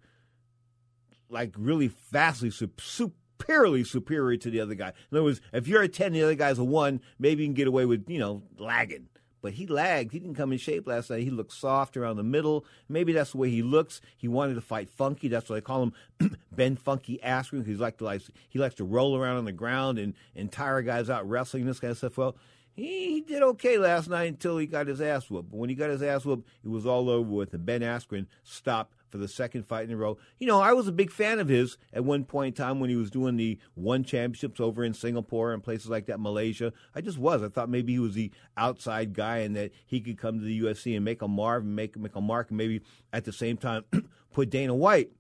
like 1.31 1.55
really 1.57 1.89
vastly 2.11 2.51
superiorly 2.51 3.85
superior 3.85 4.37
to 4.39 4.51
the 4.51 4.61
other 4.61 4.75
guy. 4.75 4.93
In 5.11 5.17
other 5.17 5.25
words, 5.25 5.41
if 5.53 5.67
you're 5.67 5.83
a 5.83 5.89
ten, 5.89 6.13
the 6.13 6.23
other 6.23 6.35
guy's 6.35 6.59
a 6.59 6.65
one, 6.65 7.01
maybe 7.19 7.43
you 7.43 7.49
can 7.49 7.55
get 7.55 7.69
away 7.69 7.87
with 7.87 8.09
you 8.09 8.19
know 8.19 8.43
lagging. 8.59 9.09
But 9.43 9.55
he 9.55 9.67
lagged. 9.67 10.13
He 10.13 10.21
didn't 10.21 10.37
come 10.37 10.53
in 10.53 10.59
shape 10.59 10.87
last 10.87 11.11
night. 11.11 11.25
He 11.25 11.31
looked 11.31 11.53
soft 11.53 11.97
around 11.97 12.17
the 12.17 12.23
middle. 12.23 12.65
Maybe 12.89 13.13
that's 13.13 13.33
the 13.33 13.39
way 13.39 13.51
he 13.51 13.63
looks. 13.63 14.01
He 14.17 14.29
wanted 14.29 14.55
to 14.55 14.61
fight 14.61 14.89
funky. 14.89 15.29
That's 15.29 15.51
why 15.51 15.57
I 15.57 15.61
call 15.61 15.83
him 15.83 16.37
Ben 16.53 16.77
Funky 16.77 17.19
Askren. 17.23 17.67
He 17.67 17.75
likes 17.75 17.99
to 17.99 18.05
like 18.05 18.23
he 18.49 18.59
likes 18.59 18.77
to 18.77 18.85
roll 18.85 19.17
around 19.17 19.37
on 19.37 19.45
the 19.45 19.53
ground 19.53 19.99
and 19.99 20.15
and 20.35 20.51
tire 20.51 20.81
guys 20.81 21.11
out 21.11 21.29
wrestling 21.29 21.67
this 21.67 21.81
kind 21.81 21.91
of 21.91 21.99
stuff. 21.99 22.17
Well, 22.17 22.37
he, 22.75 23.15
he 23.15 23.21
did 23.21 23.43
okay 23.43 23.79
last 23.79 24.09
night 24.09 24.29
until 24.29 24.57
he 24.59 24.67
got 24.67 24.87
his 24.87 25.01
ass 25.01 25.29
whooped. 25.29 25.51
But 25.51 25.59
when 25.59 25.69
he 25.69 25.75
got 25.75 25.91
his 25.91 26.03
ass 26.03 26.25
whooped, 26.25 26.49
it 26.65 26.69
was 26.69 26.87
all 26.87 27.11
over 27.11 27.29
with. 27.29 27.53
And 27.53 27.67
Ben 27.67 27.81
Askren 27.81 28.27
stopped 28.45 28.95
for 29.13 29.19
the 29.19 29.29
second 29.29 29.65
fight 29.65 29.85
in 29.85 29.93
a 29.93 29.97
row. 29.97 30.17
You 30.41 30.47
know, 30.47 30.61
I 30.61 30.73
was 30.73 30.89
a 30.89 30.93
big 30.93 31.13
fan 31.13 31.39
of 31.39 31.49
his 31.49 31.77
at 31.93 32.05
one 32.05 32.25
point 32.25 32.59
in 32.59 32.65
time 32.65 32.81
when 32.81 32.91
he 32.91 32.97
was 32.97 33.11
doing 33.11 33.37
the 33.37 33.59
one 33.75 34.03
championships 34.03 34.59
over 34.59 34.83
in 34.83 34.95
Singapore 34.95 35.53
and 35.53 35.63
places 35.63 35.91
like 35.91 36.07
that, 36.07 36.19
Malaysia. 36.19 36.73
I 36.95 37.03
just 37.03 37.19
was. 37.19 37.43
I 37.43 37.49
thought 37.49 37.69
maybe 37.69 37.93
he 37.93 37.99
was 37.99 38.15
the 38.15 38.33
outside 38.57 39.13
guy 39.13 39.39
and 39.39 39.55
that 39.55 39.71
he 39.87 40.01
could 40.01 40.19
come 40.19 40.39
to 40.39 40.45
the 40.45 40.61
UFC 40.63 40.97
and 40.97 41.05
make 41.05 41.21
a 41.21 41.29
mark 41.29 41.63
and 41.63 41.77
make 41.77 41.97
make 41.97 42.17
a 42.17 42.21
mark 42.21 42.49
and 42.49 42.57
maybe 42.57 42.81
at 43.13 43.25
the 43.25 43.33
same 43.33 43.59
time 43.59 43.85
put 44.33 44.51
Dana 44.51 44.75
White 44.75 45.13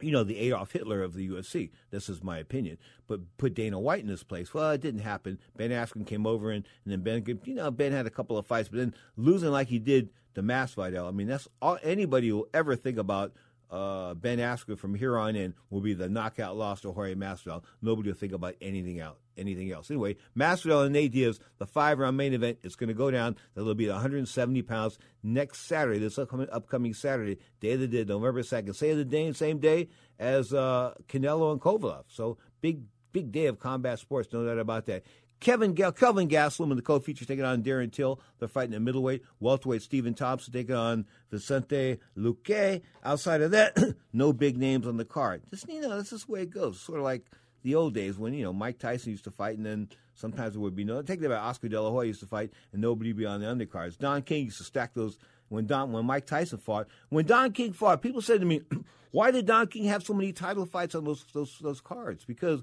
you 0.00 0.10
know, 0.10 0.24
the 0.24 0.38
Adolf 0.38 0.72
Hitler 0.72 1.02
of 1.02 1.14
the 1.14 1.28
UFC. 1.28 1.70
This 1.90 2.08
is 2.08 2.22
my 2.22 2.38
opinion. 2.38 2.78
But 3.06 3.20
put 3.38 3.54
Dana 3.54 3.78
White 3.78 4.02
in 4.02 4.08
this 4.08 4.22
place. 4.22 4.52
Well, 4.52 4.70
it 4.72 4.80
didn't 4.80 5.00
happen. 5.00 5.38
Ben 5.56 5.70
Askren 5.70 6.06
came 6.06 6.26
over 6.26 6.50
and, 6.50 6.66
and 6.84 6.92
then 6.92 7.00
Ben, 7.00 7.40
you 7.44 7.54
know, 7.54 7.70
Ben 7.70 7.92
had 7.92 8.04
a 8.04 8.10
couple 8.10 8.36
of 8.36 8.46
fights, 8.46 8.68
but 8.68 8.78
then 8.78 8.94
losing 9.16 9.50
like 9.50 9.68
he 9.68 9.78
did 9.78 10.10
the 10.34 10.42
Masvidal. 10.42 11.08
I 11.08 11.10
mean, 11.10 11.28
that's 11.28 11.48
all 11.62 11.78
anybody 11.82 12.32
will 12.32 12.48
ever 12.52 12.76
think 12.76 12.98
about. 12.98 13.32
Uh, 13.70 14.14
ben 14.14 14.38
Askren 14.38 14.78
from 14.78 14.94
here 14.94 15.18
on 15.18 15.34
in 15.34 15.52
will 15.68 15.80
be 15.80 15.94
the 15.94 16.08
knockout 16.08 16.56
loss 16.56 16.82
to 16.82 16.92
Jorge 16.92 17.14
Masvidal. 17.16 17.64
Nobody 17.82 18.10
will 18.10 18.16
think 18.16 18.32
about 18.32 18.54
anything 18.60 19.00
else. 19.00 19.18
Anything 19.36 19.72
else? 19.72 19.90
Anyway, 19.90 20.16
Masvidal 20.36 20.84
and 20.84 20.92
Nate 20.92 21.10
Diaz, 21.10 21.40
the 21.58 21.66
five-round 21.66 22.16
main 22.16 22.34
event, 22.34 22.58
it's 22.62 22.76
going 22.76 22.88
to 22.88 22.94
go 22.94 23.10
down. 23.10 23.34
That'll 23.54 23.74
be 23.74 23.88
170 23.88 24.62
pounds 24.62 24.98
next 25.24 25.62
Saturday. 25.62 25.98
This 25.98 26.18
upcoming, 26.18 26.46
upcoming 26.52 26.94
Saturday, 26.94 27.38
day 27.58 27.72
of 27.72 27.80
the 27.80 27.88
day, 27.88 28.04
November 28.04 28.44
second. 28.44 28.74
Same 28.74 28.96
the 28.96 29.04
day, 29.04 29.32
same 29.32 29.58
day 29.58 29.88
as 30.20 30.54
uh, 30.54 30.94
Canelo 31.08 31.50
and 31.50 31.60
Kovalev. 31.60 32.04
So 32.06 32.38
big, 32.60 32.82
big 33.10 33.32
day 33.32 33.46
of 33.46 33.58
combat 33.58 33.98
sports. 33.98 34.28
No 34.32 34.46
doubt 34.46 34.58
about 34.58 34.86
that. 34.86 35.02
Kevin 35.44 35.74
Kelvin 35.74 36.28
Gastelum 36.28 36.70
and 36.70 36.78
the 36.78 36.82
co-feature 36.82 37.26
taking 37.26 37.44
on 37.44 37.62
Darren 37.62 37.92
Till. 37.92 38.18
They're 38.38 38.48
fighting 38.48 38.74
at 38.74 38.80
middleweight. 38.80 39.22
Welterweight 39.40 39.82
Stephen 39.82 40.14
Thompson 40.14 40.54
taking 40.54 40.74
on 40.74 41.04
Vicente 41.30 41.98
Luque. 42.16 42.80
Outside 43.04 43.42
of 43.42 43.50
that, 43.50 43.76
no 44.14 44.32
big 44.32 44.56
names 44.56 44.86
on 44.86 44.96
the 44.96 45.04
card. 45.04 45.42
Just 45.50 45.68
you 45.68 45.82
know, 45.82 45.98
this 45.98 46.14
is 46.14 46.24
the 46.24 46.32
way 46.32 46.42
it 46.42 46.50
goes. 46.50 46.80
Sort 46.80 46.98
of 46.98 47.04
like 47.04 47.26
the 47.62 47.74
old 47.74 47.92
days 47.92 48.16
when 48.16 48.32
you 48.32 48.42
know 48.42 48.54
Mike 48.54 48.78
Tyson 48.78 49.10
used 49.10 49.24
to 49.24 49.30
fight, 49.30 49.58
and 49.58 49.66
then 49.66 49.90
sometimes 50.14 50.56
it 50.56 50.60
would 50.60 50.74
be 50.74 50.82
no. 50.82 51.02
Take 51.02 51.20
that 51.20 51.26
about 51.26 51.42
Oscar 51.42 51.68
De 51.68 51.78
La 51.78 51.90
Hoya 51.90 52.06
used 52.06 52.20
to 52.20 52.26
fight, 52.26 52.50
and 52.72 52.80
nobody 52.80 53.10
would 53.12 53.18
be 53.18 53.26
on 53.26 53.40
the 53.40 53.46
undercards. 53.46 53.98
Don 53.98 54.22
King 54.22 54.46
used 54.46 54.56
to 54.58 54.64
stack 54.64 54.94
those 54.94 55.18
when 55.50 55.66
Don 55.66 55.92
when 55.92 56.06
Mike 56.06 56.24
Tyson 56.24 56.56
fought. 56.56 56.88
When 57.10 57.26
Don 57.26 57.52
King 57.52 57.74
fought, 57.74 58.00
people 58.00 58.22
said 58.22 58.40
to 58.40 58.46
me, 58.46 58.62
"Why 59.10 59.30
did 59.30 59.44
Don 59.44 59.66
King 59.66 59.84
have 59.84 60.04
so 60.04 60.14
many 60.14 60.32
title 60.32 60.64
fights 60.64 60.94
on 60.94 61.04
those 61.04 61.22
those 61.34 61.58
those 61.60 61.82
cards?" 61.82 62.24
Because 62.24 62.62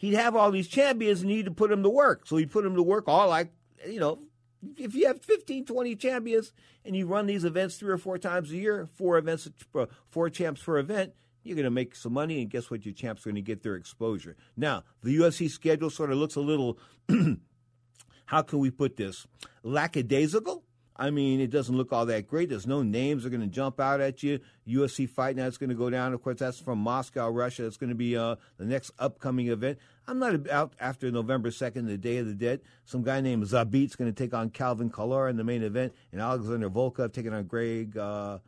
he'd 0.00 0.14
have 0.14 0.34
all 0.34 0.50
these 0.50 0.66
champions 0.66 1.20
and 1.20 1.30
he 1.30 1.42
to 1.42 1.50
put 1.50 1.68
them 1.68 1.82
to 1.82 1.90
work. 1.90 2.26
So 2.26 2.36
he'd 2.36 2.50
put 2.50 2.64
them 2.64 2.74
to 2.74 2.82
work 2.82 3.04
all 3.06 3.28
like, 3.28 3.52
you 3.86 4.00
know, 4.00 4.18
if 4.78 4.94
you 4.94 5.06
have 5.06 5.22
15, 5.22 5.66
20 5.66 5.94
champions 5.96 6.52
and 6.86 6.96
you 6.96 7.06
run 7.06 7.26
these 7.26 7.44
events 7.44 7.76
three 7.76 7.92
or 7.92 7.98
four 7.98 8.16
times 8.16 8.50
a 8.50 8.56
year, 8.56 8.88
four 8.94 9.18
events, 9.18 9.48
uh, 9.74 9.86
four 10.08 10.30
champs 10.30 10.62
per 10.62 10.78
event, 10.78 11.12
you're 11.42 11.54
going 11.54 11.64
to 11.64 11.70
make 11.70 11.94
some 11.94 12.14
money. 12.14 12.40
And 12.40 12.50
guess 12.50 12.70
what? 12.70 12.86
Your 12.86 12.94
champs 12.94 13.26
are 13.26 13.30
going 13.30 13.36
to 13.36 13.42
get 13.42 13.62
their 13.62 13.76
exposure. 13.76 14.36
Now, 14.56 14.84
the 15.02 15.18
UFC 15.18 15.50
schedule 15.50 15.90
sort 15.90 16.10
of 16.10 16.16
looks 16.16 16.36
a 16.36 16.40
little, 16.40 16.78
how 18.24 18.40
can 18.40 18.58
we 18.58 18.70
put 18.70 18.96
this, 18.96 19.26
lackadaisical? 19.62 20.64
I 21.00 21.08
mean, 21.08 21.40
it 21.40 21.48
doesn't 21.48 21.74
look 21.74 21.94
all 21.94 22.04
that 22.06 22.26
great. 22.26 22.50
There's 22.50 22.66
no 22.66 22.82
names 22.82 23.22
that 23.22 23.28
are 23.28 23.30
going 23.30 23.40
to 23.40 23.46
jump 23.46 23.80
out 23.80 24.02
at 24.02 24.22
you. 24.22 24.38
UFC 24.68 25.08
Fight 25.08 25.34
Night's 25.34 25.56
going 25.56 25.70
to 25.70 25.74
go 25.74 25.88
down. 25.88 26.12
Of 26.12 26.22
course, 26.22 26.40
that's 26.40 26.60
from 26.60 26.78
Moscow, 26.78 27.30
Russia. 27.30 27.64
It's 27.64 27.78
going 27.78 27.88
to 27.88 27.96
be 27.96 28.18
uh, 28.18 28.36
the 28.58 28.66
next 28.66 28.90
upcoming 28.98 29.48
event. 29.48 29.78
I'm 30.06 30.18
not 30.18 30.46
out 30.50 30.74
after 30.78 31.10
November 31.10 31.48
2nd, 31.48 31.86
the 31.86 31.96
Day 31.96 32.18
of 32.18 32.26
the 32.26 32.34
Dead. 32.34 32.60
Some 32.84 33.02
guy 33.02 33.22
named 33.22 33.44
Zabit's 33.44 33.96
going 33.96 34.12
to 34.12 34.22
take 34.24 34.34
on 34.34 34.50
Calvin 34.50 34.90
Kattar 34.90 35.30
in 35.30 35.38
the 35.38 35.44
main 35.44 35.62
event, 35.62 35.94
and 36.12 36.20
Alexander 36.20 36.68
Volkov 36.68 37.14
taking 37.14 37.32
on 37.32 37.44
Greg 37.44 37.96
uh, 37.96 38.40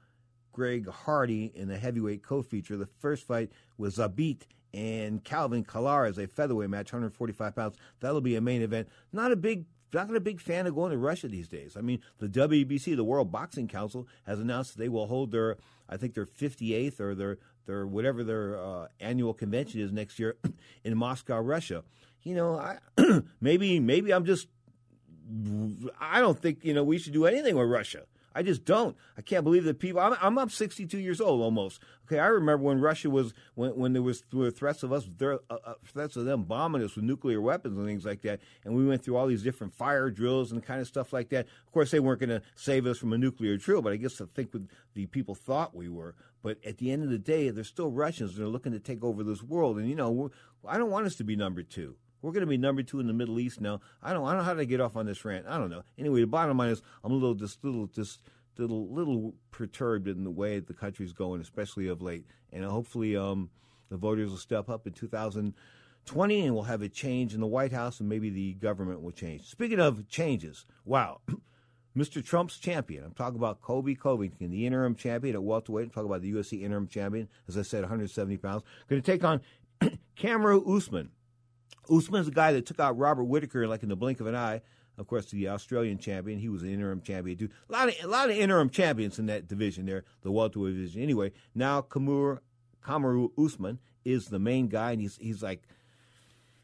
Greg 0.53 0.87
Hardy 0.91 1.51
in 1.55 1.69
the 1.69 1.79
heavyweight 1.79 2.23
co-feature. 2.23 2.77
The 2.77 2.89
first 3.01 3.27
fight 3.27 3.51
was 3.79 3.97
Zabit 3.97 4.43
and 4.75 5.25
Calvin 5.25 5.65
Kattar 5.65 6.07
as 6.07 6.19
a 6.19 6.27
featherweight 6.27 6.69
match, 6.69 6.93
145 6.93 7.57
pounds. 7.57 7.77
That'll 8.01 8.21
be 8.21 8.37
a 8.37 8.43
main 8.43 8.61
event. 8.61 8.89
Not 9.11 9.33
a 9.33 9.37
big 9.37 9.65
not 9.93 10.15
a 10.15 10.21
big 10.21 10.41
fan 10.41 10.67
of 10.67 10.75
going 10.75 10.93
to 10.93 10.99
Russia 10.99 11.29
these 11.29 11.49
days. 11.49 11.77
I 11.77 11.81
mean, 11.81 12.01
the 12.19 12.29
WBC, 12.29 12.97
the 12.97 13.05
World 13.05 13.31
Boxing 13.31 13.69
Council, 13.69 14.07
has 14.27 14.41
announced 14.41 14.73
that 14.73 14.79
they 14.83 14.89
will 14.89 15.07
hold 15.07 15.33
their, 15.33 15.57
I 15.89 15.97
think 15.97 16.15
their 16.15 16.27
58th 16.27 17.01
or 17.01 17.15
their 17.15 17.39
their 17.67 17.87
whatever 17.87 18.25
their 18.25 18.59
uh, 18.59 18.89
annual 19.01 19.35
convention 19.35 19.81
is 19.81 19.93
next 19.93 20.19
year 20.19 20.37
in 20.85 20.97
Moscow, 20.97 21.39
Russia. 21.39 21.85
You 22.23 22.35
know, 22.35 22.57
I, 22.57 22.79
maybe 23.41 23.81
maybe 23.81 24.13
I'm 24.13 24.25
just 24.25 24.49
I 26.01 26.21
don't 26.21 26.39
think 26.39 26.65
you 26.65 26.75
know 26.75 26.83
we 26.83 26.99
should 26.99 27.13
do 27.13 27.27
anything 27.27 27.57
with 27.57 27.69
Russia. 27.69 28.05
I 28.35 28.43
just 28.43 28.65
don't. 28.65 28.97
I 29.17 29.23
can't 29.23 29.45
believe 29.45 29.65
that 29.65 29.79
people. 29.79 30.01
I'm, 30.01 30.17
I'm 30.21 30.39
up 30.39 30.51
62 30.51 30.99
years 30.99 31.21
old 31.21 31.41
almost. 31.41 31.81
Okay, 32.07 32.19
I 32.19 32.27
remember 32.27 32.65
when 32.65 32.81
Russia 32.81 33.11
was 33.11 33.33
when 33.55 33.77
when 33.77 33.93
there 33.93 34.03
was 34.03 34.25
there 34.31 34.41
were 34.41 34.51
threats 34.51 34.83
of 34.83 34.93
us, 34.93 35.09
there, 35.19 35.41
uh, 35.51 35.57
uh, 35.65 35.75
threats 35.87 36.17
of 36.17 36.25
them 36.25 36.45
bombing 36.45 36.83
us 36.83 36.97
with 36.97 37.05
nuclear 37.05 37.41
weapons 37.41 37.77
and 37.79 37.87
things 37.87 38.05
like 38.05 38.23
that, 38.23 38.41
and 38.65 38.75
we 38.75 38.87
went 38.87 39.05
through 39.05 39.17
all 39.17 39.27
these 39.27 39.43
different 39.43 39.75
fire 39.75 40.11
drills 40.11 40.53
and 40.53 40.65
kind 40.65 40.81
of 40.81 40.87
stuff 40.87 41.13
like 41.13 41.29
that. 41.31 41.47
Of 41.67 41.73
course, 41.73 41.91
they 41.91 42.01
weren't 42.01 42.21
going 42.21 42.31
to 42.31 42.43
save 42.55 42.87
us 42.87 42.99
from 42.99 43.13
a 43.13 43.19
nuclear 43.19 43.57
drill, 43.57 43.83
but 43.83 43.93
I 43.93 43.97
guess 43.97 44.21
I 44.21 44.25
think 44.35 44.53
what 44.53 44.63
the 44.95 45.07
people 45.07 45.35
thought 45.35 45.75
we 45.75 45.89
were. 45.89 46.15
But 46.43 46.59
at 46.65 46.79
the 46.79 46.91
end 46.91 47.05
of 47.05 47.11
the 47.11 47.19
day, 47.19 47.51
they're 47.51 47.65
still 47.65 47.91
Russians. 47.91 48.37
They're 48.37 48.47
looking 48.47 48.73
to 48.73 48.81
take 48.81 49.05
over 49.05 49.23
this 49.23 49.43
world, 49.43 49.79
and 49.79 49.89
you 49.89 49.95
know, 49.95 50.31
I 50.67 50.79
don't 50.79 50.91
want 50.91 51.07
us 51.07 51.17
to 51.17 51.25
be 51.25 51.37
number 51.37 51.63
two. 51.63 51.97
We're 52.23 52.33
going 52.33 52.43
to 52.43 52.47
be 52.47 52.57
number 52.57 52.83
two 52.83 53.01
in 53.01 53.09
the 53.09 53.13
Middle 53.13 53.41
East 53.41 53.61
now. 53.61 53.81
I 54.03 54.13
don't. 54.13 54.25
I 54.25 54.31
don't 54.31 54.39
know 54.39 54.45
how 54.45 54.55
to 54.55 54.65
get 54.65 54.81
off 54.81 54.97
on 54.97 55.07
this 55.07 55.25
rant. 55.25 55.47
I 55.49 55.59
don't 55.59 55.71
know. 55.71 55.83
Anyway, 55.99 56.21
the 56.21 56.27
bottom 56.27 56.57
line 56.57 56.71
is, 56.71 56.81
I'm 57.05 57.11
a 57.11 57.15
little 57.15 57.35
just 57.35 57.63
little 57.65 57.89
just 57.89 58.21
little 58.57 58.89
little 58.89 59.35
perturbed 59.51 60.09
in 60.09 60.25
the 60.25 60.31
way 60.31 60.61
the 60.61 60.75
country's 60.75 61.13
going, 61.13 61.41
especially 61.41 61.89
of 61.89 62.01
late. 62.01 62.27
And 62.53 62.65
hopefully, 62.65 63.17
um, 63.17 63.51
the 63.91 63.97
voters 63.97 64.31
will 64.31 64.37
step 64.37 64.71
up 64.71 64.87
in 64.87 64.93
2020, 64.93 66.47
and 66.47 66.55
we'll 66.55 66.65
have 66.65 66.83
a 66.83 66.89
change 66.89 67.35
in 67.35 67.41
the 67.41 67.47
White 67.47 67.73
House, 67.73 68.01
and 68.01 68.09
maybe 68.09 68.31
the 68.31 68.55
government 68.55 69.03
will 69.03 69.11
change. 69.11 69.49
Speaking 69.49 69.81
of 69.81 70.09
changes, 70.09 70.65
wow. 70.85 71.21
Mr. 71.97 72.25
Trump's 72.25 72.57
champion. 72.57 73.05
I'm 73.05 73.13
talking 73.13 73.37
about 73.37 73.61
Colby 73.61 73.95
Covington, 73.95 74.51
the 74.51 74.67
interim 74.67 74.95
champion 74.95 75.37
at 75.37 75.43
welterweight. 75.43 75.85
I'm 75.85 75.91
talking 75.91 76.09
about 76.09 76.23
the 76.23 76.33
UFC 76.33 76.63
interim 76.63 76.87
champion, 76.87 77.29
as 77.49 77.59
I 77.59 77.63
said, 77.63 77.83
170 77.83 78.39
pounds. 78.39 78.63
Going 78.89 79.03
to 79.03 79.05
take 79.05 79.25
on 79.25 79.43
Kamaru 80.17 80.75
Usman. 80.75 81.11
Usman's 81.91 82.27
the 82.27 82.33
guy 82.33 82.53
that 82.53 82.67
took 82.67 82.81
out 82.81 82.99
Robert 82.99 83.25
Whitaker 83.25 83.67
like 83.67 83.83
in 83.83 83.89
the 83.89 83.97
blink 83.97 84.21
of 84.21 84.27
an 84.27 84.37
eye. 84.37 84.61
Of 84.99 85.07
course, 85.07 85.27
the 85.31 85.49
Australian 85.49 85.99
champion. 85.99 86.39
He 86.39 86.49
was 86.49 86.63
an 86.63 86.71
interim 86.71 87.01
champion 87.01 87.39
too. 87.39 87.49
A 87.69 87.73
lot 87.73 87.89
of 87.89 87.95
a 88.03 88.07
lot 88.07 88.31
of 88.31 88.37
interim 88.37 88.69
champions 88.69 89.19
in 89.19 89.27
that 89.27 89.49
division 89.49 89.87
there, 89.87 90.05
the 90.23 90.31
welterweight 90.31 90.75
division. 90.75 91.03
Anyway, 91.03 91.33
now 91.55 91.81
Kamur 91.81 92.41
Kamaru 92.85 93.31
Usman 93.43 93.79
is 94.05 94.27
the 94.27 94.39
main 94.39 94.69
guy, 94.69 94.93
and 94.93 95.01
he's 95.01 95.17
he's 95.17 95.43
like 95.43 95.63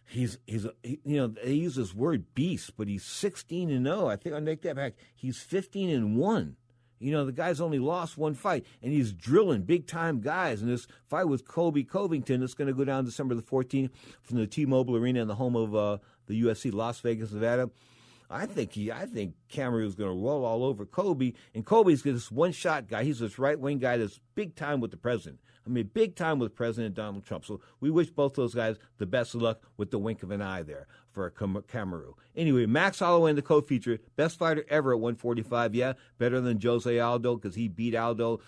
he's 0.09 0.39
he's 0.47 0.67
he, 0.83 1.01
you 1.05 1.17
know 1.17 1.29
they 1.29 1.53
use 1.53 1.77
this 1.77 1.95
word 1.95 2.35
beast, 2.35 2.73
but 2.77 2.87
he's 2.89 3.05
16 3.05 3.71
and 3.71 3.87
0. 3.87 4.09
I 4.09 4.17
think 4.17 4.35
I 4.35 4.39
will 4.39 4.45
make 4.45 4.63
that 4.63 4.77
back. 4.77 4.95
He's 5.15 5.39
15 5.39 5.91
and 5.91 6.17
one. 6.17 6.57
You 6.99 7.13
know, 7.13 7.25
the 7.25 7.33
guy's 7.33 7.61
only 7.61 7.79
lost 7.79 8.19
one 8.19 8.35
fight, 8.35 8.67
and 8.83 8.93
he's 8.93 9.13
drilling 9.13 9.63
big 9.63 9.87
time 9.87 10.21
guys. 10.21 10.63
And 10.63 10.71
this 10.71 10.87
fight 11.07 11.25
with 11.25 11.47
Colby 11.47 11.85
Covington 11.85 12.43
is 12.43 12.55
going 12.55 12.69
to 12.69 12.75
go 12.75 12.85
down 12.85 13.05
December 13.05 13.35
the 13.35 13.43
14th 13.43 13.91
from 14.23 14.39
the 14.39 14.47
T 14.47 14.67
Mobile 14.67 14.97
Arena 14.97 15.23
in 15.23 15.29
the 15.29 15.35
home 15.35 15.57
of 15.57 15.75
uh, 15.75 15.99
the 16.27 16.43
USC 16.43 16.73
Las 16.73 17.01
Vegas, 17.01 17.33
Nevada. 17.33 17.71
I 18.31 18.47
think 18.47 18.73
he, 18.73 18.93
I 18.93 19.07
think 19.07 19.35
Cameron 19.49 19.87
is 19.87 19.95
going 19.95 20.11
to 20.11 20.23
roll 20.23 20.45
all 20.45 20.63
over 20.63 20.85
Colby, 20.85 21.35
and 21.55 21.65
Colby's 21.65 22.03
this 22.03 22.31
one 22.31 22.53
shot 22.53 22.87
guy. 22.89 23.05
He's 23.05 23.21
this 23.21 23.39
right 23.39 23.59
wing 23.59 23.79
guy 23.79 23.97
that's 23.97 24.21
big 24.35 24.55
time 24.55 24.81
with 24.81 24.91
the 24.91 24.99
president. 24.99 25.41
I 25.69 25.71
mean, 25.71 25.91
big 25.93 26.17
time 26.17 26.39
with 26.39 26.55
President 26.55 26.95
Donald 26.95 27.25
Trump. 27.27 27.45
So 27.45 27.61
we 27.81 27.91
wish 27.91 28.09
both 28.09 28.35
those 28.35 28.55
guys 28.55 28.77
the 28.97 29.07
best 29.07 29.35
of 29.35 29.43
luck 29.43 29.63
with 29.77 29.91
the 29.91 29.99
wink 29.99 30.23
of 30.23 30.31
an 30.31 30.41
eye 30.41 30.63
there 30.63 30.87
for 31.13 31.31
Kamaru. 31.31 32.15
Anyway, 32.37 32.65
Max 32.67 33.01
Holloway 33.01 33.31
in 33.31 33.37
the 33.37 33.43
co-feature, 33.43 33.99
best 34.17 34.39
fighter 34.39 34.65
ever 34.69 34.93
at 34.93 35.01
145. 35.01 35.75
Yeah, 35.75 35.93
better 36.19 36.41
than 36.41 36.61
Jose 36.61 36.99
Aldo 36.99 37.37
because 37.37 37.55
he 37.55 37.69
beat 37.69 37.95
Aldo 37.95 38.41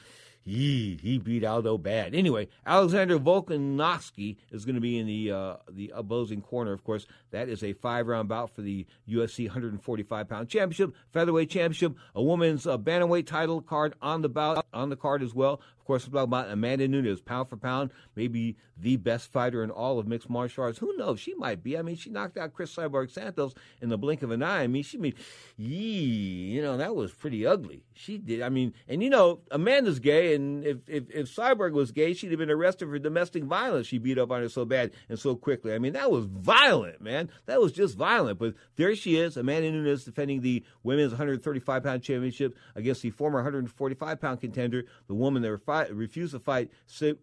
Yee, 0.44 0.98
he 1.02 1.18
beat 1.18 1.44
Aldo 1.44 1.76
bad. 1.76 2.14
Anyway, 2.14 2.48
Alexander 2.64 3.18
Volkanovski 3.18 4.36
is 4.50 4.64
going 4.64 4.74
to 4.74 4.80
be 4.80 4.98
in 4.98 5.06
the 5.06 5.30
uh, 5.30 5.56
the 5.70 5.92
opposing 5.94 6.40
corner. 6.40 6.72
Of 6.72 6.82
course, 6.82 7.06
that 7.30 7.48
is 7.48 7.62
a 7.62 7.74
five 7.74 8.06
round 8.06 8.28
bout 8.28 8.54
for 8.54 8.62
the 8.62 8.86
UFC 9.08 9.46
145 9.46 10.28
pound 10.28 10.48
championship, 10.48 10.94
featherweight 11.12 11.50
championship, 11.50 11.94
a 12.14 12.22
women's 12.22 12.66
uh, 12.66 12.78
bantamweight 12.78 13.26
title 13.26 13.60
card 13.60 13.94
on 14.00 14.22
the 14.22 14.28
bout 14.30 14.64
on 14.72 14.88
the 14.88 14.96
card 14.96 15.22
as 15.22 15.34
well 15.34 15.60
Of 15.78 15.84
course, 15.84 16.06
we're 16.06 16.12
talking 16.12 16.30
about 16.30 16.50
Amanda 16.50 16.86
Nunes, 16.88 17.20
pound 17.20 17.48
for 17.48 17.56
pound, 17.56 17.90
maybe 18.14 18.56
the 18.76 18.96
best 18.96 19.32
fighter 19.32 19.62
in 19.64 19.70
all 19.70 19.98
of 19.98 20.06
mixed 20.06 20.30
martial 20.30 20.64
arts. 20.64 20.78
Who 20.78 20.96
knows? 20.96 21.20
She 21.20 21.34
might 21.34 21.62
be. 21.62 21.76
I 21.76 21.82
mean, 21.82 21.96
she 21.96 22.10
knocked 22.10 22.36
out 22.36 22.52
Cris 22.52 22.74
Cyborg 22.74 23.10
Santos 23.10 23.54
in 23.80 23.88
the 23.88 23.98
blink 23.98 24.22
of 24.22 24.30
an 24.30 24.42
eye. 24.42 24.62
I 24.62 24.66
mean, 24.66 24.82
she 24.82 24.98
made, 24.98 25.16
yee, 25.56 26.52
you 26.54 26.62
know, 26.62 26.76
that 26.76 26.94
was 26.94 27.12
pretty 27.12 27.46
ugly. 27.46 27.82
She 27.94 28.18
did. 28.18 28.42
I 28.42 28.48
mean, 28.48 28.74
and 28.88 29.02
you 29.02 29.10
know, 29.10 29.40
Amanda's 29.50 29.98
gay, 29.98 30.29
and 30.34 30.64
if, 30.64 30.78
if, 30.88 31.10
if 31.10 31.34
Cyborg 31.34 31.72
was 31.72 31.90
gay, 31.90 32.14
she'd 32.14 32.30
have 32.30 32.38
been 32.38 32.50
arrested 32.50 32.88
for 32.88 32.98
domestic 32.98 33.44
violence. 33.44 33.86
She 33.86 33.98
beat 33.98 34.18
up 34.18 34.30
on 34.30 34.42
her 34.42 34.48
so 34.48 34.64
bad 34.64 34.92
and 35.08 35.18
so 35.18 35.34
quickly. 35.36 35.74
I 35.74 35.78
mean, 35.78 35.92
that 35.94 36.10
was 36.10 36.26
violent, 36.26 37.00
man. 37.00 37.30
That 37.46 37.60
was 37.60 37.72
just 37.72 37.96
violent. 37.96 38.38
But 38.38 38.54
there 38.76 38.94
she 38.94 39.16
is, 39.16 39.36
Amanda 39.36 39.70
Nunes 39.70 40.04
defending 40.04 40.40
the 40.40 40.64
women's 40.82 41.12
135 41.12 41.82
pound 41.82 42.02
championship 42.02 42.56
against 42.74 43.02
the 43.02 43.10
former 43.10 43.38
145 43.38 44.20
pound 44.20 44.40
contender, 44.40 44.84
the 45.06 45.14
woman 45.14 45.42
that 45.42 45.88
refused 45.92 46.32
to 46.32 46.38
fight 46.38 46.70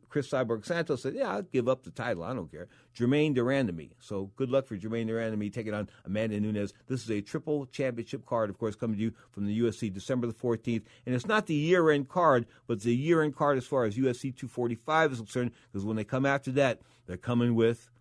Cris 0.10 0.30
Cyborg 0.30 0.66
Santos, 0.66 1.04
said, 1.04 1.16
Yeah, 1.16 1.32
I'll 1.32 1.42
give 1.42 1.68
up 1.68 1.84
the 1.84 1.92
title. 1.92 2.24
I 2.24 2.34
don't 2.34 2.52
care. 2.52 2.68
Germaine 2.98 3.32
de 3.32 3.42
Randamie. 3.42 3.92
So 4.00 4.32
good 4.38 4.50
luck 4.50 4.66
for 4.66 4.76
Germaine 4.76 5.06
de 5.06 5.14
Randamie 5.14 5.54
taking 5.54 5.74
on 5.74 5.88
Amanda 6.04 6.40
Nunes. 6.40 6.74
This 6.88 7.04
is 7.04 7.12
a 7.12 7.22
triple 7.22 7.68
championship 7.68 8.26
card, 8.26 8.50
of 8.50 8.58
course, 8.58 8.76
coming 8.76 8.98
to 8.98 9.04
you 9.04 9.14
from 9.30 9.46
the 9.46 9.60
UFC 9.60 9.94
December 9.94 10.26
the 10.26 10.34
14th. 10.34 10.82
And 11.06 11.14
it's 11.14 11.28
not 11.28 11.46
the 11.46 11.54
year 11.54 11.92
end 11.92 12.10
card, 12.10 12.48
but 12.66 12.78
it's 12.78 12.86
the 12.86 12.96
year 12.96 13.22
end 13.22 13.36
card 13.36 13.60
as 13.60 13.68
far 13.68 13.86
as 13.86 13.98
UFC 13.98 14.36
245 14.36 15.12
is 15.12 15.18
concerned, 15.20 15.52
because 15.72 15.86
when 15.86 15.96
they 15.96 16.04
come 16.04 16.26
after 16.26 16.52
that, 16.54 16.82
they're 17.06 17.18
coming 17.18 17.54
with 17.54 17.92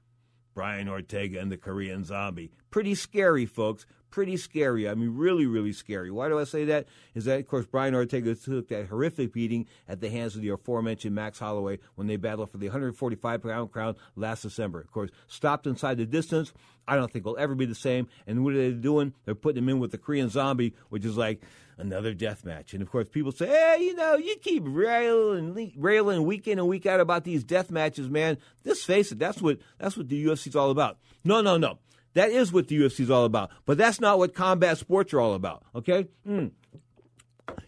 Brian 0.55 0.89
Ortega 0.89 1.41
and 1.41 1.53
the 1.53 1.59
Korean 1.59 2.03
Zombie. 2.03 2.51
Pretty 2.77 2.95
scary, 2.95 3.47
folks 3.47 3.87
pretty 4.17 4.39
scary. 4.39 4.89
I 4.89 4.95
mean, 4.95 5.15
really, 5.15 5.45
really 5.45 5.75
scary. 5.75 6.11
Why 6.11 6.29
do 6.29 6.39
I 6.39 6.45
say 6.45 6.65
that? 6.65 6.87
Is 7.15 7.27
that, 7.27 7.39
of 7.39 7.47
course, 7.47 7.67
Brian 7.67 7.95
Ortega 7.95 8.35
took 8.35 8.69
that 8.69 8.87
horrific 8.87 9.31
beating 9.31 9.67
at 9.87 10.01
the 10.01 10.09
hands 10.09 10.35
of 10.35 10.41
the 10.41 10.49
aforementioned 10.49 11.15
Max 11.15 11.39
Holloway 11.39 11.81
when 11.97 12.07
they 12.07 12.17
battled 12.17 12.51
for 12.51 12.57
the 12.57 12.69
145 12.69 13.43
pound 13.43 13.73
crown 13.73 13.95
last 14.15 14.41
December. 14.41 14.81
Of 14.81 14.91
course, 14.91 15.11
stopped 15.27 15.67
inside 15.67 15.99
the 15.99 16.07
distance. 16.07 16.55
I 16.89 16.97
don't 16.97 17.13
think 17.13 17.27
will 17.27 17.37
ever 17.37 17.55
be 17.55 17.67
the 17.67 17.75
same. 17.75 18.09
And 18.27 18.43
what 18.43 18.55
are 18.55 18.57
they 18.57 18.71
doing? 18.71 19.13
They're 19.27 19.35
putting 19.35 19.63
him 19.63 19.69
in 19.69 19.81
with 19.81 19.91
the 19.91 19.99
Korean 19.99 20.31
Zombie, 20.31 20.75
which 20.89 21.05
is 21.05 21.19
like 21.19 21.43
another 21.77 22.15
death 22.15 22.43
match. 22.43 22.73
And 22.73 22.83
of 22.83 22.91
course, 22.91 23.11
people 23.11 23.33
say, 23.33 23.49
"Hey, 23.49 23.79
you 23.81 23.95
know, 23.97 24.17
you 24.17 24.37
keep 24.41 24.63
railing, 24.67 25.75
railing 25.77 26.25
week 26.25 26.49
in 26.49 26.59
and 26.59 26.69
week 26.69 26.87
out 26.87 27.01
about 27.01 27.25
these 27.25 27.45
death 27.45 27.71
matches, 27.71 28.09
man. 28.09 28.39
Just 28.65 28.87
face 28.87 29.13
it, 29.13 29.19
that's 29.19 29.43
what 29.43 29.59
that's 29.79 29.95
what 29.95 30.09
the 30.09 30.25
UFC's 30.25 30.57
all 30.57 30.71
about." 30.71 30.97
No, 31.23 31.43
no, 31.43 31.59
no. 31.59 31.81
That 32.17 32.31
is 32.31 32.51
what 32.51 32.69
the 32.69 32.79
UFC 32.79 33.01
is 33.01 33.11
all 33.11 33.27
about. 33.27 33.51
But 33.67 33.77
that's 33.77 34.01
not 34.01 34.17
what 34.17 34.33
combat 34.33 34.79
sports 34.79 35.13
are 35.13 35.21
all 35.21 35.35
about, 35.35 35.63
okay? 35.75 36.09
Mm. 36.27 36.53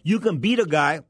You 0.01 0.19
can 0.19 0.39
beat 0.39 0.57
a 0.57 0.65
guy 0.65 1.01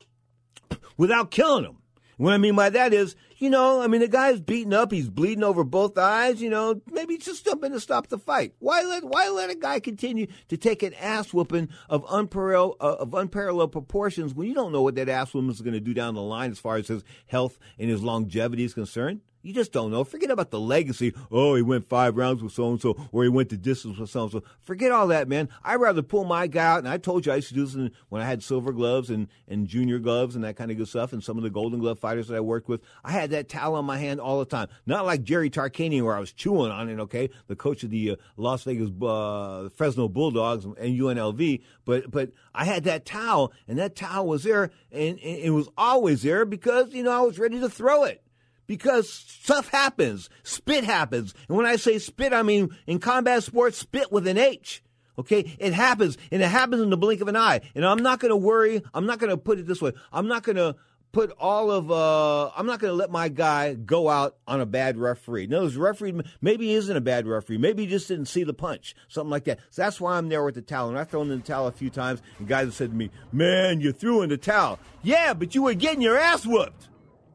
without 0.97 1.31
killing 1.31 1.63
him. 1.63 1.77
What 2.17 2.33
I 2.33 2.37
mean 2.37 2.57
by 2.57 2.69
that 2.71 2.93
is, 2.93 3.15
you 3.37 3.49
know, 3.49 3.81
I 3.81 3.87
mean, 3.87 4.01
the 4.01 4.09
guy's 4.09 4.41
beaten 4.41 4.73
up, 4.73 4.91
he's 4.91 5.09
bleeding 5.09 5.45
over 5.45 5.63
both 5.63 5.97
eyes, 5.97 6.41
you 6.41 6.49
know, 6.49 6.81
maybe 6.91 7.17
just 7.17 7.45
jump 7.45 7.63
in 7.63 7.71
to 7.71 7.79
stop 7.79 8.07
the 8.07 8.17
fight. 8.17 8.55
Why 8.59 8.83
let, 8.83 9.05
why 9.05 9.29
let 9.29 9.49
a 9.49 9.55
guy 9.55 9.79
continue 9.79 10.27
to 10.49 10.57
take 10.57 10.83
an 10.83 10.93
ass 10.95 11.33
whooping 11.33 11.69
of 11.87 12.03
unparalleled, 12.09 12.75
uh, 12.81 12.97
of 12.99 13.13
unparalleled 13.13 13.71
proportions 13.71 14.33
when 14.33 14.49
you 14.49 14.53
don't 14.53 14.73
know 14.73 14.81
what 14.81 14.95
that 14.95 15.07
ass 15.07 15.33
whooping 15.33 15.49
is 15.49 15.61
going 15.61 15.75
to 15.75 15.79
do 15.79 15.93
down 15.93 16.13
the 16.13 16.21
line 16.21 16.51
as 16.51 16.59
far 16.59 16.75
as 16.75 16.89
his 16.89 17.05
health 17.27 17.57
and 17.79 17.89
his 17.89 18.03
longevity 18.03 18.65
is 18.65 18.73
concerned? 18.73 19.21
You 19.41 19.53
just 19.53 19.71
don't 19.71 19.91
know. 19.91 20.03
Forget 20.03 20.31
about 20.31 20.51
the 20.51 20.59
legacy. 20.59 21.13
Oh, 21.31 21.55
he 21.55 21.61
went 21.61 21.87
five 21.87 22.17
rounds 22.17 22.43
with 22.43 22.51
so 22.51 22.71
and 22.71 22.81
so, 22.81 22.97
or 23.13 23.23
he 23.23 23.29
went 23.29 23.47
the 23.47 23.55
distance 23.57 23.97
with 23.97 24.09
so 24.09 24.23
and 24.23 24.31
so. 24.31 24.43
Forget 24.59 24.91
all 24.91 25.07
that, 25.07 25.29
man. 25.29 25.47
I'd 25.63 25.75
rather 25.75 26.01
pull 26.01 26.25
my 26.25 26.47
guy 26.47 26.65
out, 26.65 26.79
and 26.79 26.89
I 26.89 26.97
told 26.97 27.25
you 27.25 27.31
I 27.31 27.37
used 27.37 27.47
to 27.49 27.53
do 27.53 27.65
this 27.65 27.91
when 28.09 28.21
I 28.21 28.25
had 28.25 28.43
silver 28.43 28.73
gloves 28.73 29.09
and, 29.09 29.29
and 29.47 29.65
junior 29.65 29.97
gloves 29.99 30.35
and 30.35 30.43
that 30.43 30.57
kind 30.57 30.71
of 30.71 30.77
good 30.77 30.89
stuff, 30.89 31.13
and 31.13 31.23
some 31.23 31.37
of 31.37 31.43
the 31.43 31.49
golden 31.49 31.79
glove 31.79 31.99
fighters 31.99 32.27
that 32.27 32.35
I 32.35 32.41
worked 32.41 32.67
with. 32.67 32.81
I 33.01 33.11
had 33.11 33.29
that 33.29 33.47
towel 33.47 33.75
on 33.75 33.85
my 33.85 33.97
hand 33.97 34.19
all 34.19 34.39
the 34.39 34.45
time. 34.45 34.67
Not 34.85 35.05
like 35.05 35.23
Jerry 35.23 35.49
Tarkanian, 35.49 36.03
where 36.03 36.17
I 36.17 36.19
was 36.19 36.33
chewing 36.33 36.71
on 36.71 36.89
it, 36.89 36.99
okay? 36.99 37.29
The 37.47 37.55
coach 37.55 37.83
of 37.83 37.91
the 37.91 38.11
uh, 38.11 38.15
Las 38.35 38.63
Vegas 38.63 38.89
uh, 39.01 39.69
Fresno 39.73 40.09
Bulldogs 40.09 40.65
and 40.65 40.75
UNLV, 40.77 41.61
but, 41.85 42.11
but 42.11 42.31
I 42.53 42.65
had 42.65 42.83
that 42.83 43.05
towel, 43.05 43.53
and 43.69 43.79
that 43.79 43.95
towel 43.95 44.27
was 44.27 44.43
there, 44.43 44.71
and, 44.91 45.17
and 45.17 45.39
it 45.39 45.51
was 45.51 45.69
always 45.77 46.23
there 46.23 46.43
because, 46.43 46.93
you 46.93 47.03
know, 47.03 47.11
I 47.11 47.21
was 47.21 47.39
ready 47.39 47.61
to 47.61 47.69
throw 47.69 48.03
it 48.03 48.21
because 48.69 49.11
stuff 49.11 49.67
happens. 49.69 50.29
Spit 50.43 50.83
happens. 50.83 51.33
And 51.47 51.57
when 51.57 51.65
I 51.65 51.75
say 51.75 51.97
spit, 51.97 52.33
I 52.33 52.43
mean 52.43 52.69
in 52.85 52.99
combat 52.99 53.43
sports, 53.43 53.79
spit 53.79 54.11
with 54.11 54.27
an 54.27 54.37
H. 54.37 54.83
Okay, 55.17 55.57
it 55.57 55.73
happens, 55.73 56.17
and 56.31 56.41
it 56.41 56.47
happens 56.47 56.81
in 56.81 56.91
the 56.91 56.95
blink 56.95 57.19
of 57.19 57.27
an 57.27 57.35
eye. 57.35 57.61
And 57.73 57.83
I'm 57.83 57.97
not 57.97 58.19
going 58.19 58.29
to 58.29 58.37
worry. 58.37 58.83
I'm 58.93 59.07
not 59.07 59.17
going 59.17 59.31
to 59.31 59.37
put 59.37 59.57
it 59.57 59.65
this 59.65 59.81
way. 59.81 59.91
I'm 60.13 60.27
not 60.27 60.43
going 60.43 60.55
to 60.57 60.75
put 61.11 61.31
all 61.39 61.71
of. 61.71 61.91
Uh, 61.91 62.51
I'm 62.55 62.67
not 62.67 62.79
going 62.79 62.91
to 62.91 62.95
let 62.95 63.09
my 63.09 63.27
guy 63.27 63.73
go 63.73 64.07
out 64.07 64.37
on 64.47 64.61
a 64.61 64.67
bad 64.67 64.99
referee. 64.99 65.47
No, 65.47 65.65
this 65.65 65.75
referee 65.75 66.21
maybe 66.39 66.67
he 66.67 66.73
isn't 66.75 66.95
a 66.95 67.01
bad 67.01 67.25
referee. 67.25 67.57
Maybe 67.57 67.85
he 67.85 67.89
just 67.89 68.07
didn't 68.07 68.27
see 68.27 68.43
the 68.43 68.53
punch, 68.53 68.95
something 69.07 69.31
like 69.31 69.45
that. 69.45 69.59
So 69.71 69.81
that's 69.81 69.99
why 69.99 70.15
I'm 70.15 70.29
there 70.29 70.43
with 70.43 70.55
the 70.55 70.61
towel. 70.61 70.89
And 70.89 70.97
I've 70.97 71.09
thrown 71.09 71.31
in 71.31 71.39
the 71.39 71.43
towel 71.43 71.65
a 71.65 71.71
few 71.71 71.89
times, 71.89 72.21
and 72.37 72.47
guys 72.47 72.65
have 72.65 72.75
said 72.75 72.91
to 72.91 72.95
me, 72.95 73.09
"Man, 73.31 73.81
you 73.81 73.91
threw 73.91 74.21
in 74.21 74.29
the 74.29 74.37
towel." 74.37 74.79
Yeah, 75.01 75.33
but 75.33 75.55
you 75.55 75.63
were 75.63 75.73
getting 75.73 76.03
your 76.03 76.19
ass 76.19 76.45
whooped. 76.45 76.87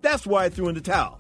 That's 0.05 0.27
why 0.27 0.45
I 0.45 0.49
threw 0.51 0.69
in 0.69 0.75
the 0.75 0.83
towel. 0.83 1.19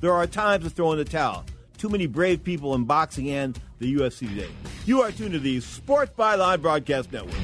There 0.00 0.14
are 0.14 0.26
times 0.26 0.64
to 0.64 0.70
throw 0.70 0.92
in 0.92 0.98
the 0.98 1.04
towel. 1.04 1.44
Too 1.76 1.90
many 1.90 2.06
brave 2.06 2.42
people 2.42 2.74
in 2.74 2.84
boxing 2.84 3.28
and 3.28 3.60
the 3.80 3.94
UFC 3.96 4.26
today. 4.30 4.48
You 4.86 5.02
are 5.02 5.12
tuned 5.12 5.32
to 5.32 5.38
the 5.38 5.60
Sports 5.60 6.12
Byline 6.16 6.62
Broadcast 6.62 7.12
Network. 7.12 7.34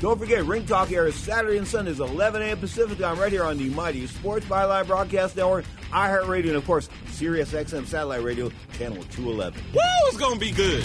Don't 0.00 0.16
forget, 0.18 0.44
Ring 0.44 0.64
Talk 0.64 0.92
airs 0.92 1.16
Saturday 1.16 1.58
and 1.58 1.66
Sundays, 1.66 1.98
11 1.98 2.40
a.m. 2.40 2.58
Pacific 2.58 2.98
time, 2.98 3.18
right 3.18 3.32
here 3.32 3.42
on 3.42 3.58
the 3.58 3.68
Mighty 3.70 4.06
Sports 4.06 4.46
Byline 4.46 4.86
Broadcast 4.86 5.36
Network, 5.36 5.64
iHeartRadio, 5.90 6.48
and 6.48 6.56
of 6.56 6.64
course, 6.64 6.88
Sirius 7.10 7.52
XM 7.52 7.84
Satellite 7.84 8.22
Radio, 8.22 8.50
Channel 8.74 9.02
211. 9.10 9.60
Woo! 9.74 9.80
It's 10.06 10.16
going 10.16 10.34
to 10.34 10.40
be 10.40 10.52
good. 10.52 10.84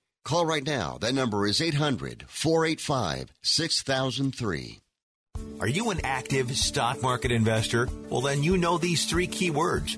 Call 0.23 0.45
right 0.45 0.65
now. 0.65 0.97
That 0.99 1.15
number 1.15 1.47
is 1.47 1.61
800 1.61 2.25
485 2.27 3.31
6003. 3.41 4.79
Are 5.59 5.67
you 5.67 5.91
an 5.91 6.01
active 6.03 6.55
stock 6.57 7.01
market 7.01 7.31
investor? 7.31 7.87
Well, 8.09 8.21
then 8.21 8.43
you 8.43 8.57
know 8.57 8.77
these 8.77 9.05
three 9.05 9.27
key 9.27 9.49
words 9.49 9.97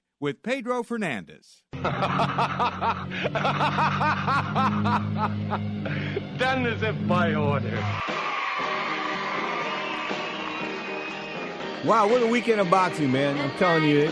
with 0.21 0.41
Pedro 0.43 0.83
Fernandez. 0.83 1.63
Done 1.73 1.85
as 6.67 6.81
if 6.83 7.07
by 7.07 7.33
order. 7.33 7.75
Wow, 11.83 12.07
what 12.07 12.21
a 12.21 12.27
weekend 12.27 12.61
of 12.61 12.69
boxing, 12.69 13.11
man. 13.11 13.35
I'm 13.39 13.57
telling 13.57 13.83
you, 13.83 14.11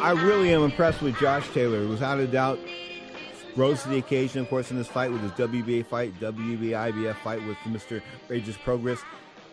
I 0.00 0.10
really 0.10 0.52
am 0.52 0.62
impressed 0.62 1.00
with 1.00 1.16
Josh 1.18 1.48
Taylor. 1.50 1.78
It 1.78 1.82
was 1.82 2.00
without 2.00 2.18
a 2.18 2.26
doubt 2.26 2.58
rose 3.56 3.82
to 3.84 3.88
the 3.88 3.98
occasion, 3.98 4.42
of 4.42 4.48
course, 4.48 4.72
in 4.72 4.76
this 4.76 4.88
fight 4.88 5.12
with 5.12 5.20
his 5.22 5.30
WBA 5.32 5.86
fight, 5.86 6.18
WBA 6.20 6.92
IBF 6.92 7.16
fight 7.22 7.46
with 7.46 7.56
Mr. 7.58 8.02
Regis 8.28 8.56
Prograis. 8.56 8.98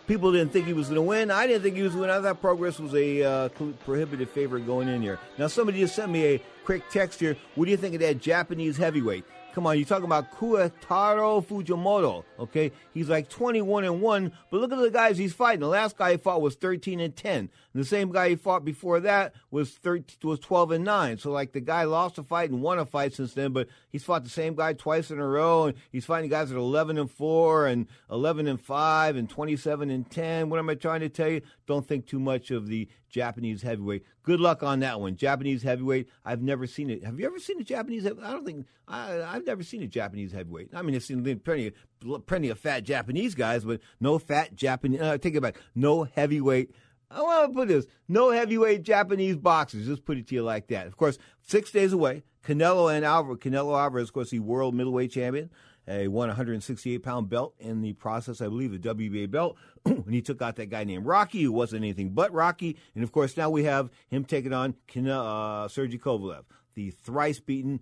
People 0.07 0.31
didn't 0.31 0.53
think 0.53 0.65
he 0.65 0.73
was 0.73 0.87
going 0.87 0.95
to 0.95 1.01
win. 1.01 1.29
I 1.29 1.47
didn't 1.47 1.63
think 1.63 1.75
he 1.75 1.81
was 1.81 1.93
going 1.93 2.07
to 2.07 2.15
win. 2.15 2.25
I 2.25 2.29
thought 2.29 2.41
Prograis 2.41 2.79
was 2.79 2.93
a 2.95 3.23
uh, 3.23 3.49
prohibitive 3.83 4.29
favorite 4.29 4.65
going 4.65 4.87
in 4.87 5.01
here. 5.01 5.19
Now, 5.37 5.47
somebody 5.47 5.79
just 5.79 5.95
sent 5.95 6.09
me 6.09 6.25
a 6.25 6.41
quick 6.63 6.89
text 6.89 7.19
here. 7.19 7.35
What 7.55 7.65
do 7.65 7.71
you 7.71 7.77
think 7.77 7.93
of 7.93 7.99
that 7.99 8.21
Japanese 8.21 8.77
heavyweight? 8.77 9.25
Come 9.53 9.65
on, 9.65 9.75
you're 9.75 9.87
talking 9.87 10.05
about 10.05 10.31
Kyotaro 10.37 11.43
Fujimoto. 11.43 12.23
Okay, 12.39 12.71
he's 12.93 13.09
like 13.09 13.27
21 13.27 13.85
and 13.85 14.01
one, 14.01 14.31
but 14.51 14.61
look 14.61 14.71
at 14.71 14.77
the 14.77 14.91
guys 14.91 15.17
he's 15.17 15.33
fighting. 15.33 15.61
The 15.61 15.67
last 15.67 15.97
guy 15.97 16.11
he 16.11 16.17
fought 16.17 16.41
was 16.41 16.55
13 16.55 16.99
and 16.99 17.15
10. 17.15 17.49
And 17.77 17.85
the 17.85 17.89
same 17.89 18.11
guy 18.11 18.29
he 18.29 18.35
fought 18.35 18.65
before 18.65 19.01
that 19.01 19.35
was 19.51 19.69
13, 19.69 20.17
was 20.23 20.39
12 20.39 20.71
and 20.71 20.83
nine. 20.83 21.19
So 21.19 21.29
like 21.29 21.51
the 21.51 21.61
guy 21.61 21.83
lost 21.83 22.17
a 22.17 22.23
fight 22.23 22.49
and 22.49 22.63
won 22.63 22.79
a 22.79 22.87
fight 22.87 23.13
since 23.13 23.35
then, 23.35 23.53
but 23.53 23.67
he's 23.91 24.03
fought 24.03 24.23
the 24.23 24.31
same 24.31 24.55
guy 24.55 24.73
twice 24.73 25.11
in 25.11 25.19
a 25.19 25.27
row, 25.27 25.65
and 25.65 25.77
he's 25.91 26.03
fighting 26.03 26.31
guys 26.31 26.49
at 26.49 26.57
11 26.57 26.97
and 26.97 27.11
four 27.11 27.67
and 27.67 27.85
11 28.09 28.47
and 28.47 28.59
five 28.59 29.15
and 29.15 29.29
27 29.29 29.91
and 29.91 30.09
10. 30.09 30.49
What 30.49 30.57
am 30.57 30.71
I 30.71 30.73
trying 30.73 31.01
to 31.01 31.09
tell 31.09 31.29
you? 31.29 31.41
Don't 31.67 31.85
think 31.85 32.07
too 32.07 32.19
much 32.19 32.49
of 32.49 32.65
the 32.65 32.89
Japanese 33.11 33.61
heavyweight. 33.61 34.05
Good 34.23 34.39
luck 34.39 34.63
on 34.63 34.79
that 34.79 34.99
one. 34.99 35.15
Japanese 35.15 35.61
heavyweight. 35.61 36.09
I've 36.25 36.41
never 36.41 36.65
seen 36.65 36.89
it. 36.89 37.03
Have 37.03 37.19
you 37.19 37.27
ever 37.27 37.37
seen 37.37 37.61
a 37.61 37.63
Japanese? 37.63 38.07
I 38.07 38.09
don't 38.09 38.45
think 38.45 38.65
I, 38.87 39.33
have 39.33 39.45
never 39.45 39.63
seen 39.63 39.83
a 39.83 39.87
Japanese 39.87 40.31
heavyweight. 40.31 40.69
I 40.73 40.81
mean, 40.81 40.95
I've 40.95 41.03
seen 41.03 41.23
plenty, 41.39 41.67
of, 41.67 42.25
plenty 42.25 42.49
of 42.49 42.59
fat 42.59 42.83
Japanese 42.83 43.35
guys, 43.35 43.63
but 43.63 43.81
no 43.99 44.17
fat 44.17 44.55
Japanese. 44.55 44.99
Uh, 44.99 45.17
take 45.17 45.35
it 45.35 45.41
back. 45.41 45.57
No 45.75 46.03
heavyweight. 46.03 46.71
I 47.09 47.21
want 47.21 47.51
to 47.51 47.55
put 47.55 47.67
this: 47.67 47.85
no 48.07 48.31
heavyweight 48.31 48.83
Japanese 48.83 49.37
boxers. 49.37 49.87
Just 49.87 50.05
put 50.05 50.17
it 50.17 50.27
to 50.27 50.35
you 50.35 50.43
like 50.43 50.67
that. 50.67 50.87
Of 50.87 50.97
course, 50.97 51.17
six 51.41 51.71
days 51.71 51.93
away. 51.93 52.23
Canelo 52.45 52.93
and 52.93 53.05
Alvarez. 53.05 53.39
Canelo 53.39 53.77
Alvarez, 53.77 54.07
of 54.07 54.13
course, 54.13 54.29
the 54.29 54.39
world 54.39 54.73
middleweight 54.73 55.11
champion 55.11 55.49
He 55.85 56.07
won 56.07 56.29
a 56.29 56.31
168 56.31 56.99
pound 56.99 57.29
belt 57.29 57.53
in 57.59 57.81
the 57.81 57.93
process, 57.93 58.41
I 58.41 58.45
believe, 58.45 58.71
the 58.71 58.95
WBA 58.95 59.29
belt. 59.29 59.57
when 59.83 60.13
he 60.13 60.21
took 60.21 60.41
out 60.41 60.55
that 60.57 60.69
guy 60.69 60.83
named 60.83 61.05
Rocky, 61.05 61.43
who 61.43 61.51
wasn't 61.51 61.83
anything 61.83 62.09
but 62.09 62.31
Rocky. 62.33 62.77
And 62.95 63.03
of 63.03 63.11
course, 63.11 63.37
now 63.37 63.49
we 63.49 63.63
have 63.65 63.89
him 64.09 64.23
taking 64.23 64.53
on 64.53 64.75
uh, 64.95 65.67
Sergey 65.67 65.97
Kovalev, 65.97 66.43
the 66.75 66.91
thrice 66.91 67.39
beaten 67.39 67.81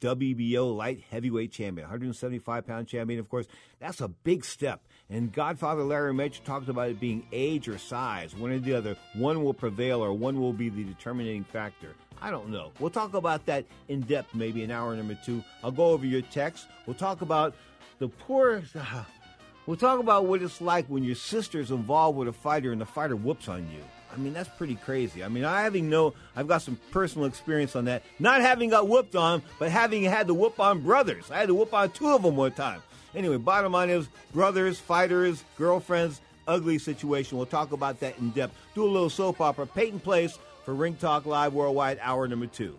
WBO 0.00 0.76
light 0.76 1.02
heavyweight 1.10 1.52
champion, 1.52 1.86
175 1.86 2.66
pound 2.66 2.88
champion. 2.88 3.20
Of 3.20 3.28
course, 3.28 3.46
that's 3.78 4.00
a 4.00 4.08
big 4.08 4.44
step. 4.44 4.86
And 5.10 5.32
Godfather 5.32 5.82
Larry 5.82 6.14
Mitch 6.14 6.42
talks 6.44 6.68
about 6.68 6.88
it 6.88 6.98
being 6.98 7.26
age 7.30 7.68
or 7.68 7.76
size, 7.78 8.34
one 8.34 8.50
or 8.50 8.58
the 8.58 8.74
other. 8.74 8.96
One 9.14 9.44
will 9.44 9.54
prevail 9.54 10.02
or 10.02 10.12
one 10.12 10.40
will 10.40 10.52
be 10.52 10.70
the 10.70 10.82
determining 10.82 11.44
factor. 11.44 11.94
I 12.22 12.30
don't 12.30 12.48
know. 12.48 12.72
We'll 12.80 12.90
talk 12.90 13.12
about 13.14 13.44
that 13.46 13.66
in 13.88 14.00
depth 14.02 14.34
maybe 14.34 14.64
an 14.64 14.70
hour 14.70 14.96
number 14.96 15.18
two. 15.24 15.44
I'll 15.62 15.70
go 15.70 15.86
over 15.86 16.06
your 16.06 16.22
text. 16.22 16.68
We'll 16.86 16.96
talk 16.96 17.20
about 17.20 17.54
the 17.98 18.08
poor. 18.08 18.62
Uh, 18.74 19.04
we'll 19.66 19.76
talk 19.76 20.00
about 20.00 20.24
what 20.24 20.40
it's 20.40 20.60
like 20.60 20.86
when 20.86 21.04
your 21.04 21.16
sister's 21.16 21.70
involved 21.70 22.16
with 22.16 22.28
a 22.28 22.32
fighter 22.32 22.72
and 22.72 22.80
the 22.80 22.86
fighter 22.86 23.16
whoops 23.16 23.48
on 23.48 23.70
you. 23.70 23.82
I 24.12 24.16
mean, 24.16 24.32
that's 24.32 24.48
pretty 24.48 24.76
crazy. 24.76 25.24
I 25.24 25.28
mean, 25.28 25.44
I 25.44 25.62
having 25.62 25.90
no, 25.90 26.14
I've 26.36 26.48
got 26.48 26.62
some 26.62 26.78
personal 26.92 27.26
experience 27.26 27.74
on 27.74 27.84
that. 27.86 28.04
Not 28.20 28.40
having 28.40 28.70
got 28.70 28.88
whooped 28.88 29.16
on, 29.16 29.42
but 29.58 29.70
having 29.70 30.04
had 30.04 30.28
to 30.28 30.34
whoop 30.34 30.60
on 30.60 30.80
brothers. 30.80 31.30
I 31.30 31.38
had 31.38 31.48
to 31.48 31.54
whoop 31.54 31.74
on 31.74 31.90
two 31.90 32.08
of 32.08 32.22
them 32.22 32.36
one 32.36 32.52
time. 32.52 32.80
Anyway, 33.14 33.36
bottom 33.36 33.72
line 33.72 33.90
is 33.90 34.08
brothers, 34.32 34.78
fighters, 34.78 35.44
girlfriends, 35.56 36.20
ugly 36.48 36.78
situation. 36.78 37.36
We'll 37.36 37.46
talk 37.46 37.72
about 37.72 38.00
that 38.00 38.18
in 38.18 38.30
depth. 38.30 38.54
Do 38.74 38.84
a 38.84 38.86
little 38.86 39.10
soap 39.10 39.40
opera. 39.40 39.66
Peyton 39.66 40.00
Place 40.00 40.38
for 40.64 40.74
Ring 40.74 40.96
Talk 40.96 41.26
Live 41.26 41.54
Worldwide, 41.54 41.98
hour 42.00 42.26
number 42.26 42.46
two. 42.46 42.78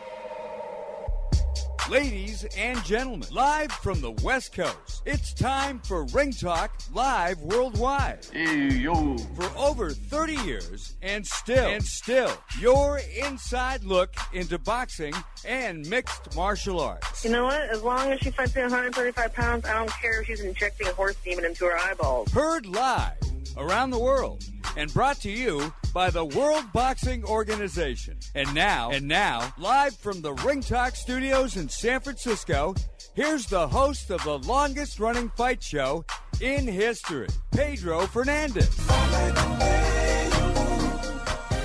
Ladies 1.91 2.45
and 2.57 2.81
gentlemen, 2.85 3.27
live 3.31 3.69
from 3.69 3.99
the 3.99 4.11
West 4.23 4.53
Coast, 4.53 5.01
it's 5.05 5.33
time 5.33 5.81
for 5.81 6.05
Ring 6.05 6.31
Talk 6.31 6.71
Live 6.93 7.41
Worldwide. 7.41 8.25
Hey, 8.31 8.69
yo. 8.69 9.17
For 9.17 9.51
over 9.57 9.89
30 9.89 10.35
years, 10.35 10.95
and 11.01 11.27
still, 11.27 11.67
and 11.67 11.83
still, 11.83 12.31
your 12.61 13.01
inside 13.21 13.83
look 13.83 14.13
into 14.31 14.57
boxing 14.57 15.13
and 15.43 15.85
mixed 15.89 16.33
martial 16.33 16.79
arts. 16.79 17.25
You 17.25 17.31
know 17.31 17.43
what? 17.43 17.59
As 17.63 17.81
long 17.81 18.09
as 18.13 18.21
she 18.21 18.31
fights 18.31 18.55
at 18.55 18.61
135 18.61 19.33
pounds, 19.33 19.65
I 19.65 19.73
don't 19.73 19.91
care 19.91 20.21
if 20.21 20.27
she's 20.27 20.39
injecting 20.39 20.87
a 20.87 20.93
horse 20.93 21.17
demon 21.25 21.43
into 21.43 21.65
her 21.65 21.77
eyeballs. 21.77 22.31
Heard 22.31 22.67
live 22.67 23.30
around 23.57 23.89
the 23.89 23.99
world 23.99 24.43
and 24.77 24.93
brought 24.93 25.17
to 25.21 25.31
you 25.31 25.73
by 25.93 26.09
the 26.09 26.23
World 26.23 26.65
Boxing 26.73 27.23
Organization. 27.25 28.17
And 28.35 28.53
now, 28.53 28.91
and 28.91 29.07
now, 29.07 29.53
live 29.57 29.95
from 29.95 30.21
the 30.21 30.33
Ring 30.33 30.61
Talk 30.61 30.95
Studios 30.95 31.57
in 31.57 31.67
San 31.69 31.99
Francisco, 31.99 32.75
here's 33.13 33.45
the 33.45 33.67
host 33.67 34.09
of 34.09 34.23
the 34.23 34.39
longest 34.39 34.99
running 34.99 35.29
fight 35.31 35.61
show 35.61 36.05
in 36.39 36.67
history, 36.67 37.27
Pedro 37.51 38.07
Fernandez. 38.07 38.69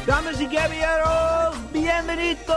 Damas 0.06 0.40
y 0.40 0.46
caballeros, 0.46 1.56
bienvenidos, 1.72 2.48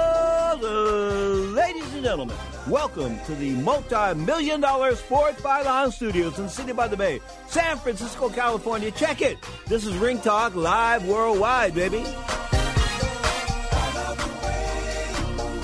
uh, 0.61 1.55
ladies 1.55 1.91
and 1.95 2.03
gentlemen. 2.03 2.37
Welcome 2.67 3.17
to 3.25 3.33
the 3.33 3.53
multi-million 3.63 4.61
dollar 4.61 4.95
Sports 4.95 5.41
Byline 5.41 5.91
Studios 5.91 6.37
in 6.37 6.47
City 6.47 6.73
by 6.73 6.87
the 6.87 6.95
Bay, 6.95 7.19
San 7.47 7.79
Francisco, 7.79 8.29
California. 8.29 8.91
Check 8.91 9.23
it. 9.23 9.39
This 9.65 9.83
is 9.83 9.97
Ring 9.97 10.19
Talk 10.21 10.53
live 10.53 11.07
worldwide, 11.07 11.73
baby. 11.73 12.03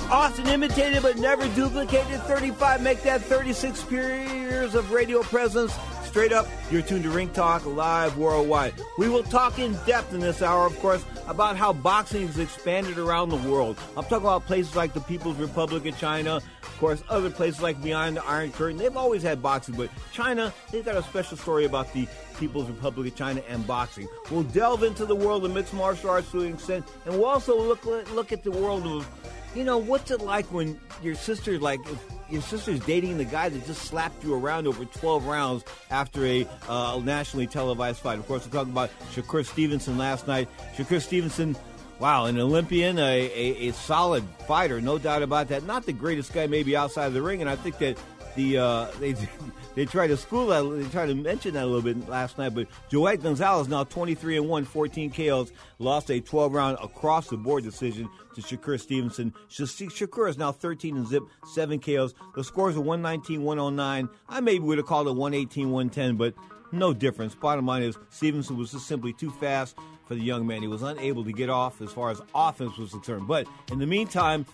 Often 0.09 0.47
imitated 0.47 1.03
but 1.03 1.17
never 1.17 1.47
duplicated. 1.49 2.19
35 2.21 2.81
make 2.81 3.03
that 3.03 3.21
36 3.21 3.91
years 3.91 4.73
of 4.73 4.91
radio 4.91 5.21
presence 5.21 5.71
straight 6.15 6.31
up. 6.31 6.47
You're 6.71 6.81
tuned 6.81 7.03
to 7.03 7.09
Ring 7.09 7.27
Talk 7.31 7.65
live 7.65 8.17
worldwide. 8.17 8.73
We 8.97 9.09
will 9.09 9.21
talk 9.21 9.59
in 9.59 9.73
depth 9.85 10.13
in 10.13 10.21
this 10.21 10.41
hour, 10.41 10.65
of 10.65 10.79
course, 10.79 11.03
about 11.27 11.57
how 11.57 11.73
boxing 11.73 12.25
has 12.25 12.39
expanded 12.39 12.97
around 12.97 13.31
the 13.31 13.49
world. 13.49 13.77
I'm 13.97 14.03
talking 14.03 14.19
about 14.19 14.45
places 14.45 14.77
like 14.77 14.93
the 14.93 15.01
People's 15.01 15.35
Republic 15.35 15.85
of 15.85 15.99
China, 15.99 16.35
of 16.35 16.77
course, 16.79 17.03
other 17.09 17.29
places 17.29 17.61
like 17.61 17.83
Behind 17.83 18.15
the 18.15 18.23
Iron 18.23 18.53
Curtain. 18.53 18.77
They've 18.77 18.95
always 18.95 19.23
had 19.23 19.43
boxing, 19.43 19.75
but 19.75 19.89
China, 20.13 20.53
they've 20.71 20.85
got 20.85 20.95
a 20.95 21.03
special 21.03 21.35
story 21.35 21.65
about 21.65 21.91
the 21.91 22.07
People's 22.39 22.69
Republic 22.69 23.11
of 23.11 23.17
China 23.17 23.41
and 23.49 23.67
boxing. 23.67 24.07
We'll 24.31 24.43
delve 24.43 24.83
into 24.83 25.05
the 25.05 25.15
world 25.15 25.43
of 25.43 25.53
mixed 25.53 25.73
martial 25.73 26.11
arts 26.11 26.31
to 26.31 26.43
an 26.43 26.53
extent, 26.53 26.85
and 27.03 27.15
we'll 27.15 27.25
also 27.25 27.59
look 27.59 27.83
look 27.83 28.31
at 28.31 28.41
the 28.41 28.51
world 28.51 28.87
of, 28.87 29.05
you 29.53 29.65
know, 29.65 29.77
what's 29.77 30.11
it 30.11 30.21
like 30.21 30.45
when 30.45 30.79
your 31.03 31.15
sister 31.15 31.59
like. 31.59 31.81
Your 32.29 32.41
sister's 32.41 32.79
dating 32.81 33.17
the 33.17 33.25
guy 33.25 33.49
that 33.49 33.65
just 33.65 33.83
slapped 33.83 34.23
you 34.23 34.33
around 34.33 34.67
over 34.67 34.85
12 34.85 35.25
rounds 35.25 35.63
after 35.91 36.25
a 36.25 36.47
uh, 36.67 36.99
nationally 37.03 37.47
televised 37.47 37.99
fight. 37.99 38.17
Of 38.17 38.27
course, 38.27 38.45
we're 38.45 38.51
talking 38.51 38.71
about 38.71 38.89
Shakur 39.13 39.45
Stevenson 39.45 39.97
last 39.97 40.27
night. 40.27 40.47
Shakur 40.75 41.01
Stevenson, 41.01 41.55
wow, 41.99 42.25
an 42.25 42.39
Olympian, 42.39 42.97
a, 42.97 43.01
a, 43.01 43.69
a, 43.69 43.73
solid 43.73 44.23
fighter, 44.47 44.81
no 44.81 44.97
doubt 44.97 45.21
about 45.21 45.49
that. 45.49 45.63
Not 45.63 45.85
the 45.85 45.93
greatest 45.93 46.33
guy 46.33 46.47
maybe 46.47 46.75
outside 46.75 47.05
of 47.05 47.13
the 47.13 47.21
ring, 47.21 47.41
and 47.41 47.49
I 47.49 47.55
think 47.55 47.77
that 47.77 47.97
the 48.35 48.57
uh, 48.57 48.85
they 48.99 49.15
they 49.75 49.85
tried 49.85 50.07
to 50.07 50.17
school 50.17 50.47
that 50.47 50.83
they 50.83 50.89
tried 50.89 51.07
to 51.07 51.15
mention 51.15 51.53
that 51.53 51.63
a 51.63 51.65
little 51.65 51.81
bit 51.81 52.07
last 52.07 52.37
night. 52.37 52.53
But 52.53 52.67
Joet 52.89 53.23
Gonzalez 53.23 53.67
now 53.67 53.83
23 53.83 54.37
and 54.37 54.49
1, 54.49 54.65
14 54.65 55.11
KOs, 55.11 55.51
lost 55.79 56.09
a 56.11 56.19
12 56.19 56.53
round 56.53 56.77
across 56.81 57.27
the 57.27 57.37
board 57.37 57.63
decision 57.63 58.09
to 58.35 58.41
Shakur 58.41 58.79
Stevenson. 58.79 59.33
Shakur 59.49 60.29
is 60.29 60.37
now 60.37 60.51
13 60.51 60.97
and 60.97 61.07
zip, 61.07 61.23
7 61.53 61.79
KOs. 61.79 62.13
The 62.35 62.43
scores 62.43 62.75
are 62.75 62.81
119, 62.81 63.43
109. 63.43 64.09
I 64.29 64.39
maybe 64.41 64.59
would 64.59 64.77
have 64.77 64.87
called 64.87 65.07
it 65.07 65.15
118, 65.15 65.71
110, 65.71 66.17
but 66.17 66.33
no 66.71 66.93
difference. 66.93 67.35
Bottom 67.35 67.65
line 67.65 67.83
is 67.83 67.97
Stevenson 68.09 68.57
was 68.57 68.71
just 68.71 68.87
simply 68.87 69.13
too 69.13 69.31
fast 69.31 69.75
for 70.07 70.15
the 70.15 70.21
young 70.21 70.45
man. 70.45 70.61
He 70.61 70.67
was 70.67 70.83
unable 70.83 71.23
to 71.23 71.31
get 71.31 71.49
off 71.49 71.81
as 71.81 71.91
far 71.91 72.11
as 72.11 72.21
offense 72.33 72.77
was 72.77 72.91
concerned. 72.91 73.27
But 73.27 73.47
in 73.71 73.79
the 73.79 73.87
meantime, 73.87 74.45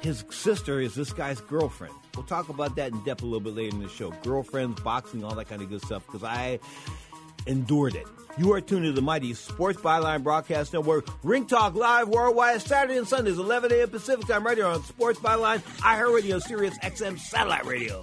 his 0.00 0.24
sister 0.30 0.80
is 0.80 0.94
this 0.94 1.12
guy's 1.12 1.40
girlfriend. 1.40 1.94
We'll 2.16 2.26
talk 2.26 2.48
about 2.48 2.76
that 2.76 2.92
in 2.92 3.00
depth 3.04 3.22
a 3.22 3.26
little 3.26 3.40
bit 3.40 3.54
later 3.54 3.76
in 3.76 3.82
the 3.82 3.88
show. 3.88 4.10
Girlfriends, 4.22 4.80
boxing, 4.80 5.24
all 5.24 5.34
that 5.34 5.48
kind 5.48 5.62
of 5.62 5.68
good 5.68 5.82
stuff, 5.82 6.06
because 6.06 6.22
I 6.22 6.58
endured 7.46 7.94
it. 7.94 8.06
You 8.36 8.52
are 8.52 8.60
tuned 8.60 8.84
to 8.84 8.92
the 8.92 9.02
mighty 9.02 9.32
Sports 9.34 9.80
Byline 9.80 10.24
Broadcast 10.24 10.72
Network. 10.72 11.06
Ring 11.22 11.46
Talk 11.46 11.74
Live 11.74 12.08
worldwide 12.08 12.62
Saturday 12.62 12.98
and 12.98 13.06
Sundays, 13.06 13.38
11 13.38 13.72
a.m. 13.72 13.90
Pacific 13.90 14.26
Time, 14.26 14.44
right 14.44 14.56
here 14.56 14.66
on 14.66 14.82
Sports 14.82 15.20
Byline, 15.20 15.60
iHeartRadio, 15.78 16.42
Sirius 16.42 16.76
XM 16.78 17.18
Satellite 17.18 17.64
Radio. 17.64 18.02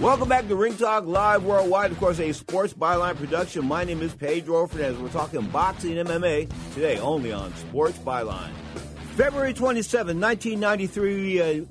Welcome 0.00 0.30
back 0.30 0.48
to 0.48 0.56
Ring 0.56 0.78
Talk 0.78 1.04
Live 1.04 1.44
Worldwide. 1.44 1.90
Of 1.90 1.98
course, 1.98 2.18
a 2.20 2.32
sports 2.32 2.72
byline 2.72 3.16
production. 3.16 3.66
My 3.66 3.84
name 3.84 4.00
is 4.00 4.14
Pedro 4.14 4.66
Fernandez. 4.66 4.98
We're 4.98 5.10
talking 5.10 5.42
boxing 5.48 5.96
MMA 5.96 6.50
today, 6.72 6.98
only 6.98 7.32
on 7.34 7.54
Sports 7.56 7.98
Byline. 7.98 8.52
February 9.16 9.52
27, 9.52 10.18
1993, 10.18 11.42
uh, 11.42 11.64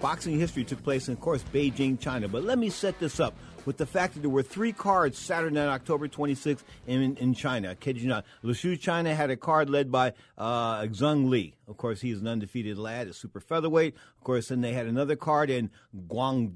boxing 0.00 0.38
history 0.38 0.64
took 0.64 0.82
place 0.82 1.08
in, 1.08 1.12
of 1.12 1.20
course, 1.20 1.44
Beijing, 1.52 2.00
China. 2.00 2.26
But 2.26 2.42
let 2.42 2.56
me 2.56 2.70
set 2.70 2.98
this 3.00 3.20
up 3.20 3.36
with 3.66 3.76
the 3.76 3.84
fact 3.84 4.14
that 4.14 4.20
there 4.20 4.30
were 4.30 4.42
three 4.42 4.72
cards 4.72 5.18
Saturday 5.18 5.54
night, 5.54 5.68
October 5.68 6.08
26th, 6.08 6.62
in, 6.86 7.16
in 7.16 7.34
China. 7.34 7.72
I 7.72 7.74
kid 7.74 8.00
you 8.00 8.08
not. 8.08 8.24
Lushu, 8.42 8.80
China 8.80 9.14
had 9.14 9.28
a 9.28 9.36
card 9.36 9.68
led 9.68 9.92
by 9.92 10.14
uh, 10.38 10.86
Li. 10.90 11.54
Of 11.68 11.76
course, 11.76 12.00
he's 12.00 12.22
an 12.22 12.28
undefeated 12.28 12.78
lad, 12.78 13.08
a 13.08 13.12
super 13.12 13.40
featherweight. 13.40 13.94
Of 14.16 14.24
course, 14.24 14.48
then 14.48 14.62
they 14.62 14.72
had 14.72 14.86
another 14.86 15.16
card 15.16 15.50
in 15.50 15.68
Guang. 15.94 16.52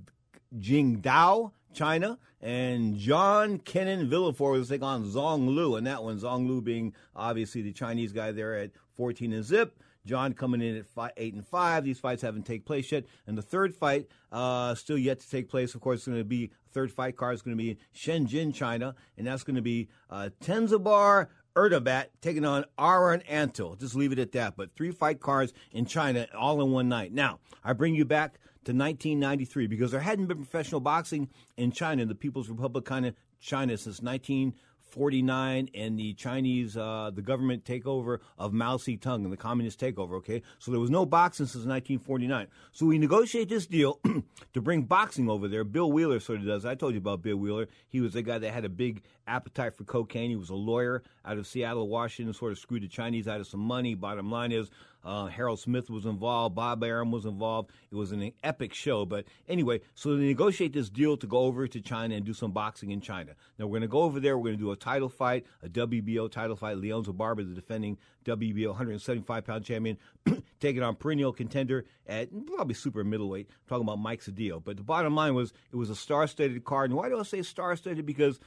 Jingdao, 0.58 1.52
China, 1.72 2.18
and 2.40 2.98
John 2.98 3.58
Kenan 3.58 4.08
Villafort 4.08 4.52
was 4.52 4.68
taking 4.68 4.84
on 4.84 5.04
Zong 5.04 5.46
Lu, 5.46 5.76
and 5.76 5.86
that 5.86 6.02
one, 6.02 6.18
Zong 6.18 6.46
Lu 6.46 6.60
being 6.60 6.94
obviously 7.14 7.62
the 7.62 7.72
Chinese 7.72 8.12
guy 8.12 8.32
there 8.32 8.56
at 8.56 8.70
14 8.96 9.32
and 9.32 9.44
zip. 9.44 9.78
John 10.04 10.32
coming 10.32 10.60
in 10.60 10.76
at 10.76 10.86
five, 10.86 11.12
eight 11.16 11.34
and 11.34 11.46
five. 11.46 11.84
These 11.84 12.00
fights 12.00 12.22
haven't 12.22 12.44
taken 12.44 12.64
place 12.64 12.90
yet, 12.90 13.04
and 13.26 13.38
the 13.38 13.42
third 13.42 13.74
fight 13.74 14.08
uh, 14.32 14.74
still 14.74 14.98
yet 14.98 15.20
to 15.20 15.30
take 15.30 15.48
place. 15.48 15.74
Of 15.74 15.80
course, 15.80 16.00
it's 16.00 16.06
going 16.06 16.18
to 16.18 16.24
be 16.24 16.50
third 16.72 16.90
fight 16.90 17.16
card 17.16 17.34
is 17.34 17.42
going 17.42 17.56
to 17.56 17.62
be 17.62 17.78
Shenzhen, 17.94 18.52
China, 18.52 18.94
and 19.16 19.26
that's 19.26 19.44
going 19.44 19.56
to 19.56 19.62
be 19.62 19.88
uh, 20.10 20.30
Tenzabar 20.42 21.28
Erdabat 21.54 22.06
taking 22.20 22.44
on 22.44 22.64
Aaron 22.78 23.22
Antil. 23.30 23.78
Just 23.78 23.94
leave 23.94 24.12
it 24.12 24.18
at 24.18 24.32
that. 24.32 24.56
But 24.56 24.74
three 24.74 24.90
fight 24.90 25.20
cards 25.20 25.52
in 25.70 25.86
China 25.86 26.26
all 26.36 26.60
in 26.62 26.72
one 26.72 26.88
night. 26.88 27.12
Now, 27.12 27.38
I 27.62 27.72
bring 27.72 27.94
you 27.94 28.04
back 28.04 28.40
to 28.64 28.72
1993 28.72 29.66
because 29.66 29.90
there 29.90 30.00
hadn't 30.00 30.26
been 30.26 30.38
professional 30.38 30.80
boxing 30.80 31.28
in 31.56 31.72
China, 31.72 32.06
the 32.06 32.14
People's 32.14 32.48
Republic 32.48 32.88
of 32.90 33.14
China, 33.40 33.76
since 33.76 34.00
1949 34.00 35.68
and 35.74 35.98
the 35.98 36.14
Chinese, 36.14 36.76
uh, 36.76 37.10
the 37.12 37.22
government 37.22 37.64
takeover 37.64 38.18
of 38.38 38.52
Mao 38.52 38.76
Zedong 38.76 39.24
and 39.24 39.32
the 39.32 39.36
communist 39.36 39.80
takeover. 39.80 40.12
Okay, 40.18 40.42
so 40.60 40.70
there 40.70 40.78
was 40.78 40.90
no 40.90 41.04
boxing 41.04 41.46
since 41.46 41.64
1949. 41.64 42.46
So 42.70 42.86
we 42.86 42.98
negotiate 42.98 43.48
this 43.48 43.66
deal 43.66 43.98
to 44.54 44.60
bring 44.60 44.82
boxing 44.82 45.28
over 45.28 45.48
there. 45.48 45.64
Bill 45.64 45.90
Wheeler 45.90 46.20
sort 46.20 46.38
of 46.38 46.46
does. 46.46 46.64
I 46.64 46.76
told 46.76 46.92
you 46.92 46.98
about 46.98 47.22
Bill 47.22 47.36
Wheeler. 47.36 47.68
He 47.88 48.00
was 48.00 48.12
the 48.12 48.22
guy 48.22 48.38
that 48.38 48.52
had 48.52 48.64
a 48.64 48.68
big 48.68 49.02
appetite 49.26 49.74
for 49.74 49.82
cocaine. 49.82 50.30
He 50.30 50.36
was 50.36 50.50
a 50.50 50.54
lawyer 50.54 51.02
out 51.24 51.36
of 51.36 51.48
Seattle, 51.48 51.88
Washington. 51.88 52.32
Sort 52.32 52.52
of 52.52 52.58
screwed 52.58 52.84
the 52.84 52.88
Chinese 52.88 53.26
out 53.26 53.40
of 53.40 53.48
some 53.48 53.60
money. 53.60 53.94
Bottom 53.94 54.30
line 54.30 54.52
is. 54.52 54.70
Uh, 55.04 55.26
Harold 55.26 55.58
Smith 55.58 55.90
was 55.90 56.06
involved. 56.06 56.54
Bob 56.54 56.82
Arum 56.84 57.10
was 57.10 57.24
involved. 57.24 57.70
It 57.90 57.96
was 57.96 58.12
an 58.12 58.32
epic 58.42 58.72
show. 58.74 59.04
But 59.04 59.24
anyway, 59.48 59.80
so 59.94 60.16
they 60.16 60.24
negotiate 60.24 60.72
this 60.72 60.88
deal 60.88 61.16
to 61.16 61.26
go 61.26 61.38
over 61.38 61.66
to 61.66 61.80
China 61.80 62.14
and 62.14 62.24
do 62.24 62.32
some 62.32 62.52
boxing 62.52 62.90
in 62.90 63.00
China. 63.00 63.32
Now 63.58 63.66
we're 63.66 63.78
going 63.78 63.82
to 63.82 63.88
go 63.88 64.02
over 64.02 64.20
there. 64.20 64.38
We're 64.38 64.50
going 64.50 64.58
to 64.58 64.64
do 64.64 64.70
a 64.70 64.76
title 64.76 65.08
fight, 65.08 65.46
a 65.62 65.68
WBO 65.68 66.30
title 66.30 66.56
fight. 66.56 66.76
Leonzer 66.76 67.16
Barber, 67.16 67.42
the 67.42 67.54
defending 67.54 67.98
WBO 68.24 68.68
175 68.68 69.44
pound 69.44 69.64
champion, 69.64 69.98
taking 70.60 70.82
on 70.82 70.94
perennial 70.94 71.32
contender 71.32 71.84
at 72.06 72.28
probably 72.46 72.74
super 72.74 73.02
middleweight. 73.02 73.48
I'm 73.50 73.68
talking 73.68 73.84
about 73.84 73.98
Mike 73.98 74.22
Sedillo. 74.22 74.62
But 74.62 74.76
the 74.76 74.82
bottom 74.82 75.14
line 75.14 75.34
was 75.34 75.52
it 75.72 75.76
was 75.76 75.90
a 75.90 75.96
star-studded 75.96 76.64
card. 76.64 76.90
And 76.90 76.96
why 76.96 77.08
do 77.08 77.18
I 77.18 77.24
say 77.24 77.42
star-studded? 77.42 78.06
Because 78.06 78.38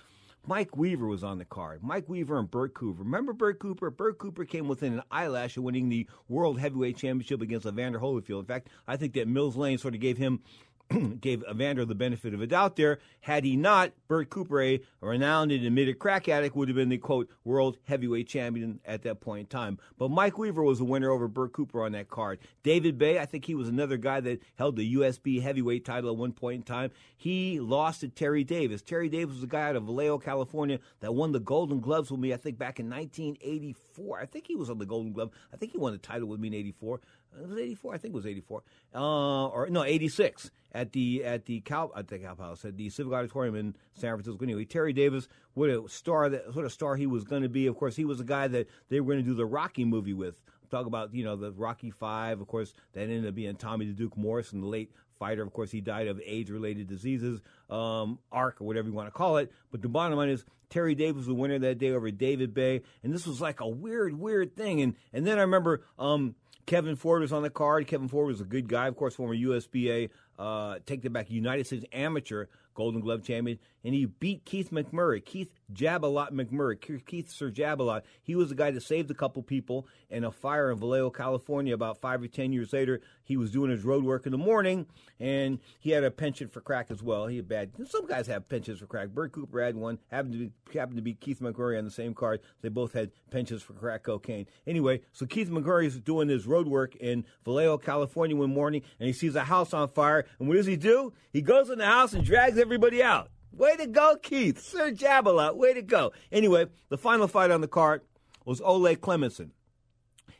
Mike 0.47 0.77
Weaver 0.77 1.07
was 1.07 1.23
on 1.23 1.39
the 1.39 1.45
card. 1.45 1.81
Mike 1.81 2.07
Weaver 2.07 2.37
and 2.37 2.49
Bert 2.49 2.75
Cooper. 2.75 3.01
Remember 3.01 3.33
Bert 3.33 3.59
Cooper? 3.59 3.89
Bert 3.89 4.19
Cooper 4.19 4.45
came 4.45 4.67
within 4.67 4.93
an 4.93 5.01
eyelash 5.09 5.57
of 5.57 5.63
winning 5.63 5.89
the 5.89 6.07
World 6.29 6.59
Heavyweight 6.59 6.97
Championship 6.97 7.41
against 7.41 7.65
Evander 7.65 7.99
Holyfield. 7.99 8.41
In 8.41 8.45
fact, 8.45 8.69
I 8.87 8.95
think 8.95 9.13
that 9.13 9.27
Mills 9.27 9.55
Lane 9.55 9.79
sort 9.79 9.95
of 9.95 10.01
gave 10.01 10.17
him 10.19 10.41
gave 11.21 11.43
Evander 11.49 11.86
the 11.86 11.95
benefit 11.95 12.33
of 12.33 12.41
a 12.41 12.47
doubt 12.47 12.75
there. 12.75 12.99
Had 13.21 13.43
he 13.43 13.55
not, 13.55 13.91
Bert 14.07 14.29
Cooper, 14.29 14.61
a 14.61 14.79
renowned 15.01 15.51
and 15.51 15.65
admitted 15.65 15.99
crack 15.99 16.29
addict, 16.29 16.55
would 16.55 16.67
have 16.67 16.75
been 16.75 16.89
the 16.89 16.97
quote 16.97 17.29
world 17.43 17.77
heavyweight 17.88 18.27
champion 18.27 18.79
at 18.86 19.01
that 19.03 19.19
point 19.19 19.39
in 19.41 19.45
time. 19.47 19.79
But 19.97 20.11
Mike 20.11 20.38
Weaver 20.38 20.63
was 20.63 20.77
the 20.77 20.86
winner 20.86 21.09
over 21.09 21.27
Bert 21.27 21.53
Cooper 21.53 21.83
on 21.83 21.93
that 21.93 22.09
card. 22.09 22.39
David 22.63 22.97
Bey, 22.97 23.19
I 23.19 23.25
think 23.25 23.45
he 23.45 23.55
was 23.55 23.67
another 23.67 23.97
guy 23.97 24.19
that 24.21 24.41
held 24.55 24.75
the 24.75 24.95
USB 24.95 25.41
heavyweight 25.41 25.86
title 25.86 26.11
at 26.11 26.17
one 26.17 26.33
point 26.33 26.57
in 26.57 26.63
time. 26.63 26.91
He 27.17 27.59
lost 27.59 28.01
to 28.01 28.07
Terry 28.07 28.43
Davis. 28.43 28.81
Terry 28.81 29.09
Davis 29.09 29.36
was 29.36 29.43
a 29.43 29.47
guy 29.47 29.69
out 29.69 29.75
of 29.75 29.83
Vallejo, 29.83 30.19
California 30.19 30.79
that 30.99 31.15
won 31.15 31.31
the 31.31 31.39
Golden 31.39 31.79
Gloves 31.79 32.11
with 32.11 32.19
me, 32.19 32.33
I 32.33 32.38
think 32.38 32.57
back 32.57 32.79
in 32.79 32.89
1984. 32.89 34.19
I 34.19 34.25
think 34.25 34.45
he 34.47 34.55
was 34.55 34.69
on 34.69 34.77
the 34.77 34.86
Golden 34.86 35.13
Glove. 35.13 35.31
I 35.51 35.57
think 35.57 35.71
he 35.71 35.77
won 35.77 35.93
the 35.93 35.97
title 35.97 36.27
with 36.27 36.39
me 36.39 36.49
in 36.49 36.53
84. 36.53 37.01
It 37.41 37.47
was 37.47 37.57
84. 37.57 37.93
I 37.93 37.97
think 37.97 38.13
it 38.13 38.15
was 38.15 38.25
84. 38.25 38.63
Uh, 38.93 39.47
or 39.47 39.67
no, 39.69 39.83
86 39.83 40.51
at 40.75 40.91
the 40.91 41.23
at 41.23 41.45
the 41.45 41.61
Cal 41.61 41.91
at 41.95 42.07
the 42.07 42.19
Cal 42.19 42.36
Palace 42.36 42.65
at 42.65 42.77
the 42.77 42.89
Civic 42.89 43.13
Auditorium 43.13 43.55
in 43.55 43.75
San 43.93 44.11
Francisco. 44.11 44.43
Anyway, 44.43 44.65
Terry 44.65 44.93
Davis, 44.93 45.27
what 45.53 45.69
a 45.69 45.88
star 45.88 46.29
that 46.29 46.53
what 46.55 46.65
a 46.65 46.69
star 46.69 46.95
he 46.95 47.07
was 47.07 47.23
going 47.23 47.43
to 47.43 47.49
be. 47.49 47.67
Of 47.67 47.77
course, 47.77 47.95
he 47.95 48.05
was 48.05 48.19
a 48.19 48.25
guy 48.25 48.47
that 48.49 48.67
they 48.89 48.99
were 48.99 49.13
going 49.13 49.23
to 49.23 49.29
do 49.29 49.36
the 49.36 49.45
Rocky 49.45 49.86
movie 49.86 50.13
with. 50.13 50.41
Talk 50.69 50.86
about 50.86 51.13
you 51.13 51.23
know 51.23 51.36
the 51.36 51.51
Rocky 51.51 51.91
Five. 51.91 52.41
Of 52.41 52.47
course, 52.47 52.73
that 52.93 53.03
ended 53.03 53.25
up 53.25 53.36
being 53.36 53.55
Tommy 53.55 53.86
the 53.86 53.93
Duke 53.93 54.17
Morrison, 54.17 54.61
the 54.61 54.67
late 54.67 54.91
fighter. 55.17 55.43
Of 55.43 55.53
course, 55.53 55.71
he 55.71 55.79
died 55.79 56.07
of 56.07 56.19
age-related 56.25 56.88
diseases, 56.88 57.41
um, 57.69 58.19
ARC 58.31 58.59
or 58.59 58.65
whatever 58.65 58.89
you 58.89 58.93
want 58.93 59.07
to 59.07 59.11
call 59.11 59.38
it. 59.38 59.51
But 59.71 59.81
the 59.81 59.88
bottom 59.89 60.17
line 60.17 60.29
is 60.29 60.43
Terry 60.69 60.95
Davis 60.95 61.19
was 61.19 61.27
the 61.27 61.33
winner 61.36 61.59
that 61.59 61.77
day 61.77 61.91
over 61.91 62.11
David 62.11 62.53
Bey, 62.53 62.81
and 63.03 63.13
this 63.13 63.25
was 63.25 63.39
like 63.39 63.61
a 63.61 63.67
weird, 63.67 64.19
weird 64.19 64.57
thing. 64.57 64.81
And 64.81 64.95
and 65.13 65.25
then 65.25 65.38
I 65.38 65.41
remember. 65.41 65.83
Um, 65.97 66.36
Kevin 66.66 66.95
Ford 66.95 67.22
was 67.22 67.32
on 67.32 67.43
the 67.43 67.49
card. 67.49 67.88
Kevin 67.88 68.07
Ford 68.07 68.28
was 68.28 68.41
a 68.41 68.45
good 68.45 68.68
guy, 68.68 68.88
of 68.88 68.95
course, 68.95 69.16
former 69.16 69.36
USBA, 69.36 70.09
uh, 70.39 70.80
take 70.86 71.05
it 71.05 71.13
back, 71.13 71.30
United 71.30 71.66
States 71.68 71.86
amateur 71.93 72.47
Golden 72.74 73.01
Glove 73.01 73.24
champion, 73.24 73.57
and 73.84 73.93
he 73.93 74.05
beat 74.05 74.43
Keith 74.45 74.72
McMurray, 74.72 75.24
Keith 75.24 75.49
Jabalot 75.74 76.32
McMurray, 76.32 77.05
Keith 77.05 77.32
Sir 77.32 77.49
Jabalot. 77.49 78.01
He 78.22 78.36
was 78.36 78.49
the 78.49 78.55
guy 78.55 78.72
that 78.72 78.84
saved 78.84 79.09
a 79.11 79.16
couple 79.16 79.41
people 79.43 79.88
in 80.09 80.24
a 80.24 80.32
fire 80.32 80.72
in 80.72 80.78
Vallejo, 80.78 81.09
California, 81.09 81.74
about 81.74 81.99
five 81.99 82.22
or 82.22 82.28
ten 82.28 82.53
years 82.53 82.74
later. 82.74 83.01
He 83.24 83.38
was 83.38 83.51
doing 83.51 83.72
his 83.72 83.84
road 83.84 84.03
work 84.03 84.26
in 84.26 84.32
the 84.32 84.38
morning, 84.38 84.86
and 85.20 85.59
he 85.80 85.91
had 85.91 86.03
a 86.03 86.11
penchant 86.11 86.51
for 86.51 86.61
crack 86.61 86.91
as 86.91 87.01
well. 87.01 87.28
He 87.28 87.38
had 87.38 87.47
bad. 87.47 87.72
Some 87.88 88.05
guys 88.05 88.28
have 88.28 88.47
penchants 88.47 88.80
for 88.80 88.86
crack. 88.86 89.09
Bert 89.09 89.32
Cooper 89.32 89.61
had 89.61 89.76
one. 89.76 89.99
Happened 90.11 90.34
to 90.34 90.39
be 90.39 90.80
happened 90.80 90.97
to 90.97 91.01
be 91.01 91.13
Keith 91.13 91.39
McMurray 91.39 91.78
on 91.78 91.86
the 91.86 91.91
same 91.91 92.13
card. 92.13 92.41
They 92.61 92.70
both 92.70 92.93
had 92.93 93.11
penchants 93.32 93.61
for 93.61 93.74
crack 93.74 94.03
cocaine. 94.03 94.45
Anyway, 94.68 95.01
so 95.11 95.26
Keith 95.26 95.49
McMurray 95.49 95.88
is 95.88 95.99
doing 95.99 96.30
his 96.30 96.45
road 96.45 96.68
work 96.68 96.95
in 96.97 97.26
Vallejo, 97.43 97.78
California, 97.78 98.36
one 98.36 98.53
morning, 98.53 98.84
and 98.99 99.07
he 99.07 99.13
sees 99.13 99.36
a 99.36 99.45
house 99.45 99.74
on 99.74 99.88
fire. 99.89 100.26
And 100.39 100.47
what 100.47 100.55
does 100.55 100.66
he 100.66 100.76
do? 100.76 101.13
He 101.32 101.41
goes 101.41 101.70
in 101.70 101.80
the 101.80 101.86
house 101.86 102.13
and 102.13 102.24
drags 102.24 102.57
everybody 102.57 103.01
out. 103.01 103.30
Way 103.55 103.77
to 103.77 103.87
go, 103.87 104.17
Keith. 104.21 104.61
Sir 104.61 104.91
Jabalot, 104.91 105.55
way 105.55 105.73
to 105.73 105.81
go. 105.81 106.11
Anyway, 106.29 106.65
the 106.89 106.97
final 106.97 107.27
fight 107.27 107.51
on 107.51 107.61
the 107.61 107.67
card 107.69 108.01
was 108.43 108.59
Ole 108.59 108.95
Klemetsen. 108.95 109.51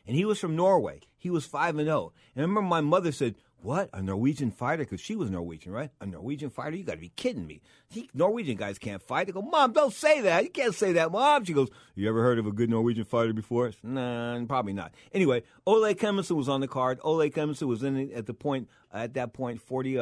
And 0.06 0.14
he 0.14 0.26
was 0.26 0.38
from 0.38 0.54
Norway. 0.54 1.00
He 1.16 1.30
was 1.30 1.46
5 1.46 1.78
and 1.78 1.86
0. 1.86 2.12
And 2.34 2.42
I 2.42 2.46
remember 2.46 2.68
my 2.68 2.82
mother 2.82 3.10
said, 3.12 3.34
what? 3.66 3.90
A 3.92 4.00
Norwegian 4.00 4.52
fighter? 4.52 4.84
Because 4.84 5.00
she 5.00 5.16
was 5.16 5.28
Norwegian, 5.28 5.72
right? 5.72 5.90
A 6.00 6.06
Norwegian 6.06 6.50
fighter? 6.50 6.76
You 6.76 6.84
got 6.84 6.92
to 6.92 6.98
be 6.98 7.08
kidding 7.08 7.48
me. 7.48 7.60
He, 7.88 8.08
Norwegian 8.14 8.56
guys 8.56 8.78
can't 8.78 9.02
fight. 9.02 9.28
I 9.28 9.32
go, 9.32 9.42
Mom, 9.42 9.72
don't 9.72 9.92
say 9.92 10.20
that. 10.20 10.44
You 10.44 10.50
can't 10.50 10.74
say 10.74 10.92
that, 10.92 11.10
Mom. 11.10 11.44
She 11.44 11.52
goes, 11.52 11.68
You 11.96 12.08
ever 12.08 12.22
heard 12.22 12.38
of 12.38 12.46
a 12.46 12.52
good 12.52 12.70
Norwegian 12.70 13.04
fighter 13.04 13.32
before? 13.32 13.72
Nah, 13.82 14.44
probably 14.46 14.72
not. 14.72 14.94
Anyway, 15.12 15.42
Ole 15.66 15.94
Klemetsen 15.94 16.36
was 16.36 16.48
on 16.48 16.60
the 16.60 16.68
card. 16.68 17.00
Ole 17.02 17.28
Klemetsen 17.28 17.66
was 17.66 17.82
in 17.82 18.12
at 18.12 18.26
the 18.26 18.34
point 18.34 18.68
at 18.92 19.14
that 19.14 19.32
point 19.32 19.60
45 19.60 19.98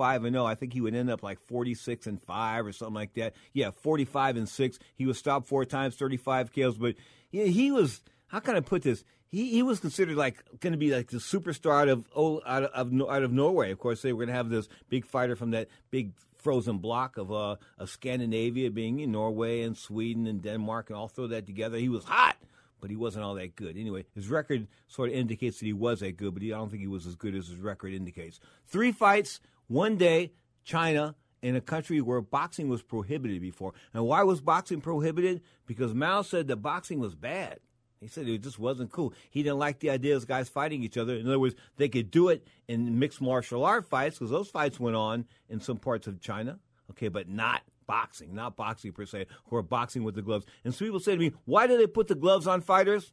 uh, 0.00 0.26
and 0.26 0.34
0. 0.34 0.46
I 0.46 0.54
think 0.54 0.72
he 0.72 0.80
would 0.80 0.94
end 0.94 1.10
up 1.10 1.22
like 1.22 1.38
46 1.38 2.06
and 2.06 2.20
5 2.22 2.66
or 2.66 2.72
something 2.72 2.94
like 2.94 3.12
that. 3.14 3.34
Yeah, 3.52 3.72
45 3.72 4.38
and 4.38 4.48
6. 4.48 4.78
He 4.94 5.04
was 5.04 5.18
stopped 5.18 5.46
four 5.46 5.66
times, 5.66 5.96
35 5.96 6.50
kills, 6.50 6.78
but 6.78 6.94
yeah, 7.30 7.44
he 7.44 7.70
was 7.70 8.00
how 8.28 8.40
can 8.40 8.56
I 8.56 8.60
put 8.60 8.80
this? 8.80 9.04
He, 9.32 9.50
he 9.50 9.62
was 9.62 9.80
considered 9.80 10.16
like 10.16 10.44
going 10.60 10.74
to 10.74 10.78
be 10.78 10.94
like 10.94 11.08
the 11.08 11.16
superstar 11.16 11.80
out 11.80 11.88
of, 11.88 12.04
out 12.46 12.64
of 12.64 12.92
out 13.10 13.22
of 13.22 13.32
Norway. 13.32 13.72
Of 13.72 13.78
course, 13.78 14.02
they 14.02 14.12
were 14.12 14.18
going 14.18 14.28
to 14.28 14.34
have 14.34 14.50
this 14.50 14.68
big 14.90 15.06
fighter 15.06 15.34
from 15.34 15.50
that 15.52 15.68
big 15.90 16.12
frozen 16.36 16.78
block 16.78 17.16
of 17.16 17.32
uh, 17.32 17.56
of 17.78 17.88
Scandinavia, 17.88 18.70
being 18.70 19.00
in 19.00 19.10
Norway 19.10 19.62
and 19.62 19.76
Sweden 19.76 20.26
and 20.26 20.42
Denmark, 20.42 20.90
and 20.90 20.98
all 20.98 21.08
throw 21.08 21.26
that 21.28 21.46
together. 21.46 21.78
He 21.78 21.88
was 21.88 22.04
hot, 22.04 22.36
but 22.80 22.90
he 22.90 22.96
wasn't 22.96 23.24
all 23.24 23.34
that 23.36 23.56
good. 23.56 23.78
Anyway, 23.78 24.04
his 24.14 24.28
record 24.28 24.68
sort 24.86 25.08
of 25.08 25.14
indicates 25.16 25.58
that 25.60 25.66
he 25.66 25.72
was 25.72 26.00
that 26.00 26.18
good, 26.18 26.34
but 26.34 26.42
he, 26.42 26.52
I 26.52 26.58
don't 26.58 26.68
think 26.68 26.82
he 26.82 26.86
was 26.88 27.06
as 27.06 27.16
good 27.16 27.34
as 27.34 27.48
his 27.48 27.56
record 27.58 27.94
indicates. 27.94 28.38
Three 28.66 28.92
fights, 28.92 29.40
one 29.66 29.96
day, 29.96 30.32
China. 30.62 31.16
In 31.40 31.56
a 31.56 31.60
country 31.60 32.00
where 32.00 32.20
boxing 32.20 32.68
was 32.68 32.82
prohibited 32.82 33.40
before. 33.42 33.72
And 33.92 34.04
why 34.04 34.22
was 34.22 34.40
boxing 34.40 34.80
prohibited? 34.80 35.40
Because 35.66 35.92
Mao 35.92 36.22
said 36.22 36.46
that 36.46 36.58
boxing 36.58 37.00
was 37.00 37.16
bad. 37.16 37.58
He 38.02 38.08
said 38.08 38.26
it 38.26 38.42
just 38.42 38.58
wasn't 38.58 38.90
cool. 38.90 39.14
He 39.30 39.44
didn't 39.44 39.60
like 39.60 39.78
the 39.78 39.90
idea 39.90 40.16
of 40.16 40.26
guys 40.26 40.48
fighting 40.48 40.82
each 40.82 40.98
other. 40.98 41.14
In 41.14 41.28
other 41.28 41.38
words, 41.38 41.54
they 41.76 41.88
could 41.88 42.10
do 42.10 42.28
it 42.30 42.46
in 42.66 42.98
mixed 42.98 43.20
martial 43.20 43.64
art 43.64 43.88
fights 43.88 44.18
because 44.18 44.30
those 44.30 44.48
fights 44.48 44.80
went 44.80 44.96
on 44.96 45.24
in 45.48 45.60
some 45.60 45.76
parts 45.78 46.08
of 46.08 46.20
China. 46.20 46.58
Okay, 46.90 47.08
but 47.08 47.28
not 47.28 47.62
boxing, 47.86 48.34
not 48.34 48.56
boxing 48.56 48.92
per 48.92 49.06
se, 49.06 49.26
or 49.48 49.62
boxing 49.62 50.02
with 50.02 50.16
the 50.16 50.22
gloves. 50.22 50.46
And 50.64 50.74
so 50.74 50.84
people 50.84 50.98
say 50.98 51.12
to 51.12 51.18
me, 51.18 51.32
why 51.44 51.68
do 51.68 51.78
they 51.78 51.86
put 51.86 52.08
the 52.08 52.16
gloves 52.16 52.46
on 52.46 52.60
fighters? 52.60 53.12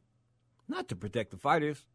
Not 0.67 0.87
to 0.89 0.95
protect 0.95 1.31
the 1.31 1.37
fighters, 1.37 1.85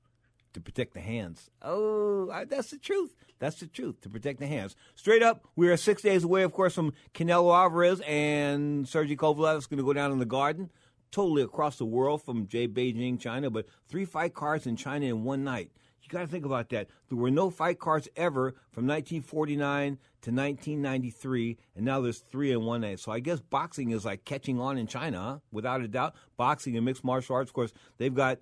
to 0.53 0.61
protect 0.61 0.95
the 0.95 1.01
hands. 1.01 1.51
Oh, 1.63 2.31
I, 2.31 2.45
that's 2.45 2.71
the 2.71 2.79
truth. 2.79 3.15
That's 3.41 3.59
the 3.59 3.67
truth, 3.67 4.01
to 4.03 4.09
protect 4.09 4.39
the 4.39 4.47
hands. 4.47 4.77
Straight 4.95 5.23
up, 5.23 5.45
we 5.57 5.69
are 5.69 5.77
six 5.77 6.01
days 6.01 6.23
away, 6.23 6.45
of 6.45 6.53
course, 6.53 6.75
from 6.75 6.93
Canelo 7.13 7.55
Alvarez 7.55 8.01
and 8.07 8.89
Sergey 8.89 9.17
Kovalev 9.17 9.59
is 9.59 9.67
going 9.67 9.79
to 9.79 9.85
go 9.85 9.93
down 9.93 10.13
in 10.13 10.21
the 10.21 10.25
garden 10.25 10.71
totally 11.15 11.43
across 11.43 11.79
the 11.79 11.85
world 11.85 12.21
from 12.23 12.49
J 12.49 12.67
Beijing, 12.67 13.21
China, 13.21 13.49
but 13.49 13.67
three 13.89 14.05
fight 14.05 14.35
cards 14.35 14.67
in 14.67 14.75
China 14.75 15.07
in 15.07 15.23
one 15.23 15.45
night. 15.45 15.71
You 16.03 16.09
got 16.11 16.21
to 16.23 16.27
think 16.27 16.45
about 16.45 16.69
that. 16.71 16.89
There 17.09 17.17
were 17.17 17.31
no 17.31 17.51
fight 17.51 17.79
cards 17.79 18.09
ever 18.17 18.51
from 18.73 18.87
1949 18.87 19.99
to 20.23 20.31
1993, 20.31 21.57
and 21.77 21.85
now 21.85 22.01
there's 22.01 22.19
three 22.19 22.51
in 22.51 22.65
one 22.65 22.81
night. 22.81 22.99
So 22.99 23.13
I 23.13 23.21
guess 23.21 23.41
boxing 23.41 23.91
is 23.91 24.05
like 24.05 24.25
catching 24.25 24.61
on 24.61 24.77
in 24.77 24.89
China, 24.89 25.41
without 25.53 25.81
a 25.81 25.89
doubt. 25.89 26.15
Boxing 26.37 26.77
and 26.77 26.85
mixed 26.85 27.05
martial 27.05 27.37
arts, 27.37 27.51
of 27.51 27.55
course, 27.55 27.73
they've 27.97 28.13
got. 28.13 28.41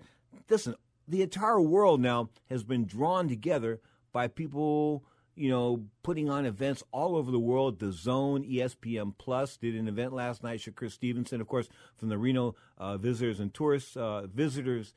Listen, 0.49 0.75
the 1.07 1.21
entire 1.21 1.61
world 1.61 2.01
now 2.01 2.31
has 2.49 2.63
been 2.63 2.85
drawn 2.85 3.29
together 3.29 3.81
by 4.11 4.27
people 4.27 5.05
you 5.35 5.49
know, 5.49 5.85
putting 6.03 6.29
on 6.29 6.45
events 6.45 6.83
all 6.91 7.15
over 7.15 7.31
the 7.31 7.39
world. 7.39 7.79
The 7.79 7.91
Zone, 7.91 8.43
ESPN 8.43 9.13
Plus 9.17 9.57
did 9.57 9.75
an 9.75 9.87
event 9.87 10.13
last 10.13 10.43
night. 10.43 10.59
Shakur 10.59 10.91
Stevenson, 10.91 11.41
of 11.41 11.47
course, 11.47 11.69
from 11.97 12.09
the 12.09 12.17
Reno 12.17 12.55
uh, 12.77 12.97
Visitors 12.97 13.39
and 13.39 13.53
Tourists 13.53 13.97
uh, 13.97 14.27
Visitors. 14.33 14.93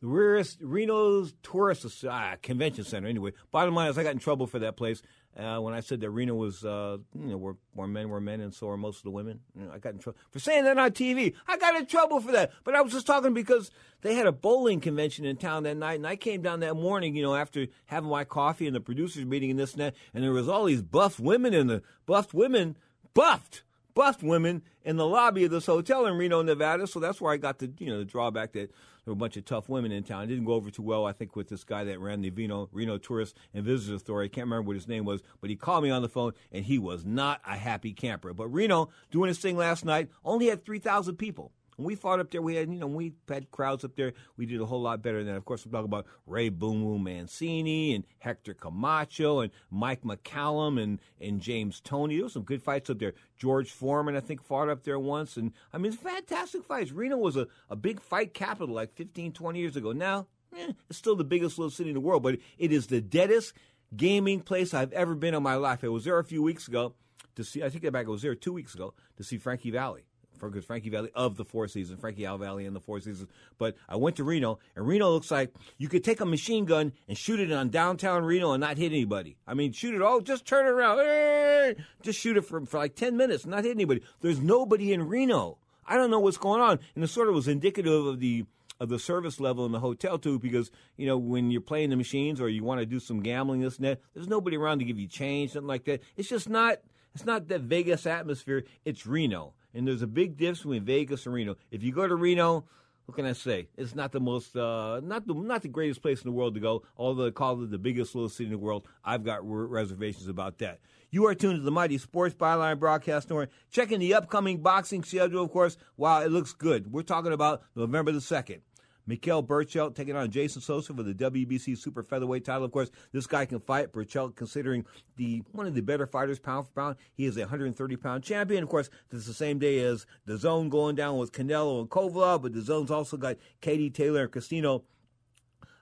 The 0.00 0.08
rarest 0.08 0.58
Reno's 0.60 1.34
Tourist 1.42 2.04
uh, 2.04 2.36
Convention 2.42 2.84
Center. 2.84 3.08
Anyway, 3.08 3.32
bottom 3.50 3.74
line 3.74 3.88
is 3.88 3.96
I 3.96 4.02
got 4.02 4.12
in 4.12 4.18
trouble 4.18 4.46
for 4.46 4.58
that 4.58 4.76
place 4.76 5.02
uh, 5.38 5.58
when 5.58 5.74
I 5.74 5.80
said 5.80 6.00
that 6.00 6.10
Reno 6.10 6.34
was, 6.34 6.64
uh, 6.64 6.96
you 7.14 7.26
know, 7.26 7.36
where, 7.36 7.54
where 7.74 7.86
men 7.86 8.08
were 8.08 8.20
men 8.20 8.40
and 8.40 8.54
so 8.54 8.68
are 8.68 8.76
most 8.76 8.98
of 8.98 9.02
the 9.04 9.10
women. 9.10 9.40
You 9.58 9.66
know, 9.66 9.72
I 9.72 9.78
got 9.78 9.92
in 9.92 9.98
trouble 9.98 10.18
for 10.30 10.38
saying 10.38 10.64
that 10.64 10.78
on 10.78 10.90
TV. 10.92 11.34
I 11.46 11.58
got 11.58 11.76
in 11.76 11.86
trouble 11.86 12.20
for 12.20 12.32
that. 12.32 12.52
But 12.64 12.74
I 12.74 12.80
was 12.80 12.92
just 12.92 13.06
talking 13.06 13.34
because 13.34 13.70
they 14.00 14.14
had 14.14 14.26
a 14.26 14.32
bowling 14.32 14.80
convention 14.80 15.24
in 15.24 15.36
town 15.36 15.64
that 15.64 15.76
night, 15.76 15.94
and 15.94 16.06
I 16.06 16.16
came 16.16 16.40
down 16.40 16.60
that 16.60 16.74
morning, 16.74 17.14
you 17.14 17.22
know, 17.22 17.34
after 17.34 17.66
having 17.86 18.08
my 18.08 18.24
coffee 18.24 18.66
and 18.66 18.74
the 18.74 18.80
producers 18.80 19.26
meeting 19.26 19.50
and 19.50 19.58
this 19.58 19.72
and 19.72 19.82
that, 19.82 19.94
and 20.14 20.24
there 20.24 20.32
was 20.32 20.48
all 20.48 20.64
these 20.64 20.82
buff 20.82 21.20
women 21.20 21.52
in 21.52 21.66
the 21.66 21.82
buffed 22.06 22.32
women, 22.32 22.76
buffed 23.12 23.62
buffed 23.96 24.22
women 24.22 24.62
in 24.84 24.96
the 24.96 25.06
lobby 25.06 25.44
of 25.44 25.50
this 25.50 25.66
hotel 25.66 26.06
in 26.06 26.14
Reno, 26.14 26.42
Nevada. 26.42 26.86
So 26.86 27.00
that's 27.00 27.20
where 27.20 27.32
I 27.32 27.38
got 27.38 27.58
the 27.58 27.72
you 27.78 27.86
know 27.86 27.98
the 27.98 28.04
drawback 28.04 28.52
that 28.52 28.70
there 28.70 29.06
were 29.06 29.14
a 29.14 29.16
bunch 29.16 29.36
of 29.36 29.44
tough 29.44 29.68
women 29.68 29.90
in 29.90 30.04
town. 30.04 30.24
It 30.24 30.26
didn't 30.28 30.44
go 30.44 30.52
over 30.52 30.70
too 30.70 30.82
well, 30.82 31.06
I 31.06 31.12
think, 31.12 31.34
with 31.34 31.48
this 31.48 31.64
guy 31.64 31.82
that 31.84 31.98
ran 31.98 32.20
the 32.20 32.30
Reno, 32.30 32.68
Reno 32.70 32.98
Tourist 32.98 33.36
and 33.54 33.64
Visitors 33.64 34.02
Authority. 34.02 34.30
I 34.30 34.34
can't 34.34 34.44
remember 34.44 34.68
what 34.68 34.76
his 34.76 34.86
name 34.86 35.04
was, 35.04 35.22
but 35.40 35.50
he 35.50 35.56
called 35.56 35.82
me 35.82 35.90
on 35.90 36.02
the 36.02 36.08
phone 36.08 36.32
and 36.52 36.64
he 36.64 36.78
was 36.78 37.04
not 37.04 37.40
a 37.46 37.56
happy 37.56 37.92
camper. 37.92 38.32
But 38.32 38.48
Reno 38.48 38.90
doing 39.10 39.28
his 39.28 39.38
thing 39.38 39.56
last 39.56 39.84
night 39.84 40.10
only 40.24 40.46
had 40.46 40.64
three 40.64 40.78
thousand 40.78 41.16
people. 41.16 41.52
When 41.76 41.86
we 41.86 41.94
fought 41.94 42.20
up 42.20 42.30
there, 42.30 42.40
we 42.40 42.54
had, 42.54 42.72
you 42.72 42.78
know, 42.78 42.86
we 42.86 43.12
had 43.28 43.50
crowds 43.50 43.84
up 43.84 43.96
there. 43.96 44.14
We 44.36 44.46
did 44.46 44.60
a 44.60 44.66
whole 44.66 44.80
lot 44.80 45.02
better 45.02 45.18
than 45.18 45.32
that. 45.32 45.36
Of 45.36 45.44
course, 45.44 45.64
I'm 45.64 45.70
talking 45.70 45.84
about 45.84 46.06
Ray 46.26 46.48
Boom 46.48 46.82
Boom 46.82 47.04
Mancini 47.04 47.94
and 47.94 48.04
Hector 48.18 48.54
Camacho 48.54 49.40
and 49.40 49.52
Mike 49.70 50.02
McCallum 50.02 50.82
and, 50.82 51.00
and 51.20 51.40
James 51.40 51.80
Toney. 51.80 52.16
There 52.16 52.24
were 52.24 52.30
some 52.30 52.44
good 52.44 52.62
fights 52.62 52.88
up 52.88 52.98
there. 52.98 53.12
George 53.36 53.70
Foreman, 53.70 54.16
I 54.16 54.20
think, 54.20 54.42
fought 54.42 54.70
up 54.70 54.84
there 54.84 54.98
once. 54.98 55.36
And, 55.36 55.52
I 55.72 55.78
mean, 55.78 55.92
fantastic 55.92 56.64
fights. 56.64 56.92
Reno 56.92 57.18
was 57.18 57.36
a, 57.36 57.46
a 57.68 57.76
big 57.76 58.00
fight 58.00 58.32
capital 58.32 58.74
like 58.74 58.94
15, 58.94 59.32
20 59.32 59.58
years 59.58 59.76
ago. 59.76 59.92
Now, 59.92 60.28
eh, 60.56 60.72
it's 60.88 60.98
still 60.98 61.16
the 61.16 61.24
biggest 61.24 61.58
little 61.58 61.70
city 61.70 61.90
in 61.90 61.94
the 61.94 62.00
world, 62.00 62.22
but 62.22 62.38
it 62.56 62.72
is 62.72 62.86
the 62.86 63.02
deadest 63.02 63.52
gaming 63.94 64.40
place 64.40 64.72
I've 64.72 64.92
ever 64.92 65.14
been 65.14 65.34
in 65.34 65.42
my 65.42 65.56
life. 65.56 65.84
I 65.84 65.88
was 65.88 66.04
there 66.04 66.18
a 66.18 66.24
few 66.24 66.42
weeks 66.42 66.68
ago 66.68 66.94
to 67.34 67.44
see, 67.44 67.62
I 67.62 67.68
think 67.68 67.90
back, 67.92 68.06
I 68.06 68.10
was 68.10 68.22
there 68.22 68.34
two 68.34 68.52
weeks 68.52 68.74
ago 68.74 68.94
to 69.16 69.24
see 69.24 69.38
Frankie 69.38 69.70
Valli. 69.70 70.06
Because 70.40 70.64
Frankie 70.64 70.90
Valli 70.90 71.10
of 71.14 71.36
the 71.36 71.44
Four 71.44 71.68
Seasons, 71.68 72.00
Frankie 72.00 72.24
Valli 72.24 72.66
and 72.66 72.74
the 72.74 72.80
Four 72.80 73.00
Seasons. 73.00 73.28
But 73.58 73.76
I 73.88 73.96
went 73.96 74.16
to 74.16 74.24
Reno, 74.24 74.58
and 74.74 74.86
Reno 74.86 75.10
looks 75.10 75.30
like 75.30 75.54
you 75.78 75.88
could 75.88 76.04
take 76.04 76.20
a 76.20 76.26
machine 76.26 76.64
gun 76.64 76.92
and 77.08 77.16
shoot 77.16 77.40
it 77.40 77.52
on 77.52 77.70
downtown 77.70 78.24
Reno 78.24 78.52
and 78.52 78.60
not 78.60 78.78
hit 78.78 78.92
anybody. 78.92 79.36
I 79.46 79.54
mean, 79.54 79.72
shoot 79.72 79.94
it 79.94 80.02
all, 80.02 80.20
just 80.20 80.46
turn 80.46 80.66
it 80.66 80.70
around, 80.70 81.76
just 82.02 82.18
shoot 82.18 82.36
it 82.36 82.42
for, 82.42 82.64
for 82.66 82.78
like 82.78 82.94
10 82.94 83.16
minutes, 83.16 83.46
not 83.46 83.64
hit 83.64 83.72
anybody. 83.72 84.02
There's 84.20 84.40
nobody 84.40 84.92
in 84.92 85.08
Reno. 85.08 85.58
I 85.86 85.96
don't 85.96 86.10
know 86.10 86.20
what's 86.20 86.36
going 86.36 86.60
on. 86.60 86.78
And 86.94 87.04
it 87.04 87.08
sort 87.08 87.28
of 87.28 87.34
was 87.34 87.48
indicative 87.48 88.06
of 88.06 88.20
the 88.20 88.44
of 88.78 88.88
the 88.88 88.98
service 88.98 89.40
level 89.40 89.64
in 89.64 89.72
the 89.72 89.80
hotel 89.80 90.18
too, 90.18 90.38
because 90.38 90.70
you 90.96 91.06
know 91.06 91.16
when 91.16 91.50
you're 91.50 91.60
playing 91.60 91.90
the 91.90 91.96
machines 91.96 92.40
or 92.40 92.48
you 92.48 92.62
want 92.62 92.80
to 92.80 92.86
do 92.86 93.00
some 93.00 93.20
gambling, 93.20 93.60
this 93.60 93.76
and 93.76 93.86
that, 93.86 94.00
there's 94.14 94.28
nobody 94.28 94.56
around 94.56 94.80
to 94.80 94.84
give 94.84 94.98
you 94.98 95.08
change, 95.08 95.52
something 95.52 95.66
like 95.66 95.84
that. 95.84 96.02
It's 96.16 96.28
just 96.28 96.48
not. 96.48 96.78
It's 97.14 97.24
not 97.24 97.48
that 97.48 97.62
Vegas 97.62 98.04
atmosphere. 98.04 98.64
It's 98.84 99.06
Reno, 99.06 99.54
and 99.76 99.86
there's 99.86 100.02
a 100.02 100.06
big 100.06 100.36
difference 100.36 100.60
between 100.60 100.84
Vegas 100.84 101.26
and 101.26 101.34
Reno. 101.34 101.56
If 101.70 101.82
you 101.82 101.92
go 101.92 102.08
to 102.08 102.16
Reno, 102.16 102.64
what 103.04 103.14
can 103.14 103.26
I 103.26 103.34
say? 103.34 103.68
It's 103.76 103.94
not 103.94 104.10
the 104.10 104.20
most, 104.20 104.56
uh, 104.56 105.00
not 105.02 105.26
the 105.26 105.34
not 105.34 105.62
the 105.62 105.68
greatest 105.68 106.02
place 106.02 106.22
in 106.22 106.28
the 106.28 106.36
world 106.36 106.54
to 106.54 106.60
go. 106.60 106.82
Although 106.96 107.24
they 107.24 107.30
call 107.30 107.62
it 107.62 107.70
the 107.70 107.78
biggest 107.78 108.14
little 108.14 108.28
city 108.28 108.46
in 108.46 108.50
the 108.50 108.58
world, 108.58 108.88
I've 109.04 109.24
got 109.24 109.40
reservations 109.42 110.28
about 110.28 110.58
that. 110.58 110.80
You 111.10 111.26
are 111.26 111.34
tuned 111.34 111.58
to 111.58 111.62
the 111.62 111.70
Mighty 111.70 111.98
Sports 111.98 112.34
Byline 112.34 112.80
Broadcast 112.80 113.30
Network. 113.30 113.50
Checking 113.70 114.00
the 114.00 114.14
upcoming 114.14 114.58
boxing 114.58 115.04
schedule, 115.04 115.44
of 115.44 115.52
course. 115.52 115.76
Wow, 115.96 116.22
it 116.22 116.32
looks 116.32 116.52
good. 116.52 116.92
We're 116.92 117.02
talking 117.02 117.32
about 117.32 117.62
November 117.76 118.10
the 118.10 118.18
2nd. 118.18 118.60
Miguel 119.06 119.42
Berchelt 119.42 119.94
taking 119.94 120.16
on 120.16 120.30
Jason 120.30 120.60
Sosa 120.60 120.92
for 120.92 121.02
the 121.02 121.14
WBC 121.14 121.78
super 121.78 122.02
featherweight 122.02 122.44
title. 122.44 122.64
Of 122.64 122.72
course, 122.72 122.90
this 123.12 123.26
guy 123.26 123.46
can 123.46 123.60
fight. 123.60 123.92
Berchelt, 123.92 124.34
considering 124.34 124.84
the 125.16 125.42
one 125.52 125.66
of 125.66 125.74
the 125.74 125.80
better 125.80 126.06
fighters 126.06 126.38
pound 126.38 126.66
for 126.66 126.72
pound, 126.72 126.96
he 127.14 127.24
is 127.24 127.36
a 127.36 127.40
130 127.40 127.96
pound 127.96 128.24
champion. 128.24 128.62
Of 128.62 128.68
course, 128.68 128.90
this 129.10 129.20
is 129.20 129.26
the 129.26 129.34
same 129.34 129.58
day 129.58 129.78
as 129.80 130.06
the 130.24 130.36
Zone 130.36 130.68
going 130.68 130.96
down 130.96 131.18
with 131.18 131.32
Canelo 131.32 131.80
and 131.80 131.88
Kovalev, 131.88 132.42
but 132.42 132.52
the 132.52 132.62
Zone's 132.62 132.90
also 132.90 133.16
got 133.16 133.36
Katie 133.60 133.90
Taylor 133.90 134.22
and 134.22 134.32
Christina 134.32 134.78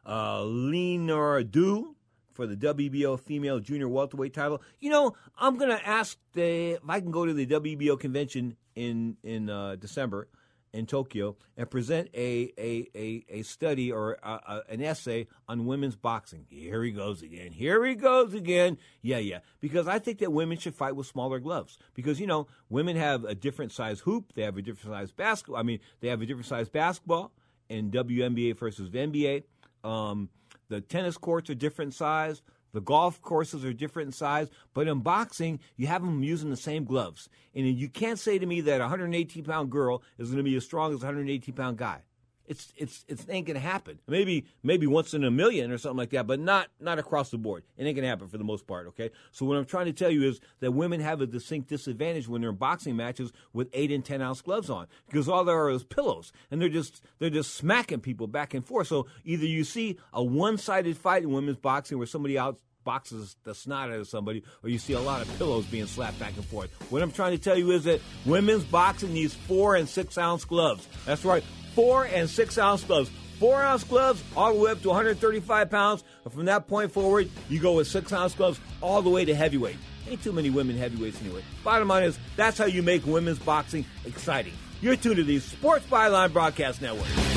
uh, 0.04 0.40
Linardatou 0.40 1.94
for 2.32 2.46
the 2.46 2.56
WBO 2.56 3.18
female 3.18 3.60
junior 3.60 3.88
welterweight 3.88 4.34
title. 4.34 4.60
You 4.80 4.90
know, 4.90 5.14
I'm 5.38 5.56
going 5.56 5.70
to 5.70 5.86
ask 5.86 6.18
the, 6.32 6.72
if 6.72 6.80
I 6.88 7.00
can 7.00 7.10
go 7.10 7.24
to 7.24 7.32
the 7.32 7.46
WBO 7.46 7.98
convention 7.98 8.56
in 8.74 9.16
in 9.22 9.48
uh, 9.48 9.76
December 9.76 10.28
in 10.74 10.86
Tokyo 10.86 11.36
and 11.56 11.70
present 11.70 12.10
a 12.14 12.52
a, 12.58 12.88
a, 12.94 13.24
a 13.28 13.42
study 13.42 13.90
or 13.90 14.18
a, 14.22 14.28
a, 14.28 14.62
an 14.68 14.82
essay 14.82 15.28
on 15.48 15.66
women's 15.66 15.96
boxing. 15.96 16.46
Here 16.50 16.82
he 16.82 16.90
goes 16.90 17.22
again. 17.22 17.52
Here 17.52 17.84
he 17.86 17.94
goes 17.94 18.34
again. 18.34 18.76
Yeah, 19.00 19.18
yeah. 19.18 19.38
Because 19.60 19.86
I 19.86 19.98
think 20.00 20.18
that 20.18 20.32
women 20.32 20.58
should 20.58 20.74
fight 20.74 20.96
with 20.96 21.06
smaller 21.06 21.38
gloves. 21.38 21.78
Because 21.94 22.20
you 22.20 22.26
know, 22.26 22.48
women 22.68 22.96
have 22.96 23.24
a 23.24 23.34
different 23.34 23.72
size 23.72 24.00
hoop. 24.00 24.32
They 24.34 24.42
have 24.42 24.58
a 24.58 24.62
different 24.62 24.94
size 24.94 25.12
basketball. 25.12 25.56
I 25.56 25.62
mean, 25.62 25.78
they 26.00 26.08
have 26.08 26.20
a 26.20 26.26
different 26.26 26.46
size 26.46 26.68
basketball 26.68 27.32
in 27.68 27.90
WNBA 27.90 28.58
versus 28.58 28.90
NBA. 28.90 29.44
Um, 29.84 30.28
the 30.68 30.80
tennis 30.80 31.16
courts 31.16 31.50
are 31.50 31.54
different 31.54 31.94
size. 31.94 32.42
The 32.74 32.80
golf 32.80 33.22
courses 33.22 33.64
are 33.64 33.72
different 33.72 34.08
in 34.08 34.12
size, 34.12 34.48
but 34.74 34.88
in 34.88 34.98
boxing, 34.98 35.60
you 35.76 35.86
have 35.86 36.02
them 36.02 36.24
using 36.24 36.50
the 36.50 36.56
same 36.56 36.84
gloves. 36.84 37.28
And 37.54 37.66
you 37.66 37.88
can't 37.88 38.18
say 38.18 38.36
to 38.36 38.44
me 38.44 38.60
that 38.62 38.80
a 38.80 38.84
118 38.84 39.44
pound 39.44 39.70
girl 39.70 40.02
is 40.18 40.28
going 40.28 40.38
to 40.38 40.42
be 40.42 40.56
as 40.56 40.64
strong 40.64 40.92
as 40.92 40.96
a 40.96 41.06
118 41.06 41.54
pound 41.54 41.78
guy. 41.78 42.02
It's 42.46 42.72
it's 42.76 43.04
it 43.08 43.24
ain't 43.28 43.46
gonna 43.46 43.58
happen. 43.58 43.98
Maybe 44.06 44.44
maybe 44.62 44.86
once 44.86 45.14
in 45.14 45.24
a 45.24 45.30
million 45.30 45.70
or 45.70 45.78
something 45.78 45.96
like 45.96 46.10
that, 46.10 46.26
but 46.26 46.40
not 46.40 46.68
not 46.78 46.98
across 46.98 47.30
the 47.30 47.38
board. 47.38 47.64
It 47.76 47.84
ain't 47.84 47.96
gonna 47.96 48.08
happen 48.08 48.28
for 48.28 48.38
the 48.38 48.44
most 48.44 48.66
part. 48.66 48.86
Okay. 48.88 49.10
So 49.32 49.46
what 49.46 49.56
I'm 49.56 49.64
trying 49.64 49.86
to 49.86 49.92
tell 49.92 50.10
you 50.10 50.22
is 50.22 50.40
that 50.60 50.72
women 50.72 51.00
have 51.00 51.20
a 51.20 51.26
distinct 51.26 51.68
disadvantage 51.68 52.28
when 52.28 52.40
they're 52.42 52.50
in 52.50 52.56
boxing 52.56 52.96
matches 52.96 53.32
with 53.52 53.68
eight 53.72 53.90
and 53.90 54.04
ten 54.04 54.20
ounce 54.20 54.42
gloves 54.42 54.68
on 54.68 54.86
because 55.06 55.28
all 55.28 55.44
there 55.44 55.56
are 55.56 55.70
is 55.70 55.84
pillows 55.84 56.32
and 56.50 56.60
they're 56.60 56.68
just 56.68 57.02
they're 57.18 57.30
just 57.30 57.54
smacking 57.54 58.00
people 58.00 58.26
back 58.26 58.52
and 58.52 58.64
forth. 58.66 58.88
So 58.88 59.06
either 59.24 59.46
you 59.46 59.64
see 59.64 59.98
a 60.12 60.22
one 60.22 60.58
sided 60.58 60.96
fight 60.96 61.22
in 61.22 61.32
women's 61.32 61.58
boxing 61.58 61.98
where 61.98 62.06
somebody 62.06 62.38
out 62.38 62.58
boxes 62.84 63.36
the 63.44 63.54
snot 63.54 63.90
out 63.90 63.98
of 63.98 64.06
somebody, 64.06 64.42
or 64.62 64.68
you 64.68 64.78
see 64.78 64.92
a 64.92 65.00
lot 65.00 65.22
of 65.22 65.38
pillows 65.38 65.64
being 65.66 65.86
slapped 65.86 66.18
back 66.20 66.36
and 66.36 66.44
forth. 66.44 66.70
What 66.90 67.02
I'm 67.02 67.10
trying 67.10 67.32
to 67.32 67.42
tell 67.42 67.58
you 67.58 67.70
is 67.72 67.84
that 67.84 68.00
women's 68.26 68.64
boxing 68.64 69.12
needs 69.12 69.34
four 69.34 69.74
and 69.76 69.88
six 69.88 70.16
ounce 70.18 70.44
gloves. 70.44 70.86
That's 71.06 71.24
right, 71.24 71.42
four 71.74 72.04
and 72.06 72.28
six 72.28 72.58
ounce 72.58 72.84
gloves. 72.84 73.10
Four 73.38 73.62
ounce 73.62 73.84
gloves 73.84 74.22
all 74.36 74.54
the 74.54 74.60
way 74.60 74.70
up 74.70 74.82
to 74.82 74.88
135 74.88 75.70
pounds. 75.70 76.04
And 76.24 76.32
from 76.32 76.44
that 76.46 76.68
point 76.68 76.92
forward, 76.92 77.28
you 77.48 77.60
go 77.60 77.74
with 77.74 77.88
six 77.88 78.12
ounce 78.12 78.34
gloves 78.34 78.60
all 78.80 79.02
the 79.02 79.10
way 79.10 79.24
to 79.24 79.34
heavyweight. 79.34 79.76
Ain't 80.08 80.22
too 80.22 80.32
many 80.32 80.50
women 80.50 80.76
heavyweights 80.76 81.20
anyway. 81.20 81.42
Bottom 81.62 81.88
line 81.88 82.04
is, 82.04 82.18
that's 82.36 82.58
how 82.58 82.66
you 82.66 82.82
make 82.82 83.06
women's 83.06 83.38
boxing 83.38 83.84
exciting. 84.04 84.52
You're 84.80 84.96
tuned 84.96 85.16
to 85.16 85.24
the 85.24 85.40
Sports 85.40 85.86
Byline 85.86 86.32
Broadcast 86.32 86.82
Network. 86.82 87.33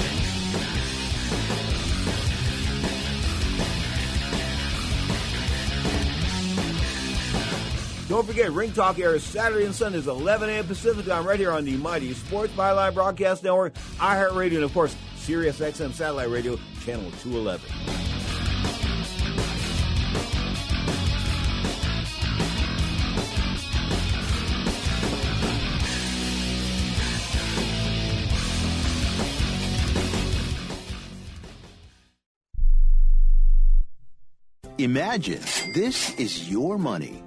Don't 8.07 8.25
forget, 8.25 8.53
Ring 8.53 8.71
Talk 8.71 8.99
airs 8.99 9.21
Saturday 9.21 9.65
and 9.65 9.75
Sundays, 9.75 10.07
11 10.07 10.49
a.m. 10.49 10.65
Pacific 10.65 11.05
time, 11.05 11.27
right 11.27 11.37
here 11.37 11.51
on 11.51 11.65
the 11.65 11.75
Mighty 11.75 12.13
Sports 12.13 12.53
Byline 12.53 12.93
Broadcast 12.93 13.43
Network, 13.43 13.73
iHeartRadio, 13.97 14.55
and 14.55 14.63
of 14.63 14.73
course, 14.73 14.95
Sirius 15.17 15.59
XM 15.59 15.91
Satellite 15.91 16.29
Radio, 16.29 16.57
Channel 16.85 17.11
211. 17.21 17.69
Imagine 34.79 35.41
this 35.73 36.13
is 36.17 36.49
your 36.49 36.77
money 36.77 37.26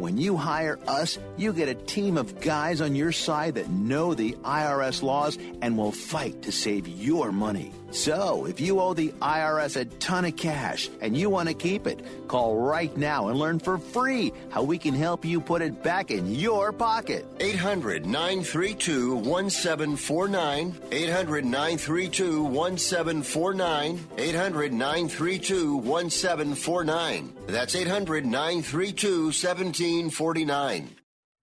When 0.00 0.16
you 0.16 0.38
hire 0.38 0.78
us, 0.88 1.18
you 1.36 1.52
get 1.52 1.68
a 1.68 1.74
team 1.74 2.16
of 2.16 2.40
guys 2.40 2.80
on 2.80 2.94
your 2.94 3.12
side 3.12 3.56
that 3.56 3.68
know 3.68 4.14
the 4.14 4.32
IRS 4.42 5.02
laws 5.02 5.36
and 5.60 5.76
will 5.76 5.92
fight 5.92 6.40
to 6.40 6.52
save 6.52 6.88
your 6.88 7.32
money. 7.32 7.70
So, 7.90 8.46
if 8.46 8.60
you 8.60 8.80
owe 8.80 8.94
the 8.94 9.10
IRS 9.20 9.76
a 9.76 9.84
ton 9.84 10.24
of 10.24 10.36
cash 10.36 10.88
and 11.00 11.16
you 11.16 11.28
want 11.28 11.48
to 11.48 11.54
keep 11.54 11.86
it, 11.86 12.04
call 12.28 12.56
right 12.56 12.96
now 12.96 13.28
and 13.28 13.38
learn 13.38 13.58
for 13.58 13.78
free 13.78 14.32
how 14.50 14.62
we 14.62 14.78
can 14.78 14.94
help 14.94 15.24
you 15.24 15.40
put 15.40 15.60
it 15.60 15.82
back 15.82 16.10
in 16.10 16.32
your 16.34 16.72
pocket. 16.72 17.26
800 17.40 18.06
932 18.06 19.14
1749. 19.16 20.74
800 20.92 21.44
932 21.44 22.44
1749. 22.44 24.06
800 24.18 24.72
932 24.72 25.76
1749. 25.76 27.32
That's 27.48 27.74
800 27.74 28.24
932 28.24 29.24
1749. 29.24 30.88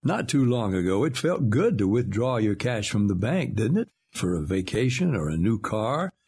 Not 0.04 0.30
too 0.30 0.46
long 0.46 0.74
ago, 0.74 1.04
it 1.04 1.18
felt 1.18 1.50
good 1.50 1.78
to 1.80 1.88
withdraw 1.88 2.38
your 2.38 2.56
cash 2.56 2.90
from 2.90 3.08
the 3.08 3.16
bank, 3.16 3.56
didn't 3.56 3.80
it? 3.80 3.90
For 4.14 4.36
a 4.36 4.42
vacation 4.46 5.14
or 5.16 5.28
a 5.28 5.38
new 5.38 5.60
car. 5.60 6.14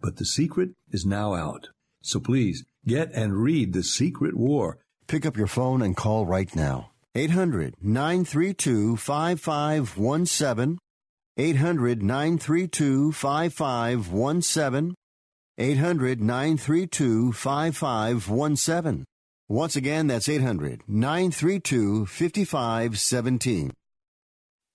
But 0.00 0.16
the 0.16 0.24
secret 0.24 0.70
is 0.90 1.04
now 1.04 1.34
out. 1.34 1.68
So 2.02 2.20
please 2.20 2.64
get 2.86 3.10
and 3.12 3.42
read 3.42 3.72
The 3.72 3.82
Secret 3.82 4.36
War. 4.36 4.78
Pick 5.06 5.26
up 5.26 5.36
your 5.36 5.46
phone 5.46 5.82
and 5.82 5.96
call 5.96 6.26
right 6.26 6.54
now. 6.54 6.90
800 7.14 7.74
932 7.82 8.96
5517. 8.96 10.78
800 11.36 12.02
932 12.02 13.12
5517. 13.12 14.94
800 15.58 16.20
932 16.20 17.32
5517. 17.32 19.04
Once 19.48 19.76
again, 19.76 20.06
that's 20.06 20.28
800 20.28 20.82
932 20.86 22.06
5517. 22.06 23.72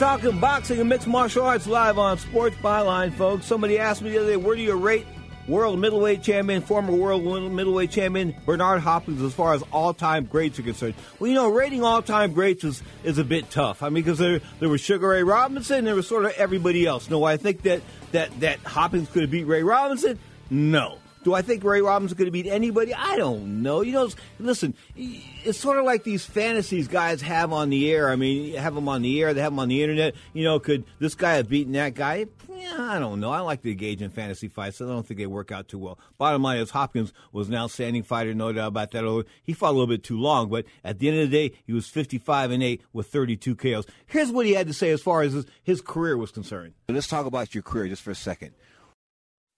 Talking 0.00 0.40
boxing 0.40 0.80
and 0.80 0.88
mixed 0.88 1.06
martial 1.06 1.44
arts 1.44 1.66
live 1.66 1.98
on 1.98 2.16
Sports 2.16 2.56
Byline, 2.62 3.12
folks. 3.12 3.44
Somebody 3.44 3.78
asked 3.78 4.00
me 4.00 4.08
the 4.08 4.20
other 4.20 4.28
day, 4.28 4.36
where 4.38 4.56
do 4.56 4.62
you 4.62 4.74
rate 4.74 5.06
world 5.46 5.78
middleweight 5.78 6.22
champion, 6.22 6.62
former 6.62 6.94
world 6.94 7.22
middleweight 7.52 7.90
champion 7.90 8.34
Bernard 8.46 8.80
Hopkins 8.80 9.20
as 9.20 9.34
far 9.34 9.52
as 9.52 9.62
all-time 9.72 10.24
greats 10.24 10.58
are 10.58 10.62
concerned? 10.62 10.94
Well, 11.18 11.28
you 11.28 11.34
know, 11.34 11.50
rating 11.50 11.84
all-time 11.84 12.32
greats 12.32 12.64
is, 12.64 12.82
is 13.04 13.18
a 13.18 13.24
bit 13.24 13.50
tough. 13.50 13.82
I 13.82 13.90
mean, 13.90 14.02
because 14.02 14.16
there, 14.16 14.40
there 14.58 14.70
was 14.70 14.80
Sugar 14.80 15.08
Ray 15.08 15.22
Robinson, 15.22 15.84
there 15.84 15.94
was 15.94 16.08
sort 16.08 16.24
of 16.24 16.32
everybody 16.32 16.86
else. 16.86 17.10
No, 17.10 17.22
I 17.24 17.36
think 17.36 17.60
that, 17.64 17.82
that, 18.12 18.40
that 18.40 18.60
Hopkins 18.60 19.10
could 19.10 19.20
have 19.20 19.30
beat 19.30 19.44
Ray 19.44 19.62
Robinson? 19.62 20.18
No. 20.48 20.96
Do 21.22 21.34
I 21.34 21.42
think 21.42 21.62
Ray 21.62 21.82
Robinson 21.82 22.16
could 22.16 22.26
have 22.26 22.32
beat 22.32 22.46
anybody? 22.46 22.94
I 22.94 23.16
don't 23.16 23.62
know. 23.62 23.82
You 23.82 23.92
know, 23.92 24.08
listen, 24.38 24.74
it's 24.96 25.58
sort 25.58 25.78
of 25.78 25.84
like 25.84 26.02
these 26.02 26.24
fantasies 26.24 26.88
guys 26.88 27.20
have 27.20 27.52
on 27.52 27.68
the 27.68 27.92
air. 27.92 28.08
I 28.08 28.16
mean, 28.16 28.52
you 28.52 28.58
have 28.58 28.74
them 28.74 28.88
on 28.88 29.02
the 29.02 29.20
air, 29.20 29.34
they 29.34 29.42
have 29.42 29.52
them 29.52 29.58
on 29.58 29.68
the 29.68 29.82
internet. 29.82 30.14
You 30.32 30.44
know, 30.44 30.58
could 30.58 30.84
this 30.98 31.14
guy 31.14 31.34
have 31.34 31.48
beaten 31.48 31.74
that 31.74 31.94
guy? 31.94 32.26
Yeah, 32.48 32.76
I 32.78 32.98
don't 32.98 33.20
know. 33.20 33.30
I 33.30 33.40
like 33.40 33.62
to 33.62 33.70
engage 33.70 34.00
in 34.02 34.10
fantasy 34.10 34.48
fights. 34.48 34.78
So 34.78 34.86
I 34.86 34.88
don't 34.90 35.06
think 35.06 35.18
they 35.18 35.26
work 35.26 35.52
out 35.52 35.68
too 35.68 35.78
well. 35.78 35.98
Bottom 36.18 36.42
line 36.42 36.58
is 36.58 36.70
Hopkins 36.70 37.12
was 37.32 37.48
an 37.48 37.54
outstanding 37.54 38.02
fighter, 38.02 38.34
no 38.34 38.52
doubt 38.52 38.68
about 38.68 38.90
that. 38.92 39.24
He 39.42 39.52
fought 39.52 39.70
a 39.70 39.72
little 39.72 39.86
bit 39.86 40.02
too 40.02 40.18
long, 40.18 40.48
but 40.48 40.64
at 40.84 40.98
the 40.98 41.08
end 41.08 41.20
of 41.20 41.30
the 41.30 41.48
day, 41.48 41.56
he 41.66 41.72
was 41.72 41.86
55 41.86 42.50
and 42.50 42.62
8 42.62 42.82
with 42.92 43.06
32 43.08 43.56
KOs. 43.56 43.86
Here's 44.06 44.30
what 44.30 44.46
he 44.46 44.52
had 44.52 44.66
to 44.66 44.74
say 44.74 44.90
as 44.90 45.00
far 45.00 45.22
as 45.22 45.32
his, 45.32 45.46
his 45.62 45.80
career 45.80 46.16
was 46.16 46.30
concerned. 46.30 46.74
Let's 46.88 47.08
talk 47.08 47.26
about 47.26 47.54
your 47.54 47.62
career 47.62 47.88
just 47.88 48.02
for 48.02 48.10
a 48.10 48.14
second. 48.14 48.52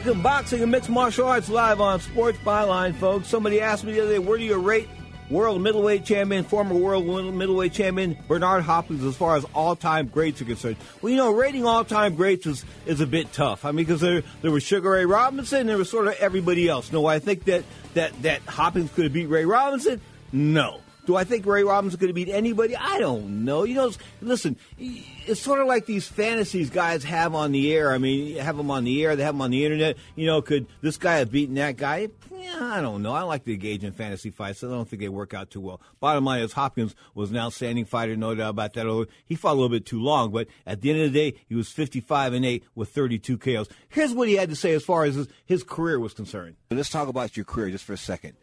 Talking 0.00 0.20
boxing 0.20 0.62
and 0.62 0.70
mixed 0.70 0.90
martial 0.90 1.26
arts 1.26 1.48
live 1.48 1.80
on 1.80 1.98
Sports 2.00 2.36
Byline, 2.44 2.94
folks. 2.96 3.28
Somebody 3.28 3.62
asked 3.62 3.82
me 3.82 3.92
the 3.92 4.02
other 4.02 4.12
day, 4.12 4.18
where 4.18 4.36
do 4.36 4.44
you 4.44 4.58
rate 4.58 4.90
world 5.30 5.62
middleweight 5.62 6.04
champion, 6.04 6.44
former 6.44 6.74
world 6.74 7.06
middleweight 7.06 7.72
champion 7.72 8.14
Bernard 8.28 8.62
Hopkins 8.62 9.02
as 9.04 9.16
far 9.16 9.36
as 9.36 9.46
all-time 9.54 10.08
greats 10.08 10.42
are 10.42 10.44
concerned? 10.44 10.76
Well, 11.00 11.10
you 11.10 11.16
know, 11.16 11.32
rating 11.32 11.64
all-time 11.64 12.14
greats 12.14 12.44
is, 12.46 12.62
is 12.84 13.00
a 13.00 13.06
bit 13.06 13.32
tough. 13.32 13.64
I 13.64 13.70
mean, 13.70 13.86
because 13.86 14.02
there, 14.02 14.22
there 14.42 14.50
was 14.50 14.62
Sugar 14.62 14.90
Ray 14.90 15.06
Robinson, 15.06 15.66
there 15.66 15.78
was 15.78 15.88
sort 15.88 16.08
of 16.08 16.14
everybody 16.20 16.68
else. 16.68 16.92
No, 16.92 17.06
I 17.06 17.18
think 17.18 17.44
that, 17.44 17.64
that, 17.94 18.20
that 18.20 18.42
Hopkins 18.42 18.92
could 18.92 19.04
have 19.04 19.14
beat 19.14 19.30
Ray 19.30 19.46
Robinson? 19.46 20.02
No. 20.30 20.80
Do 21.06 21.14
I 21.14 21.24
think 21.24 21.46
Ray 21.46 21.62
Robinson 21.62 21.98
could 21.98 22.08
have 22.08 22.16
beat 22.16 22.28
anybody? 22.28 22.76
I 22.76 22.98
don't 22.98 23.44
know. 23.44 23.62
You 23.62 23.74
know, 23.76 23.92
listen, 24.20 24.56
it's 24.76 25.40
sort 25.40 25.60
of 25.60 25.68
like 25.68 25.86
these 25.86 26.06
fantasies 26.06 26.68
guys 26.68 27.04
have 27.04 27.34
on 27.34 27.52
the 27.52 27.72
air. 27.72 27.92
I 27.92 27.98
mean, 27.98 28.36
have 28.36 28.56
them 28.56 28.70
on 28.70 28.84
the 28.84 29.04
air, 29.04 29.14
they 29.14 29.22
have 29.22 29.34
them 29.34 29.42
on 29.42 29.52
the 29.52 29.64
internet. 29.64 29.96
You 30.16 30.26
know, 30.26 30.42
could 30.42 30.66
this 30.82 30.96
guy 30.96 31.18
have 31.18 31.30
beaten 31.30 31.54
that 31.54 31.76
guy? 31.76 32.08
Yeah, 32.36 32.58
I 32.60 32.80
don't 32.80 33.02
know. 33.02 33.12
I 33.12 33.22
like 33.22 33.44
to 33.44 33.52
engage 33.52 33.84
in 33.84 33.92
fantasy 33.92 34.30
fights. 34.30 34.60
So 34.60 34.68
I 34.68 34.72
don't 34.72 34.88
think 34.88 35.00
they 35.00 35.08
work 35.08 35.32
out 35.32 35.50
too 35.50 35.60
well. 35.60 35.80
Bottom 36.00 36.24
line 36.24 36.42
is 36.42 36.52
Hopkins 36.52 36.94
was 37.14 37.30
an 37.30 37.36
outstanding 37.36 37.84
fighter, 37.84 38.16
no 38.16 38.34
doubt 38.34 38.50
about 38.50 38.74
that. 38.74 39.06
He 39.24 39.36
fought 39.36 39.52
a 39.52 39.54
little 39.54 39.68
bit 39.68 39.86
too 39.86 40.02
long, 40.02 40.32
but 40.32 40.48
at 40.66 40.80
the 40.80 40.90
end 40.90 41.00
of 41.00 41.12
the 41.12 41.30
day, 41.30 41.38
he 41.48 41.54
was 41.54 41.68
55 41.70 42.32
and 42.34 42.44
8 42.44 42.64
with 42.74 42.88
32 42.90 43.38
KOs. 43.38 43.68
Here's 43.88 44.12
what 44.12 44.28
he 44.28 44.34
had 44.34 44.50
to 44.50 44.56
say 44.56 44.74
as 44.74 44.84
far 44.84 45.04
as 45.04 45.14
his, 45.14 45.28
his 45.44 45.62
career 45.62 45.98
was 45.98 46.14
concerned. 46.14 46.56
Let's 46.70 46.90
talk 46.90 47.08
about 47.08 47.36
your 47.36 47.44
career 47.44 47.70
just 47.70 47.84
for 47.84 47.92
a 47.92 47.98
second. 47.98 48.34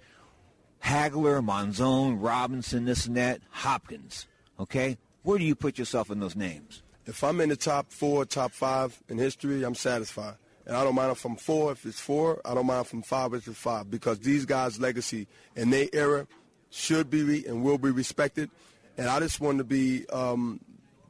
Hagler, 0.83 1.43
Monzon, 1.43 2.17
Robinson, 2.19 2.85
this 2.85 3.05
and 3.05 3.17
that, 3.17 3.41
Hopkins. 3.49 4.27
Okay? 4.59 4.97
Where 5.23 5.37
do 5.37 5.45
you 5.45 5.55
put 5.55 5.77
yourself 5.77 6.11
in 6.11 6.19
those 6.19 6.35
names? 6.35 6.83
If 7.05 7.23
I'm 7.23 7.41
in 7.41 7.49
the 7.49 7.55
top 7.55 7.91
four, 7.91 8.25
top 8.25 8.51
five 8.51 9.01
in 9.09 9.17
history, 9.17 9.63
I'm 9.63 9.75
satisfied. 9.75 10.35
And 10.65 10.75
I 10.75 10.83
don't 10.83 10.95
mind 10.95 11.11
if 11.11 11.25
I'm 11.25 11.35
four, 11.35 11.71
if 11.73 11.85
it's 11.85 11.99
four. 11.99 12.41
I 12.45 12.53
don't 12.53 12.65
mind 12.65 12.85
if 12.85 12.93
I'm 12.93 13.01
five, 13.01 13.33
if 13.33 13.47
it's 13.47 13.57
five. 13.57 13.89
Because 13.89 14.19
these 14.19 14.45
guys' 14.45 14.79
legacy 14.79 15.27
in 15.55 15.69
their 15.69 15.87
era 15.91 16.27
should 16.69 17.09
be 17.09 17.23
re- 17.23 17.45
and 17.45 17.63
will 17.63 17.77
be 17.77 17.91
respected. 17.91 18.49
And 18.97 19.07
I 19.09 19.19
just 19.19 19.41
want 19.41 19.57
to 19.57 19.63
be 19.63 20.07
um, 20.09 20.61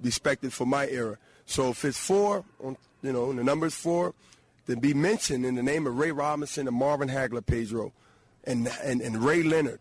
respected 0.01 0.53
for 0.53 0.65
my 0.65 0.87
era. 0.87 1.17
So 1.45 1.69
if 1.69 1.85
it's 1.85 1.97
four 1.97 2.45
you 3.03 3.11
know, 3.11 3.29
and 3.29 3.37
the 3.37 3.43
number 3.43 3.67
is 3.67 3.75
four, 3.75 4.15
then 4.65 4.79
be 4.79 4.93
mentioned 4.93 5.45
in 5.45 5.55
the 5.55 5.61
name 5.61 5.85
of 5.85 5.97
Ray 5.97 6.11
Robinson 6.11 6.67
and 6.67 6.75
Marvin 6.75 7.09
Hagler, 7.09 7.45
Pedro, 7.45 7.91
and, 8.43 8.69
and, 8.83 9.01
and 9.01 9.23
Ray 9.23 9.43
Leonard. 9.43 9.79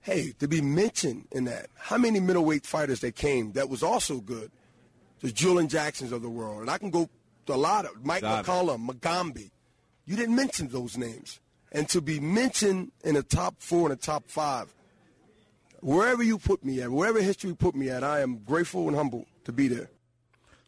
Hey, 0.00 0.32
to 0.38 0.46
be 0.46 0.60
mentioned 0.60 1.26
in 1.32 1.44
that. 1.44 1.66
How 1.74 1.98
many 1.98 2.20
middleweight 2.20 2.64
fighters 2.64 3.00
that 3.00 3.16
came 3.16 3.52
that 3.52 3.68
was 3.68 3.82
also 3.82 4.20
good? 4.20 4.50
The 5.20 5.32
Julian 5.32 5.68
Jacksons 5.68 6.12
of 6.12 6.22
the 6.22 6.30
world. 6.30 6.60
And 6.60 6.70
I 6.70 6.78
can 6.78 6.90
go 6.90 7.08
to 7.46 7.54
a 7.54 7.56
lot 7.56 7.86
of 7.86 8.04
Mike 8.04 8.18
Stop 8.18 8.44
it. 8.44 8.48
McCallum, 8.48 8.88
Magambi. 8.88 9.50
You 10.04 10.16
didn't 10.16 10.36
mention 10.36 10.68
those 10.68 10.96
names. 10.96 11.40
And 11.72 11.88
to 11.88 12.00
be 12.00 12.20
mentioned 12.20 12.92
in 13.02 13.14
the 13.14 13.22
top 13.22 13.56
four 13.58 13.90
and 13.90 13.98
the 13.98 14.02
top 14.02 14.28
five, 14.28 14.72
wherever 15.80 16.22
you 16.22 16.38
put 16.38 16.64
me 16.64 16.80
at, 16.80 16.90
wherever 16.90 17.20
history 17.20 17.54
put 17.54 17.74
me 17.74 17.90
at, 17.90 18.04
I 18.04 18.20
am 18.20 18.38
grateful 18.38 18.86
and 18.86 18.96
humble 18.96 19.26
to 19.44 19.52
be 19.52 19.66
there. 19.68 19.90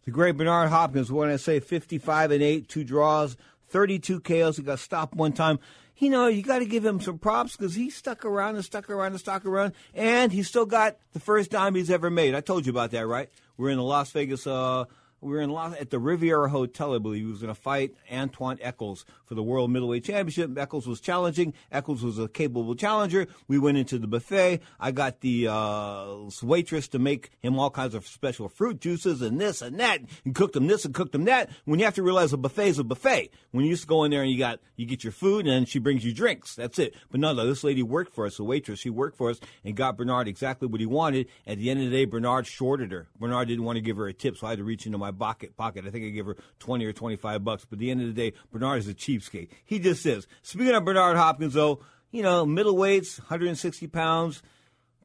The 0.04 0.10
great 0.10 0.36
Bernard 0.36 0.70
Hopkins, 0.70 1.12
when 1.12 1.28
I 1.28 1.36
say 1.36 1.60
55 1.60 2.30
and 2.30 2.42
8, 2.42 2.68
two 2.68 2.82
draws, 2.82 3.36
32 3.68 4.20
KOs. 4.20 4.56
He 4.56 4.62
got 4.62 4.78
stopped 4.78 5.14
one 5.14 5.32
time. 5.32 5.58
You 5.98 6.10
know, 6.10 6.28
you 6.28 6.42
got 6.42 6.60
to 6.60 6.64
give 6.64 6.84
him 6.84 7.00
some 7.00 7.18
props 7.18 7.56
because 7.56 7.74
he 7.74 7.90
stuck 7.90 8.24
around 8.24 8.54
and 8.54 8.64
stuck 8.64 8.88
around 8.88 9.12
and 9.12 9.20
stuck 9.20 9.44
around, 9.44 9.72
and 9.94 10.32
he 10.32 10.44
still 10.44 10.66
got 10.66 10.96
the 11.12 11.20
first 11.20 11.50
dime 11.50 11.74
he's 11.74 11.90
ever 11.90 12.08
made. 12.08 12.34
I 12.34 12.40
told 12.40 12.66
you 12.66 12.70
about 12.70 12.92
that, 12.92 13.06
right? 13.06 13.28
We're 13.56 13.70
in 13.70 13.78
the 13.78 13.82
Las 13.82 14.10
Vegas. 14.12 14.46
Uh, 14.46 14.84
we 15.20 15.32
were 15.32 15.40
in 15.40 15.50
Las, 15.50 15.74
at 15.78 15.90
the 15.90 15.98
Riviera 15.98 16.48
Hotel, 16.48 16.94
I 16.94 16.98
believe. 16.98 17.24
He 17.24 17.30
was 17.30 17.40
going 17.40 17.54
to 17.54 17.60
fight 17.60 17.94
Antwun 18.10 18.58
Echols 18.60 19.04
for 19.24 19.34
the 19.34 19.42
World 19.42 19.70
Middleweight 19.70 20.04
Championship. 20.04 20.56
Echols 20.56 20.86
was 20.86 21.00
challenging. 21.00 21.54
Echols 21.72 22.02
was 22.02 22.18
a 22.18 22.28
capable 22.28 22.74
challenger. 22.74 23.26
We 23.48 23.58
went 23.58 23.78
into 23.78 23.98
the 23.98 24.06
buffet. 24.06 24.60
I 24.78 24.92
got 24.92 25.20
the 25.20 25.48
uh, 25.48 26.16
waitress 26.42 26.88
to 26.88 26.98
make 26.98 27.30
him 27.40 27.58
all 27.58 27.70
kinds 27.70 27.94
of 27.94 28.06
special 28.06 28.48
fruit 28.48 28.80
juices 28.80 29.22
and 29.22 29.40
this 29.40 29.62
and 29.62 29.80
that, 29.80 30.00
and 30.24 30.34
cooked 30.34 30.56
him 30.56 30.66
this 30.66 30.84
and 30.84 30.94
cooked 30.94 31.14
him 31.14 31.24
that. 31.24 31.50
When 31.64 31.78
you 31.78 31.84
have 31.84 31.94
to 31.94 32.02
realize 32.02 32.32
a 32.32 32.36
buffet 32.36 32.68
is 32.68 32.78
a 32.78 32.84
buffet. 32.84 33.30
When 33.50 33.64
you 33.64 33.70
used 33.70 33.82
to 33.82 33.88
go 33.88 34.04
in 34.04 34.10
there 34.10 34.22
and 34.22 34.30
you 34.30 34.38
got 34.38 34.60
you 34.76 34.86
get 34.86 35.02
your 35.02 35.12
food 35.12 35.46
and 35.46 35.68
she 35.68 35.78
brings 35.78 36.04
you 36.04 36.14
drinks. 36.14 36.54
That's 36.54 36.78
it. 36.78 36.94
But 37.10 37.20
no, 37.20 37.32
no, 37.32 37.46
this 37.46 37.64
lady 37.64 37.82
worked 37.82 38.14
for 38.14 38.26
us, 38.26 38.36
the 38.36 38.44
waitress. 38.44 38.78
She 38.78 38.90
worked 38.90 39.16
for 39.16 39.30
us 39.30 39.40
and 39.64 39.76
got 39.76 39.96
Bernard 39.96 40.28
exactly 40.28 40.68
what 40.68 40.80
he 40.80 40.86
wanted. 40.86 41.26
At 41.46 41.58
the 41.58 41.70
end 41.70 41.80
of 41.80 41.90
the 41.90 41.96
day, 41.96 42.04
Bernard 42.04 42.46
shorted 42.46 42.92
her. 42.92 43.08
Bernard 43.18 43.48
didn't 43.48 43.64
want 43.64 43.76
to 43.76 43.82
give 43.82 43.96
her 43.96 44.06
a 44.06 44.12
tip, 44.12 44.36
so 44.36 44.46
I 44.46 44.50
had 44.50 44.58
to 44.58 44.64
reach 44.64 44.86
into 44.86 44.98
my 44.98 45.07
pocket. 45.12 45.56
Pocket. 45.56 45.86
I 45.86 45.90
think 45.90 46.04
I 46.04 46.08
gave 46.08 46.26
her 46.26 46.36
twenty 46.58 46.84
or 46.84 46.92
twenty-five 46.92 47.44
bucks. 47.44 47.64
But 47.64 47.76
at 47.76 47.80
the 47.80 47.90
end 47.90 48.00
of 48.00 48.06
the 48.08 48.12
day, 48.12 48.36
Bernard 48.52 48.80
is 48.80 48.88
a 48.88 48.94
cheapskate. 48.94 49.48
He 49.64 49.78
just 49.78 50.04
is. 50.06 50.26
Speaking 50.42 50.74
of 50.74 50.84
Bernard 50.84 51.16
Hopkins, 51.16 51.54
though, 51.54 51.80
you 52.10 52.22
know, 52.22 52.46
middleweights, 52.46 53.18
160 53.18 53.86
pounds. 53.88 54.42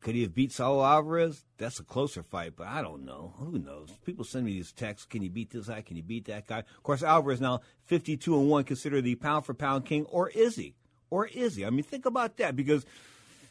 Could 0.02 0.16
he 0.16 0.24
have 0.24 0.36
beat 0.36 0.52
Saul 0.52 0.84
Alvarez? 0.84 1.46
That's 1.58 1.80
a 1.80 1.84
closer 1.84 2.24
fight, 2.24 2.58
but 2.58 2.68
I 2.68 2.82
don't 2.82 3.06
know. 3.06 3.36
Who 3.38 3.58
knows? 3.58 3.90
People 4.06 4.26
send 4.26 4.46
me 4.46 4.52
these 4.52 4.74
texts. 4.74 5.06
Can 5.06 5.22
he 5.22 5.30
beat 5.30 5.52
this 5.52 5.68
guy? 5.68 5.82
Can 5.82 5.96
he 5.96 6.02
beat 6.02 6.26
that 6.26 6.46
guy? 6.46 6.60
Of 6.60 6.84
course, 6.84 7.02
Alvarez 7.02 7.40
now 7.40 7.62
52 7.86 8.38
and 8.38 8.50
1, 8.50 8.66
considered 8.66 9.06
the 9.06 9.16
pound 9.16 9.46
for 9.46 9.54
pound 9.54 9.86
king, 9.86 10.04
or 10.08 10.28
is 10.30 10.58
he? 10.58 10.76
Or 11.10 11.26
is 11.28 11.56
he? 11.56 11.66
I 11.66 11.70
mean, 11.70 11.84
think 11.84 12.06
about 12.06 12.36
that 12.38 12.54
because 12.58 12.86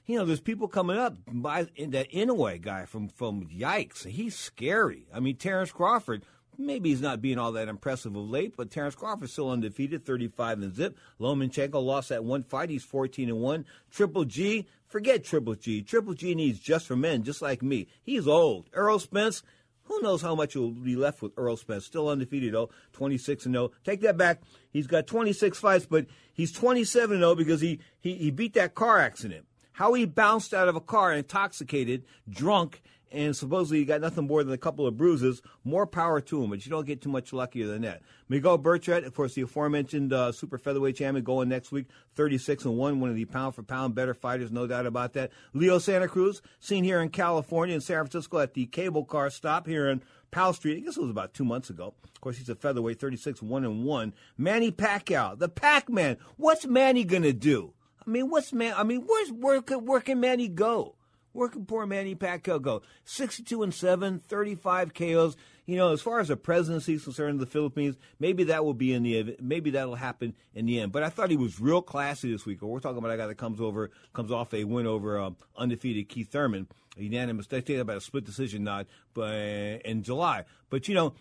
you 0.06 0.18
know, 0.18 0.24
there's 0.24 0.40
people 0.40 0.68
coming 0.68 0.98
up 0.98 1.16
by 1.26 1.64
that 1.86 2.10
Inoue 2.10 2.60
guy 2.60 2.86
from 2.86 3.08
from 3.08 3.46
Yikes. 3.46 4.06
He's 4.06 4.36
scary. 4.36 5.06
I 5.14 5.20
mean, 5.20 5.36
Terrence 5.36 5.72
Crawford. 5.72 6.24
Maybe 6.58 6.90
he's 6.90 7.00
not 7.00 7.22
being 7.22 7.38
all 7.38 7.52
that 7.52 7.68
impressive 7.68 8.14
of 8.14 8.28
late, 8.28 8.54
but 8.56 8.70
Terrence 8.70 8.94
Crawford's 8.94 9.32
still 9.32 9.50
undefeated, 9.50 10.04
35 10.04 10.62
and 10.62 10.74
zip. 10.74 10.98
Lomachenko 11.18 11.82
lost 11.82 12.10
that 12.10 12.24
one 12.24 12.42
fight. 12.42 12.68
He's 12.68 12.84
14 12.84 13.28
and 13.30 13.40
one. 13.40 13.64
Triple 13.90 14.24
G, 14.24 14.66
forget 14.86 15.24
Triple 15.24 15.54
G. 15.54 15.80
Triple 15.82 16.14
G 16.14 16.34
needs 16.34 16.58
just 16.58 16.86
for 16.86 16.94
men, 16.94 17.22
just 17.22 17.40
like 17.40 17.62
me. 17.62 17.88
He's 18.02 18.28
old. 18.28 18.68
Errol 18.74 18.98
Spence. 18.98 19.42
Who 19.84 20.00
knows 20.00 20.22
how 20.22 20.34
much 20.34 20.54
will 20.54 20.70
be 20.70 20.94
left 20.94 21.22
with 21.22 21.32
Errol 21.38 21.56
Spence? 21.56 21.86
Still 21.86 22.08
undefeated, 22.08 22.54
though, 22.54 22.70
26 22.92 23.46
and 23.46 23.54
0. 23.54 23.70
Take 23.82 24.02
that 24.02 24.16
back. 24.16 24.42
He's 24.70 24.86
got 24.86 25.06
26 25.06 25.58
fights, 25.58 25.86
but 25.86 26.06
he's 26.34 26.52
27 26.52 27.14
and 27.16 27.22
0 27.22 27.34
because 27.34 27.60
he, 27.60 27.80
he, 27.98 28.14
he 28.14 28.30
beat 28.30 28.54
that 28.54 28.74
car 28.74 28.98
accident. 28.98 29.46
How 29.72 29.94
he 29.94 30.04
bounced 30.04 30.52
out 30.52 30.68
of 30.68 30.76
a 30.76 30.80
car 30.80 31.12
intoxicated, 31.12 32.04
drunk, 32.28 32.82
and 33.12 33.36
supposedly 33.36 33.78
he 33.78 33.84
got 33.84 34.00
nothing 34.00 34.26
more 34.26 34.42
than 34.42 34.52
a 34.52 34.58
couple 34.58 34.86
of 34.86 34.96
bruises. 34.96 35.42
More 35.64 35.86
power 35.86 36.20
to 36.20 36.42
him, 36.42 36.50
but 36.50 36.64
you 36.64 36.70
don't 36.70 36.86
get 36.86 37.00
too 37.00 37.08
much 37.08 37.32
luckier 37.32 37.66
than 37.66 37.82
that. 37.82 38.02
Miguel 38.28 38.58
Berchelt, 38.58 39.04
of 39.04 39.14
course, 39.14 39.34
the 39.34 39.42
aforementioned 39.42 40.12
uh, 40.12 40.32
super 40.32 40.58
featherweight 40.58 40.96
champion, 40.96 41.24
going 41.24 41.48
next 41.48 41.72
week, 41.72 41.86
36 42.14 42.64
and 42.64 42.76
1, 42.76 43.00
one 43.00 43.10
of 43.10 43.16
the 43.16 43.24
pound 43.24 43.54
for 43.54 43.62
pound 43.62 43.94
better 43.94 44.14
fighters, 44.14 44.50
no 44.50 44.66
doubt 44.66 44.86
about 44.86 45.12
that. 45.12 45.30
Leo 45.52 45.78
Santa 45.78 46.08
Cruz, 46.08 46.42
seen 46.60 46.84
here 46.84 47.00
in 47.00 47.08
California, 47.08 47.74
in 47.74 47.80
San 47.80 47.96
Francisco 47.96 48.38
at 48.38 48.54
the 48.54 48.66
cable 48.66 49.04
car 49.04 49.30
stop 49.30 49.66
here 49.66 49.88
in 49.88 50.02
Powell 50.30 50.52
Street. 50.52 50.78
I 50.78 50.80
guess 50.80 50.96
it 50.96 51.02
was 51.02 51.10
about 51.10 51.34
two 51.34 51.44
months 51.44 51.70
ago. 51.70 51.94
Of 52.04 52.20
course, 52.20 52.38
he's 52.38 52.48
a 52.48 52.54
featherweight, 52.54 52.98
36 52.98 53.42
1 53.42 53.64
and 53.64 53.84
1. 53.84 54.14
Manny 54.38 54.70
Pacquiao, 54.70 55.38
the 55.38 55.48
Pac 55.48 55.88
Man. 55.88 56.16
What's 56.36 56.66
Manny 56.66 57.04
going 57.04 57.22
to 57.22 57.32
do? 57.32 57.74
I 58.04 58.10
mean, 58.10 58.30
what's 58.30 58.52
man? 58.52 58.74
I 58.76 58.82
mean, 58.82 59.02
where's 59.06 59.30
where, 59.30 59.60
where 59.60 60.00
can 60.00 60.18
Manny 60.18 60.48
go? 60.48 60.96
Where 61.32 61.48
can 61.48 61.64
poor 61.64 61.86
Manny 61.86 62.14
Pacquiao 62.14 62.60
go? 62.60 62.82
62 63.04 63.62
and 63.62 63.72
7, 63.72 64.20
35 64.20 64.94
KOs. 64.94 65.36
You 65.64 65.76
know, 65.76 65.92
as 65.92 66.02
far 66.02 66.20
as 66.20 66.28
the 66.28 66.36
presidency 66.36 66.94
is 66.94 67.04
concerned 67.04 67.34
in 67.34 67.38
the 67.38 67.46
Philippines, 67.46 67.96
maybe 68.18 68.44
that 68.44 68.64
will 68.64 68.74
be 68.74 68.92
in 68.92 69.02
the 69.02 69.36
maybe 69.40 69.70
that'll 69.70 69.94
happen 69.94 70.34
in 70.54 70.66
the 70.66 70.80
end. 70.80 70.92
But 70.92 71.04
I 71.04 71.08
thought 71.08 71.30
he 71.30 71.36
was 71.36 71.60
real 71.60 71.82
classy 71.82 72.32
this 72.32 72.44
week. 72.44 72.60
We're 72.62 72.80
talking 72.80 72.98
about 72.98 73.12
a 73.12 73.16
guy 73.16 73.28
that 73.28 73.36
comes 73.36 73.60
over 73.60 73.90
comes 74.12 74.32
off 74.32 74.52
a 74.52 74.64
win 74.64 74.86
over 74.86 75.18
um, 75.18 75.36
undefeated 75.56 76.08
Keith 76.08 76.32
Thurman, 76.32 76.66
a 76.98 77.02
unanimous. 77.02 77.46
They 77.46 77.60
think 77.60 77.78
about 77.78 77.96
a 77.96 78.00
split 78.00 78.24
decision 78.24 78.64
nod, 78.64 78.86
but 79.14 79.32
in 79.32 80.02
July. 80.02 80.44
But 80.68 80.88
you 80.88 80.94
know, 80.94 81.14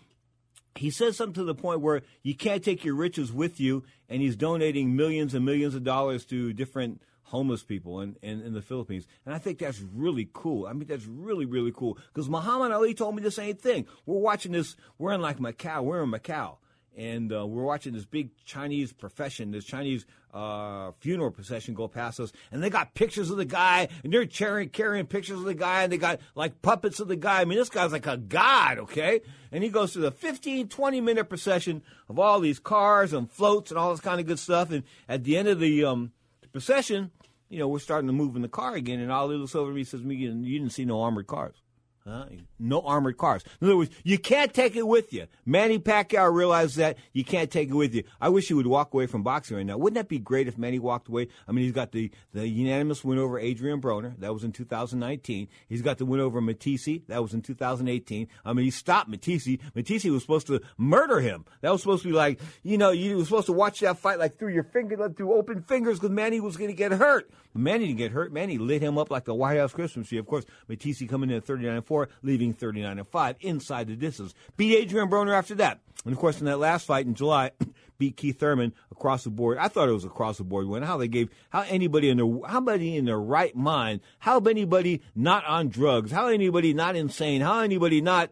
he 0.74 0.90
says 0.90 1.16
something 1.16 1.34
to 1.34 1.44
the 1.44 1.54
point 1.54 1.80
where 1.80 2.02
you 2.22 2.34
can't 2.34 2.64
take 2.64 2.84
your 2.84 2.94
riches 2.94 3.32
with 3.32 3.60
you, 3.60 3.84
and 4.08 4.20
he's 4.20 4.36
donating 4.36 4.96
millions 4.96 5.34
and 5.34 5.44
millions 5.44 5.74
of 5.74 5.84
dollars 5.84 6.24
to 6.26 6.52
different 6.52 7.00
homeless 7.32 7.62
people 7.62 8.02
in, 8.02 8.14
in, 8.20 8.42
in 8.42 8.52
the 8.52 8.60
Philippines. 8.60 9.06
And 9.24 9.34
I 9.34 9.38
think 9.38 9.58
that's 9.58 9.80
really 9.80 10.28
cool. 10.34 10.66
I 10.66 10.74
mean, 10.74 10.86
that's 10.86 11.06
really, 11.06 11.46
really 11.46 11.72
cool. 11.74 11.96
Because 12.12 12.28
Muhammad 12.28 12.72
Ali 12.72 12.92
told 12.92 13.16
me 13.16 13.22
the 13.22 13.30
same 13.30 13.56
thing. 13.56 13.86
We're 14.04 14.18
watching 14.18 14.52
this, 14.52 14.76
we're 14.98 15.14
in 15.14 15.22
like 15.22 15.38
Macau, 15.38 15.82
we're 15.82 16.02
in 16.02 16.10
Macau. 16.10 16.56
And 16.94 17.32
uh, 17.32 17.46
we're 17.46 17.62
watching 17.62 17.94
this 17.94 18.04
big 18.04 18.36
Chinese 18.44 18.92
profession, 18.92 19.50
this 19.50 19.64
Chinese 19.64 20.04
uh, 20.34 20.92
funeral 21.00 21.30
procession 21.30 21.72
go 21.72 21.88
past 21.88 22.20
us. 22.20 22.32
And 22.50 22.62
they 22.62 22.68
got 22.68 22.92
pictures 22.92 23.30
of 23.30 23.38
the 23.38 23.46
guy, 23.46 23.88
and 24.04 24.12
they're 24.12 24.26
carrying, 24.26 24.68
carrying 24.68 25.06
pictures 25.06 25.38
of 25.38 25.46
the 25.46 25.54
guy, 25.54 25.84
and 25.84 25.90
they 25.90 25.96
got 25.96 26.20
like 26.34 26.60
puppets 26.60 27.00
of 27.00 27.08
the 27.08 27.16
guy. 27.16 27.40
I 27.40 27.46
mean, 27.46 27.56
this 27.56 27.70
guy's 27.70 27.92
like 27.92 28.06
a 28.06 28.18
god, 28.18 28.78
okay? 28.78 29.22
And 29.50 29.64
he 29.64 29.70
goes 29.70 29.94
through 29.94 30.02
the 30.02 30.10
15, 30.10 30.68
20 30.68 31.00
minute 31.00 31.30
procession 31.30 31.82
of 32.10 32.18
all 32.18 32.40
these 32.40 32.58
cars 32.58 33.14
and 33.14 33.30
floats 33.30 33.70
and 33.70 33.78
all 33.78 33.92
this 33.92 34.02
kind 34.02 34.20
of 34.20 34.26
good 34.26 34.38
stuff. 34.38 34.70
And 34.70 34.82
at 35.08 35.24
the 35.24 35.38
end 35.38 35.48
of 35.48 35.60
the 35.60 35.82
um, 35.86 36.12
procession, 36.52 37.10
you 37.52 37.58
know, 37.58 37.68
we're 37.68 37.78
starting 37.78 38.06
to 38.06 38.14
move 38.14 38.34
in 38.34 38.42
the 38.42 38.48
car 38.48 38.74
again, 38.74 38.98
and 38.98 39.12
Ali 39.12 39.36
looks 39.36 39.54
over 39.54 39.70
me 39.70 39.84
says, 39.84 40.02
"Me, 40.02 40.14
you 40.14 40.58
didn't 40.58 40.72
see 40.72 40.86
no 40.86 41.02
armored 41.02 41.26
cars." 41.26 41.56
Huh? 42.04 42.24
No 42.58 42.80
armored 42.80 43.16
cars. 43.16 43.44
In 43.60 43.68
other 43.68 43.76
words, 43.76 43.94
you 44.02 44.18
can't 44.18 44.52
take 44.52 44.74
it 44.74 44.86
with 44.86 45.12
you. 45.12 45.28
Manny 45.46 45.78
Pacquiao 45.78 46.34
realized 46.34 46.76
that 46.76 46.98
you 47.12 47.24
can't 47.24 47.48
take 47.48 47.68
it 47.68 47.74
with 47.74 47.94
you. 47.94 48.02
I 48.20 48.28
wish 48.28 48.48
he 48.48 48.54
would 48.54 48.66
walk 48.66 48.92
away 48.92 49.06
from 49.06 49.22
boxing 49.22 49.56
right 49.56 49.64
now. 49.64 49.76
Wouldn't 49.76 49.94
that 49.94 50.08
be 50.08 50.18
great 50.18 50.48
if 50.48 50.58
Manny 50.58 50.80
walked 50.80 51.08
away? 51.08 51.28
I 51.46 51.52
mean, 51.52 51.64
he's 51.64 51.72
got 51.72 51.92
the, 51.92 52.10
the 52.32 52.48
unanimous 52.48 53.04
win 53.04 53.18
over 53.18 53.38
Adrian 53.38 53.80
Broner. 53.80 54.18
That 54.18 54.34
was 54.34 54.42
in 54.42 54.50
2019. 54.50 55.46
He's 55.68 55.82
got 55.82 55.98
the 55.98 56.04
win 56.04 56.18
over 56.18 56.40
Matthysse. 56.40 57.02
That 57.06 57.22
was 57.22 57.34
in 57.34 57.40
2018. 57.40 58.26
I 58.44 58.52
mean, 58.52 58.64
he 58.64 58.72
stopped 58.72 59.08
Matthysse. 59.08 59.58
Matthysse 59.76 60.04
was 60.06 60.22
supposed 60.22 60.48
to 60.48 60.60
murder 60.76 61.20
him. 61.20 61.44
That 61.60 61.70
was 61.70 61.82
supposed 61.82 62.02
to 62.02 62.08
be 62.08 62.14
like, 62.14 62.40
you 62.64 62.78
know, 62.78 62.90
you 62.90 63.18
were 63.18 63.24
supposed 63.24 63.46
to 63.46 63.52
watch 63.52 63.78
that 63.80 63.98
fight 63.98 64.18
like 64.18 64.38
through 64.38 64.54
your 64.54 64.64
finger, 64.64 65.08
through 65.08 65.34
open 65.34 65.62
fingers 65.62 66.00
because 66.00 66.10
Manny 66.10 66.40
was 66.40 66.56
going 66.56 66.70
to 66.70 66.76
get 66.76 66.90
hurt. 66.90 67.30
Manny 67.54 67.86
didn't 67.86 67.98
get 67.98 68.12
hurt. 68.12 68.32
Manny 68.32 68.58
lit 68.58 68.82
him 68.82 68.98
up 68.98 69.10
like 69.10 69.24
the 69.24 69.34
White 69.34 69.58
House 69.58 69.72
Christmas 69.72 70.08
tree. 70.08 70.18
Of 70.18 70.26
course, 70.26 70.44
Matthysse 70.68 71.04
coming 71.08 71.30
in 71.30 71.36
at 71.36 71.44
39 71.44 71.82
4, 71.82 72.08
leaving 72.22 72.54
39 72.54 73.04
5 73.04 73.36
inside 73.40 73.88
the 73.88 73.96
distance. 73.96 74.34
Beat 74.56 74.76
Adrian 74.76 75.10
Broner 75.10 75.36
after 75.36 75.54
that. 75.56 75.80
And 76.04 76.12
of 76.12 76.18
course, 76.18 76.40
in 76.40 76.46
that 76.46 76.58
last 76.58 76.86
fight 76.86 77.06
in 77.06 77.14
July, 77.14 77.52
beat 77.98 78.16
Keith 78.16 78.40
Thurman 78.40 78.72
across 78.90 79.24
the 79.24 79.30
board. 79.30 79.58
I 79.58 79.68
thought 79.68 79.88
it 79.88 79.92
was 79.92 80.04
across 80.04 80.38
the 80.38 80.44
board 80.44 80.66
win. 80.66 80.82
How 80.82 80.96
they 80.96 81.08
gave, 81.08 81.30
how 81.50 81.62
anybody 81.62 82.08
in 82.08 82.16
their, 82.16 82.48
how 82.48 82.58
anybody 82.58 82.96
in 82.96 83.04
their 83.04 83.20
right 83.20 83.54
mind, 83.54 84.00
how 84.18 84.38
anybody 84.40 85.02
not 85.14 85.44
on 85.46 85.68
drugs, 85.68 86.10
how 86.10 86.28
anybody 86.28 86.74
not 86.74 86.96
insane, 86.96 87.40
how 87.40 87.60
anybody 87.60 88.00
not, 88.00 88.30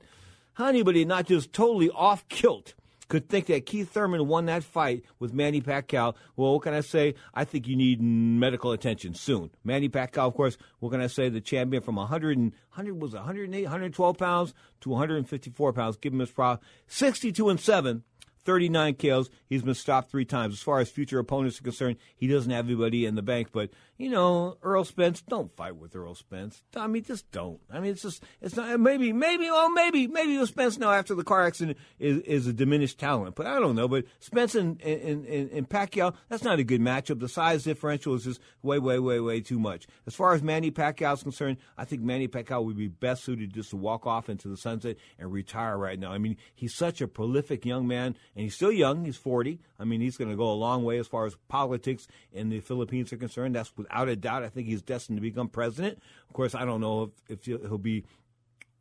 how 0.55 0.67
anybody 0.67 1.05
not 1.05 1.27
just 1.27 1.53
totally 1.53 1.91
off 1.91 2.27
kilt 2.29 2.75
could 3.11 3.29
think 3.29 3.47
that 3.47 3.67
Keith 3.67 3.91
Thurman 3.91 4.29
won 4.29 4.47
that 4.47 4.65
fight 4.65 5.05
with 5.19 5.35
Manny 5.35 5.61
Pacquiao. 5.61 6.15
Well, 6.37 6.55
what 6.55 6.63
can 6.63 6.73
I 6.73 6.81
say? 6.81 7.17
I 7.35 7.45
think 7.45 7.67
you 7.67 7.77
need 7.77 8.01
medical 8.01 8.73
attention 8.73 9.15
soon. 9.15 9.51
Manny 9.65 9.89
Pacquiao, 9.89 10.29
of 10.29 10.35
course, 10.35 10.57
what 10.79 10.91
can 10.91 11.01
I 11.01 11.09
say? 11.09 11.29
The 11.29 11.41
champion 11.41 11.83
from 11.83 11.97
100 11.97 12.39
and 12.39 12.53
100 12.75 13.03
was 13.03 13.13
it 13.13 13.17
108, 13.17 13.65
112 13.65 14.17
pounds 14.17 14.55
to 14.83 14.89
154 14.89 15.73
pounds. 15.73 15.97
Give 15.97 16.13
him 16.13 16.21
his 16.21 16.31
props. 16.31 16.65
62 16.87 17.49
and 17.51 17.61
seven. 17.61 18.05
39 18.45 18.95
KOs. 18.95 19.29
He's 19.49 19.63
been 19.63 19.75
stopped 19.75 20.11
three 20.11 20.25
times. 20.25 20.55
As 20.55 20.63
far 20.63 20.79
as 20.81 20.89
future 20.89 21.19
opponents 21.19 21.61
are 21.61 21.65
concerned, 21.65 21.97
he 22.17 22.27
doesn't 22.27 22.51
have 22.51 22.67
anybody 22.67 23.05
in 23.05 23.15
the 23.15 23.23
bank. 23.23 23.49
But 23.53 23.71
you 24.01 24.09
know, 24.09 24.57
Errol 24.65 24.87
Spence, 24.87 25.21
don't 25.21 25.55
fight 25.57 25.77
with 25.77 25.95
Errol 25.95 26.15
Spence. 26.15 26.63
I 26.75 26.87
mean, 26.87 27.05
just 27.05 27.31
don't. 27.33 27.61
I 27.71 27.81
mean, 27.81 27.93
it's 27.93 28.01
just 28.01 28.25
it's 28.41 28.57
not. 28.57 28.81
Maybe, 28.81 29.13
maybe, 29.13 29.45
well, 29.45 29.71
maybe, 29.71 30.07
maybe 30.07 30.39
Earl 30.39 30.47
Spence 30.47 30.79
now 30.79 30.91
after 30.91 31.15
the 31.15 31.23
car 31.23 31.47
accident 31.47 31.77
is 31.99 32.23
is 32.23 32.47
a 32.47 32.55
diminished 32.55 32.99
talent. 32.99 33.35
But 33.35 33.47
I 33.47 33.61
don't 33.61 33.77
know. 33.77 33.89
But 33.89 34.07
Spence 34.19 34.55
and 34.55 34.81
and, 34.81 35.27
and, 35.27 35.51
and 35.51 35.69
Pacquiao, 35.69 36.15
that's 36.31 36.43
not 36.43 36.59
a 36.59 36.65
good 36.65 36.81
matchup. 36.81 37.21
The 37.21 37.29
size 37.29 37.65
differential 37.65 38.15
is 38.15 38.25
just 38.25 38.41
way, 38.63 38.79
way, 38.79 38.99
way, 38.99 39.21
way 39.21 39.43
too 39.43 39.59
much. 39.59 39.87
As 40.07 40.15
far 40.15 40.33
as 40.33 40.43
Manny 40.43 40.71
Pacquiao 40.71 41.13
is 41.13 41.23
concerned, 41.23 41.59
I 41.77 41.85
think 41.85 42.01
Manny 42.01 42.27
Pacquiao 42.27 42.65
would 42.65 42.79
be 42.79 42.89
best 42.89 43.23
suited 43.23 43.53
just 43.53 43.69
to 43.71 43.77
walk 43.77 44.07
off 44.07 44.31
into 44.31 44.49
the 44.49 44.57
sunset 44.57 44.97
and 45.19 45.31
retire 45.31 45.77
right 45.77 45.99
now. 45.99 46.11
I 46.11 46.17
mean, 46.17 46.39
he's 46.55 46.75
such 46.75 47.03
a 47.03 47.07
prolific 47.07 47.67
young 47.67 47.87
man, 47.87 48.17
and 48.35 48.45
he's 48.45 48.55
still 48.55 48.73
young. 48.73 49.05
He's 49.05 49.19
40. 49.19 49.61
I 49.79 49.85
mean, 49.85 50.01
he's 50.01 50.17
going 50.17 50.31
to 50.31 50.37
go 50.39 50.51
a 50.51 50.55
long 50.55 50.85
way 50.85 50.97
as 50.99 51.07
far 51.07 51.27
as 51.27 51.37
politics 51.49 52.09
in 52.33 52.49
the 52.49 52.61
Philippines 52.61 53.13
are 53.13 53.19
concerned. 53.19 53.55
That's 53.55 53.73
without 53.91 54.09
a 54.09 54.17
doubt. 54.17 54.43
I 54.43 54.49
think 54.49 54.67
he's 54.67 54.83
destined 54.83 55.19
to 55.19 55.23
become 55.23 55.49
president. 55.49 55.99
Of 56.29 56.35
course, 56.35 56.55
I 56.55 56.65
don't 56.65 56.81
know 56.81 57.13
if, 57.29 57.39
if 57.39 57.45
he'll 57.45 57.79
be 57.79 58.05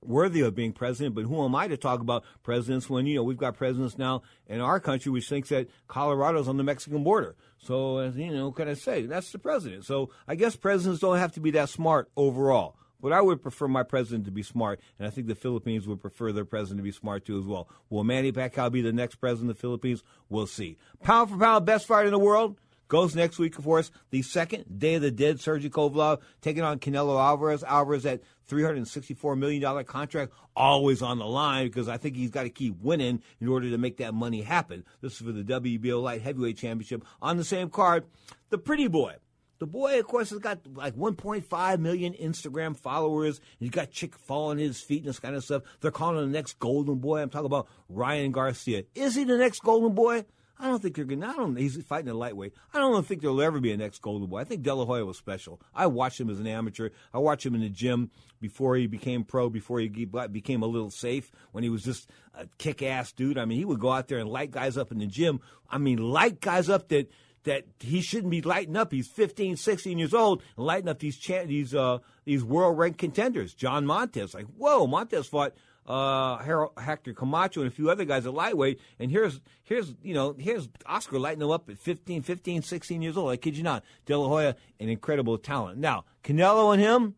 worthy 0.02 0.42
of 0.42 0.56
being 0.56 0.72
president, 0.72 1.16
but 1.16 1.26
who 1.26 1.44
am 1.44 1.56
I 1.56 1.68
to 1.68 1.76
talk 1.76 2.00
about 2.00 2.24
presidents 2.44 2.90
when, 2.90 3.06
you 3.06 3.16
know, 3.16 3.24
we've 3.24 3.38
got 3.38 3.58
presidents 3.58 3.98
now 3.98 4.22
in 4.48 4.62
our 4.62 4.80
country 4.80 5.12
which 5.12 5.28
thinks 5.28 5.50
that 5.50 5.68
Colorado's 5.88 6.48
on 6.48 6.58
the 6.58 6.64
Mexican 6.64 7.04
border. 7.04 7.36
So, 7.58 8.02
you 8.02 8.32
know, 8.32 8.48
what 8.48 8.56
can 8.56 8.70
I 8.70 8.76
say? 8.76 9.06
That's 9.06 9.32
the 9.32 9.40
president. 9.40 9.86
So 9.86 10.10
I 10.28 10.36
guess 10.36 10.56
presidents 10.56 11.02
don't 11.02 11.18
have 11.18 11.34
to 11.34 11.42
be 11.42 11.52
that 11.52 11.70
smart 11.70 12.10
overall. 12.16 12.76
But 13.02 13.14
I 13.14 13.22
would 13.22 13.42
prefer 13.42 13.70
my 13.70 13.84
president 13.84 14.26
to 14.26 14.32
be 14.32 14.44
smart, 14.44 14.82
and 14.98 15.08
I 15.08 15.10
think 15.10 15.28
the 15.28 15.36
Philippines 15.36 15.88
would 15.88 16.02
prefer 16.02 16.34
their 16.34 16.44
president 16.44 16.80
to 16.80 16.84
be 16.84 16.92
smart 16.92 17.24
too 17.24 17.40
as 17.40 17.46
well. 17.46 17.70
Will 17.90 18.04
Manny 18.04 18.34
Pacquiao 18.34 18.70
be 18.70 18.82
the 18.82 18.92
next 18.92 19.16
president 19.16 19.52
of 19.52 19.56
the 19.56 19.62
Philippines? 19.62 20.04
We'll 20.28 20.48
see. 20.48 20.78
Pound 21.02 21.30
for 21.30 21.38
pound, 21.38 21.66
best 21.66 21.88
fighter 21.88 22.08
in 22.08 22.12
the 22.12 22.20
world 22.20 22.58
goes 22.90 23.16
next 23.16 23.40
week, 23.40 23.58
of 23.58 23.64
course. 23.64 23.92
The 24.10 24.22
second 24.22 24.80
Day 24.80 24.96
of 24.96 25.02
the 25.02 25.12
Dead, 25.12 25.40
Sergey 25.40 25.70
Kovalev 25.70 26.20
taking 26.42 26.64
on 26.64 26.80
Canelo 26.80 27.18
Alvarez. 27.18 27.64
Alvarez 27.64 28.06
at 28.06 28.22
$364 28.50 29.38
million 29.38 29.86
contract, 29.86 30.34
always 30.56 31.02
on 31.02 31.20
the 31.20 31.26
line 31.26 31.68
because 31.68 31.88
I 31.88 31.98
think 31.98 32.18
he's 32.18 32.32
got 32.32 32.44
to 32.44 32.50
keep 32.50 32.82
winning 32.82 33.22
in 33.40 33.48
order 33.48 33.70
to 33.70 33.78
make 33.78 33.98
that 33.98 34.14
money 34.14 34.42
happen. 34.42 34.84
This 35.02 35.14
is 35.14 35.20
for 35.20 35.32
the 35.32 35.44
WBO 35.44 36.02
Light 36.02 36.22
Heavyweight 36.22 36.58
Championship. 36.58 37.06
On 37.22 37.38
the 37.38 37.44
same 37.46 37.70
card, 37.70 38.06
the 38.50 38.58
pretty 38.58 38.88
boy, 38.88 39.16
the 39.60 39.68
boy, 39.68 40.00
of 40.00 40.08
course, 40.08 40.32
has 40.32 40.40
got 40.40 40.60
like 40.74 40.96
1.5 40.96 41.80
million 41.80 42.14
Instagram 42.14 42.76
followers. 42.76 43.40
He's 43.60 43.70
got 43.70 43.92
chick 43.92 44.16
falling 44.16 44.58
his 44.58 44.82
feet 44.82 45.00
and 45.00 45.10
this 45.10 45.20
kind 45.20 45.36
of 45.36 45.44
stuff. 45.44 45.64
They're 45.82 45.92
calling 45.92 46.18
him 46.18 46.32
the 46.32 46.38
next 46.38 46.60
golden 46.60 46.96
boy. 46.96 47.22
I'm 47.22 47.30
talking 47.30 47.46
about 47.46 47.68
Ryan 47.90 48.32
Garcia. 48.32 48.84
Is 48.96 49.16
he 49.16 49.26
the 49.26 49.38
next 49.38 49.62
golden 49.62 49.94
boy? 49.94 50.26
I 50.60 50.68
don't 50.68 50.82
think 50.82 50.96
they're 50.96 51.06
going. 51.06 51.24
I 51.24 51.34
don't. 51.34 51.56
He's 51.56 51.82
fighting 51.84 52.10
a 52.10 52.14
lightweight. 52.14 52.54
I 52.74 52.80
don't 52.80 53.06
think 53.06 53.22
there'll 53.22 53.42
ever 53.42 53.62
be 53.62 53.72
a 53.72 53.78
next 53.78 54.02
Golden 54.02 54.28
Boy. 54.28 54.40
I 54.40 54.44
think 54.44 54.62
De 54.62 54.74
La 54.74 54.86
Hoya 54.86 55.06
was 55.06 55.18
special. 55.18 55.62
I 55.74 55.88
watched 55.88 56.20
him 56.20 56.30
as 56.30 56.40
an 56.40 56.48
amateur. 56.48 56.90
I 57.14 57.20
watched 57.20 57.46
him 57.46 57.56
in 57.56 57.62
the 57.62 57.70
gym 57.70 58.12
before 58.42 58.76
he 58.76 58.86
became 58.86 59.24
pro. 59.24 59.50
Before 59.50 59.80
he 59.80 59.88
became 59.88 60.62
a 60.62 60.68
little 60.68 60.92
safe. 60.92 61.32
When 61.54 61.64
he 61.64 61.70
was 61.70 61.84
just 61.84 62.10
a 62.36 62.48
kick-ass 62.58 63.14
dude. 63.14 63.38
I 63.38 63.46
mean, 63.46 63.58
he 63.58 63.66
would 63.66 63.80
go 63.80 63.92
out 63.92 64.10
there 64.10 64.18
and 64.18 64.30
light 64.30 64.52
guys 64.52 64.78
up 64.78 64.92
in 64.92 65.00
the 65.00 65.08
gym. 65.08 65.40
I 65.70 65.78
mean, 65.78 65.98
light 65.98 66.42
guys 66.42 66.68
up 66.70 66.90
that 66.90 67.10
that 67.44 67.64
he 67.80 68.02
shouldn't 68.02 68.32
be 68.32 68.42
lighting 68.42 68.76
up. 68.76 68.92
He's 68.92 69.08
15, 69.08 69.56
16 69.56 69.98
years 69.98 70.14
old 70.14 70.44
and 70.58 70.66
lighting 70.66 70.90
up 70.90 71.00
these 71.00 71.18
cha- 71.18 71.46
these 71.46 71.74
uh, 71.74 72.00
these 72.26 72.44
world 72.44 72.78
ranked 72.78 73.00
contenders. 73.00 73.54
John 73.54 73.86
Montez, 73.86 74.34
like 74.34 74.46
whoa, 74.58 74.88
Montez 74.88 75.28
fought 75.28 75.54
uh, 75.90 76.70
Hector 76.78 77.14
Camacho 77.14 77.62
and 77.62 77.68
a 77.68 77.74
few 77.74 77.90
other 77.90 78.06
guys 78.06 78.26
at 78.26 78.34
lightweight. 78.34 78.80
And 79.00 79.12
here's 79.12 79.42
here's 79.64 79.96
you 80.02 80.14
know 80.14 80.36
here's 80.38 80.70
Oscar 80.86 81.20
lighting 81.20 81.40
them 81.40 81.52
up 81.52 81.70
at 81.70 81.80
15, 81.80 82.22
15, 82.22 82.62
16 82.62 83.02
years 83.02 83.18
old. 83.18 83.32
I 83.32 83.38
kid 83.38 83.58
you 83.58 83.64
not. 83.64 83.84
De 84.06 84.18
La 84.18 84.28
Hoya, 84.28 84.56
an 84.80 84.90
incredible 84.90 85.38
talent. 85.38 85.80
Now 85.80 86.06
Canelo 86.24 86.74
and 86.74 86.82
him. 86.82 87.16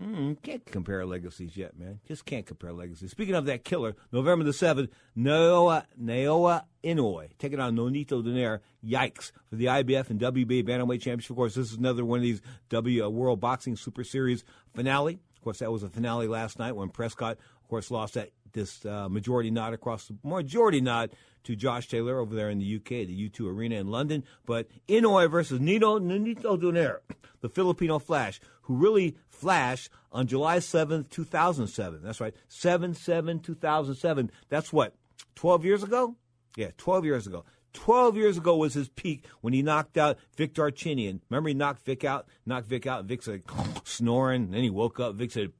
Mm, 0.00 0.40
can't 0.42 0.64
compare 0.64 1.04
legacies 1.04 1.56
yet, 1.56 1.76
man. 1.76 1.98
Just 2.06 2.24
can't 2.24 2.46
compare 2.46 2.72
legacies. 2.72 3.10
Speaking 3.10 3.34
of 3.34 3.46
that 3.46 3.64
killer, 3.64 3.96
November 4.12 4.44
the 4.44 4.52
7th, 4.52 4.90
Naoya, 5.16 5.86
Naoya 6.00 6.62
Inoue 6.84 7.28
taking 7.38 7.58
on 7.58 7.76
Nonito 7.76 8.22
Donaire. 8.22 8.60
Yikes. 8.84 9.32
For 9.50 9.56
the 9.56 9.64
IBF 9.64 10.10
and 10.10 10.20
WBA 10.20 10.62
Bantamweight 10.62 11.00
Championship. 11.00 11.30
Of 11.30 11.36
course, 11.36 11.54
this 11.56 11.72
is 11.72 11.78
another 11.78 12.04
one 12.04 12.18
of 12.18 12.22
these 12.22 12.40
W 12.68 13.04
uh, 13.04 13.08
World 13.08 13.40
Boxing 13.40 13.74
Super 13.74 14.04
Series 14.04 14.44
finale. 14.72 15.18
Of 15.36 15.42
course, 15.42 15.58
that 15.58 15.72
was 15.72 15.82
a 15.82 15.88
finale 15.88 16.28
last 16.28 16.58
night 16.58 16.76
when 16.76 16.90
Prescott 16.90 17.38
of 17.68 17.70
course, 17.70 17.90
lost 17.90 18.14
that 18.14 18.30
this 18.54 18.86
uh, 18.86 19.10
majority 19.10 19.50
nod 19.50 19.74
across 19.74 20.06
the 20.08 20.16
majority 20.24 20.80
nod 20.80 21.10
to 21.44 21.54
Josh 21.54 21.86
Taylor 21.86 22.18
over 22.18 22.34
there 22.34 22.48
in 22.48 22.58
the 22.58 22.76
UK, 22.76 23.06
the 23.06 23.28
O2 23.28 23.46
Arena 23.46 23.74
in 23.74 23.88
London. 23.88 24.24
But 24.46 24.68
Inoue 24.88 25.30
versus 25.30 25.60
Nito 25.60 25.98
Nito 25.98 26.56
Donaire, 26.56 27.00
the 27.42 27.50
Filipino 27.50 27.98
Flash, 27.98 28.40
who 28.62 28.74
really 28.74 29.18
flashed 29.28 29.90
on 30.10 30.26
July 30.26 30.60
7th, 30.60 31.10
2007. 31.10 32.00
That's 32.02 32.22
right, 32.22 32.34
7 32.48 32.94
7 32.94 33.38
2007. 33.40 34.30
That's 34.48 34.72
what, 34.72 34.94
12 35.34 35.66
years 35.66 35.82
ago? 35.82 36.16
Yeah, 36.56 36.70
12 36.78 37.04
years 37.04 37.26
ago. 37.26 37.44
12 37.74 38.16
years 38.16 38.38
ago 38.38 38.56
was 38.56 38.72
his 38.72 38.88
peak 38.88 39.26
when 39.42 39.52
he 39.52 39.60
knocked 39.60 39.98
out 39.98 40.16
Vic 40.38 40.54
Darchinyan. 40.54 41.20
Remember 41.28 41.48
he 41.48 41.54
knocked 41.54 41.84
Vic 41.84 42.02
out, 42.02 42.28
knocked 42.46 42.66
Vic 42.66 42.86
out, 42.86 43.04
Vic 43.04 43.22
said 43.22 43.42
snoring, 43.84 44.52
then 44.52 44.62
he 44.62 44.70
woke 44.70 44.98
up. 44.98 45.16
Vic 45.16 45.32
said, 45.32 45.52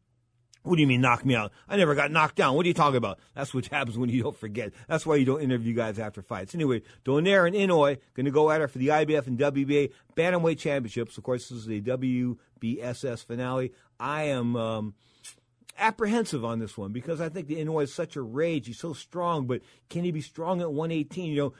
what 0.68 0.76
do 0.76 0.82
you 0.82 0.86
mean 0.86 1.00
knock 1.00 1.24
me 1.24 1.34
out? 1.34 1.52
I 1.68 1.76
never 1.76 1.94
got 1.94 2.10
knocked 2.10 2.36
down. 2.36 2.54
What 2.54 2.64
are 2.64 2.68
you 2.68 2.74
talking 2.74 2.96
about? 2.96 3.18
That's 3.34 3.54
what 3.54 3.66
happens 3.72 3.96
when 3.96 4.10
you 4.10 4.22
don't 4.22 4.36
forget. 4.36 4.72
That's 4.86 5.06
why 5.06 5.16
you 5.16 5.24
don't 5.24 5.40
interview 5.40 5.74
guys 5.74 5.98
after 5.98 6.22
fights. 6.22 6.54
Anyway, 6.54 6.82
Donaire 7.04 7.46
and 7.46 7.56
Inoue 7.56 7.98
going 8.14 8.26
to 8.26 8.32
go 8.32 8.50
at 8.50 8.60
it 8.60 8.68
for 8.68 8.78
the 8.78 8.88
IBF 8.88 9.26
and 9.26 9.38
WBA 9.38 9.92
Bantamweight 10.14 10.58
Championships. 10.58 11.16
Of 11.16 11.24
course, 11.24 11.48
this 11.48 11.58
is 11.58 11.66
the 11.66 11.80
WBSS 11.80 13.24
finale. 13.24 13.72
I 13.98 14.24
am 14.24 14.56
um, 14.56 14.94
apprehensive 15.78 16.44
on 16.44 16.58
this 16.58 16.76
one 16.76 16.92
because 16.92 17.20
I 17.20 17.28
think 17.28 17.46
the 17.46 17.56
Inoue 17.56 17.82
is 17.82 17.94
such 17.94 18.16
a 18.16 18.22
rage. 18.22 18.66
He's 18.66 18.78
so 18.78 18.92
strong, 18.92 19.46
but 19.46 19.62
can 19.88 20.04
he 20.04 20.10
be 20.10 20.20
strong 20.20 20.60
at 20.60 20.72
118? 20.72 21.30
You 21.30 21.36
know, 21.36 21.52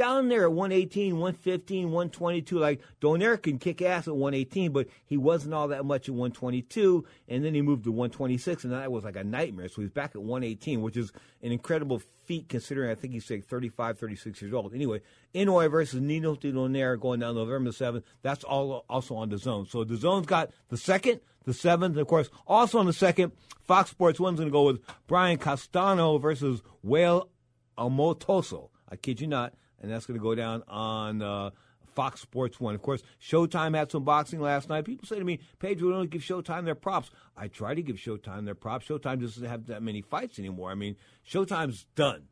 down 0.00 0.30
there 0.30 0.44
at 0.44 0.52
118, 0.52 1.12
115, 1.12 1.90
122. 1.90 2.58
Like 2.58 2.80
Donaire 3.02 3.40
can 3.40 3.58
kick 3.58 3.82
ass 3.82 4.08
at 4.08 4.16
118, 4.16 4.72
but 4.72 4.88
he 5.04 5.18
wasn't 5.18 5.52
all 5.52 5.68
that 5.68 5.84
much 5.84 6.08
at 6.08 6.14
122. 6.14 7.04
And 7.28 7.44
then 7.44 7.52
he 7.52 7.60
moved 7.60 7.84
to 7.84 7.92
126, 7.92 8.64
and 8.64 8.72
that 8.72 8.90
was 8.90 9.04
like 9.04 9.16
a 9.16 9.24
nightmare. 9.24 9.68
So 9.68 9.82
he's 9.82 9.90
back 9.90 10.12
at 10.14 10.22
118, 10.22 10.80
which 10.80 10.96
is 10.96 11.12
an 11.42 11.52
incredible 11.52 11.98
feat 12.24 12.48
considering 12.48 12.90
I 12.90 12.94
think 12.94 13.12
he's 13.12 13.30
like 13.30 13.44
35, 13.44 13.98
36 13.98 14.40
years 14.40 14.54
old. 14.54 14.72
Anyway, 14.72 15.02
Inoue 15.34 15.70
versus 15.70 16.00
Nino 16.00 16.34
Donaire 16.34 16.98
going 16.98 17.20
down 17.20 17.34
November 17.34 17.68
7th. 17.68 18.02
That's 18.22 18.42
all 18.42 18.86
also 18.88 19.16
on 19.16 19.28
the 19.28 19.36
zone. 19.36 19.66
So 19.66 19.84
the 19.84 19.96
zone's 19.96 20.24
got 20.24 20.50
the 20.70 20.78
second, 20.78 21.20
the 21.44 21.52
seventh, 21.52 21.92
and 21.92 22.00
of 22.00 22.08
course, 22.08 22.30
also 22.46 22.78
on 22.78 22.86
the 22.86 22.94
second, 22.94 23.32
Fox 23.64 23.90
Sports 23.90 24.18
One's 24.18 24.38
going 24.38 24.48
to 24.48 24.52
go 24.52 24.62
with 24.62 24.80
Brian 25.06 25.36
Castano 25.36 26.16
versus 26.16 26.62
Whale 26.82 27.28
Amotoso. 27.76 28.70
I 28.88 28.96
kid 28.96 29.20
you 29.20 29.26
not 29.26 29.52
and 29.80 29.90
that's 29.90 30.06
going 30.06 30.18
to 30.18 30.22
go 30.22 30.34
down 30.34 30.62
on 30.68 31.22
uh, 31.22 31.50
Fox 31.94 32.20
Sports 32.20 32.60
One. 32.60 32.74
Of 32.74 32.82
course, 32.82 33.02
Showtime 33.20 33.76
had 33.76 33.90
some 33.90 34.04
boxing 34.04 34.40
last 34.40 34.68
night. 34.68 34.84
People 34.84 35.06
say 35.06 35.18
to 35.18 35.24
me, 35.24 35.40
"Pedro, 35.58 35.88
we 35.88 35.94
don't 35.94 36.10
give 36.10 36.22
Showtime 36.22 36.64
their 36.64 36.74
props." 36.74 37.10
I 37.36 37.48
try 37.48 37.74
to 37.74 37.82
give 37.82 37.96
Showtime 37.96 38.44
their 38.44 38.54
props. 38.54 38.86
Showtime 38.86 39.20
doesn't 39.20 39.44
have 39.44 39.66
that 39.66 39.82
many 39.82 40.02
fights 40.02 40.38
anymore. 40.38 40.70
I 40.70 40.74
mean, 40.74 40.96
Showtime's 41.28 41.86
done. 41.94 42.28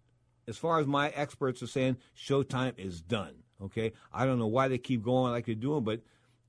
As 0.46 0.56
far 0.56 0.80
as 0.80 0.86
my 0.86 1.10
experts 1.10 1.62
are 1.62 1.66
saying, 1.66 1.98
Showtime 2.16 2.78
is 2.78 3.02
done. 3.02 3.34
Okay, 3.62 3.92
I 4.12 4.24
don't 4.24 4.38
know 4.38 4.46
why 4.46 4.68
they 4.68 4.78
keep 4.78 5.02
going 5.02 5.32
like 5.32 5.46
they're 5.46 5.54
doing, 5.54 5.84
but 5.84 6.00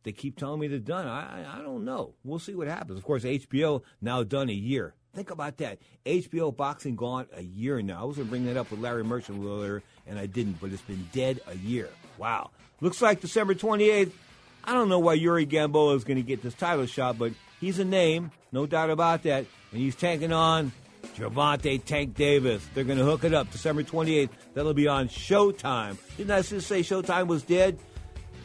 they 0.03 0.11
keep 0.11 0.37
telling 0.37 0.59
me 0.59 0.67
they're 0.67 0.79
done. 0.79 1.07
I, 1.07 1.59
I, 1.59 1.61
don't 1.61 1.83
know. 1.83 2.13
We'll 2.23 2.39
see 2.39 2.55
what 2.55 2.67
happens. 2.67 2.97
Of 2.97 3.03
course, 3.03 3.23
HBO 3.23 3.83
now 4.01 4.23
done 4.23 4.49
a 4.49 4.53
year. 4.53 4.95
Think 5.13 5.31
about 5.31 5.57
that. 5.57 5.79
HBO 6.05 6.55
boxing 6.55 6.95
gone 6.95 7.25
a 7.35 7.41
year 7.41 7.81
now. 7.81 8.01
I 8.01 8.05
was 8.05 8.17
going 8.17 8.27
to 8.27 8.29
bring 8.29 8.45
that 8.45 8.57
up 8.57 8.69
with 8.71 8.79
Larry 8.79 9.03
Merchant 9.03 9.43
earlier, 9.43 9.81
and 10.09 10.19
I 10.19 10.25
didn't, 10.25 10.59
but 10.59 10.71
it's 10.71 10.81
been 10.81 11.07
dead 11.13 11.39
a 11.47 11.55
year. 11.55 11.89
Wow. 12.17 12.49
Looks 12.81 13.01
like 13.01 13.21
December 13.21 13.55
28th. 13.55 14.11
I 14.63 14.73
don't 14.73 14.89
know 14.89 14.99
why 14.99 15.13
Yuri 15.13 15.45
Gamboa 15.45 15.95
is 15.95 16.03
going 16.03 16.17
to 16.17 16.23
get 16.23 16.41
this 16.41 16.53
title 16.53 16.85
shot, 16.85 17.17
but 17.17 17.31
he's 17.61 17.79
a 17.79 17.85
name, 17.85 18.31
no 18.51 18.65
doubt 18.65 18.89
about 18.89 19.23
that. 19.23 19.45
And 19.71 19.81
he's 19.81 19.95
tanking 19.95 20.33
on 20.33 20.71
Gervonta 21.15 21.83
Tank 21.83 22.15
Davis. 22.15 22.67
They're 22.73 22.83
going 22.83 22.97
to 22.97 23.05
hook 23.05 23.23
it 23.23 23.33
up 23.33 23.51
December 23.51 23.83
28th. 23.83 24.29
That'll 24.53 24.73
be 24.73 24.87
on 24.87 25.07
Showtime. 25.07 25.97
Didn't 26.17 26.31
I 26.31 26.41
just 26.41 26.67
say 26.67 26.81
Showtime 26.81 27.27
was 27.27 27.43
dead? 27.43 27.79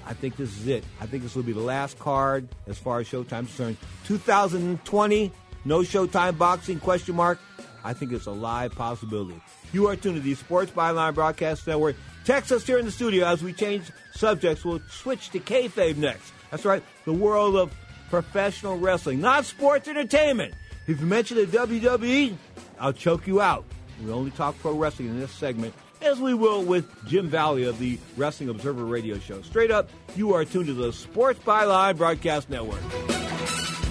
I 0.07 0.13
think 0.13 0.37
this 0.37 0.57
is 0.59 0.67
it. 0.69 0.85
I 1.01 1.07
think 1.07 1.23
this 1.23 1.35
will 1.35 1.43
be 1.43 1.53
the 1.53 1.61
last 1.61 1.99
card 1.99 2.49
as 2.67 2.79
far 2.79 3.01
as 3.01 3.09
Showtime's 3.09 3.49
concerned. 3.49 3.79
2020, 4.05 5.33
no 5.65 5.81
Showtime 5.81 6.37
boxing 6.37 6.79
question 6.79 7.17
mark. 7.17 7.39
I 7.85 7.93
think 7.93 8.13
it's 8.13 8.27
a 8.27 8.31
live 8.33 8.75
possibility. 8.75 9.41
You 9.73 9.89
are 9.89 9.97
tuned 9.97 10.17
to 10.17 10.23
the 10.23 10.35
Sports 10.35 10.73
Byline 10.73 11.15
Broadcast 11.15 11.67
Network. 11.67 11.97
Text 12.25 12.51
us 12.51 12.67
here 12.67 12.79
in 12.79 12.87
the 12.87 12.91
studio 12.91 13.27
as 13.27 13.43
we 13.43 13.53
change 13.53 13.91
subjects. 14.15 14.65
We'll 14.65 14.81
switch 14.89 15.31
to 15.31 15.41
kayfabe 15.41 15.97
next. 15.97 16.33
That's 16.51 16.65
right, 16.65 16.83
the 17.05 17.13
world 17.13 17.57
of 17.57 17.75
professional 18.09 18.79
wrestling, 18.79 19.21
not 19.21 19.45
sports 19.45 19.89
entertainment. 19.89 20.55
If 20.87 21.01
you 21.01 21.07
mention 21.07 21.37
the 21.37 21.47
WWE, 21.47 22.37
I'll 22.79 22.93
choke 22.93 23.27
you 23.27 23.41
out. 23.41 23.65
We 24.03 24.11
only 24.11 24.31
talk 24.31 24.59
pro 24.59 24.73
wrestling 24.73 25.09
in 25.09 25.21
this 25.21 25.31
segment 25.31 25.75
as 26.01 26.21
we 26.21 26.35
will 26.35 26.63
with 26.63 26.87
Jim 27.07 27.29
Valley 27.29 27.65
of 27.65 27.79
the 27.79 27.99
Wrestling 28.17 28.51
Observer 28.51 28.85
Radio 28.85 29.19
Show. 29.19 29.43
Straight 29.43 29.71
up, 29.71 29.89
you 30.17 30.35
are 30.35 30.45
tuned 30.45 30.67
to 30.67 30.75
the 30.75 30.93
Sports 30.93 31.41
Byline 31.41 31.97
Broadcast 31.97 32.51
Network. 32.51 32.81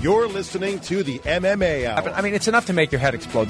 You're 0.02 0.28
listening 0.28 0.80
to 0.82 1.02
the 1.04 1.20
MMA 1.20 1.86
Hour. 1.86 2.10
I 2.10 2.22
mean, 2.22 2.34
it's 2.34 2.48
enough 2.48 2.66
to 2.68 2.74
make 2.74 2.92
your 2.92 3.00
head 3.00 3.16
explode. 3.16 3.50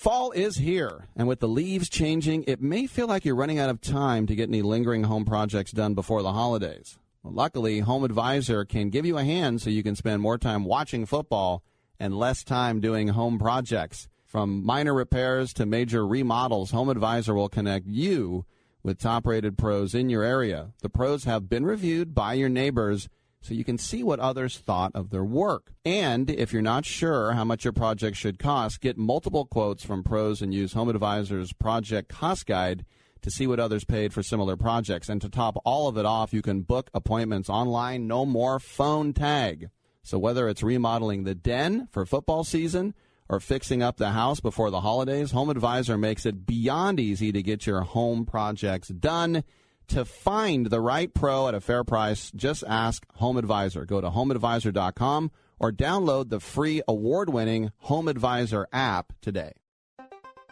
Fall 0.00 0.30
is 0.30 0.56
here, 0.56 1.08
and 1.14 1.28
with 1.28 1.40
the 1.40 1.46
leaves 1.46 1.90
changing, 1.90 2.44
it 2.46 2.62
may 2.62 2.86
feel 2.86 3.06
like 3.06 3.26
you're 3.26 3.36
running 3.36 3.58
out 3.58 3.68
of 3.68 3.82
time 3.82 4.26
to 4.28 4.34
get 4.34 4.48
any 4.48 4.62
lingering 4.62 5.04
home 5.04 5.26
projects 5.26 5.72
done 5.72 5.92
before 5.92 6.22
the 6.22 6.32
holidays. 6.32 6.96
Well, 7.22 7.34
luckily, 7.34 7.80
Home 7.80 8.02
Advisor 8.04 8.64
can 8.64 8.88
give 8.88 9.04
you 9.04 9.18
a 9.18 9.24
hand 9.24 9.60
so 9.60 9.68
you 9.68 9.82
can 9.82 9.94
spend 9.94 10.22
more 10.22 10.38
time 10.38 10.64
watching 10.64 11.04
football 11.04 11.62
and 11.98 12.18
less 12.18 12.42
time 12.42 12.80
doing 12.80 13.08
home 13.08 13.38
projects. 13.38 14.08
From 14.24 14.64
minor 14.64 14.94
repairs 14.94 15.52
to 15.52 15.66
major 15.66 16.06
remodels, 16.06 16.70
Home 16.70 16.88
Advisor 16.88 17.34
will 17.34 17.50
connect 17.50 17.86
you 17.86 18.46
with 18.82 18.98
top 18.98 19.26
rated 19.26 19.58
pros 19.58 19.94
in 19.94 20.08
your 20.08 20.22
area. 20.22 20.72
The 20.80 20.88
pros 20.88 21.24
have 21.24 21.50
been 21.50 21.66
reviewed 21.66 22.14
by 22.14 22.32
your 22.32 22.48
neighbors 22.48 23.10
so 23.40 23.54
you 23.54 23.64
can 23.64 23.78
see 23.78 24.02
what 24.02 24.20
others 24.20 24.58
thought 24.58 24.92
of 24.94 25.10
their 25.10 25.24
work. 25.24 25.72
And 25.84 26.28
if 26.30 26.52
you're 26.52 26.62
not 26.62 26.84
sure 26.84 27.32
how 27.32 27.44
much 27.44 27.64
your 27.64 27.72
project 27.72 28.16
should 28.16 28.38
cost, 28.38 28.80
get 28.80 28.98
multiple 28.98 29.46
quotes 29.46 29.84
from 29.84 30.02
pros 30.02 30.42
and 30.42 30.52
use 30.52 30.74
Home 30.74 30.88
Advisor's 30.88 31.52
project 31.52 32.08
cost 32.08 32.46
guide 32.46 32.84
to 33.22 33.30
see 33.30 33.46
what 33.46 33.60
others 33.60 33.84
paid 33.84 34.12
for 34.12 34.22
similar 34.22 34.56
projects. 34.56 35.08
And 35.08 35.20
to 35.22 35.28
top 35.28 35.60
all 35.64 35.88
of 35.88 35.96
it 35.96 36.06
off, 36.06 36.32
you 36.32 36.42
can 36.42 36.62
book 36.62 36.90
appointments 36.94 37.48
online, 37.48 38.06
no 38.06 38.26
more 38.26 38.58
phone 38.58 39.12
tag. 39.12 39.70
So 40.02 40.18
whether 40.18 40.48
it's 40.48 40.62
remodeling 40.62 41.24
the 41.24 41.34
den 41.34 41.88
for 41.90 42.06
football 42.06 42.44
season 42.44 42.94
or 43.28 43.40
fixing 43.40 43.82
up 43.82 43.96
the 43.96 44.10
house 44.10 44.40
before 44.40 44.70
the 44.70 44.80
holidays, 44.80 45.30
Home 45.30 45.50
Advisor 45.50 45.96
makes 45.96 46.26
it 46.26 46.46
beyond 46.46 46.98
easy 46.98 47.32
to 47.32 47.42
get 47.42 47.66
your 47.66 47.82
home 47.82 48.24
projects 48.24 48.88
done. 48.88 49.44
To 49.90 50.04
find 50.04 50.66
the 50.66 50.80
right 50.80 51.12
pro 51.12 51.48
at 51.48 51.54
a 51.54 51.60
fair 51.60 51.82
price, 51.82 52.30
just 52.36 52.62
ask 52.62 53.04
Home 53.14 53.36
Advisor. 53.36 53.84
Go 53.84 54.00
to 54.00 54.08
homeadvisor.com 54.08 55.32
or 55.58 55.72
download 55.72 56.28
the 56.28 56.38
free 56.38 56.80
award 56.86 57.28
winning 57.28 57.72
Home 57.78 58.06
Advisor 58.06 58.68
app 58.72 59.12
today. 59.20 59.50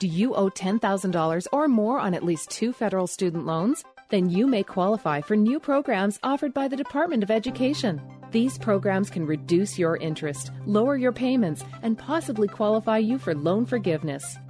Do 0.00 0.08
you 0.08 0.34
owe 0.34 0.50
$10,000 0.50 1.46
or 1.52 1.68
more 1.68 2.00
on 2.00 2.14
at 2.14 2.24
least 2.24 2.50
two 2.50 2.72
federal 2.72 3.06
student 3.06 3.46
loans? 3.46 3.84
Then 4.10 4.28
you 4.28 4.48
may 4.48 4.64
qualify 4.64 5.20
for 5.20 5.36
new 5.36 5.60
programs 5.60 6.18
offered 6.24 6.52
by 6.52 6.66
the 6.66 6.76
Department 6.76 7.22
of 7.22 7.30
Education. 7.30 8.00
These 8.32 8.58
programs 8.58 9.08
can 9.08 9.24
reduce 9.24 9.78
your 9.78 9.98
interest, 9.98 10.50
lower 10.66 10.96
your 10.96 11.12
payments, 11.12 11.64
and 11.82 11.96
possibly 11.96 12.48
qualify 12.48 12.98
you 12.98 13.18
for 13.18 13.36
loan 13.36 13.66
forgiveness. 13.66 14.36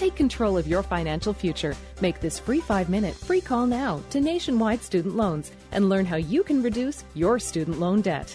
Take 0.00 0.16
control 0.16 0.56
of 0.56 0.66
your 0.66 0.82
financial 0.82 1.34
future. 1.34 1.76
Make 2.00 2.20
this 2.20 2.38
free 2.38 2.62
five 2.62 2.88
minute 2.88 3.14
free 3.14 3.42
call 3.42 3.66
now 3.66 4.00
to 4.08 4.18
Nationwide 4.18 4.80
Student 4.82 5.14
Loans 5.14 5.52
and 5.72 5.90
learn 5.90 6.06
how 6.06 6.16
you 6.16 6.42
can 6.42 6.62
reduce 6.62 7.04
your 7.12 7.38
student 7.38 7.78
loan 7.78 8.00
debt. 8.00 8.34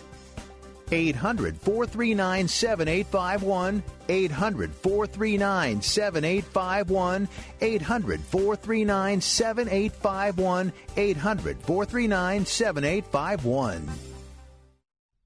800 0.91 1.57
439 1.57 2.47
7851. 2.47 3.81
800 4.07 4.75
439 4.75 5.81
7851. 5.81 7.27
800 7.59 8.21
439 8.21 9.21
7851. 9.21 10.73
800 10.95 11.57
439 11.61 12.45
7851. 12.45 13.89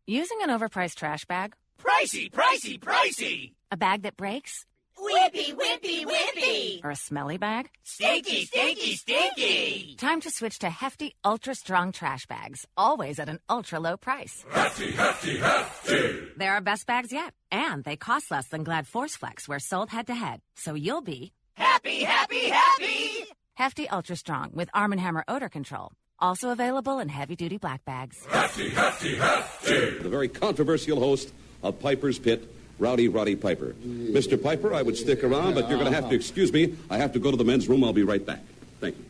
Using 0.08 0.38
an 0.44 0.50
overpriced 0.50 0.96
trash 0.96 1.26
bag? 1.26 1.54
Pricey, 1.84 2.32
pricey, 2.32 2.80
pricey. 2.80 3.52
A 3.72 3.78
bag 3.78 4.04
that 4.04 4.16
breaks? 4.16 4.66
Whippy, 5.02 5.56
whippy, 5.56 6.06
whippy. 6.06 6.84
Or 6.84 6.92
a 6.92 6.96
smelly 6.96 7.38
bag? 7.38 7.70
Stinky, 7.84 8.46
stinky, 8.46 8.96
stinky. 8.96 9.96
Time 9.98 10.20
to 10.22 10.30
switch 10.32 10.60
to 10.60 10.70
hefty, 10.70 11.16
ultra 11.24 11.56
strong 11.56 11.92
trash 11.92 12.26
bags, 12.28 12.66
always 12.76 13.18
at 13.20 13.30
an 13.30 13.40
ultra 13.50 13.80
low 13.80 13.96
price. 13.98 14.44
Hefty, 14.52 14.92
hefty, 14.92 15.38
hefty. 15.38 16.28
They're 16.38 16.54
our 16.54 16.62
best 16.62 16.86
bags 16.86 17.12
yet, 17.14 17.34
and 17.52 17.84
they 17.84 17.96
cost 17.96 18.30
less 18.32 18.48
than 18.50 18.64
Glad 18.64 18.88
Force 18.88 19.16
Flex, 19.16 19.48
where 19.48 19.60
sold 19.60 19.90
head 19.90 20.08
to 20.08 20.16
head. 20.16 20.42
So 20.56 20.74
you'll 20.74 21.02
be 21.02 21.32
Happy, 21.54 22.04
happy, 22.04 22.50
happy. 22.50 23.26
hefty, 23.56 23.90
ultra 23.90 24.16
strong 24.16 24.52
with 24.54 24.70
Arm 24.74 24.92
& 24.92 24.98
Hammer 24.98 25.24
odor 25.28 25.50
control. 25.50 25.92
Also 26.20 26.50
available 26.52 27.00
in 27.00 27.08
heavy 27.10 27.36
duty 27.38 27.58
black 27.58 27.84
bags. 27.86 28.18
Hefty, 28.30 28.70
hefty, 28.70 29.16
hefty. 29.16 29.98
The 30.00 30.10
very 30.10 30.28
controversial 30.28 31.00
host 31.00 31.32
of 31.64 31.80
Piper's 31.80 32.20
Pit, 32.20 32.48
Rowdy 32.80 33.10
Roddy 33.10 33.36
Piper. 33.36 33.76
Mr. 33.86 34.42
Piper, 34.42 34.74
I 34.74 34.82
would 34.82 34.98
stick 34.98 35.24
around, 35.24 35.54
but 35.54 35.70
you're 35.70 35.78
going 35.78 35.92
to 35.92 35.96
have 35.96 36.10
to 36.10 36.16
excuse 36.16 36.52
me. 36.52 36.76
I 36.90 36.98
have 36.98 37.12
to 37.14 37.20
go 37.20 37.30
to 37.30 37.38
the 37.38 37.44
men's 37.44 37.68
room. 37.68 37.84
I'll 37.84 37.94
be 37.94 38.04
right 38.04 38.26
back. 38.26 38.42
Thank 38.80 38.98
you. 38.98 39.06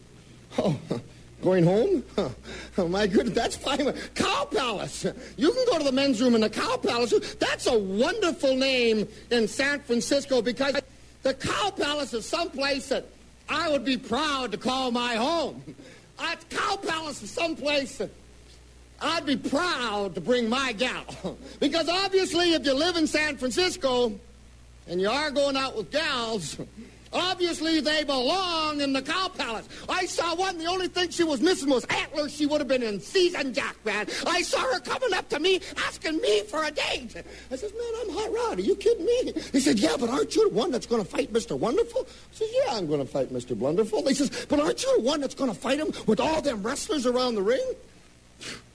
Oh, 0.58 0.80
going 1.41 1.64
home? 1.64 2.04
Oh, 2.78 2.88
my 2.88 3.08
goodness, 3.08 3.36
that's 3.36 3.58
fine. 3.58 3.91
Cow 4.16 4.46
Palace. 4.46 5.06
You 5.36 5.52
can 5.52 5.66
go 5.66 5.80
to 5.80 5.84
the 5.84 5.91
men's 5.91 6.22
room 6.22 6.34
in 6.34 6.40
the 6.40 6.50
Cow 6.50 6.78
Palace. 6.78 7.36
That's 7.36 7.68
a 7.68 7.78
wonderful 7.78 8.56
name 8.56 9.06
in 9.32 9.50
San 9.50 9.82
Francisco 9.82 10.41
because 10.41 10.80
the 11.24 11.34
Cow 11.34 11.72
Palace 11.72 12.14
is 12.14 12.26
someplace 12.26 12.88
that 12.88 13.06
I 13.50 13.70
would 13.70 13.84
be 13.84 13.98
proud 13.98 14.54
to 14.54 14.58
call 14.58 14.91
my 14.91 15.16
home. 15.16 15.62
Uh, 16.22 16.36
Cow 16.50 16.76
Palace 16.76 17.24
is 17.24 17.32
someplace 17.32 17.98
that 18.00 18.12
I'd 19.02 19.26
be 19.26 19.38
proud 19.38 20.16
to 20.16 20.22
bring 20.22 20.50
my 20.50 20.74
gal. 20.74 21.06
Because 21.60 21.90
obviously, 21.90 22.54
if 22.54 22.66
you 22.66 22.74
live 22.74 22.96
in 22.96 23.06
San 23.06 23.36
Francisco 23.38 24.14
and 24.88 25.02
you 25.02 25.10
are 25.10 25.30
going 25.30 25.58
out 25.58 25.76
with 25.76 25.92
gals, 25.92 26.58
obviously 27.14 27.82
they 27.82 28.04
belong 28.06 28.80
in 28.80 28.94
the 28.94 29.02
Cow 29.02 29.28
Palace. 29.28 29.68
I 29.90 30.06
saw 30.06 30.36
one, 30.36 30.58
the 30.58 30.66
only 30.66 30.88
thing 30.88 31.10
she 31.10 31.24
was 31.24 31.42
missing 31.42 31.70
was 31.70 31.84
antlers. 31.86 32.34
She 32.34 32.46
would 32.46 32.62
have 32.62 32.68
been 32.68 32.82
in 32.82 33.02
season 33.02 33.54
jack, 33.54 33.76
man. 33.86 34.08
I 34.26 34.42
saw 34.42 34.60
her 34.60 34.80
coming 34.80 35.14
up 35.14 35.28
to 35.30 35.40
me, 35.40 35.60
asking 35.86 36.18
me 36.18 36.44
for 36.44 36.64
a 36.64 36.72
date. 36.72 37.16
I 37.52 37.56
says, 37.56 37.74
man, 37.74 37.94
I'm 38.02 38.14
hot 38.14 38.34
rod. 38.34 38.60
Are 38.60 38.62
you 38.62 38.76
kidding 38.76 39.06
me? 39.06 39.34
He 39.52 39.60
said, 39.60 39.80
yeah, 39.80 39.96
but 40.00 40.10
aren't 40.10 40.36
you 40.36 40.50
the 40.50 40.56
one 40.56 40.72
that's 40.72 40.86
going 40.86 41.04
to 41.04 41.10
fight 41.10 41.34
Mr. 41.34 41.58
Wonderful? 41.58 42.08
I 42.08 42.36
says, 42.36 42.50
yeah, 42.54 42.76
I'm 42.76 42.88
going 42.88 43.02
to 43.02 43.12
fight 43.12 43.34
Mr. 43.34 43.58
Blunderful. 43.58 44.08
He 44.08 44.14
says, 44.14 44.46
but 44.48 44.60
aren't 44.60 44.82
you 44.82 44.98
the 44.98 45.04
one 45.04 45.20
that's 45.20 45.36
going 45.36 45.52
to 45.52 45.58
fight 45.58 45.80
him 45.80 45.92
with 46.08 46.20
all 46.22 46.42
them 46.42 46.64
wrestlers 46.64 47.06
around 47.06 47.36
the 47.36 47.42
ring? 47.44 47.74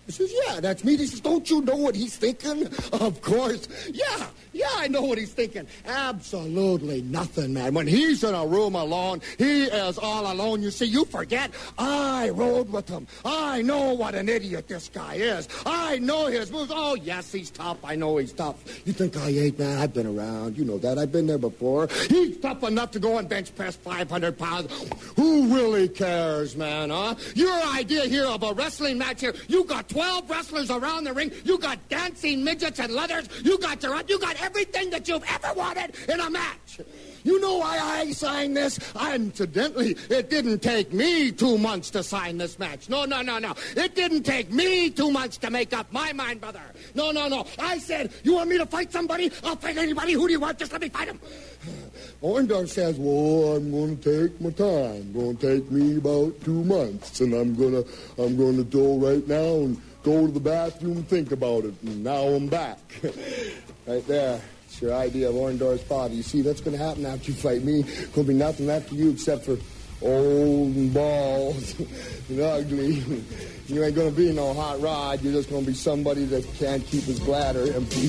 I 0.06 0.10
says, 0.10 0.32
yeah, 0.46 0.60
that's 0.60 0.84
me. 0.84 0.96
He 0.96 1.06
says, 1.06 1.20
don't 1.20 1.48
you 1.48 1.62
know 1.62 1.76
what 1.76 1.94
he's 1.96 2.16
thinking? 2.16 2.66
Of 2.92 3.22
course. 3.22 3.68
Yeah, 3.90 4.26
yeah, 4.54 4.70
I 4.76 4.88
know 4.88 5.02
what 5.02 5.18
he's 5.18 5.32
thinking. 5.32 5.66
Absolutely 5.86 7.02
nothing, 7.02 7.52
man. 7.54 7.74
When 7.74 7.86
he's 7.86 8.24
in 8.24 8.34
a 8.34 8.46
room 8.46 8.74
alone, 8.74 9.20
he 9.36 9.64
is 9.64 9.98
all 9.98 10.32
alone. 10.32 10.62
You 10.62 10.70
see, 10.70 10.86
you 10.86 11.04
forget, 11.04 11.50
I 11.76 12.30
rode 12.30 12.72
with 12.72 12.88
him. 12.88 13.06
I 13.24 13.62
know 13.62 13.92
what 13.92 14.14
an 14.14 14.28
idiot 14.28 14.68
this 14.68 14.88
guy 14.88 15.14
is. 15.14 15.48
I 15.66 15.98
know 15.98 16.26
his 16.26 16.50
moves. 16.50 16.72
Oh, 16.74 16.94
yes, 16.94 17.32
he's 17.32 17.50
tough. 17.50 17.78
I 17.84 17.96
know 17.96 18.16
he's 18.16 18.32
tough. 18.32 18.56
You 18.86 18.92
think 18.92 19.16
I 19.16 19.28
ain't, 19.28 19.58
man? 19.58 19.78
I've 19.78 19.92
been 19.92 20.06
around. 20.06 20.56
You 20.56 20.64
know 20.64 20.78
that. 20.78 20.98
I've 20.98 21.12
been 21.12 21.26
there 21.26 21.38
before. 21.38 21.88
He's 22.08 22.36
tough 22.38 22.62
enough 22.62 22.92
to 22.92 23.00
go 23.00 23.18
and 23.18 23.28
bench 23.28 23.54
press 23.54 23.76
500 23.76 24.38
pounds. 24.38 24.72
Who 25.16 25.54
really 25.54 25.88
cares, 25.88 26.56
man, 26.56 26.90
huh? 26.90 27.16
Your 27.34 27.60
idea 27.74 28.02
here 28.02 28.26
of 28.26 28.42
a 28.42 28.52
wrestling 28.52 28.98
match 28.98 29.20
here, 29.20 29.34
you 29.48 29.64
got 29.64 29.88
12 29.88 30.30
wrestlers 30.30 30.70
around 30.70 31.04
the 31.04 31.12
ring. 31.12 31.32
You 31.44 31.58
got 31.58 31.88
dancing 31.88 32.44
midgets 32.44 32.78
and 32.78 32.92
leathers. 32.92 33.28
You 33.42 33.58
got 33.58 33.82
your, 33.82 34.00
you 34.08 34.18
got 34.18 34.36
everything 34.44 34.90
that 34.90 35.08
you've 35.08 35.24
ever 35.24 35.52
wanted 35.54 35.94
in 36.08 36.20
a 36.20 36.30
match. 36.30 36.80
You 37.24 37.40
know 37.40 37.56
why 37.56 37.78
I 37.78 38.12
signed 38.12 38.54
this? 38.54 38.78
Incidentally, 39.14 39.96
it 40.10 40.28
didn't 40.28 40.58
take 40.58 40.92
me 40.92 41.32
two 41.32 41.56
months 41.56 41.88
to 41.90 42.02
sign 42.02 42.36
this 42.36 42.58
match. 42.58 42.90
No, 42.90 43.06
no, 43.06 43.22
no, 43.22 43.38
no. 43.38 43.54
It 43.74 43.94
didn't 43.94 44.24
take 44.24 44.52
me 44.52 44.90
two 44.90 45.10
months 45.10 45.38
to 45.38 45.50
make 45.50 45.72
up 45.72 45.90
my 45.90 46.12
mind, 46.12 46.42
brother. 46.42 46.60
No, 46.94 47.12
no, 47.12 47.26
no. 47.28 47.46
I 47.58 47.78
said, 47.78 48.12
you 48.24 48.34
want 48.34 48.50
me 48.50 48.58
to 48.58 48.66
fight 48.66 48.92
somebody? 48.92 49.32
I'll 49.42 49.56
fight 49.56 49.78
anybody. 49.78 50.12
Who 50.12 50.26
do 50.26 50.32
you 50.32 50.40
want? 50.40 50.58
Just 50.58 50.72
let 50.72 50.82
me 50.82 50.90
fight 50.90 51.08
him. 51.08 51.18
Orndorff 52.22 52.68
says, 52.68 52.98
well, 52.98 53.56
I'm 53.56 53.70
going 53.70 53.96
to 53.98 54.28
take 54.28 54.40
my 54.40 54.50
time. 54.50 55.12
Going 55.12 55.36
to 55.38 55.54
take 55.54 55.70
me 55.70 55.96
about 55.96 56.38
two 56.42 56.62
months, 56.64 57.20
and 57.20 57.32
I'm 57.32 57.54
going 57.54 57.72
to, 57.72 57.88
I'm 58.22 58.36
going 58.36 58.58
to 58.58 58.64
go 58.64 58.98
right 58.98 59.26
now 59.26 59.64
and 59.64 59.80
go 60.04 60.26
to 60.26 60.32
the 60.32 60.38
bathroom 60.38 61.02
think 61.04 61.32
about 61.32 61.64
it. 61.64 61.74
And 61.82 62.04
now 62.04 62.22
I'm 62.22 62.46
back. 62.46 62.78
right 63.86 64.06
there. 64.06 64.40
It's 64.66 64.80
your 64.80 64.94
idea 64.94 65.28
of 65.28 65.34
Orndorff's 65.34 65.82
father. 65.84 66.14
You 66.14 66.22
see, 66.22 66.42
that's 66.42 66.60
going 66.60 66.76
to 66.76 66.82
happen 66.82 67.06
after 67.06 67.30
you 67.30 67.36
fight 67.36 67.64
me. 67.64 67.84
To 68.12 68.22
be 68.22 68.34
nothing 68.34 68.66
left 68.66 68.92
of 68.92 68.98
you 68.98 69.10
except 69.10 69.44
for 69.46 69.56
old 70.02 70.76
and 70.76 70.92
bald 70.92 71.74
and 72.28 72.40
ugly. 72.40 73.02
You 73.66 73.82
ain't 73.82 73.94
going 73.94 74.10
to 74.10 74.14
be 74.14 74.30
no 74.30 74.52
hot 74.52 74.78
rod. 74.82 75.22
You're 75.22 75.32
just 75.32 75.48
going 75.48 75.62
to 75.62 75.70
be 75.70 75.74
somebody 75.74 76.26
that 76.26 76.44
can't 76.58 76.84
keep 76.84 77.04
his 77.04 77.18
bladder 77.18 77.62
empty. 77.72 78.08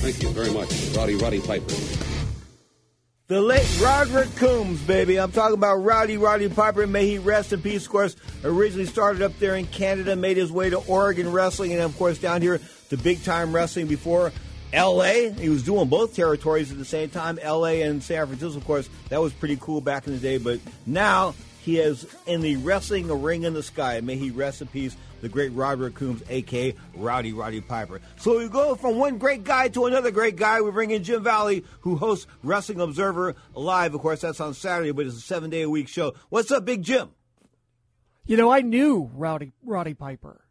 Thank 0.00 0.20
you 0.20 0.30
very 0.30 0.50
much, 0.50 0.68
Rowdy 0.96 1.14
Roddy 1.14 1.40
Piper. 1.40 2.15
The 3.28 3.40
late 3.40 3.66
Roderick 3.80 4.32
Toombs, 4.36 4.80
baby. 4.82 5.18
I'm 5.18 5.32
talking 5.32 5.54
about 5.54 5.78
Rowdy 5.78 6.16
Roddy 6.16 6.48
Piper. 6.48 6.86
May 6.86 7.08
he 7.08 7.18
rest 7.18 7.52
in 7.52 7.60
peace. 7.60 7.84
Of 7.84 7.90
course, 7.90 8.14
originally 8.44 8.86
started 8.86 9.20
up 9.20 9.36
there 9.40 9.56
in 9.56 9.66
Canada, 9.66 10.14
made 10.14 10.36
his 10.36 10.52
way 10.52 10.70
to 10.70 10.76
Oregon 10.76 11.32
wrestling, 11.32 11.72
and 11.72 11.80
of 11.80 11.96
course 11.98 12.18
down 12.18 12.40
here 12.40 12.60
to 12.90 12.96
big 12.96 13.24
time 13.24 13.52
wrestling 13.52 13.88
before 13.88 14.30
L.A. 14.72 15.32
He 15.32 15.48
was 15.48 15.64
doing 15.64 15.88
both 15.88 16.14
territories 16.14 16.70
at 16.70 16.78
the 16.78 16.84
same 16.84 17.08
time, 17.10 17.40
L.A. 17.42 17.82
and 17.82 18.00
San 18.00 18.28
Francisco. 18.28 18.58
Of 18.58 18.64
course, 18.64 18.88
that 19.08 19.20
was 19.20 19.32
pretty 19.32 19.58
cool 19.60 19.80
back 19.80 20.06
in 20.06 20.12
the 20.12 20.20
day. 20.20 20.38
But 20.38 20.60
now 20.86 21.34
he 21.62 21.80
is 21.80 22.06
in 22.28 22.42
the 22.42 22.54
wrestling 22.58 23.08
ring 23.22 23.42
in 23.42 23.54
the 23.54 23.62
sky. 23.64 24.00
May 24.02 24.14
he 24.14 24.30
rest 24.30 24.60
in 24.62 24.68
peace. 24.68 24.96
The 25.22 25.28
great 25.28 25.52
Roderick 25.52 25.98
Toombs, 25.98 26.22
a.k.a. 26.28 26.74
Rowdy 26.94 27.32
Roddy 27.32 27.60
Piper. 27.60 28.00
So 28.16 28.38
we 28.38 28.48
go 28.48 28.74
from 28.74 28.96
one 28.96 29.18
great 29.18 29.44
guy 29.44 29.68
to 29.68 29.86
another 29.86 30.10
great 30.10 30.36
guy. 30.36 30.60
We 30.60 30.70
bring 30.70 30.90
in 30.90 31.04
Jim 31.04 31.22
Valley, 31.24 31.64
who 31.80 31.96
hosts 31.96 32.26
Wrestling 32.42 32.80
Observer 32.80 33.34
Live. 33.54 33.94
Of 33.94 34.02
course, 34.02 34.20
that's 34.20 34.40
on 34.40 34.54
Saturday, 34.54 34.92
but 34.92 35.06
it's 35.06 35.16
a 35.16 35.20
seven 35.20 35.50
day 35.50 35.62
a 35.62 35.70
week 35.70 35.88
show. 35.88 36.14
What's 36.28 36.50
up, 36.50 36.64
Big 36.64 36.82
Jim? 36.82 37.10
You 38.26 38.36
know, 38.36 38.50
I 38.50 38.60
knew 38.60 39.10
Rowdy 39.14 39.52
Roddy 39.64 39.94
Piper. 39.94 40.42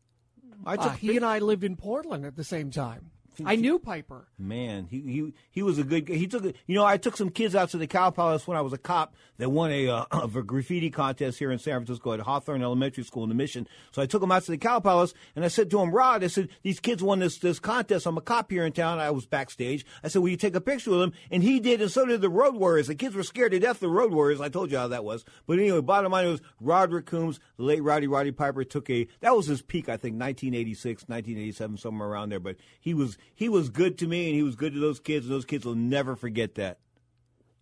I 0.66 0.76
Uh, 0.76 0.90
he 0.92 1.16
and 1.16 1.26
I 1.26 1.40
lived 1.40 1.64
in 1.64 1.76
Portland 1.76 2.26
at 2.26 2.36
the 2.36 2.44
same 2.44 2.72
time. 2.72 3.12
I 3.44 3.56
knew 3.56 3.80
Piper. 3.80 4.28
Man, 4.38 4.88
he 4.90 5.02
he 5.02 5.34
he 5.50 5.64
was 5.64 5.78
a 5.78 5.84
good. 5.84 6.06
guy. 6.06 6.16
He 6.16 6.28
took. 6.28 6.44
You 6.44 6.76
know, 6.76 6.86
I 6.86 6.98
took 6.98 7.18
some 7.18 7.30
kids 7.30 7.56
out 7.56 7.70
to 7.72 7.78
the 7.78 7.88
Cow 7.88 8.12
Palace 8.12 8.48
when 8.48 8.58
I 8.58 8.62
was 8.62 8.74
a 8.74 8.78
cop 8.78 9.16
that 9.38 9.50
won 9.50 9.72
a 9.72 9.88
uh, 9.88 10.06
of 10.12 10.36
a 10.38 10.44
graffiti 10.44 10.90
contest 10.90 11.40
here 11.40 11.52
in 11.52 11.60
San 11.60 11.80
Francisco 11.80 12.14
at 12.14 12.20
Hawthorne 12.22 12.64
Elementary 12.64 13.04
School 13.04 13.24
in 13.24 13.30
the 13.30 13.36
Mission. 13.36 13.68
So 13.92 14.02
I 14.02 14.06
took 14.06 14.22
them 14.22 14.32
out 14.32 14.44
to 14.44 14.52
the 14.52 14.58
Cow 14.58 14.80
Palace 14.80 15.14
and 15.36 15.44
I 15.44 15.48
said 15.48 15.70
to 15.72 15.80
him, 15.80 15.92
Rod, 15.92 16.24
I 16.24 16.28
said 16.28 16.50
these 16.62 16.80
kids 16.80 17.04
won 17.04 17.20
this 17.20 17.38
this 17.38 17.60
contest. 17.60 18.06
I'm 18.06 18.18
a 18.18 18.22
cop 18.22 18.52
here 18.52 18.66
in 18.66 18.72
town. 18.72 19.00
I 19.00 19.12
was 19.12 19.26
backstage. 19.26 19.86
I 20.04 20.08
said, 20.08 20.22
will 20.22 20.30
you 20.30 20.38
take 20.38 20.56
a 20.56 20.62
picture 20.62 20.92
with 20.92 21.00
them? 21.00 21.14
And 21.32 21.44
he 21.44 21.60
did, 21.60 21.82
and 21.82 21.92
so 21.92 22.06
did 22.06 22.22
the 22.22 22.30
Road 22.30 22.56
Warriors. 22.56 22.88
The 22.88 22.96
kids 22.96 23.16
were 23.16 23.24
scared 23.24 23.52
to 23.52 23.60
death 23.60 23.78
of 23.78 23.82
the 23.82 23.90
Road 23.90 24.12
Warriors. 24.14 24.42
I 24.42 24.50
told 24.50 24.72
you 24.72 24.78
how 24.78 24.88
that 24.90 25.04
was. 25.04 25.26
But 25.48 25.60
anyway, 25.60 25.82
bottom 25.82 26.12
line 26.12 26.28
was 26.28 26.42
Roderick 26.60 27.08
Toombs, 27.08 27.40
the 27.58 27.64
late 27.64 27.84
Rowdy 27.84 28.08
Roddy 28.08 28.32
Piper, 28.32 28.64
took 28.64 28.90
a 28.90 29.08
that 29.22 29.36
was 29.36 29.48
his 29.48 29.62
peak. 29.62 29.90
I 29.90 29.98
think 29.98 30.14
1986, 30.20 31.04
1987, 31.04 31.78
somewhere 31.78 32.08
around 32.08 32.30
there. 32.30 32.40
But 32.40 32.58
he 32.80 32.94
was 32.94 33.18
he 33.34 33.50
was 33.50 33.70
good 33.70 33.98
to 34.00 34.08
me, 34.08 34.28
and 34.28 34.36
he 34.36 34.44
was 34.44 34.56
good 34.56 34.74
to 34.74 34.80
those 34.80 35.00
kids, 35.00 35.26
and 35.26 35.34
those 35.34 35.46
kids 35.46 35.66
will 35.66 35.76
never 35.76 36.16
forget 36.16 36.56
that. 36.56 36.80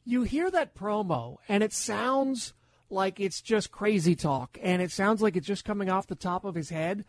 You 0.06 0.24
hear 0.24 0.52
that 0.52 0.76
promo, 0.76 1.38
and 1.48 1.64
it 1.64 1.72
sounds 1.74 2.54
like 2.90 3.20
it's 3.20 3.42
just 3.42 3.72
crazy 3.72 4.16
talk, 4.16 4.58
and 4.62 4.82
it 4.82 4.92
sounds 4.92 5.22
like 5.22 5.36
it's 5.36 5.48
just 5.48 5.64
coming 5.66 5.90
off 5.90 6.08
the 6.08 6.16
top 6.16 6.44
of 6.46 6.56
his 6.56 6.70
head. 6.70 7.06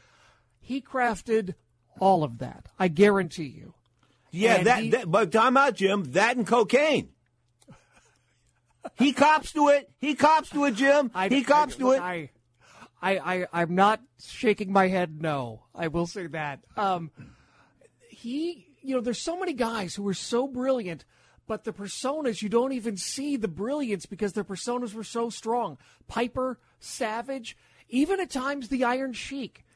He 0.60 0.80
crafted 0.80 1.54
all 2.00 2.22
of 2.24 2.38
that. 2.38 2.66
I 2.78 2.88
guarantee 2.88 3.44
you. 3.44 3.74
Yeah, 4.30 4.54
And 4.56 4.66
that, 4.66 4.82
he- 4.82 4.90
that. 4.90 5.10
But 5.10 5.30
time 5.32 5.56
out, 5.56 5.74
Jim. 5.74 6.04
That 6.12 6.36
and 6.36 6.46
cocaine. 6.46 7.10
he 8.98 9.12
cops 9.12 9.52
to 9.52 9.68
it. 9.68 9.90
He 10.00 10.14
cops 10.14 10.50
to 10.50 10.64
it, 10.64 10.74
Jim. 10.74 11.10
he 11.28 11.42
cops 11.42 11.76
to 11.76 11.86
look, 11.86 11.96
it. 11.96 12.02
I, 12.02 12.30
I, 13.02 13.18
I, 13.42 13.46
I'm 13.52 13.74
not 13.74 14.00
shaking 14.24 14.72
my 14.72 14.88
head. 14.88 15.20
No, 15.20 15.64
I 15.74 15.88
will 15.88 16.06
say 16.06 16.26
that. 16.28 16.60
Um, 16.76 17.10
he, 18.24 18.66
you 18.80 18.94
know, 18.94 19.02
there's 19.02 19.20
so 19.20 19.38
many 19.38 19.52
guys 19.52 19.94
who 19.94 20.08
are 20.08 20.14
so 20.14 20.48
brilliant, 20.48 21.04
but 21.46 21.64
the 21.64 21.74
personas 21.74 22.40
you 22.40 22.48
don't 22.48 22.72
even 22.72 22.96
see 22.96 23.36
the 23.36 23.48
brilliance 23.48 24.06
because 24.06 24.32
their 24.32 24.44
personas 24.44 24.94
were 24.94 25.04
so 25.04 25.28
strong. 25.28 25.76
Piper, 26.08 26.58
Savage, 26.80 27.54
even 27.90 28.20
at 28.20 28.30
times 28.30 28.68
the 28.68 28.82
Iron 28.82 29.12
Sheik. 29.12 29.66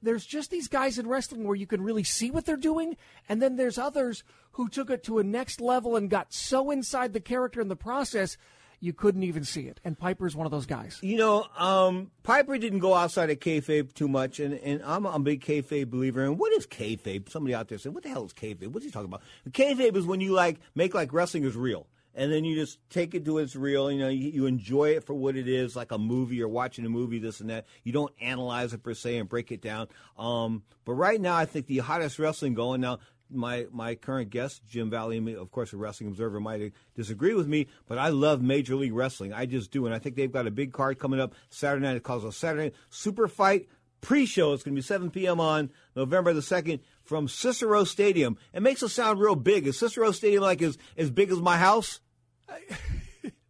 There's 0.00 0.24
just 0.24 0.50
these 0.50 0.68
guys 0.68 0.98
in 0.98 1.06
wrestling 1.06 1.44
where 1.44 1.56
you 1.56 1.66
can 1.66 1.82
really 1.82 2.02
see 2.02 2.30
what 2.30 2.46
they're 2.46 2.56
doing, 2.56 2.96
and 3.28 3.42
then 3.42 3.56
there's 3.56 3.76
others 3.76 4.24
who 4.52 4.70
took 4.70 4.88
it 4.88 5.04
to 5.04 5.18
a 5.18 5.24
next 5.24 5.60
level 5.60 5.94
and 5.94 6.08
got 6.08 6.32
so 6.32 6.70
inside 6.70 7.12
the 7.12 7.20
character 7.20 7.60
in 7.60 7.68
the 7.68 7.76
process 7.76 8.38
you 8.80 8.92
couldn't 8.92 9.22
even 9.22 9.44
see 9.44 9.62
it. 9.62 9.80
And 9.84 9.98
Piper's 9.98 10.36
one 10.36 10.46
of 10.46 10.52
those 10.52 10.66
guys. 10.66 10.98
You 11.02 11.16
know, 11.16 11.46
um, 11.56 12.10
Piper 12.22 12.58
didn't 12.58 12.78
go 12.78 12.94
outside 12.94 13.30
of 13.30 13.38
kayfabe 13.40 13.92
too 13.94 14.08
much, 14.08 14.40
and, 14.40 14.54
and 14.54 14.82
I'm 14.84 15.06
a 15.06 15.18
big 15.18 15.44
kayfabe 15.44 15.90
believer. 15.90 16.24
And 16.24 16.38
what 16.38 16.52
is 16.52 16.66
kayfabe? 16.66 17.28
Somebody 17.28 17.54
out 17.54 17.68
there 17.68 17.78
said, 17.78 17.94
"What 17.94 18.02
the 18.02 18.08
hell 18.08 18.24
is 18.24 18.32
kayfabe? 18.32 18.68
What's 18.68 18.84
he 18.84 18.90
talking 18.90 19.08
about?" 19.08 19.22
Kayfabe 19.50 19.96
is 19.96 20.06
when 20.06 20.20
you 20.20 20.32
like 20.32 20.60
make 20.74 20.94
like 20.94 21.12
wrestling 21.12 21.44
is 21.44 21.56
real, 21.56 21.86
and 22.14 22.32
then 22.32 22.44
you 22.44 22.54
just 22.54 22.78
take 22.90 23.14
it 23.14 23.24
to 23.24 23.38
its 23.38 23.56
real. 23.56 23.90
You 23.90 23.98
know, 23.98 24.08
you, 24.08 24.30
you 24.30 24.46
enjoy 24.46 24.90
it 24.90 25.04
for 25.04 25.14
what 25.14 25.36
it 25.36 25.48
is, 25.48 25.74
like 25.74 25.92
a 25.92 25.98
movie 25.98 26.42
or 26.42 26.48
watching 26.48 26.84
a 26.86 26.90
movie, 26.90 27.18
this 27.18 27.40
and 27.40 27.50
that. 27.50 27.66
You 27.84 27.92
don't 27.92 28.12
analyze 28.20 28.72
it 28.72 28.82
per 28.82 28.94
se 28.94 29.18
and 29.18 29.28
break 29.28 29.50
it 29.50 29.62
down. 29.62 29.88
Um, 30.16 30.62
but 30.84 30.94
right 30.94 31.20
now, 31.20 31.36
I 31.36 31.46
think 31.46 31.66
the 31.66 31.78
hottest 31.78 32.18
wrestling 32.18 32.54
going 32.54 32.80
now. 32.80 32.98
My 33.30 33.66
my 33.70 33.94
current 33.94 34.30
guest, 34.30 34.62
Jim 34.68 34.90
Valley, 34.90 35.34
of 35.34 35.50
course, 35.50 35.72
a 35.72 35.76
wrestling 35.76 36.08
observer, 36.08 36.40
might 36.40 36.72
disagree 36.94 37.34
with 37.34 37.46
me, 37.46 37.66
but 37.86 37.98
I 37.98 38.08
love 38.08 38.40
Major 38.40 38.74
League 38.76 38.94
Wrestling. 38.94 39.32
I 39.32 39.46
just 39.46 39.70
do, 39.70 39.86
and 39.86 39.94
I 39.94 39.98
think 39.98 40.16
they've 40.16 40.32
got 40.32 40.46
a 40.46 40.50
big 40.50 40.72
card 40.72 40.98
coming 40.98 41.20
up 41.20 41.34
Saturday 41.50 41.86
night. 41.86 41.96
It 41.96 42.02
calls 42.02 42.24
a 42.24 42.32
Saturday 42.32 42.72
Super 42.90 43.28
Fight 43.28 43.68
pre-show. 44.00 44.52
It's 44.52 44.62
going 44.62 44.74
to 44.74 44.78
be 44.78 44.82
7 44.82 45.10
p.m. 45.10 45.40
on 45.40 45.70
November 45.96 46.32
the 46.32 46.40
2nd 46.40 46.80
from 47.02 47.28
Cicero 47.28 47.84
Stadium. 47.84 48.38
It 48.52 48.62
makes 48.62 48.82
it 48.82 48.88
sound 48.88 49.20
real 49.20 49.34
big. 49.34 49.66
Is 49.66 49.78
Cicero 49.78 50.12
Stadium 50.12 50.42
like 50.42 50.62
as, 50.62 50.78
as 50.96 51.10
big 51.10 51.30
as 51.30 51.40
my 51.40 51.56
house? 51.56 52.00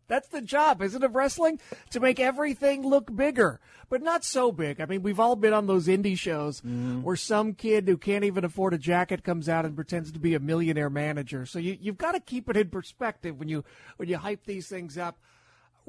That's 0.08 0.28
the 0.28 0.40
job, 0.40 0.82
isn't 0.82 1.02
it, 1.02 1.06
of 1.06 1.14
wrestling? 1.14 1.60
To 1.90 2.00
make 2.00 2.18
everything 2.18 2.82
look 2.82 3.14
bigger, 3.14 3.60
but 3.88 4.02
not 4.02 4.24
so 4.24 4.50
big. 4.50 4.80
I 4.80 4.86
mean, 4.86 5.02
we've 5.02 5.20
all 5.20 5.36
been 5.36 5.52
on 5.52 5.66
those 5.66 5.86
indie 5.86 6.18
shows 6.18 6.60
where 6.60 7.16
some 7.16 7.54
kid 7.54 7.86
who 7.86 7.96
can't 7.96 8.24
even 8.24 8.44
afford 8.44 8.74
a 8.74 8.78
jacket 8.78 9.22
comes 9.22 9.48
out 9.48 9.64
and 9.64 9.76
pretends 9.76 10.10
to 10.12 10.18
be 10.18 10.34
a 10.34 10.40
millionaire 10.40 10.90
manager. 10.90 11.46
So 11.46 11.58
you, 11.58 11.76
you've 11.80 11.98
got 11.98 12.12
to 12.12 12.20
keep 12.20 12.48
it 12.48 12.56
in 12.56 12.70
perspective 12.70 13.38
when 13.38 13.48
you 13.48 13.64
when 13.96 14.08
you 14.08 14.16
hype 14.16 14.44
these 14.44 14.66
things 14.68 14.96
up. 14.98 15.18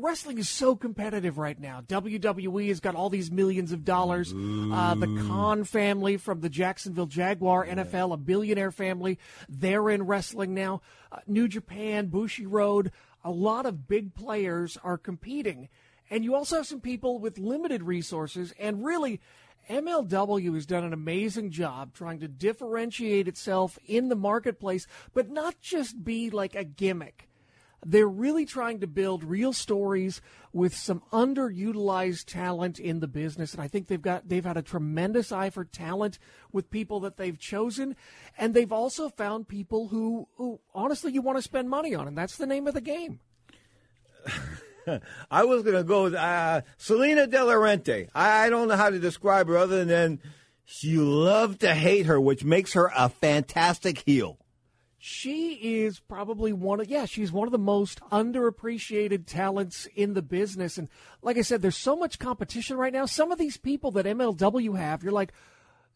Wrestling 0.02 0.38
is 0.38 0.48
so 0.48 0.78
competitive 0.78 1.38
right 1.38 1.60
now. 1.60 1.82
WWE 1.82 2.70
has 2.70 2.80
got 2.80 2.96
all 2.96 3.10
these 3.10 3.30
millions 3.30 3.74
of 3.74 3.84
dollars. 3.84 4.34
Uh, 4.34 4.96
the 4.96 5.08
Khan 5.28 5.66
family 5.66 6.16
from 6.16 6.40
the 6.40 6.48
Jacksonville 6.48 7.06
Jaguar 7.06 7.66
NFL, 7.66 8.14
a 8.14 8.18
billionaire 8.18 8.72
family, 8.72 9.20
they're 9.50 9.90
in 9.90 10.04
wrestling 10.04 10.54
now. 10.54 10.82
Uh, 11.12 11.18
New 11.28 11.50
Japan, 11.50 12.08
Bushiroad, 12.08 12.92
a 13.24 13.32
lot 13.32 13.66
of 13.66 13.88
big 13.88 14.14
players 14.14 14.78
are 14.84 14.98
competing. 14.98 15.70
And 16.10 16.24
you 16.24 16.36
also 16.36 16.58
have 16.58 16.68
some 16.68 16.82
people 16.82 17.20
with 17.20 17.38
limited 17.38 17.84
resources. 17.84 18.54
And 18.60 18.84
really, 18.84 19.22
MLW 19.70 20.56
has 20.56 20.66
done 20.66 20.84
an 20.84 20.94
amazing 20.94 21.52
job 21.52 21.94
trying 21.94 22.20
to 22.20 22.28
differentiate 22.28 23.28
itself 23.28 23.78
in 23.86 24.10
the 24.10 24.16
marketplace, 24.16 24.88
but 25.14 25.30
not 25.30 25.60
just 25.62 26.04
be 26.04 26.30
like 26.30 26.56
a 26.56 26.64
gimmick 26.64 27.29
they're 27.86 28.08
really 28.08 28.46
trying 28.46 28.80
to 28.80 28.88
build 28.88 29.24
real 29.24 29.54
stories 29.54 30.22
with 30.52 30.76
some 30.76 31.02
underutilized 31.12 32.26
talent 32.26 32.80
in 32.80 33.00
the 33.00 33.08
business 33.08 33.54
and 33.54 33.62
I 33.62 33.68
think 33.68 33.88
they've 33.88 34.02
got 34.02 34.28
they've 34.28 34.44
had 34.44 34.58
a 34.58 34.62
tremendous 34.62 35.32
eye 35.32 35.50
for 35.50 35.64
talent 35.64 36.20
with 36.52 36.72
people 36.72 37.00
that 37.02 37.18
they've 37.18 37.38
chosen 37.38 37.96
and 38.38 38.54
they've 38.54 38.72
also 38.72 39.10
found 39.10 39.48
people 39.48 39.88
who 39.88 40.28
who 40.36 40.60
honestly 40.74 41.12
you 41.12 41.22
want 41.22 41.38
to 41.38 41.42
spend 41.42 41.70
money 41.70 41.96
on 41.96 42.08
and 42.08 42.18
that's 42.18 42.38
the 42.38 42.48
name 42.48 42.68
of 42.68 42.74
the 42.74 42.82
game. 42.82 43.20
I 45.32 45.44
was 45.44 45.64
going 45.64 45.76
to 45.76 45.84
go 45.84 46.04
with 46.04 46.16
uh, 46.16 46.62
Salina 46.78 47.28
De 47.28 47.44
La 47.44 47.54
Renta. 47.54 48.10
I, 48.16 48.46
I 48.46 48.50
don't 48.50 48.68
know 48.68 48.76
how 48.76 48.90
to 48.90 49.00
describe 49.00 49.48
her 49.48 49.58
other 49.58 49.86
than 49.86 50.20
you 50.80 51.04
love 51.04 51.60
to 51.60 51.74
hate 51.74 52.06
her, 52.06 52.20
which 52.20 52.44
makes 52.44 52.74
her 52.74 52.92
a 52.96 53.10
fantastic 53.10 54.00
heel. 54.00 54.38
She 55.02 55.54
is 55.54 56.02
probably 56.02 56.52
one 56.52 56.82
of 56.82 56.90
yeah, 56.90 57.06
she's 57.06 57.32
one 57.32 57.48
of 57.48 57.54
the 57.54 57.58
most 57.58 58.02
underappreciated 58.12 59.26
talents 59.26 59.88
in 59.96 60.14
the 60.14 60.22
business. 60.22 60.78
And 60.78 60.90
like 61.22 61.38
I 61.38 61.42
said, 61.42 61.62
there's 61.62 61.78
so 61.78 61.96
much 61.96 62.20
competition 62.20 62.76
right 62.76 62.92
now. 62.92 63.06
Some 63.06 63.32
of 63.32 63.40
these 63.40 63.56
people 63.56 63.92
that 63.92 64.06
MLW 64.06 64.78
have, 64.78 65.02
you're 65.02 65.14
like, 65.14 65.32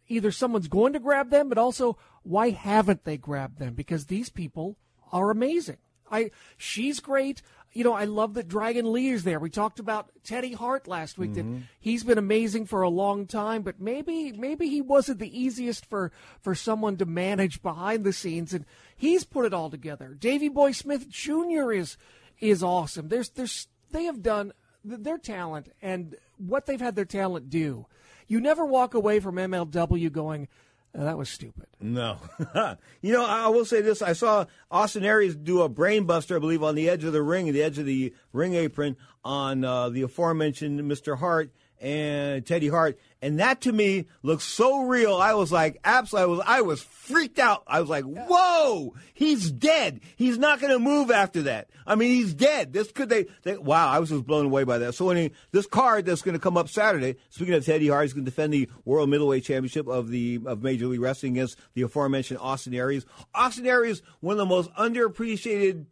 either 0.08 0.32
someone's 0.32 0.70
going 0.70 0.94
to 0.94 1.00
grab 1.00 1.30
them, 1.32 1.50
but 1.50 1.58
also 1.58 1.98
why 2.24 2.52
haven't 2.52 3.04
they 3.04 3.18
grabbed 3.18 3.60
them? 3.60 3.74
Because 3.74 4.06
these 4.06 4.30
people 4.30 4.78
are 5.12 5.32
amazing. 5.32 5.78
I 6.10 6.32
she's 6.58 7.00
great. 7.00 7.42
You 7.74 7.84
know, 7.84 7.94
I 7.94 8.06
love 8.06 8.36
that 8.36 8.48
Dragon 8.48 8.92
Lee 8.94 9.10
is 9.10 9.24
there. 9.24 9.40
We 9.40 9.50
talked 9.50 9.80
about 9.80 10.12
Teddy 10.24 10.54
Hart 10.54 10.88
last 10.88 11.18
week. 11.18 11.32
Mm-hmm. 11.32 11.56
That 11.56 11.64
he's 11.80 12.04
been 12.04 12.20
amazing 12.20 12.68
for 12.68 12.84
a 12.84 12.90
long 12.90 13.26
time, 13.26 13.64
but 13.64 13.82
maybe 13.82 14.32
maybe 14.32 14.70
he 14.70 14.82
wasn't 14.82 15.20
the 15.20 15.40
easiest 15.40 15.88
for 15.88 16.12
for 16.40 16.54
someone 16.56 16.98
to 16.98 17.06
manage 17.06 17.62
behind 17.62 18.04
the 18.04 18.14
scenes, 18.14 18.54
and 18.54 18.66
he's 18.98 19.24
put 19.24 19.46
it 19.46 19.54
all 19.54 19.70
together. 19.70 20.16
Davy 20.18 20.50
Boy 20.50 20.72
Smith 20.72 21.10
Jr. 21.10 21.72
is 21.72 21.98
is 22.40 22.64
awesome. 22.64 23.10
There's 23.10 23.30
there's 23.30 23.68
they 23.92 24.04
have 24.06 24.22
done 24.22 24.54
their 24.84 25.18
talent 25.18 25.72
and 25.82 26.16
what 26.38 26.66
they've 26.66 26.82
had 26.82 26.96
their 26.96 27.06
talent 27.06 27.50
do. 27.50 27.86
You 28.28 28.40
never 28.40 28.66
walk 28.66 28.94
away 28.94 29.20
from 29.20 29.36
MLW 29.36 30.12
going, 30.12 30.48
"Oh, 30.96 31.04
that 31.04 31.18
was 31.18 31.30
stupid. 31.30 31.68
No. 31.80 32.18
you 33.02 33.14
know, 33.14 33.26
I 33.26 33.48
will 33.50 33.66
say 33.66 33.82
this. 33.82 34.02
I 34.02 34.14
saw 34.14 34.46
Austin 34.72 35.04
Aries 35.04 35.36
do 35.36 35.62
a 35.62 35.70
brainbuster, 35.70 36.36
I 36.38 36.40
believe, 36.40 36.64
on 36.64 36.76
the 36.76 36.90
edge 36.90 37.04
of 37.04 37.14
the 37.14 37.22
ring, 37.22 37.52
the 37.52 37.64
edge 37.64 37.78
of 37.78 37.86
the 37.86 38.14
ring 38.32 38.54
apron 38.54 38.98
on 39.24 39.64
uh, 39.64 39.90
the 39.90 40.02
aforementioned 40.02 40.80
Mr. 40.82 41.18
Hart 41.18 41.52
and 41.84 42.46
Teddy 42.46 42.70
Hart. 42.70 42.98
And 43.22 43.40
that 43.40 43.62
to 43.62 43.72
me 43.72 44.08
looks 44.22 44.46
so 44.46 44.84
real. 44.84 45.16
I 45.16 45.34
was 45.34 45.52
like, 45.52 45.80
absolutely, 45.84 46.24
I 46.24 46.36
was, 46.36 46.46
I 46.46 46.62
was 46.62 46.82
freaked 46.82 47.40
out. 47.40 47.64
I 47.68 47.82
was 47.82 47.90
like, 47.90 48.06
whoa, 48.06 48.96
he's 49.14 49.52
dead. 49.52 50.00
He's 50.16 50.38
not 50.38 50.62
going 50.62 50.72
to 50.72 50.80
move 50.80 51.12
after 51.12 51.44
that. 51.44 51.70
I 51.86 51.96
mean, 51.96 52.12
he's 52.12 52.34
dead. 52.34 52.72
This 52.72 52.92
could 52.92 53.10
they, 53.10 53.28
they 53.44 53.58
wow, 53.58 53.90
I 53.90 54.00
was 54.00 54.10
just 54.10 54.26
blown 54.26 54.46
away 54.46 54.64
by 54.64 54.78
that. 54.80 54.96
So 54.96 55.10
any, 55.10 55.34
this 55.52 55.66
card 55.66 56.06
that's 56.06 56.22
going 56.22 56.34
to 56.34 56.40
come 56.40 56.56
up 56.56 56.70
Saturday, 56.70 57.18
speaking 57.30 57.54
of 57.54 57.66
Teddy 57.66 57.90
Hart, 57.90 58.06
he's 58.06 58.14
going 58.14 58.26
to 58.26 58.32
defend 58.32 58.54
the 58.54 58.70
World 58.86 59.10
Middleweight 59.10 59.44
Championship 59.44 59.88
of 59.88 60.10
the, 60.10 60.40
of 60.46 60.64
Major 60.64 60.88
League 60.88 61.02
Wrestling 61.02 61.34
against 61.34 61.60
the 61.74 61.82
aforementioned 61.82 62.40
Austin 62.42 62.74
Aries. 62.74 63.06
Austin 63.36 63.68
Aries, 63.68 64.02
one 64.22 64.34
of 64.34 64.38
the 64.38 64.46
most 64.46 64.72
underappreciated, 64.76 65.86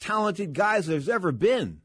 talented 0.00 0.54
guys 0.54 0.86
there's 0.86 1.08
ever 1.08 1.32
been. 1.32 1.82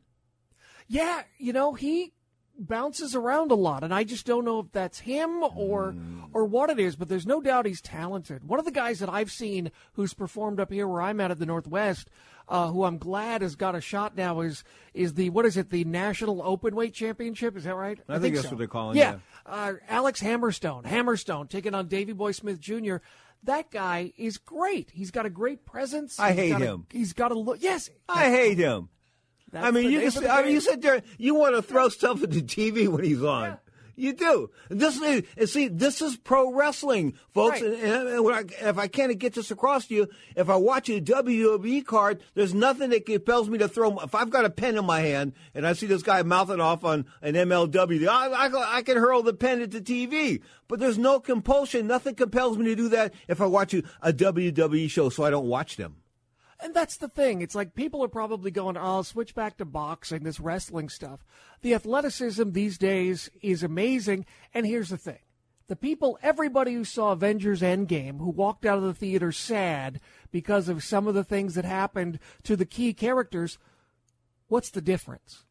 Yeah, 0.88 1.24
you 1.38 1.54
know, 1.54 1.74
he 1.74 2.14
bounces 2.58 3.16
around 3.16 3.52
a 3.52 3.56
lot, 3.56 3.84
and 3.84 3.94
I 3.94 4.04
just 4.04 4.26
don't 4.26 4.46
know 4.46 4.60
if 4.60 4.72
that's 4.72 5.00
him 5.00 5.44
or 5.44 5.96
or 6.34 6.46
what 6.46 6.70
it 6.70 6.80
is. 6.80 6.96
But 6.96 7.10
there's 7.10 7.26
no 7.28 7.42
doubt 7.42 7.66
he's 7.66 7.82
talented. 7.82 8.44
One 8.48 8.60
of 8.60 8.66
the 8.66 8.72
guys 8.72 9.00
that 9.00 9.10
I've 9.10 9.32
seen 9.32 9.72
who's 9.94 10.14
performed 10.14 10.60
up 10.60 10.72
here 10.72 10.88
where 10.88 11.02
I'm 11.02 11.20
at 11.20 11.32
at 11.32 11.40
the 11.40 11.46
Northwest, 11.46 12.10
uh, 12.48 12.68
who 12.68 12.84
I'm 12.84 12.98
glad 12.98 13.42
has 13.42 13.56
got 13.56 13.76
a 13.76 13.82
shot 13.82 14.16
now, 14.16 14.42
is 14.42 14.64
is 14.94 15.16
the 15.16 15.30
what 15.32 15.46
is 15.46 15.58
it? 15.58 15.70
The 15.72 15.84
National 15.84 16.42
Open 16.44 16.76
Weight 16.76 16.94
Championship? 16.94 17.58
Is 17.58 17.64
that 17.64 17.76
right? 17.76 18.00
I 18.08 18.20
think 18.20 18.36
that's 18.36 18.48
so. 18.48 18.52
what 18.54 18.60
they're 18.60 18.68
calling 18.68 18.98
it, 18.98 19.00
Yeah, 19.02 19.18
Uh, 19.46 19.74
Alex 19.90 20.22
Hammerstone, 20.22 20.84
Hammerstone 20.86 21.50
taking 21.50 21.74
on 21.74 21.88
Davy 21.88 22.14
Boy 22.14 22.32
Smith 22.32 22.60
Jr. 22.60 22.98
That 23.46 23.72
guy 23.72 24.14
is 24.16 24.38
great. 24.38 24.90
He's 24.94 25.12
got 25.12 25.26
a 25.26 25.30
great 25.30 25.66
presence. 25.66 26.18
I 26.18 26.30
He's 26.32 26.40
hate 26.40 26.50
got 26.52 26.62
a- 26.62 26.66
him. 26.66 26.86
he's 26.92 27.12
got 27.12 27.32
a 27.32 27.38
look. 27.38 27.58
Yes, 27.62 27.90
I 28.08 28.30
hate 28.30 28.58
him. 28.58 28.88
That's 29.54 29.68
I 29.68 29.72
mean, 29.72 29.92
you 29.92 30.02
just, 30.02 30.18
I 30.26 30.42
mean, 30.42 30.54
you 30.54 30.62
sit 30.62 30.82
there, 30.82 31.04
you 31.20 31.36
want 31.36 31.56
to 31.56 31.62
throw 31.62 31.88
stuff 31.88 32.24
at 32.24 32.32
the 32.32 32.42
TV 32.42 32.88
when 32.88 33.04
he's 33.04 33.24
on. 33.24 33.60
You 33.96 34.14
do. 34.14 34.50
This 34.70 35.00
is, 35.00 35.24
and 35.38 35.48
see, 35.48 35.68
this 35.68 36.02
is 36.02 36.18
pro 36.18 36.52
wrestling, 36.52 37.14
folks. 37.32 37.62
Right. 37.62 37.74
And, 37.74 38.08
and, 38.08 38.34
I, 38.34 38.44
if 38.68 38.80
I 38.80 38.88
can't 38.88 39.16
get 39.20 39.36
this 39.36 39.52
across 39.52 39.86
to 39.88 39.94
you, 39.94 40.08
if 40.36 40.50
I 40.50 40.56
watch 40.56 40.90
a 40.90 41.00
WWE 41.00 41.86
card, 41.86 42.24
there's 42.34 42.56
nothing 42.56 42.90
that 42.90 43.06
compels 43.06 43.48
me 43.48 43.60
to 43.60 43.68
throw. 43.68 44.00
If 44.00 44.16
I've 44.16 44.32
got 44.32 44.46
a 44.46 44.50
pen 44.50 44.80
in 44.80 44.86
my 44.86 45.02
hand 45.02 45.34
and 45.54 45.68
I 45.68 45.74
see 45.74 45.86
this 45.86 46.02
guy 46.02 46.24
mouthing 46.24 46.60
off 46.60 46.84
on 46.84 47.06
an 47.22 47.36
MLW, 47.36 48.08
I, 48.08 48.30
I, 48.30 48.78
I 48.78 48.82
can 48.82 48.98
hurl 48.98 49.22
the 49.22 49.34
pen 49.34 49.62
at 49.62 49.70
the 49.70 49.82
TV. 49.82 50.42
But 50.68 50.80
there's 50.80 50.98
no 50.98 51.20
compulsion. 51.20 51.86
Nothing 51.86 52.16
compels 52.16 52.58
me 52.58 52.66
to 52.66 52.76
do 52.76 52.90
that 52.90 53.14
if 53.28 53.42
I 53.42 53.46
watch 53.46 53.76
a 53.76 53.84
WWE 54.12 54.90
show, 54.90 55.10
so 55.10 55.24
I 55.24 55.30
don't 55.30 55.46
watch 55.46 55.78
them. 55.78 55.98
And 56.64 56.74
that's 56.74 56.96
the 56.96 57.10
thing. 57.10 57.42
It's 57.42 57.56
like 57.56 57.76
people 57.76 58.02
are 58.06 58.08
probably 58.08 58.50
going, 58.50 58.78
oh, 58.78 58.82
I'll 58.82 59.04
switch 59.04 59.36
back 59.36 59.58
to 59.58 59.66
boxing, 59.66 60.24
this 60.24 60.40
wrestling 60.40 60.88
stuff. 60.88 61.26
The 61.62 61.74
athleticism 61.74 62.52
these 62.52 62.78
days 62.78 63.30
is 63.42 63.64
amazing. 63.64 64.26
And 64.54 64.66
here's 64.66 64.88
the 64.88 64.98
thing 64.98 65.20
the 65.68 65.76
people, 65.76 66.18
everybody 66.24 66.74
who 66.74 66.86
saw 66.86 67.12
Avengers 67.12 67.62
Endgame, 67.62 68.18
who 68.20 68.30
walked 68.30 68.66
out 68.66 68.78
of 68.78 68.86
the 68.86 68.94
theater 68.94 69.34
sad 69.34 70.00
because 70.32 70.70
of 70.70 70.86
some 70.86 71.06
of 71.06 71.16
the 71.16 71.24
things 71.26 71.56
that 71.56 71.66
happened 71.66 72.18
to 72.44 72.56
the 72.56 72.66
key 72.66 72.94
characters, 72.94 73.58
what's 74.48 74.70
the 74.70 74.82
difference? 74.82 75.44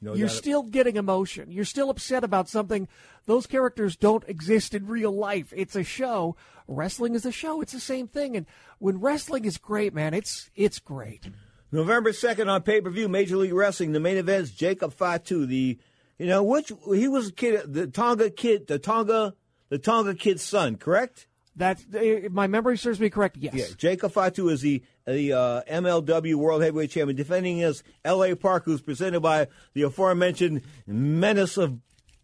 No 0.00 0.14
You're 0.14 0.28
still 0.28 0.62
getting 0.62 0.96
emotion. 0.96 1.50
You're 1.50 1.64
still 1.64 1.90
upset 1.90 2.24
about 2.24 2.48
something. 2.48 2.88
Those 3.26 3.46
characters 3.46 3.96
don't 3.96 4.24
exist 4.28 4.74
in 4.74 4.86
real 4.86 5.12
life. 5.12 5.52
It's 5.56 5.76
a 5.76 5.84
show. 5.84 6.36
Wrestling 6.66 7.14
is 7.14 7.24
a 7.24 7.32
show. 7.32 7.60
It's 7.60 7.72
the 7.72 7.80
same 7.80 8.08
thing. 8.08 8.36
And 8.36 8.46
when 8.78 9.00
wrestling 9.00 9.44
is 9.44 9.58
great, 9.58 9.94
man, 9.94 10.14
it's 10.14 10.50
it's 10.54 10.78
great. 10.78 11.28
November 11.72 12.12
2nd 12.12 12.48
on 12.48 12.62
pay 12.62 12.80
per 12.80 12.90
view, 12.90 13.08
Major 13.08 13.36
League 13.36 13.52
Wrestling. 13.52 13.92
The 13.92 14.00
main 14.00 14.16
event 14.16 14.44
is 14.44 14.52
Jacob 14.52 14.92
Fatu. 14.92 15.44
The, 15.44 15.78
you 16.18 16.26
know, 16.26 16.42
which, 16.42 16.72
he 16.86 17.08
was 17.08 17.28
a 17.28 17.32
kid, 17.32 17.72
the 17.72 17.88
Tonga 17.88 18.30
kid, 18.30 18.68
the 18.68 18.78
Tonga, 18.78 19.34
the 19.70 19.78
Tonga 19.78 20.14
kid's 20.14 20.42
son, 20.42 20.76
correct? 20.76 21.26
That, 21.56 21.80
if 21.92 22.32
my 22.32 22.48
memory 22.48 22.76
serves 22.76 22.98
me 22.98 23.10
correct, 23.10 23.36
yes. 23.36 23.54
Yeah, 23.54 23.66
Jacob 23.76 24.12
Fatu 24.12 24.48
is 24.48 24.60
the 24.60 24.82
the 25.06 25.32
uh, 25.32 25.62
MLW 25.70 26.34
World 26.34 26.62
Heavyweight 26.62 26.90
Champion, 26.90 27.16
defending 27.16 27.58
against 27.58 27.84
L.A. 28.04 28.34
Park, 28.34 28.64
who's 28.64 28.80
presented 28.80 29.20
by 29.20 29.48
the 29.74 29.82
aforementioned 29.82 30.62
menace 30.86 31.56
of 31.56 31.78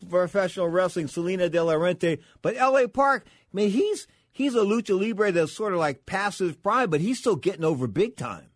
professional 0.09 0.69
wrestling, 0.69 1.07
Salina 1.07 1.48
De 1.48 1.62
La 1.62 1.74
Renta. 1.74 2.19
But 2.43 2.57
L.A. 2.57 2.89
Park, 2.89 3.27
I 3.27 3.31
mean, 3.52 3.70
he's 3.70 4.09
he's 4.32 4.55
a 4.55 4.61
lucha 4.61 4.98
libre 4.98 5.31
that's 5.31 5.55
sort 5.55 5.74
of 5.74 5.78
like 5.78 6.07
passive 6.07 6.62
pride, 6.62 6.90
but 6.90 7.01
he's 7.01 7.19
still 7.19 7.36
getting 7.36 7.65
over 7.65 7.86
big 7.86 8.16
time. 8.16 8.47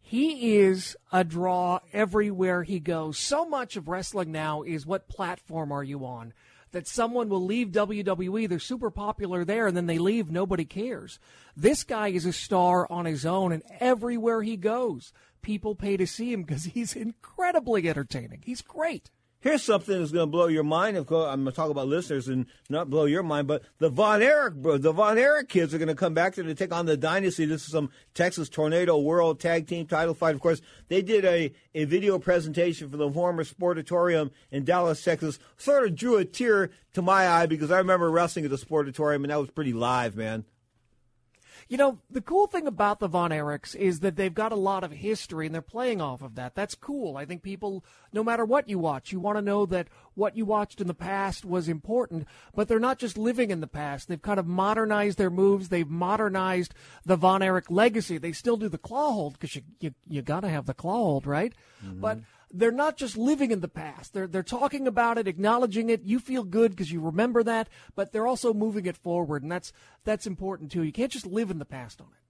He 0.00 0.58
is 0.58 0.94
a 1.10 1.24
draw 1.24 1.80
everywhere 1.90 2.64
he 2.64 2.80
goes. 2.80 3.18
So 3.18 3.46
much 3.46 3.76
of 3.76 3.88
wrestling 3.88 4.30
now 4.30 4.62
is 4.62 4.84
what 4.84 5.08
platform 5.08 5.72
are 5.72 5.82
you 5.82 6.04
on? 6.04 6.34
That 6.72 6.88
someone 6.88 7.28
will 7.28 7.44
leave 7.44 7.68
WWE, 7.68 8.48
they're 8.48 8.58
super 8.58 8.90
popular 8.90 9.44
there, 9.44 9.66
and 9.66 9.76
then 9.76 9.86
they 9.86 9.98
leave, 9.98 10.30
nobody 10.30 10.64
cares. 10.64 11.18
This 11.56 11.84
guy 11.84 12.08
is 12.08 12.26
a 12.26 12.32
star 12.32 12.90
on 12.90 13.04
his 13.04 13.24
own, 13.26 13.52
and 13.52 13.62
everywhere 13.78 14.42
he 14.42 14.56
goes, 14.56 15.12
people 15.42 15.74
pay 15.74 15.96
to 15.98 16.06
see 16.06 16.32
him 16.32 16.42
because 16.42 16.64
he's 16.64 16.96
incredibly 16.96 17.88
entertaining. 17.88 18.42
He's 18.44 18.62
great. 18.62 19.10
Here's 19.42 19.64
something 19.64 19.98
that's 19.98 20.12
going 20.12 20.22
to 20.22 20.30
blow 20.30 20.46
your 20.46 20.62
mind. 20.62 20.96
Of 20.96 21.06
course, 21.06 21.28
I'm 21.28 21.42
going 21.42 21.52
to 21.52 21.56
talk 21.56 21.68
about 21.68 21.88
listeners 21.88 22.28
and 22.28 22.46
not 22.70 22.88
blow 22.88 23.06
your 23.06 23.24
mind, 23.24 23.48
but 23.48 23.64
the 23.80 23.88
Von 23.88 24.22
Erich, 24.22 24.54
the 24.62 24.92
Von 24.92 25.18
Erich 25.18 25.48
kids 25.48 25.74
are 25.74 25.78
going 25.78 25.88
to 25.88 25.96
come 25.96 26.14
back 26.14 26.36
to 26.36 26.54
take 26.54 26.72
on 26.72 26.86
the 26.86 26.96
Dynasty. 26.96 27.44
This 27.44 27.64
is 27.64 27.72
some 27.72 27.90
Texas 28.14 28.48
Tornado 28.48 28.96
World 28.98 29.40
Tag 29.40 29.66
Team 29.66 29.86
Title 29.86 30.14
fight. 30.14 30.36
Of 30.36 30.40
course, 30.40 30.62
they 30.86 31.02
did 31.02 31.24
a, 31.24 31.52
a 31.74 31.84
video 31.86 32.20
presentation 32.20 32.88
for 32.88 32.96
the 32.96 33.10
former 33.10 33.42
Sportatorium 33.42 34.30
in 34.52 34.64
Dallas, 34.64 35.02
Texas. 35.02 35.40
Sort 35.56 35.88
of 35.88 35.96
drew 35.96 36.18
a 36.18 36.24
tear 36.24 36.70
to 36.94 37.02
my 37.02 37.26
eye 37.26 37.46
because 37.46 37.72
I 37.72 37.78
remember 37.78 38.12
wrestling 38.12 38.44
at 38.44 38.52
the 38.52 38.58
Sportatorium, 38.58 39.24
and 39.24 39.30
that 39.30 39.40
was 39.40 39.50
pretty 39.50 39.72
live, 39.72 40.14
man. 40.14 40.44
You 41.72 41.78
know, 41.78 42.00
the 42.10 42.20
cool 42.20 42.48
thing 42.48 42.66
about 42.66 43.00
the 43.00 43.08
Von 43.08 43.30
Erichs 43.30 43.74
is 43.74 44.00
that 44.00 44.16
they've 44.16 44.34
got 44.34 44.52
a 44.52 44.56
lot 44.56 44.84
of 44.84 44.92
history 44.92 45.46
and 45.46 45.54
they're 45.54 45.62
playing 45.62 46.02
off 46.02 46.20
of 46.20 46.34
that. 46.34 46.54
That's 46.54 46.74
cool. 46.74 47.16
I 47.16 47.24
think 47.24 47.42
people, 47.42 47.82
no 48.12 48.22
matter 48.22 48.44
what 48.44 48.68
you 48.68 48.78
watch, 48.78 49.10
you 49.10 49.18
want 49.18 49.38
to 49.38 49.42
know 49.42 49.64
that 49.64 49.88
what 50.12 50.36
you 50.36 50.44
watched 50.44 50.82
in 50.82 50.86
the 50.86 50.92
past 50.92 51.46
was 51.46 51.70
important, 51.70 52.28
but 52.54 52.68
they're 52.68 52.78
not 52.78 52.98
just 52.98 53.16
living 53.16 53.50
in 53.50 53.62
the 53.62 53.66
past. 53.66 54.08
They've 54.08 54.20
kind 54.20 54.38
of 54.38 54.46
modernized 54.46 55.16
their 55.16 55.30
moves. 55.30 55.70
They've 55.70 55.88
modernized 55.88 56.74
the 57.06 57.16
Von 57.16 57.40
Erich 57.40 57.70
legacy. 57.70 58.18
They 58.18 58.32
still 58.32 58.58
do 58.58 58.68
the 58.68 58.76
claw 58.76 59.12
hold 59.12 59.32
because 59.32 59.56
you, 59.56 59.62
you, 59.80 59.94
you 60.06 60.20
got 60.20 60.40
to 60.40 60.50
have 60.50 60.66
the 60.66 60.74
claw 60.74 60.98
hold, 60.98 61.26
right? 61.26 61.54
Mm-hmm. 61.82 62.02
But 62.02 62.18
they're 62.52 62.70
not 62.70 62.96
just 62.96 63.16
living 63.16 63.50
in 63.50 63.60
the 63.60 63.68
past. 63.68 64.12
They're 64.12 64.26
they're 64.26 64.42
talking 64.42 64.86
about 64.86 65.18
it, 65.18 65.28
acknowledging 65.28 65.90
it. 65.90 66.02
You 66.02 66.18
feel 66.18 66.44
good 66.44 66.72
because 66.72 66.92
you 66.92 67.00
remember 67.00 67.42
that, 67.42 67.68
but 67.94 68.12
they're 68.12 68.26
also 68.26 68.52
moving 68.52 68.86
it 68.86 68.96
forward, 68.96 69.42
and 69.42 69.50
that's 69.50 69.72
that's 70.04 70.26
important 70.26 70.70
too. 70.70 70.82
You 70.82 70.92
can't 70.92 71.12
just 71.12 71.26
live 71.26 71.50
in 71.50 71.58
the 71.58 71.64
past 71.64 72.00
on 72.00 72.08
it. 72.08 72.22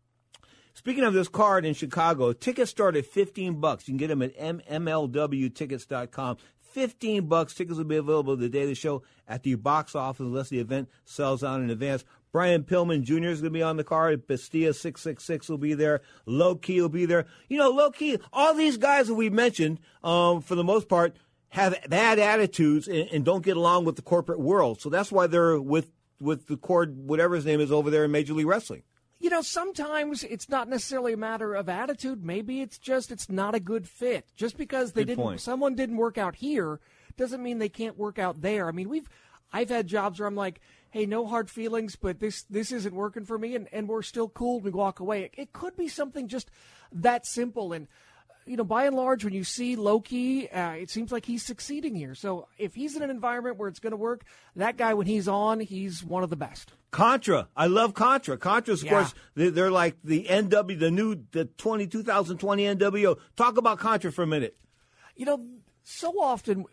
Speaking 0.74 1.04
of 1.04 1.12
this 1.12 1.28
card 1.28 1.66
in 1.66 1.74
Chicago, 1.74 2.32
tickets 2.32 2.70
start 2.70 2.96
at 2.96 3.04
15 3.04 3.60
bucks. 3.60 3.86
You 3.86 3.92
can 3.92 3.98
get 3.98 4.08
them 4.08 4.22
at 4.22 4.36
mlwtickets.com. 4.38 6.36
15 6.60 7.26
bucks. 7.26 7.52
Tickets 7.52 7.76
will 7.76 7.84
be 7.84 7.96
available 7.96 8.36
the 8.36 8.48
day 8.48 8.62
of 8.62 8.68
the 8.68 8.74
show 8.74 9.02
at 9.28 9.42
the 9.42 9.54
box 9.56 9.94
office 9.94 10.20
unless 10.20 10.48
the 10.48 10.60
event 10.60 10.88
sells 11.04 11.44
out 11.44 11.60
in 11.60 11.68
advance. 11.68 12.04
Brian 12.32 12.62
Pillman 12.62 13.02
Jr. 13.02 13.26
is 13.28 13.40
going 13.42 13.52
to 13.52 13.59
be 13.59 13.62
on 13.62 13.76
the 13.76 13.84
card. 13.84 14.26
Bestia 14.26 14.72
666 14.72 15.48
will 15.50 15.59
be 15.59 15.74
there. 15.74 16.00
Low 16.24 16.54
Ki 16.56 16.80
will 16.80 16.88
be 16.88 17.04
there. 17.04 17.26
You 17.48 17.59
know, 17.59 17.68
Low 17.70 17.90
Ki, 17.90 18.18
all 18.32 18.54
these 18.54 18.78
guys 18.78 19.09
that 19.09 19.14
we 19.14 19.28
mentioned, 19.28 19.78
um, 20.02 20.40
for 20.40 20.54
the 20.54 20.64
most 20.64 20.88
part, 20.88 21.14
have 21.50 21.76
bad 21.88 22.18
attitudes 22.18 22.88
and, 22.88 23.09
and 23.12 23.24
don't 23.24 23.44
get 23.44 23.59
along 23.59 23.84
with 23.84 23.96
the 23.96 24.02
corporate 24.02 24.40
world. 24.40 24.80
So 24.80 24.88
that's 24.88 25.12
why 25.12 25.26
they're 25.26 25.60
with, 25.60 25.92
with 26.20 26.46
the 26.46 26.56
cord, 26.56 26.96
whatever 26.96 27.34
his 27.34 27.44
name 27.44 27.60
is 27.60 27.70
over 27.70 27.90
there 27.90 28.04
in 28.04 28.10
Major 28.10 28.32
League 28.32 28.46
Wrestling. 28.46 28.82
you 29.20 29.28
know, 29.28 29.42
sometimes 29.42 30.24
it's 30.24 30.48
not 30.48 30.68
necessarily 30.70 31.12
a 31.12 31.16
matter 31.18 31.54
of 31.54 31.68
attitude. 31.68 32.24
Maybe 32.24 32.62
it's 32.62 32.78
just 32.78 33.12
it's 33.12 33.28
not 33.28 33.54
a 33.54 33.60
good 33.60 33.86
fit. 33.86 34.26
Just 34.34 34.56
because 34.56 34.92
they 34.92 35.02
Good 35.02 35.09
didn't, 35.09 35.22
point. 35.24 35.40
someone 35.42 35.74
didn't 35.74 35.98
work 35.98 36.16
out 36.16 36.36
here, 36.36 36.80
doesn't 37.18 37.42
mean 37.42 37.59
they 37.59 37.68
can't 37.68 37.98
work 37.98 38.18
out 38.18 38.40
there. 38.40 38.66
I 38.68 38.72
mean, 38.72 38.88
we've, 38.88 39.09
I've 39.52 39.68
had 39.68 39.86
jobs 39.86 40.18
where 40.18 40.26
I'm 40.26 40.34
like, 40.34 40.60
hey, 40.93 41.06
no 41.06 41.27
hard 41.27 41.51
feelings, 41.51 41.97
but 41.97 42.20
this 42.20 42.43
this 42.44 42.70
isn't 42.70 42.94
working 42.94 43.24
for 43.24 43.39
me, 43.39 43.56
and, 43.56 43.66
and 43.73 43.89
we're 43.89 44.02
still 44.02 44.28
cool. 44.28 44.60
We 44.60 44.70
walk 44.70 45.01
away. 45.01 45.24
It, 45.24 45.35
it 45.36 45.52
could 45.52 45.77
be 45.77 45.89
something 45.89 46.28
just 46.28 46.51
that 46.93 47.27
simple, 47.27 47.73
and 47.73 47.89
you 48.44 48.56
know, 48.56 48.64
by 48.64 48.86
and 48.86 48.97
large, 48.97 49.24
when 49.24 49.32
you 49.32 49.44
see 49.44 49.77
Low 49.77 50.01
Ki, 50.01 50.48
uh, 50.48 50.73
it 50.73 50.90
seems 50.90 51.12
like 51.12 51.24
he's 51.27 51.44
succeeding 51.44 51.94
here. 51.94 52.14
So 52.16 52.48
if 52.59 52.74
he's 52.74 52.97
in 52.97 53.02
an 53.02 53.10
environment 53.10 53.56
where 53.56 53.69
it's 53.69 53.78
going 53.78 53.93
to 53.93 53.97
work, 53.97 54.24
that 54.56 54.77
guy 54.77 54.94
when 54.94 55.06
he's 55.06 55.28
on, 55.28 55.60
he's 55.60 56.02
one 56.02 56.24
of 56.24 56.31
the 56.31 56.35
best. 56.36 56.73
Contra. 56.90 57.47
I 57.56 57.69
love 57.69 57.94
Contra. 57.94 58.36
Contra's, 58.36 58.81
of 58.82 58.86
Yeah. 58.86 58.90
course, 58.93 59.14
they- 59.36 59.51
they're 59.51 59.70
like 59.70 59.97
the 60.02 60.27
NW, 60.28 60.77
the 60.77 60.90
new, 60.90 61.23
the 61.31 61.44
20, 61.44 61.86
2020 61.86 62.64
NWO. 62.64 63.16
Talk 63.36 63.59
about 63.59 63.78
Contra 63.78 64.10
for 64.10 64.24
a 64.24 64.27
minute. 64.27 64.56
You 65.14 65.24
know, 65.27 65.47
so 65.85 66.20
often 66.20 66.64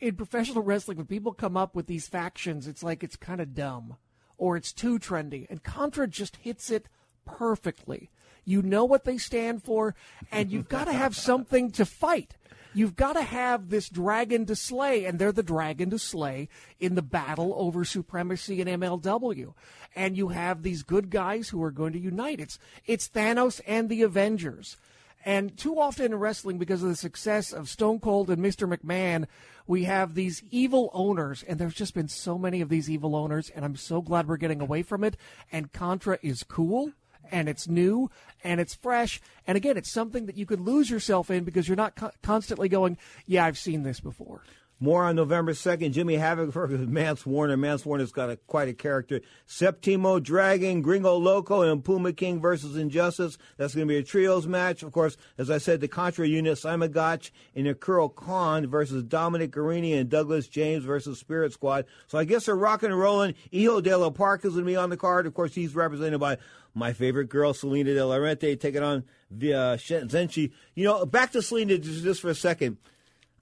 in 0.00 0.16
professional 0.16 0.62
wrestling, 0.62 0.96
when 0.96 1.06
people 1.06 1.32
come 1.32 1.56
up 1.56 1.74
with 1.74 1.86
these 1.86 2.08
factions, 2.08 2.66
it's 2.66 2.82
like 2.82 3.02
it's 3.02 3.16
kind 3.16 3.40
of 3.40 3.54
dumb 3.54 3.96
or 4.36 4.56
it's 4.56 4.72
too 4.72 4.98
trendy. 4.98 5.46
And 5.50 5.62
Contra 5.62 6.06
just 6.06 6.36
hits 6.36 6.70
it 6.70 6.88
perfectly. 7.24 8.10
You 8.44 8.62
know 8.62 8.84
what 8.84 9.04
they 9.04 9.18
stand 9.18 9.62
for, 9.62 9.94
and 10.32 10.50
you've 10.50 10.68
got 10.68 10.84
to 10.84 10.92
have 10.92 11.14
something 11.16 11.70
to 11.72 11.84
fight. 11.84 12.36
You've 12.74 12.96
got 12.96 13.14
to 13.14 13.22
have 13.22 13.70
this 13.70 13.88
dragon 13.88 14.46
to 14.46 14.54
slay, 14.54 15.04
and 15.04 15.18
they're 15.18 15.32
the 15.32 15.42
dragon 15.42 15.90
to 15.90 15.98
slay 15.98 16.48
in 16.78 16.94
the 16.94 17.02
battle 17.02 17.52
over 17.56 17.84
supremacy 17.84 18.60
in 18.60 18.68
MLW. 18.68 19.54
And 19.96 20.16
you 20.16 20.28
have 20.28 20.62
these 20.62 20.82
good 20.82 21.10
guys 21.10 21.48
who 21.48 21.62
are 21.62 21.70
going 21.70 21.92
to 21.94 21.98
unite. 21.98 22.40
It's 22.40 22.58
it's 22.86 23.08
Thanos 23.08 23.60
and 23.66 23.88
the 23.88 24.02
Avengers. 24.02 24.76
And 25.24 25.56
too 25.56 25.78
often 25.80 26.06
in 26.06 26.14
wrestling, 26.14 26.58
because 26.58 26.82
of 26.82 26.88
the 26.88 26.96
success 26.96 27.52
of 27.52 27.68
Stone 27.68 28.00
Cold 28.00 28.30
and 28.30 28.42
Mr. 28.42 28.72
McMahon, 28.72 29.26
we 29.66 29.84
have 29.84 30.14
these 30.14 30.42
evil 30.50 30.90
owners, 30.94 31.42
and 31.46 31.58
there's 31.58 31.74
just 31.74 31.94
been 31.94 32.08
so 32.08 32.38
many 32.38 32.60
of 32.60 32.68
these 32.68 32.88
evil 32.88 33.14
owners, 33.14 33.50
and 33.50 33.64
I'm 33.64 33.76
so 33.76 34.00
glad 34.00 34.26
we're 34.28 34.36
getting 34.36 34.60
away 34.60 34.82
from 34.82 35.04
it. 35.04 35.16
And 35.52 35.72
Contra 35.72 36.18
is 36.22 36.42
cool, 36.44 36.92
and 37.30 37.48
it's 37.48 37.68
new, 37.68 38.10
and 38.42 38.60
it's 38.60 38.74
fresh, 38.74 39.20
and 39.46 39.56
again, 39.56 39.76
it's 39.76 39.90
something 39.90 40.26
that 40.26 40.36
you 40.36 40.46
could 40.46 40.60
lose 40.60 40.88
yourself 40.88 41.30
in 41.30 41.44
because 41.44 41.68
you're 41.68 41.76
not 41.76 41.96
co- 41.96 42.10
constantly 42.22 42.68
going, 42.68 42.96
"Yeah, 43.26 43.44
I've 43.44 43.58
seen 43.58 43.82
this 43.82 44.00
before." 44.00 44.42
More 44.80 45.04
on 45.04 45.16
November 45.16 45.52
2nd. 45.52 45.92
Jimmy 45.92 46.14
Havoc 46.14 46.50
versus 46.52 46.86
Mance 46.86 47.26
Warner. 47.26 47.56
Mance 47.56 47.84
Warner's 47.84 48.12
got 48.12 48.30
a, 48.30 48.36
quite 48.36 48.68
a 48.68 48.72
character. 48.72 49.20
Septimo 49.46 50.22
Dragon, 50.22 50.82
Gringo 50.82 51.16
Loco, 51.16 51.62
and 51.62 51.84
Puma 51.84 52.12
King 52.12 52.40
versus 52.40 52.76
Injustice. 52.76 53.38
That's 53.56 53.74
going 53.74 53.88
to 53.88 53.92
be 53.92 53.98
a 53.98 54.02
trios 54.02 54.46
match. 54.46 54.82
Of 54.82 54.92
course, 54.92 55.16
as 55.36 55.50
I 55.50 55.58
said, 55.58 55.80
the 55.80 55.88
Contra 55.88 56.26
unit, 56.26 56.58
Simon 56.58 56.92
Gotch 56.92 57.32
and 57.56 57.66
Ikuro 57.66 58.12
Kwon 58.12 58.66
versus 58.66 59.02
Dominic 59.02 59.50
Garrini 59.50 59.98
and 59.98 60.08
Douglas 60.08 60.46
James 60.46 60.84
versus 60.84 61.18
Spirit 61.18 61.52
Squad. 61.52 61.84
So 62.06 62.18
I 62.18 62.24
guess 62.24 62.46
they're 62.46 62.56
rocking 62.56 62.90
and 62.90 62.98
rolling. 62.98 63.34
Hijo 63.52 63.80
De 63.80 63.90
L.A. 63.90 64.10
Park 64.12 64.44
is 64.44 64.52
going 64.52 64.64
to 64.64 64.70
be 64.70 64.76
on 64.76 64.90
the 64.90 64.96
card. 64.96 65.26
Of 65.26 65.34
course, 65.34 65.54
he's 65.54 65.74
represented 65.74 66.20
by 66.20 66.38
my 66.74 66.92
favorite 66.92 67.28
girl, 67.28 67.52
Salina 67.52 67.94
De 67.94 68.06
La 68.06 68.16
Renta, 68.16 68.58
taking 68.58 68.82
on 68.82 68.98
uh, 69.32 69.76
Zenchi. 69.76 70.52
You 70.74 70.84
know, 70.84 71.04
back 71.04 71.32
to 71.32 71.42
Salina 71.42 71.78
just 71.78 72.20
for 72.20 72.30
a 72.30 72.34
second. 72.34 72.78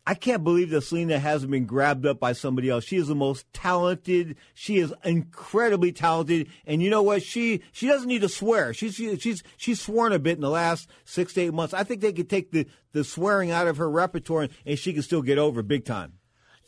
I 0.09 0.15
can't 0.15 0.45
believe 0.45 0.71
that 0.71 0.83
Salina 0.83 1.19
hasn't 1.19 1.51
been 1.51 1.67
grabbed 1.67 2.07
up 2.07 2.21
by 2.21 2.33
somebody 2.33 2.71
else. 2.71 2.85
She 2.85 2.97
is 2.97 3.09
the 3.09 3.17
most 3.17 3.53
talented. 3.53 4.37
She 4.55 4.79
is 4.79 4.95
incredibly 5.03 5.91
talented, 5.91 6.49
and 6.65 6.81
you 6.81 6.91
know 6.91 7.03
what? 7.03 7.25
She 7.25 7.63
she 7.73 7.89
doesn't 7.89 8.07
need 8.07 8.21
to 8.21 8.29
swear. 8.29 8.73
She's 8.73 8.95
she's 8.95 9.43
she's 9.57 9.81
sworn 9.81 10.13
a 10.13 10.21
bit 10.21 10.37
in 10.37 10.43
the 10.43 10.51
last 10.51 10.89
six 11.05 11.35
to 11.35 11.41
eight 11.41 11.55
months. 11.55 11.75
I 11.75 11.83
think 11.83 12.03
they 12.03 12.13
could 12.13 12.31
take 12.31 12.53
the 12.53 12.69
the 12.93 13.03
swearing 13.03 13.51
out 13.51 13.67
of 13.67 13.79
her 13.79 13.91
repertoire, 13.91 14.49
and 14.65 14.79
she 14.79 14.93
can 14.93 15.03
still 15.03 15.23
get 15.23 15.39
over 15.39 15.63
big 15.63 15.85
time. 15.85 16.13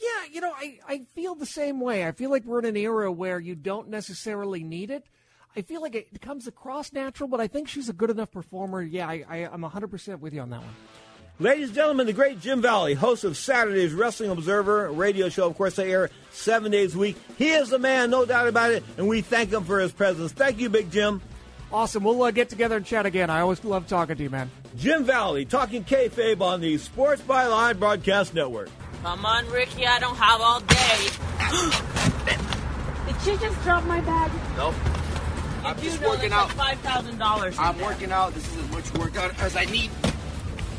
Yeah, 0.00 0.32
you 0.32 0.40
know, 0.40 0.52
I, 0.56 0.78
I 0.86 1.06
feel 1.12 1.34
the 1.34 1.46
same 1.46 1.80
way. 1.80 2.06
I 2.06 2.12
feel 2.12 2.30
like 2.30 2.44
we're 2.44 2.60
in 2.60 2.64
an 2.64 2.76
era 2.76 3.10
where 3.10 3.38
you 3.40 3.54
don't 3.54 3.88
necessarily 3.88 4.62
need 4.62 4.90
it. 4.90 5.08
I 5.56 5.62
feel 5.62 5.80
like 5.80 5.94
it 5.94 6.20
comes 6.20 6.46
across 6.46 6.92
natural, 6.92 7.28
but 7.28 7.40
I 7.40 7.48
think 7.48 7.68
she's 7.68 7.88
a 7.88 7.92
good 7.92 8.10
enough 8.10 8.30
performer. 8.30 8.82
Yeah, 8.82 9.08
I, 9.08 9.24
I, 9.28 9.36
I'm 9.46 9.62
100% 9.62 10.20
with 10.20 10.34
you 10.34 10.40
on 10.40 10.50
that 10.50 10.60
one. 10.60 10.74
Ladies 11.40 11.66
and 11.66 11.74
gentlemen, 11.76 12.08
the 12.08 12.12
great 12.12 12.40
Jim 12.40 12.60
Valley, 12.60 12.94
host 12.94 13.22
of 13.22 13.36
Saturday's 13.36 13.94
Wrestling 13.94 14.30
Observer 14.32 14.90
radio 14.90 15.28
show. 15.28 15.46
Of 15.46 15.56
course, 15.56 15.76
they 15.76 15.92
air 15.92 16.10
seven 16.32 16.72
days 16.72 16.96
a 16.96 16.98
week. 16.98 17.16
He 17.36 17.50
is 17.50 17.68
the 17.68 17.78
man, 17.78 18.10
no 18.10 18.26
doubt 18.26 18.48
about 18.48 18.72
it, 18.72 18.82
and 18.96 19.06
we 19.06 19.20
thank 19.20 19.52
him 19.52 19.62
for 19.62 19.78
his 19.78 19.92
presence. 19.92 20.32
Thank 20.32 20.58
you, 20.58 20.68
Big 20.68 20.90
Jim. 20.90 21.22
Awesome. 21.72 22.02
We'll 22.02 22.20
uh, 22.24 22.32
get 22.32 22.48
together 22.48 22.76
and 22.78 22.84
chat 22.84 23.06
again. 23.06 23.30
I 23.30 23.38
always 23.42 23.62
love 23.62 23.86
talking 23.86 24.16
to 24.16 24.22
you, 24.24 24.30
man. 24.30 24.50
Jim 24.76 25.04
Valley, 25.04 25.44
talking 25.44 25.84
kayfabe 25.84 26.40
on 26.40 26.60
the 26.60 26.76
Sports 26.76 27.22
by 27.22 27.44
Byline 27.44 27.78
Broadcast 27.78 28.34
Network. 28.34 28.68
Come 29.04 29.24
on, 29.24 29.48
Ricky, 29.48 29.86
I 29.86 30.00
don't 30.00 30.16
have 30.16 30.40
all 30.40 30.58
day. 30.58 31.08
Did 33.06 33.20
she 33.22 33.46
just 33.46 33.62
drop 33.62 33.84
my 33.84 34.00
bag? 34.00 34.32
Nope. 34.56 34.74
I'm 35.64 35.80
just 35.80 36.00
know 36.00 36.08
working 36.08 36.32
out. 36.32 36.56
like 36.56 36.82
$5,000 36.82 37.58
I'm 37.60 37.76
there. 37.76 37.86
working 37.86 38.10
out. 38.10 38.34
This 38.34 38.50
is 38.56 38.64
as 38.64 38.70
much 38.72 38.92
workout 38.94 39.38
as 39.38 39.54
I 39.54 39.66
need 39.66 39.92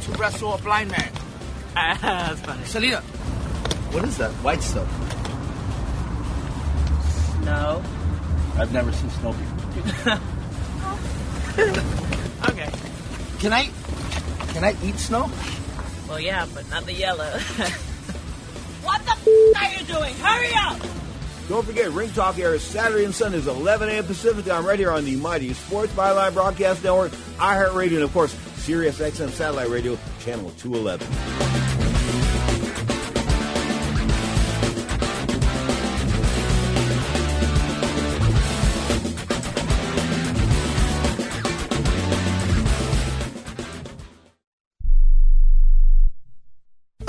to 0.01 0.11
wrestle 0.13 0.53
a 0.53 0.57
blind 0.59 0.91
man. 0.91 1.11
That's 1.73 2.39
funny. 2.41 2.63
Selena, 2.65 3.01
what 3.91 4.03
is 4.05 4.17
that 4.17 4.31
white 4.43 4.61
stuff? 4.61 4.88
Snow. 7.41 7.84
I've 8.57 8.73
never 8.73 8.91
seen 8.91 9.09
snow 9.11 9.34
before. 9.34 10.19
Okay. 12.49 12.69
Can 13.39 13.51
I? 13.51 13.69
Can 14.53 14.63
I 14.63 14.76
eat 14.84 14.95
snow? 14.95 15.30
Well, 16.07 16.19
yeah, 16.19 16.47
but 16.53 16.69
not 16.69 16.85
the 16.85 16.93
yellow. 16.93 17.30
what 18.84 19.03
the 19.05 19.11
f- 19.11 19.27
are 19.61 19.80
you 19.80 19.85
doing? 19.85 20.15
Hurry 20.15 20.53
up! 20.55 20.80
Don't 21.49 21.65
forget, 21.65 21.91
Ring 21.91 22.11
Talk 22.11 22.39
airs 22.39 22.63
Saturday 22.63 23.03
and 23.05 23.13
Sundays, 23.13 23.47
11 23.47 23.89
a.m. 23.89 24.05
Pacific 24.05 24.45
time, 24.45 24.65
right 24.65 24.80
here 24.80 24.91
on 24.91 25.03
the 25.03 25.15
mighty 25.17 25.53
Sports 25.53 25.91
Byline 25.93 26.34
Broadcast 26.34 26.84
Network, 26.84 27.11
iHeartRadio, 27.38 27.95
and 27.95 28.03
of 28.03 28.13
course, 28.13 28.34
Sirius 28.70 29.00
XM 29.00 29.32
Satellite 29.32 29.68
Radio, 29.72 29.98
Channel 30.20 30.52
211. 30.52 31.59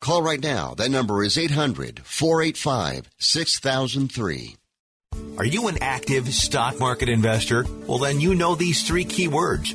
Call 0.00 0.22
right 0.22 0.42
now. 0.42 0.74
That 0.74 0.90
number 0.90 1.22
is 1.22 1.36
800 1.36 2.00
485 2.04 3.10
6003. 3.18 4.56
Are 5.36 5.44
you 5.44 5.68
an 5.68 5.78
active 5.82 6.32
stock 6.32 6.78
market 6.80 7.08
investor? 7.08 7.66
Well, 7.86 7.98
then 7.98 8.20
you 8.20 8.34
know 8.34 8.54
these 8.54 8.86
three 8.86 9.04
key 9.04 9.28
words 9.28 9.74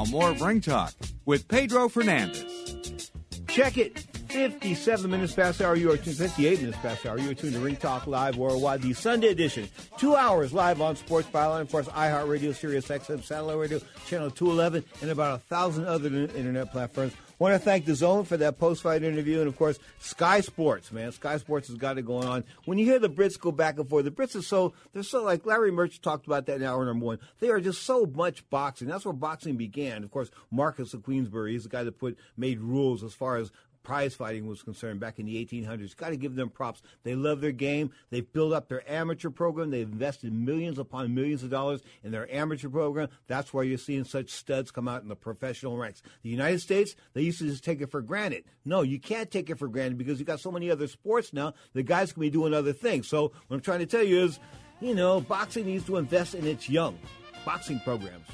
Now, 0.00 0.06
more 0.06 0.32
Ring 0.32 0.62
Talk 0.62 0.94
with 1.26 1.46
Pedro 1.46 1.90
Fernandez. 1.90 3.10
Check 3.48 3.76
it. 3.76 3.98
57 4.30 5.10
minutes 5.10 5.34
past 5.34 5.60
hour. 5.60 5.76
You 5.76 5.92
are 5.92 5.98
tuned, 5.98 6.16
58 6.16 6.60
minutes 6.60 6.78
past 6.78 7.04
hour. 7.04 7.18
You 7.18 7.30
are 7.30 7.34
tuned 7.34 7.52
to 7.52 7.58
Ring 7.58 7.76
Talk 7.76 8.06
Live 8.06 8.36
Worldwide, 8.36 8.80
the 8.80 8.94
Sunday 8.94 9.28
edition. 9.28 9.68
Two 9.98 10.16
hours 10.16 10.54
live 10.54 10.80
on 10.80 10.96
Sports 10.96 11.28
Byline, 11.28 11.60
of 11.62 11.70
course, 11.70 11.86
iHeartRadio, 11.88 12.54
Sirius 12.54 12.86
XM, 12.86 13.22
Satellite 13.22 13.58
Radio, 13.58 13.80
Channel 14.06 14.30
211, 14.30 14.84
and 15.02 15.10
about 15.10 15.34
a 15.34 15.38
thousand 15.38 15.84
other 15.84 16.08
internet 16.08 16.72
platforms. 16.72 17.12
Want 17.40 17.54
to 17.54 17.58
thank 17.58 17.86
the 17.86 17.94
Zone 17.94 18.26
for 18.26 18.36
that 18.36 18.58
post-fight 18.58 19.02
interview, 19.02 19.38
and 19.38 19.48
of 19.48 19.56
course, 19.56 19.78
Sky 19.98 20.42
Sports, 20.42 20.92
man. 20.92 21.10
Sky 21.10 21.38
Sports 21.38 21.68
has 21.68 21.78
got 21.78 21.96
it 21.96 22.04
going 22.04 22.28
on. 22.28 22.44
When 22.66 22.76
you 22.76 22.84
hear 22.84 22.98
the 22.98 23.08
Brits 23.08 23.40
go 23.40 23.50
back 23.50 23.78
and 23.78 23.88
forth, 23.88 24.04
the 24.04 24.10
Brits 24.10 24.36
are 24.36 24.42
so 24.42 24.74
they're 24.92 25.02
so 25.02 25.24
like 25.24 25.46
Larry 25.46 25.70
Merch 25.70 26.02
talked 26.02 26.26
about 26.26 26.44
that 26.46 26.56
in 26.56 26.62
hour 26.62 26.84
number 26.84 27.06
one. 27.06 27.18
They 27.38 27.48
are 27.48 27.58
just 27.58 27.84
so 27.84 28.04
much 28.04 28.48
boxing. 28.50 28.88
That's 28.88 29.06
where 29.06 29.14
boxing 29.14 29.56
began. 29.56 30.04
Of 30.04 30.10
course, 30.10 30.30
Marquess 30.50 30.92
of 30.92 31.02
Queensberry, 31.02 31.52
he's 31.52 31.62
the 31.62 31.70
guy 31.70 31.82
that 31.82 31.98
put 31.98 32.18
made 32.36 32.60
rules 32.60 33.02
as 33.02 33.14
far 33.14 33.38
as 33.38 33.50
prize 33.90 34.14
fighting 34.14 34.46
was 34.46 34.62
concerned 34.62 35.00
back 35.00 35.18
in 35.18 35.26
the 35.26 35.44
1800s. 35.44 35.96
Got 35.96 36.10
to 36.10 36.16
give 36.16 36.36
them 36.36 36.48
props. 36.48 36.80
They 37.02 37.16
love 37.16 37.40
their 37.40 37.50
game. 37.50 37.90
They've 38.10 38.32
built 38.32 38.52
up 38.52 38.68
their 38.68 38.88
amateur 38.88 39.30
program. 39.30 39.70
They've 39.70 39.90
invested 39.90 40.32
millions 40.32 40.78
upon 40.78 41.12
millions 41.12 41.42
of 41.42 41.50
dollars 41.50 41.80
in 42.04 42.12
their 42.12 42.32
amateur 42.32 42.68
program. 42.68 43.08
That's 43.26 43.52
why 43.52 43.64
you're 43.64 43.78
seeing 43.78 44.04
such 44.04 44.30
studs 44.30 44.70
come 44.70 44.86
out 44.86 45.02
in 45.02 45.08
the 45.08 45.16
professional 45.16 45.76
ranks. 45.76 46.02
The 46.22 46.28
United 46.28 46.60
States, 46.60 46.94
they 47.14 47.22
used 47.22 47.40
to 47.40 47.46
just 47.46 47.64
take 47.64 47.80
it 47.80 47.90
for 47.90 48.00
granted. 48.00 48.44
No, 48.64 48.82
you 48.82 49.00
can't 49.00 49.28
take 49.28 49.50
it 49.50 49.58
for 49.58 49.66
granted 49.66 49.98
because 49.98 50.20
you've 50.20 50.28
got 50.28 50.38
so 50.38 50.52
many 50.52 50.70
other 50.70 50.86
sports 50.86 51.32
now. 51.32 51.54
The 51.72 51.82
guys 51.82 52.12
can 52.12 52.20
be 52.20 52.30
doing 52.30 52.54
other 52.54 52.72
things. 52.72 53.08
So 53.08 53.32
what 53.48 53.56
I'm 53.56 53.60
trying 53.60 53.80
to 53.80 53.86
tell 53.86 54.04
you 54.04 54.20
is, 54.20 54.38
you 54.80 54.94
know, 54.94 55.20
boxing 55.20 55.66
needs 55.66 55.84
to 55.86 55.96
invest 55.96 56.36
in 56.36 56.46
its 56.46 56.68
young 56.68 56.96
boxing 57.44 57.80
programs. 57.80 58.28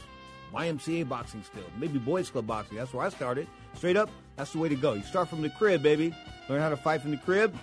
YMCA 0.53 1.09
boxing 1.09 1.43
still, 1.43 1.65
maybe 1.78 1.99
boys 1.99 2.28
club 2.28 2.47
boxing. 2.47 2.77
That's 2.77 2.93
where 2.93 3.07
I 3.07 3.09
started. 3.09 3.47
Straight 3.74 3.97
up, 3.97 4.11
that's 4.36 4.52
the 4.52 4.58
way 4.58 4.68
to 4.68 4.76
go. 4.76 4.94
You 4.94 5.02
start 5.02 5.28
from 5.28 5.42
the 5.42 5.50
crib, 5.50 5.82
baby. 5.82 6.14
Learn 6.48 6.60
how 6.60 6.68
to 6.68 6.76
fight 6.76 7.02
from 7.02 7.10
the 7.10 7.16
crib. 7.16 7.54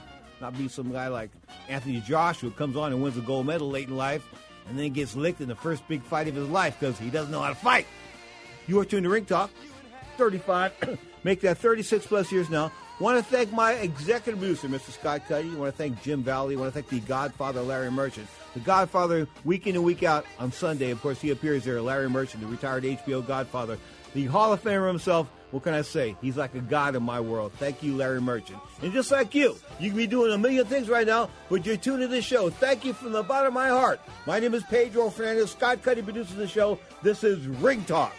Not 0.41 0.57
be 0.57 0.67
some 0.67 0.91
guy 0.91 1.07
like 1.07 1.29
Anthony 1.69 2.01
Joshua 2.01 2.49
who 2.49 2.55
comes 2.55 2.75
on 2.75 2.91
and 2.91 3.01
wins 3.01 3.17
a 3.17 3.21
gold 3.21 3.45
medal 3.45 3.69
late 3.69 3.87
in 3.87 3.95
life 3.95 4.27
and 4.67 4.77
then 4.77 4.91
gets 4.91 5.15
licked 5.15 5.41
in 5.41 5.47
the 5.47 5.55
first 5.55 5.87
big 5.87 6.03
fight 6.03 6.27
of 6.27 6.35
his 6.35 6.49
life 6.49 6.77
because 6.79 6.97
he 6.99 7.09
doesn't 7.09 7.31
know 7.31 7.39
how 7.39 7.49
to 7.49 7.55
fight. 7.55 7.87
You 8.67 8.79
are 8.79 8.85
tuned 8.85 9.03
to 9.03 9.09
Ring 9.09 9.25
Talk, 9.25 9.51
35. 10.17 10.99
Make 11.23 11.41
that 11.41 11.57
36 11.57 12.07
plus 12.07 12.31
years 12.31 12.49
now. 12.49 12.71
Want 12.99 13.17
to 13.17 13.23
thank 13.23 13.51
my 13.51 13.73
executive 13.73 14.39
producer, 14.39 14.67
Mr. 14.67 14.91
Scott 14.91 15.27
Cuddy. 15.27 15.49
Want 15.49 15.73
to 15.73 15.77
thank 15.77 16.01
Jim 16.03 16.21
Valley. 16.21 16.55
Want 16.55 16.73
to 16.73 16.81
thank 16.81 16.89
the 16.89 16.99
Godfather, 17.07 17.61
Larry 17.61 17.89
Merchant. 17.89 18.27
The 18.53 18.59
Godfather, 18.59 19.27
week 19.43 19.65
in 19.65 19.75
and 19.75 19.83
week 19.83 20.03
out 20.03 20.25
on 20.37 20.51
Sunday. 20.51 20.91
Of 20.91 21.01
course, 21.01 21.19
he 21.19 21.31
appears 21.31 21.63
there. 21.63 21.81
Larry 21.81 22.09
Merchant, 22.09 22.43
the 22.43 22.47
retired 22.47 22.83
HBO 22.83 23.25
Godfather, 23.25 23.77
the 24.13 24.25
Hall 24.25 24.53
of 24.53 24.63
Famer 24.63 24.87
himself. 24.87 25.27
What 25.51 25.63
can 25.63 25.75
I 25.75 25.83
say? 25.83 26.15
He's 26.19 26.35
like 26.35 26.55
a 26.55 26.61
god 26.61 26.95
in 26.95 27.03
my 27.03 27.19
world. 27.19 27.51
Thank 27.59 27.83
you, 27.83 27.95
Larry 27.95 28.21
Merchant. 28.21 28.59
And 28.81 28.91
just 28.91 29.11
like 29.11 29.35
you, 29.35 29.55
you 29.79 29.89
can 29.89 29.97
be 29.97 30.07
doing 30.07 30.33
a 30.33 30.37
million 30.37 30.65
things 30.65 30.89
right 30.89 31.05
now, 31.05 31.29
but 31.47 31.63
you're 31.63 31.77
tuned 31.77 32.01
to 32.01 32.07
the 32.07 32.23
show. 32.23 32.49
Thank 32.49 32.85
you 32.85 32.93
from 32.93 33.11
the 33.11 33.21
bottom 33.21 33.47
of 33.49 33.53
my 33.53 33.69
heart. 33.69 33.99
My 34.25 34.39
name 34.39 34.55
is 34.55 34.63
Pedro 34.63 35.11
Fernandez. 35.11 35.51
Scott 35.51 35.83
Cuddy 35.83 36.01
produces 36.01 36.35
the 36.35 36.47
show. 36.47 36.79
This 37.03 37.23
is 37.23 37.45
Ring 37.45 37.83
Talk. 37.85 38.13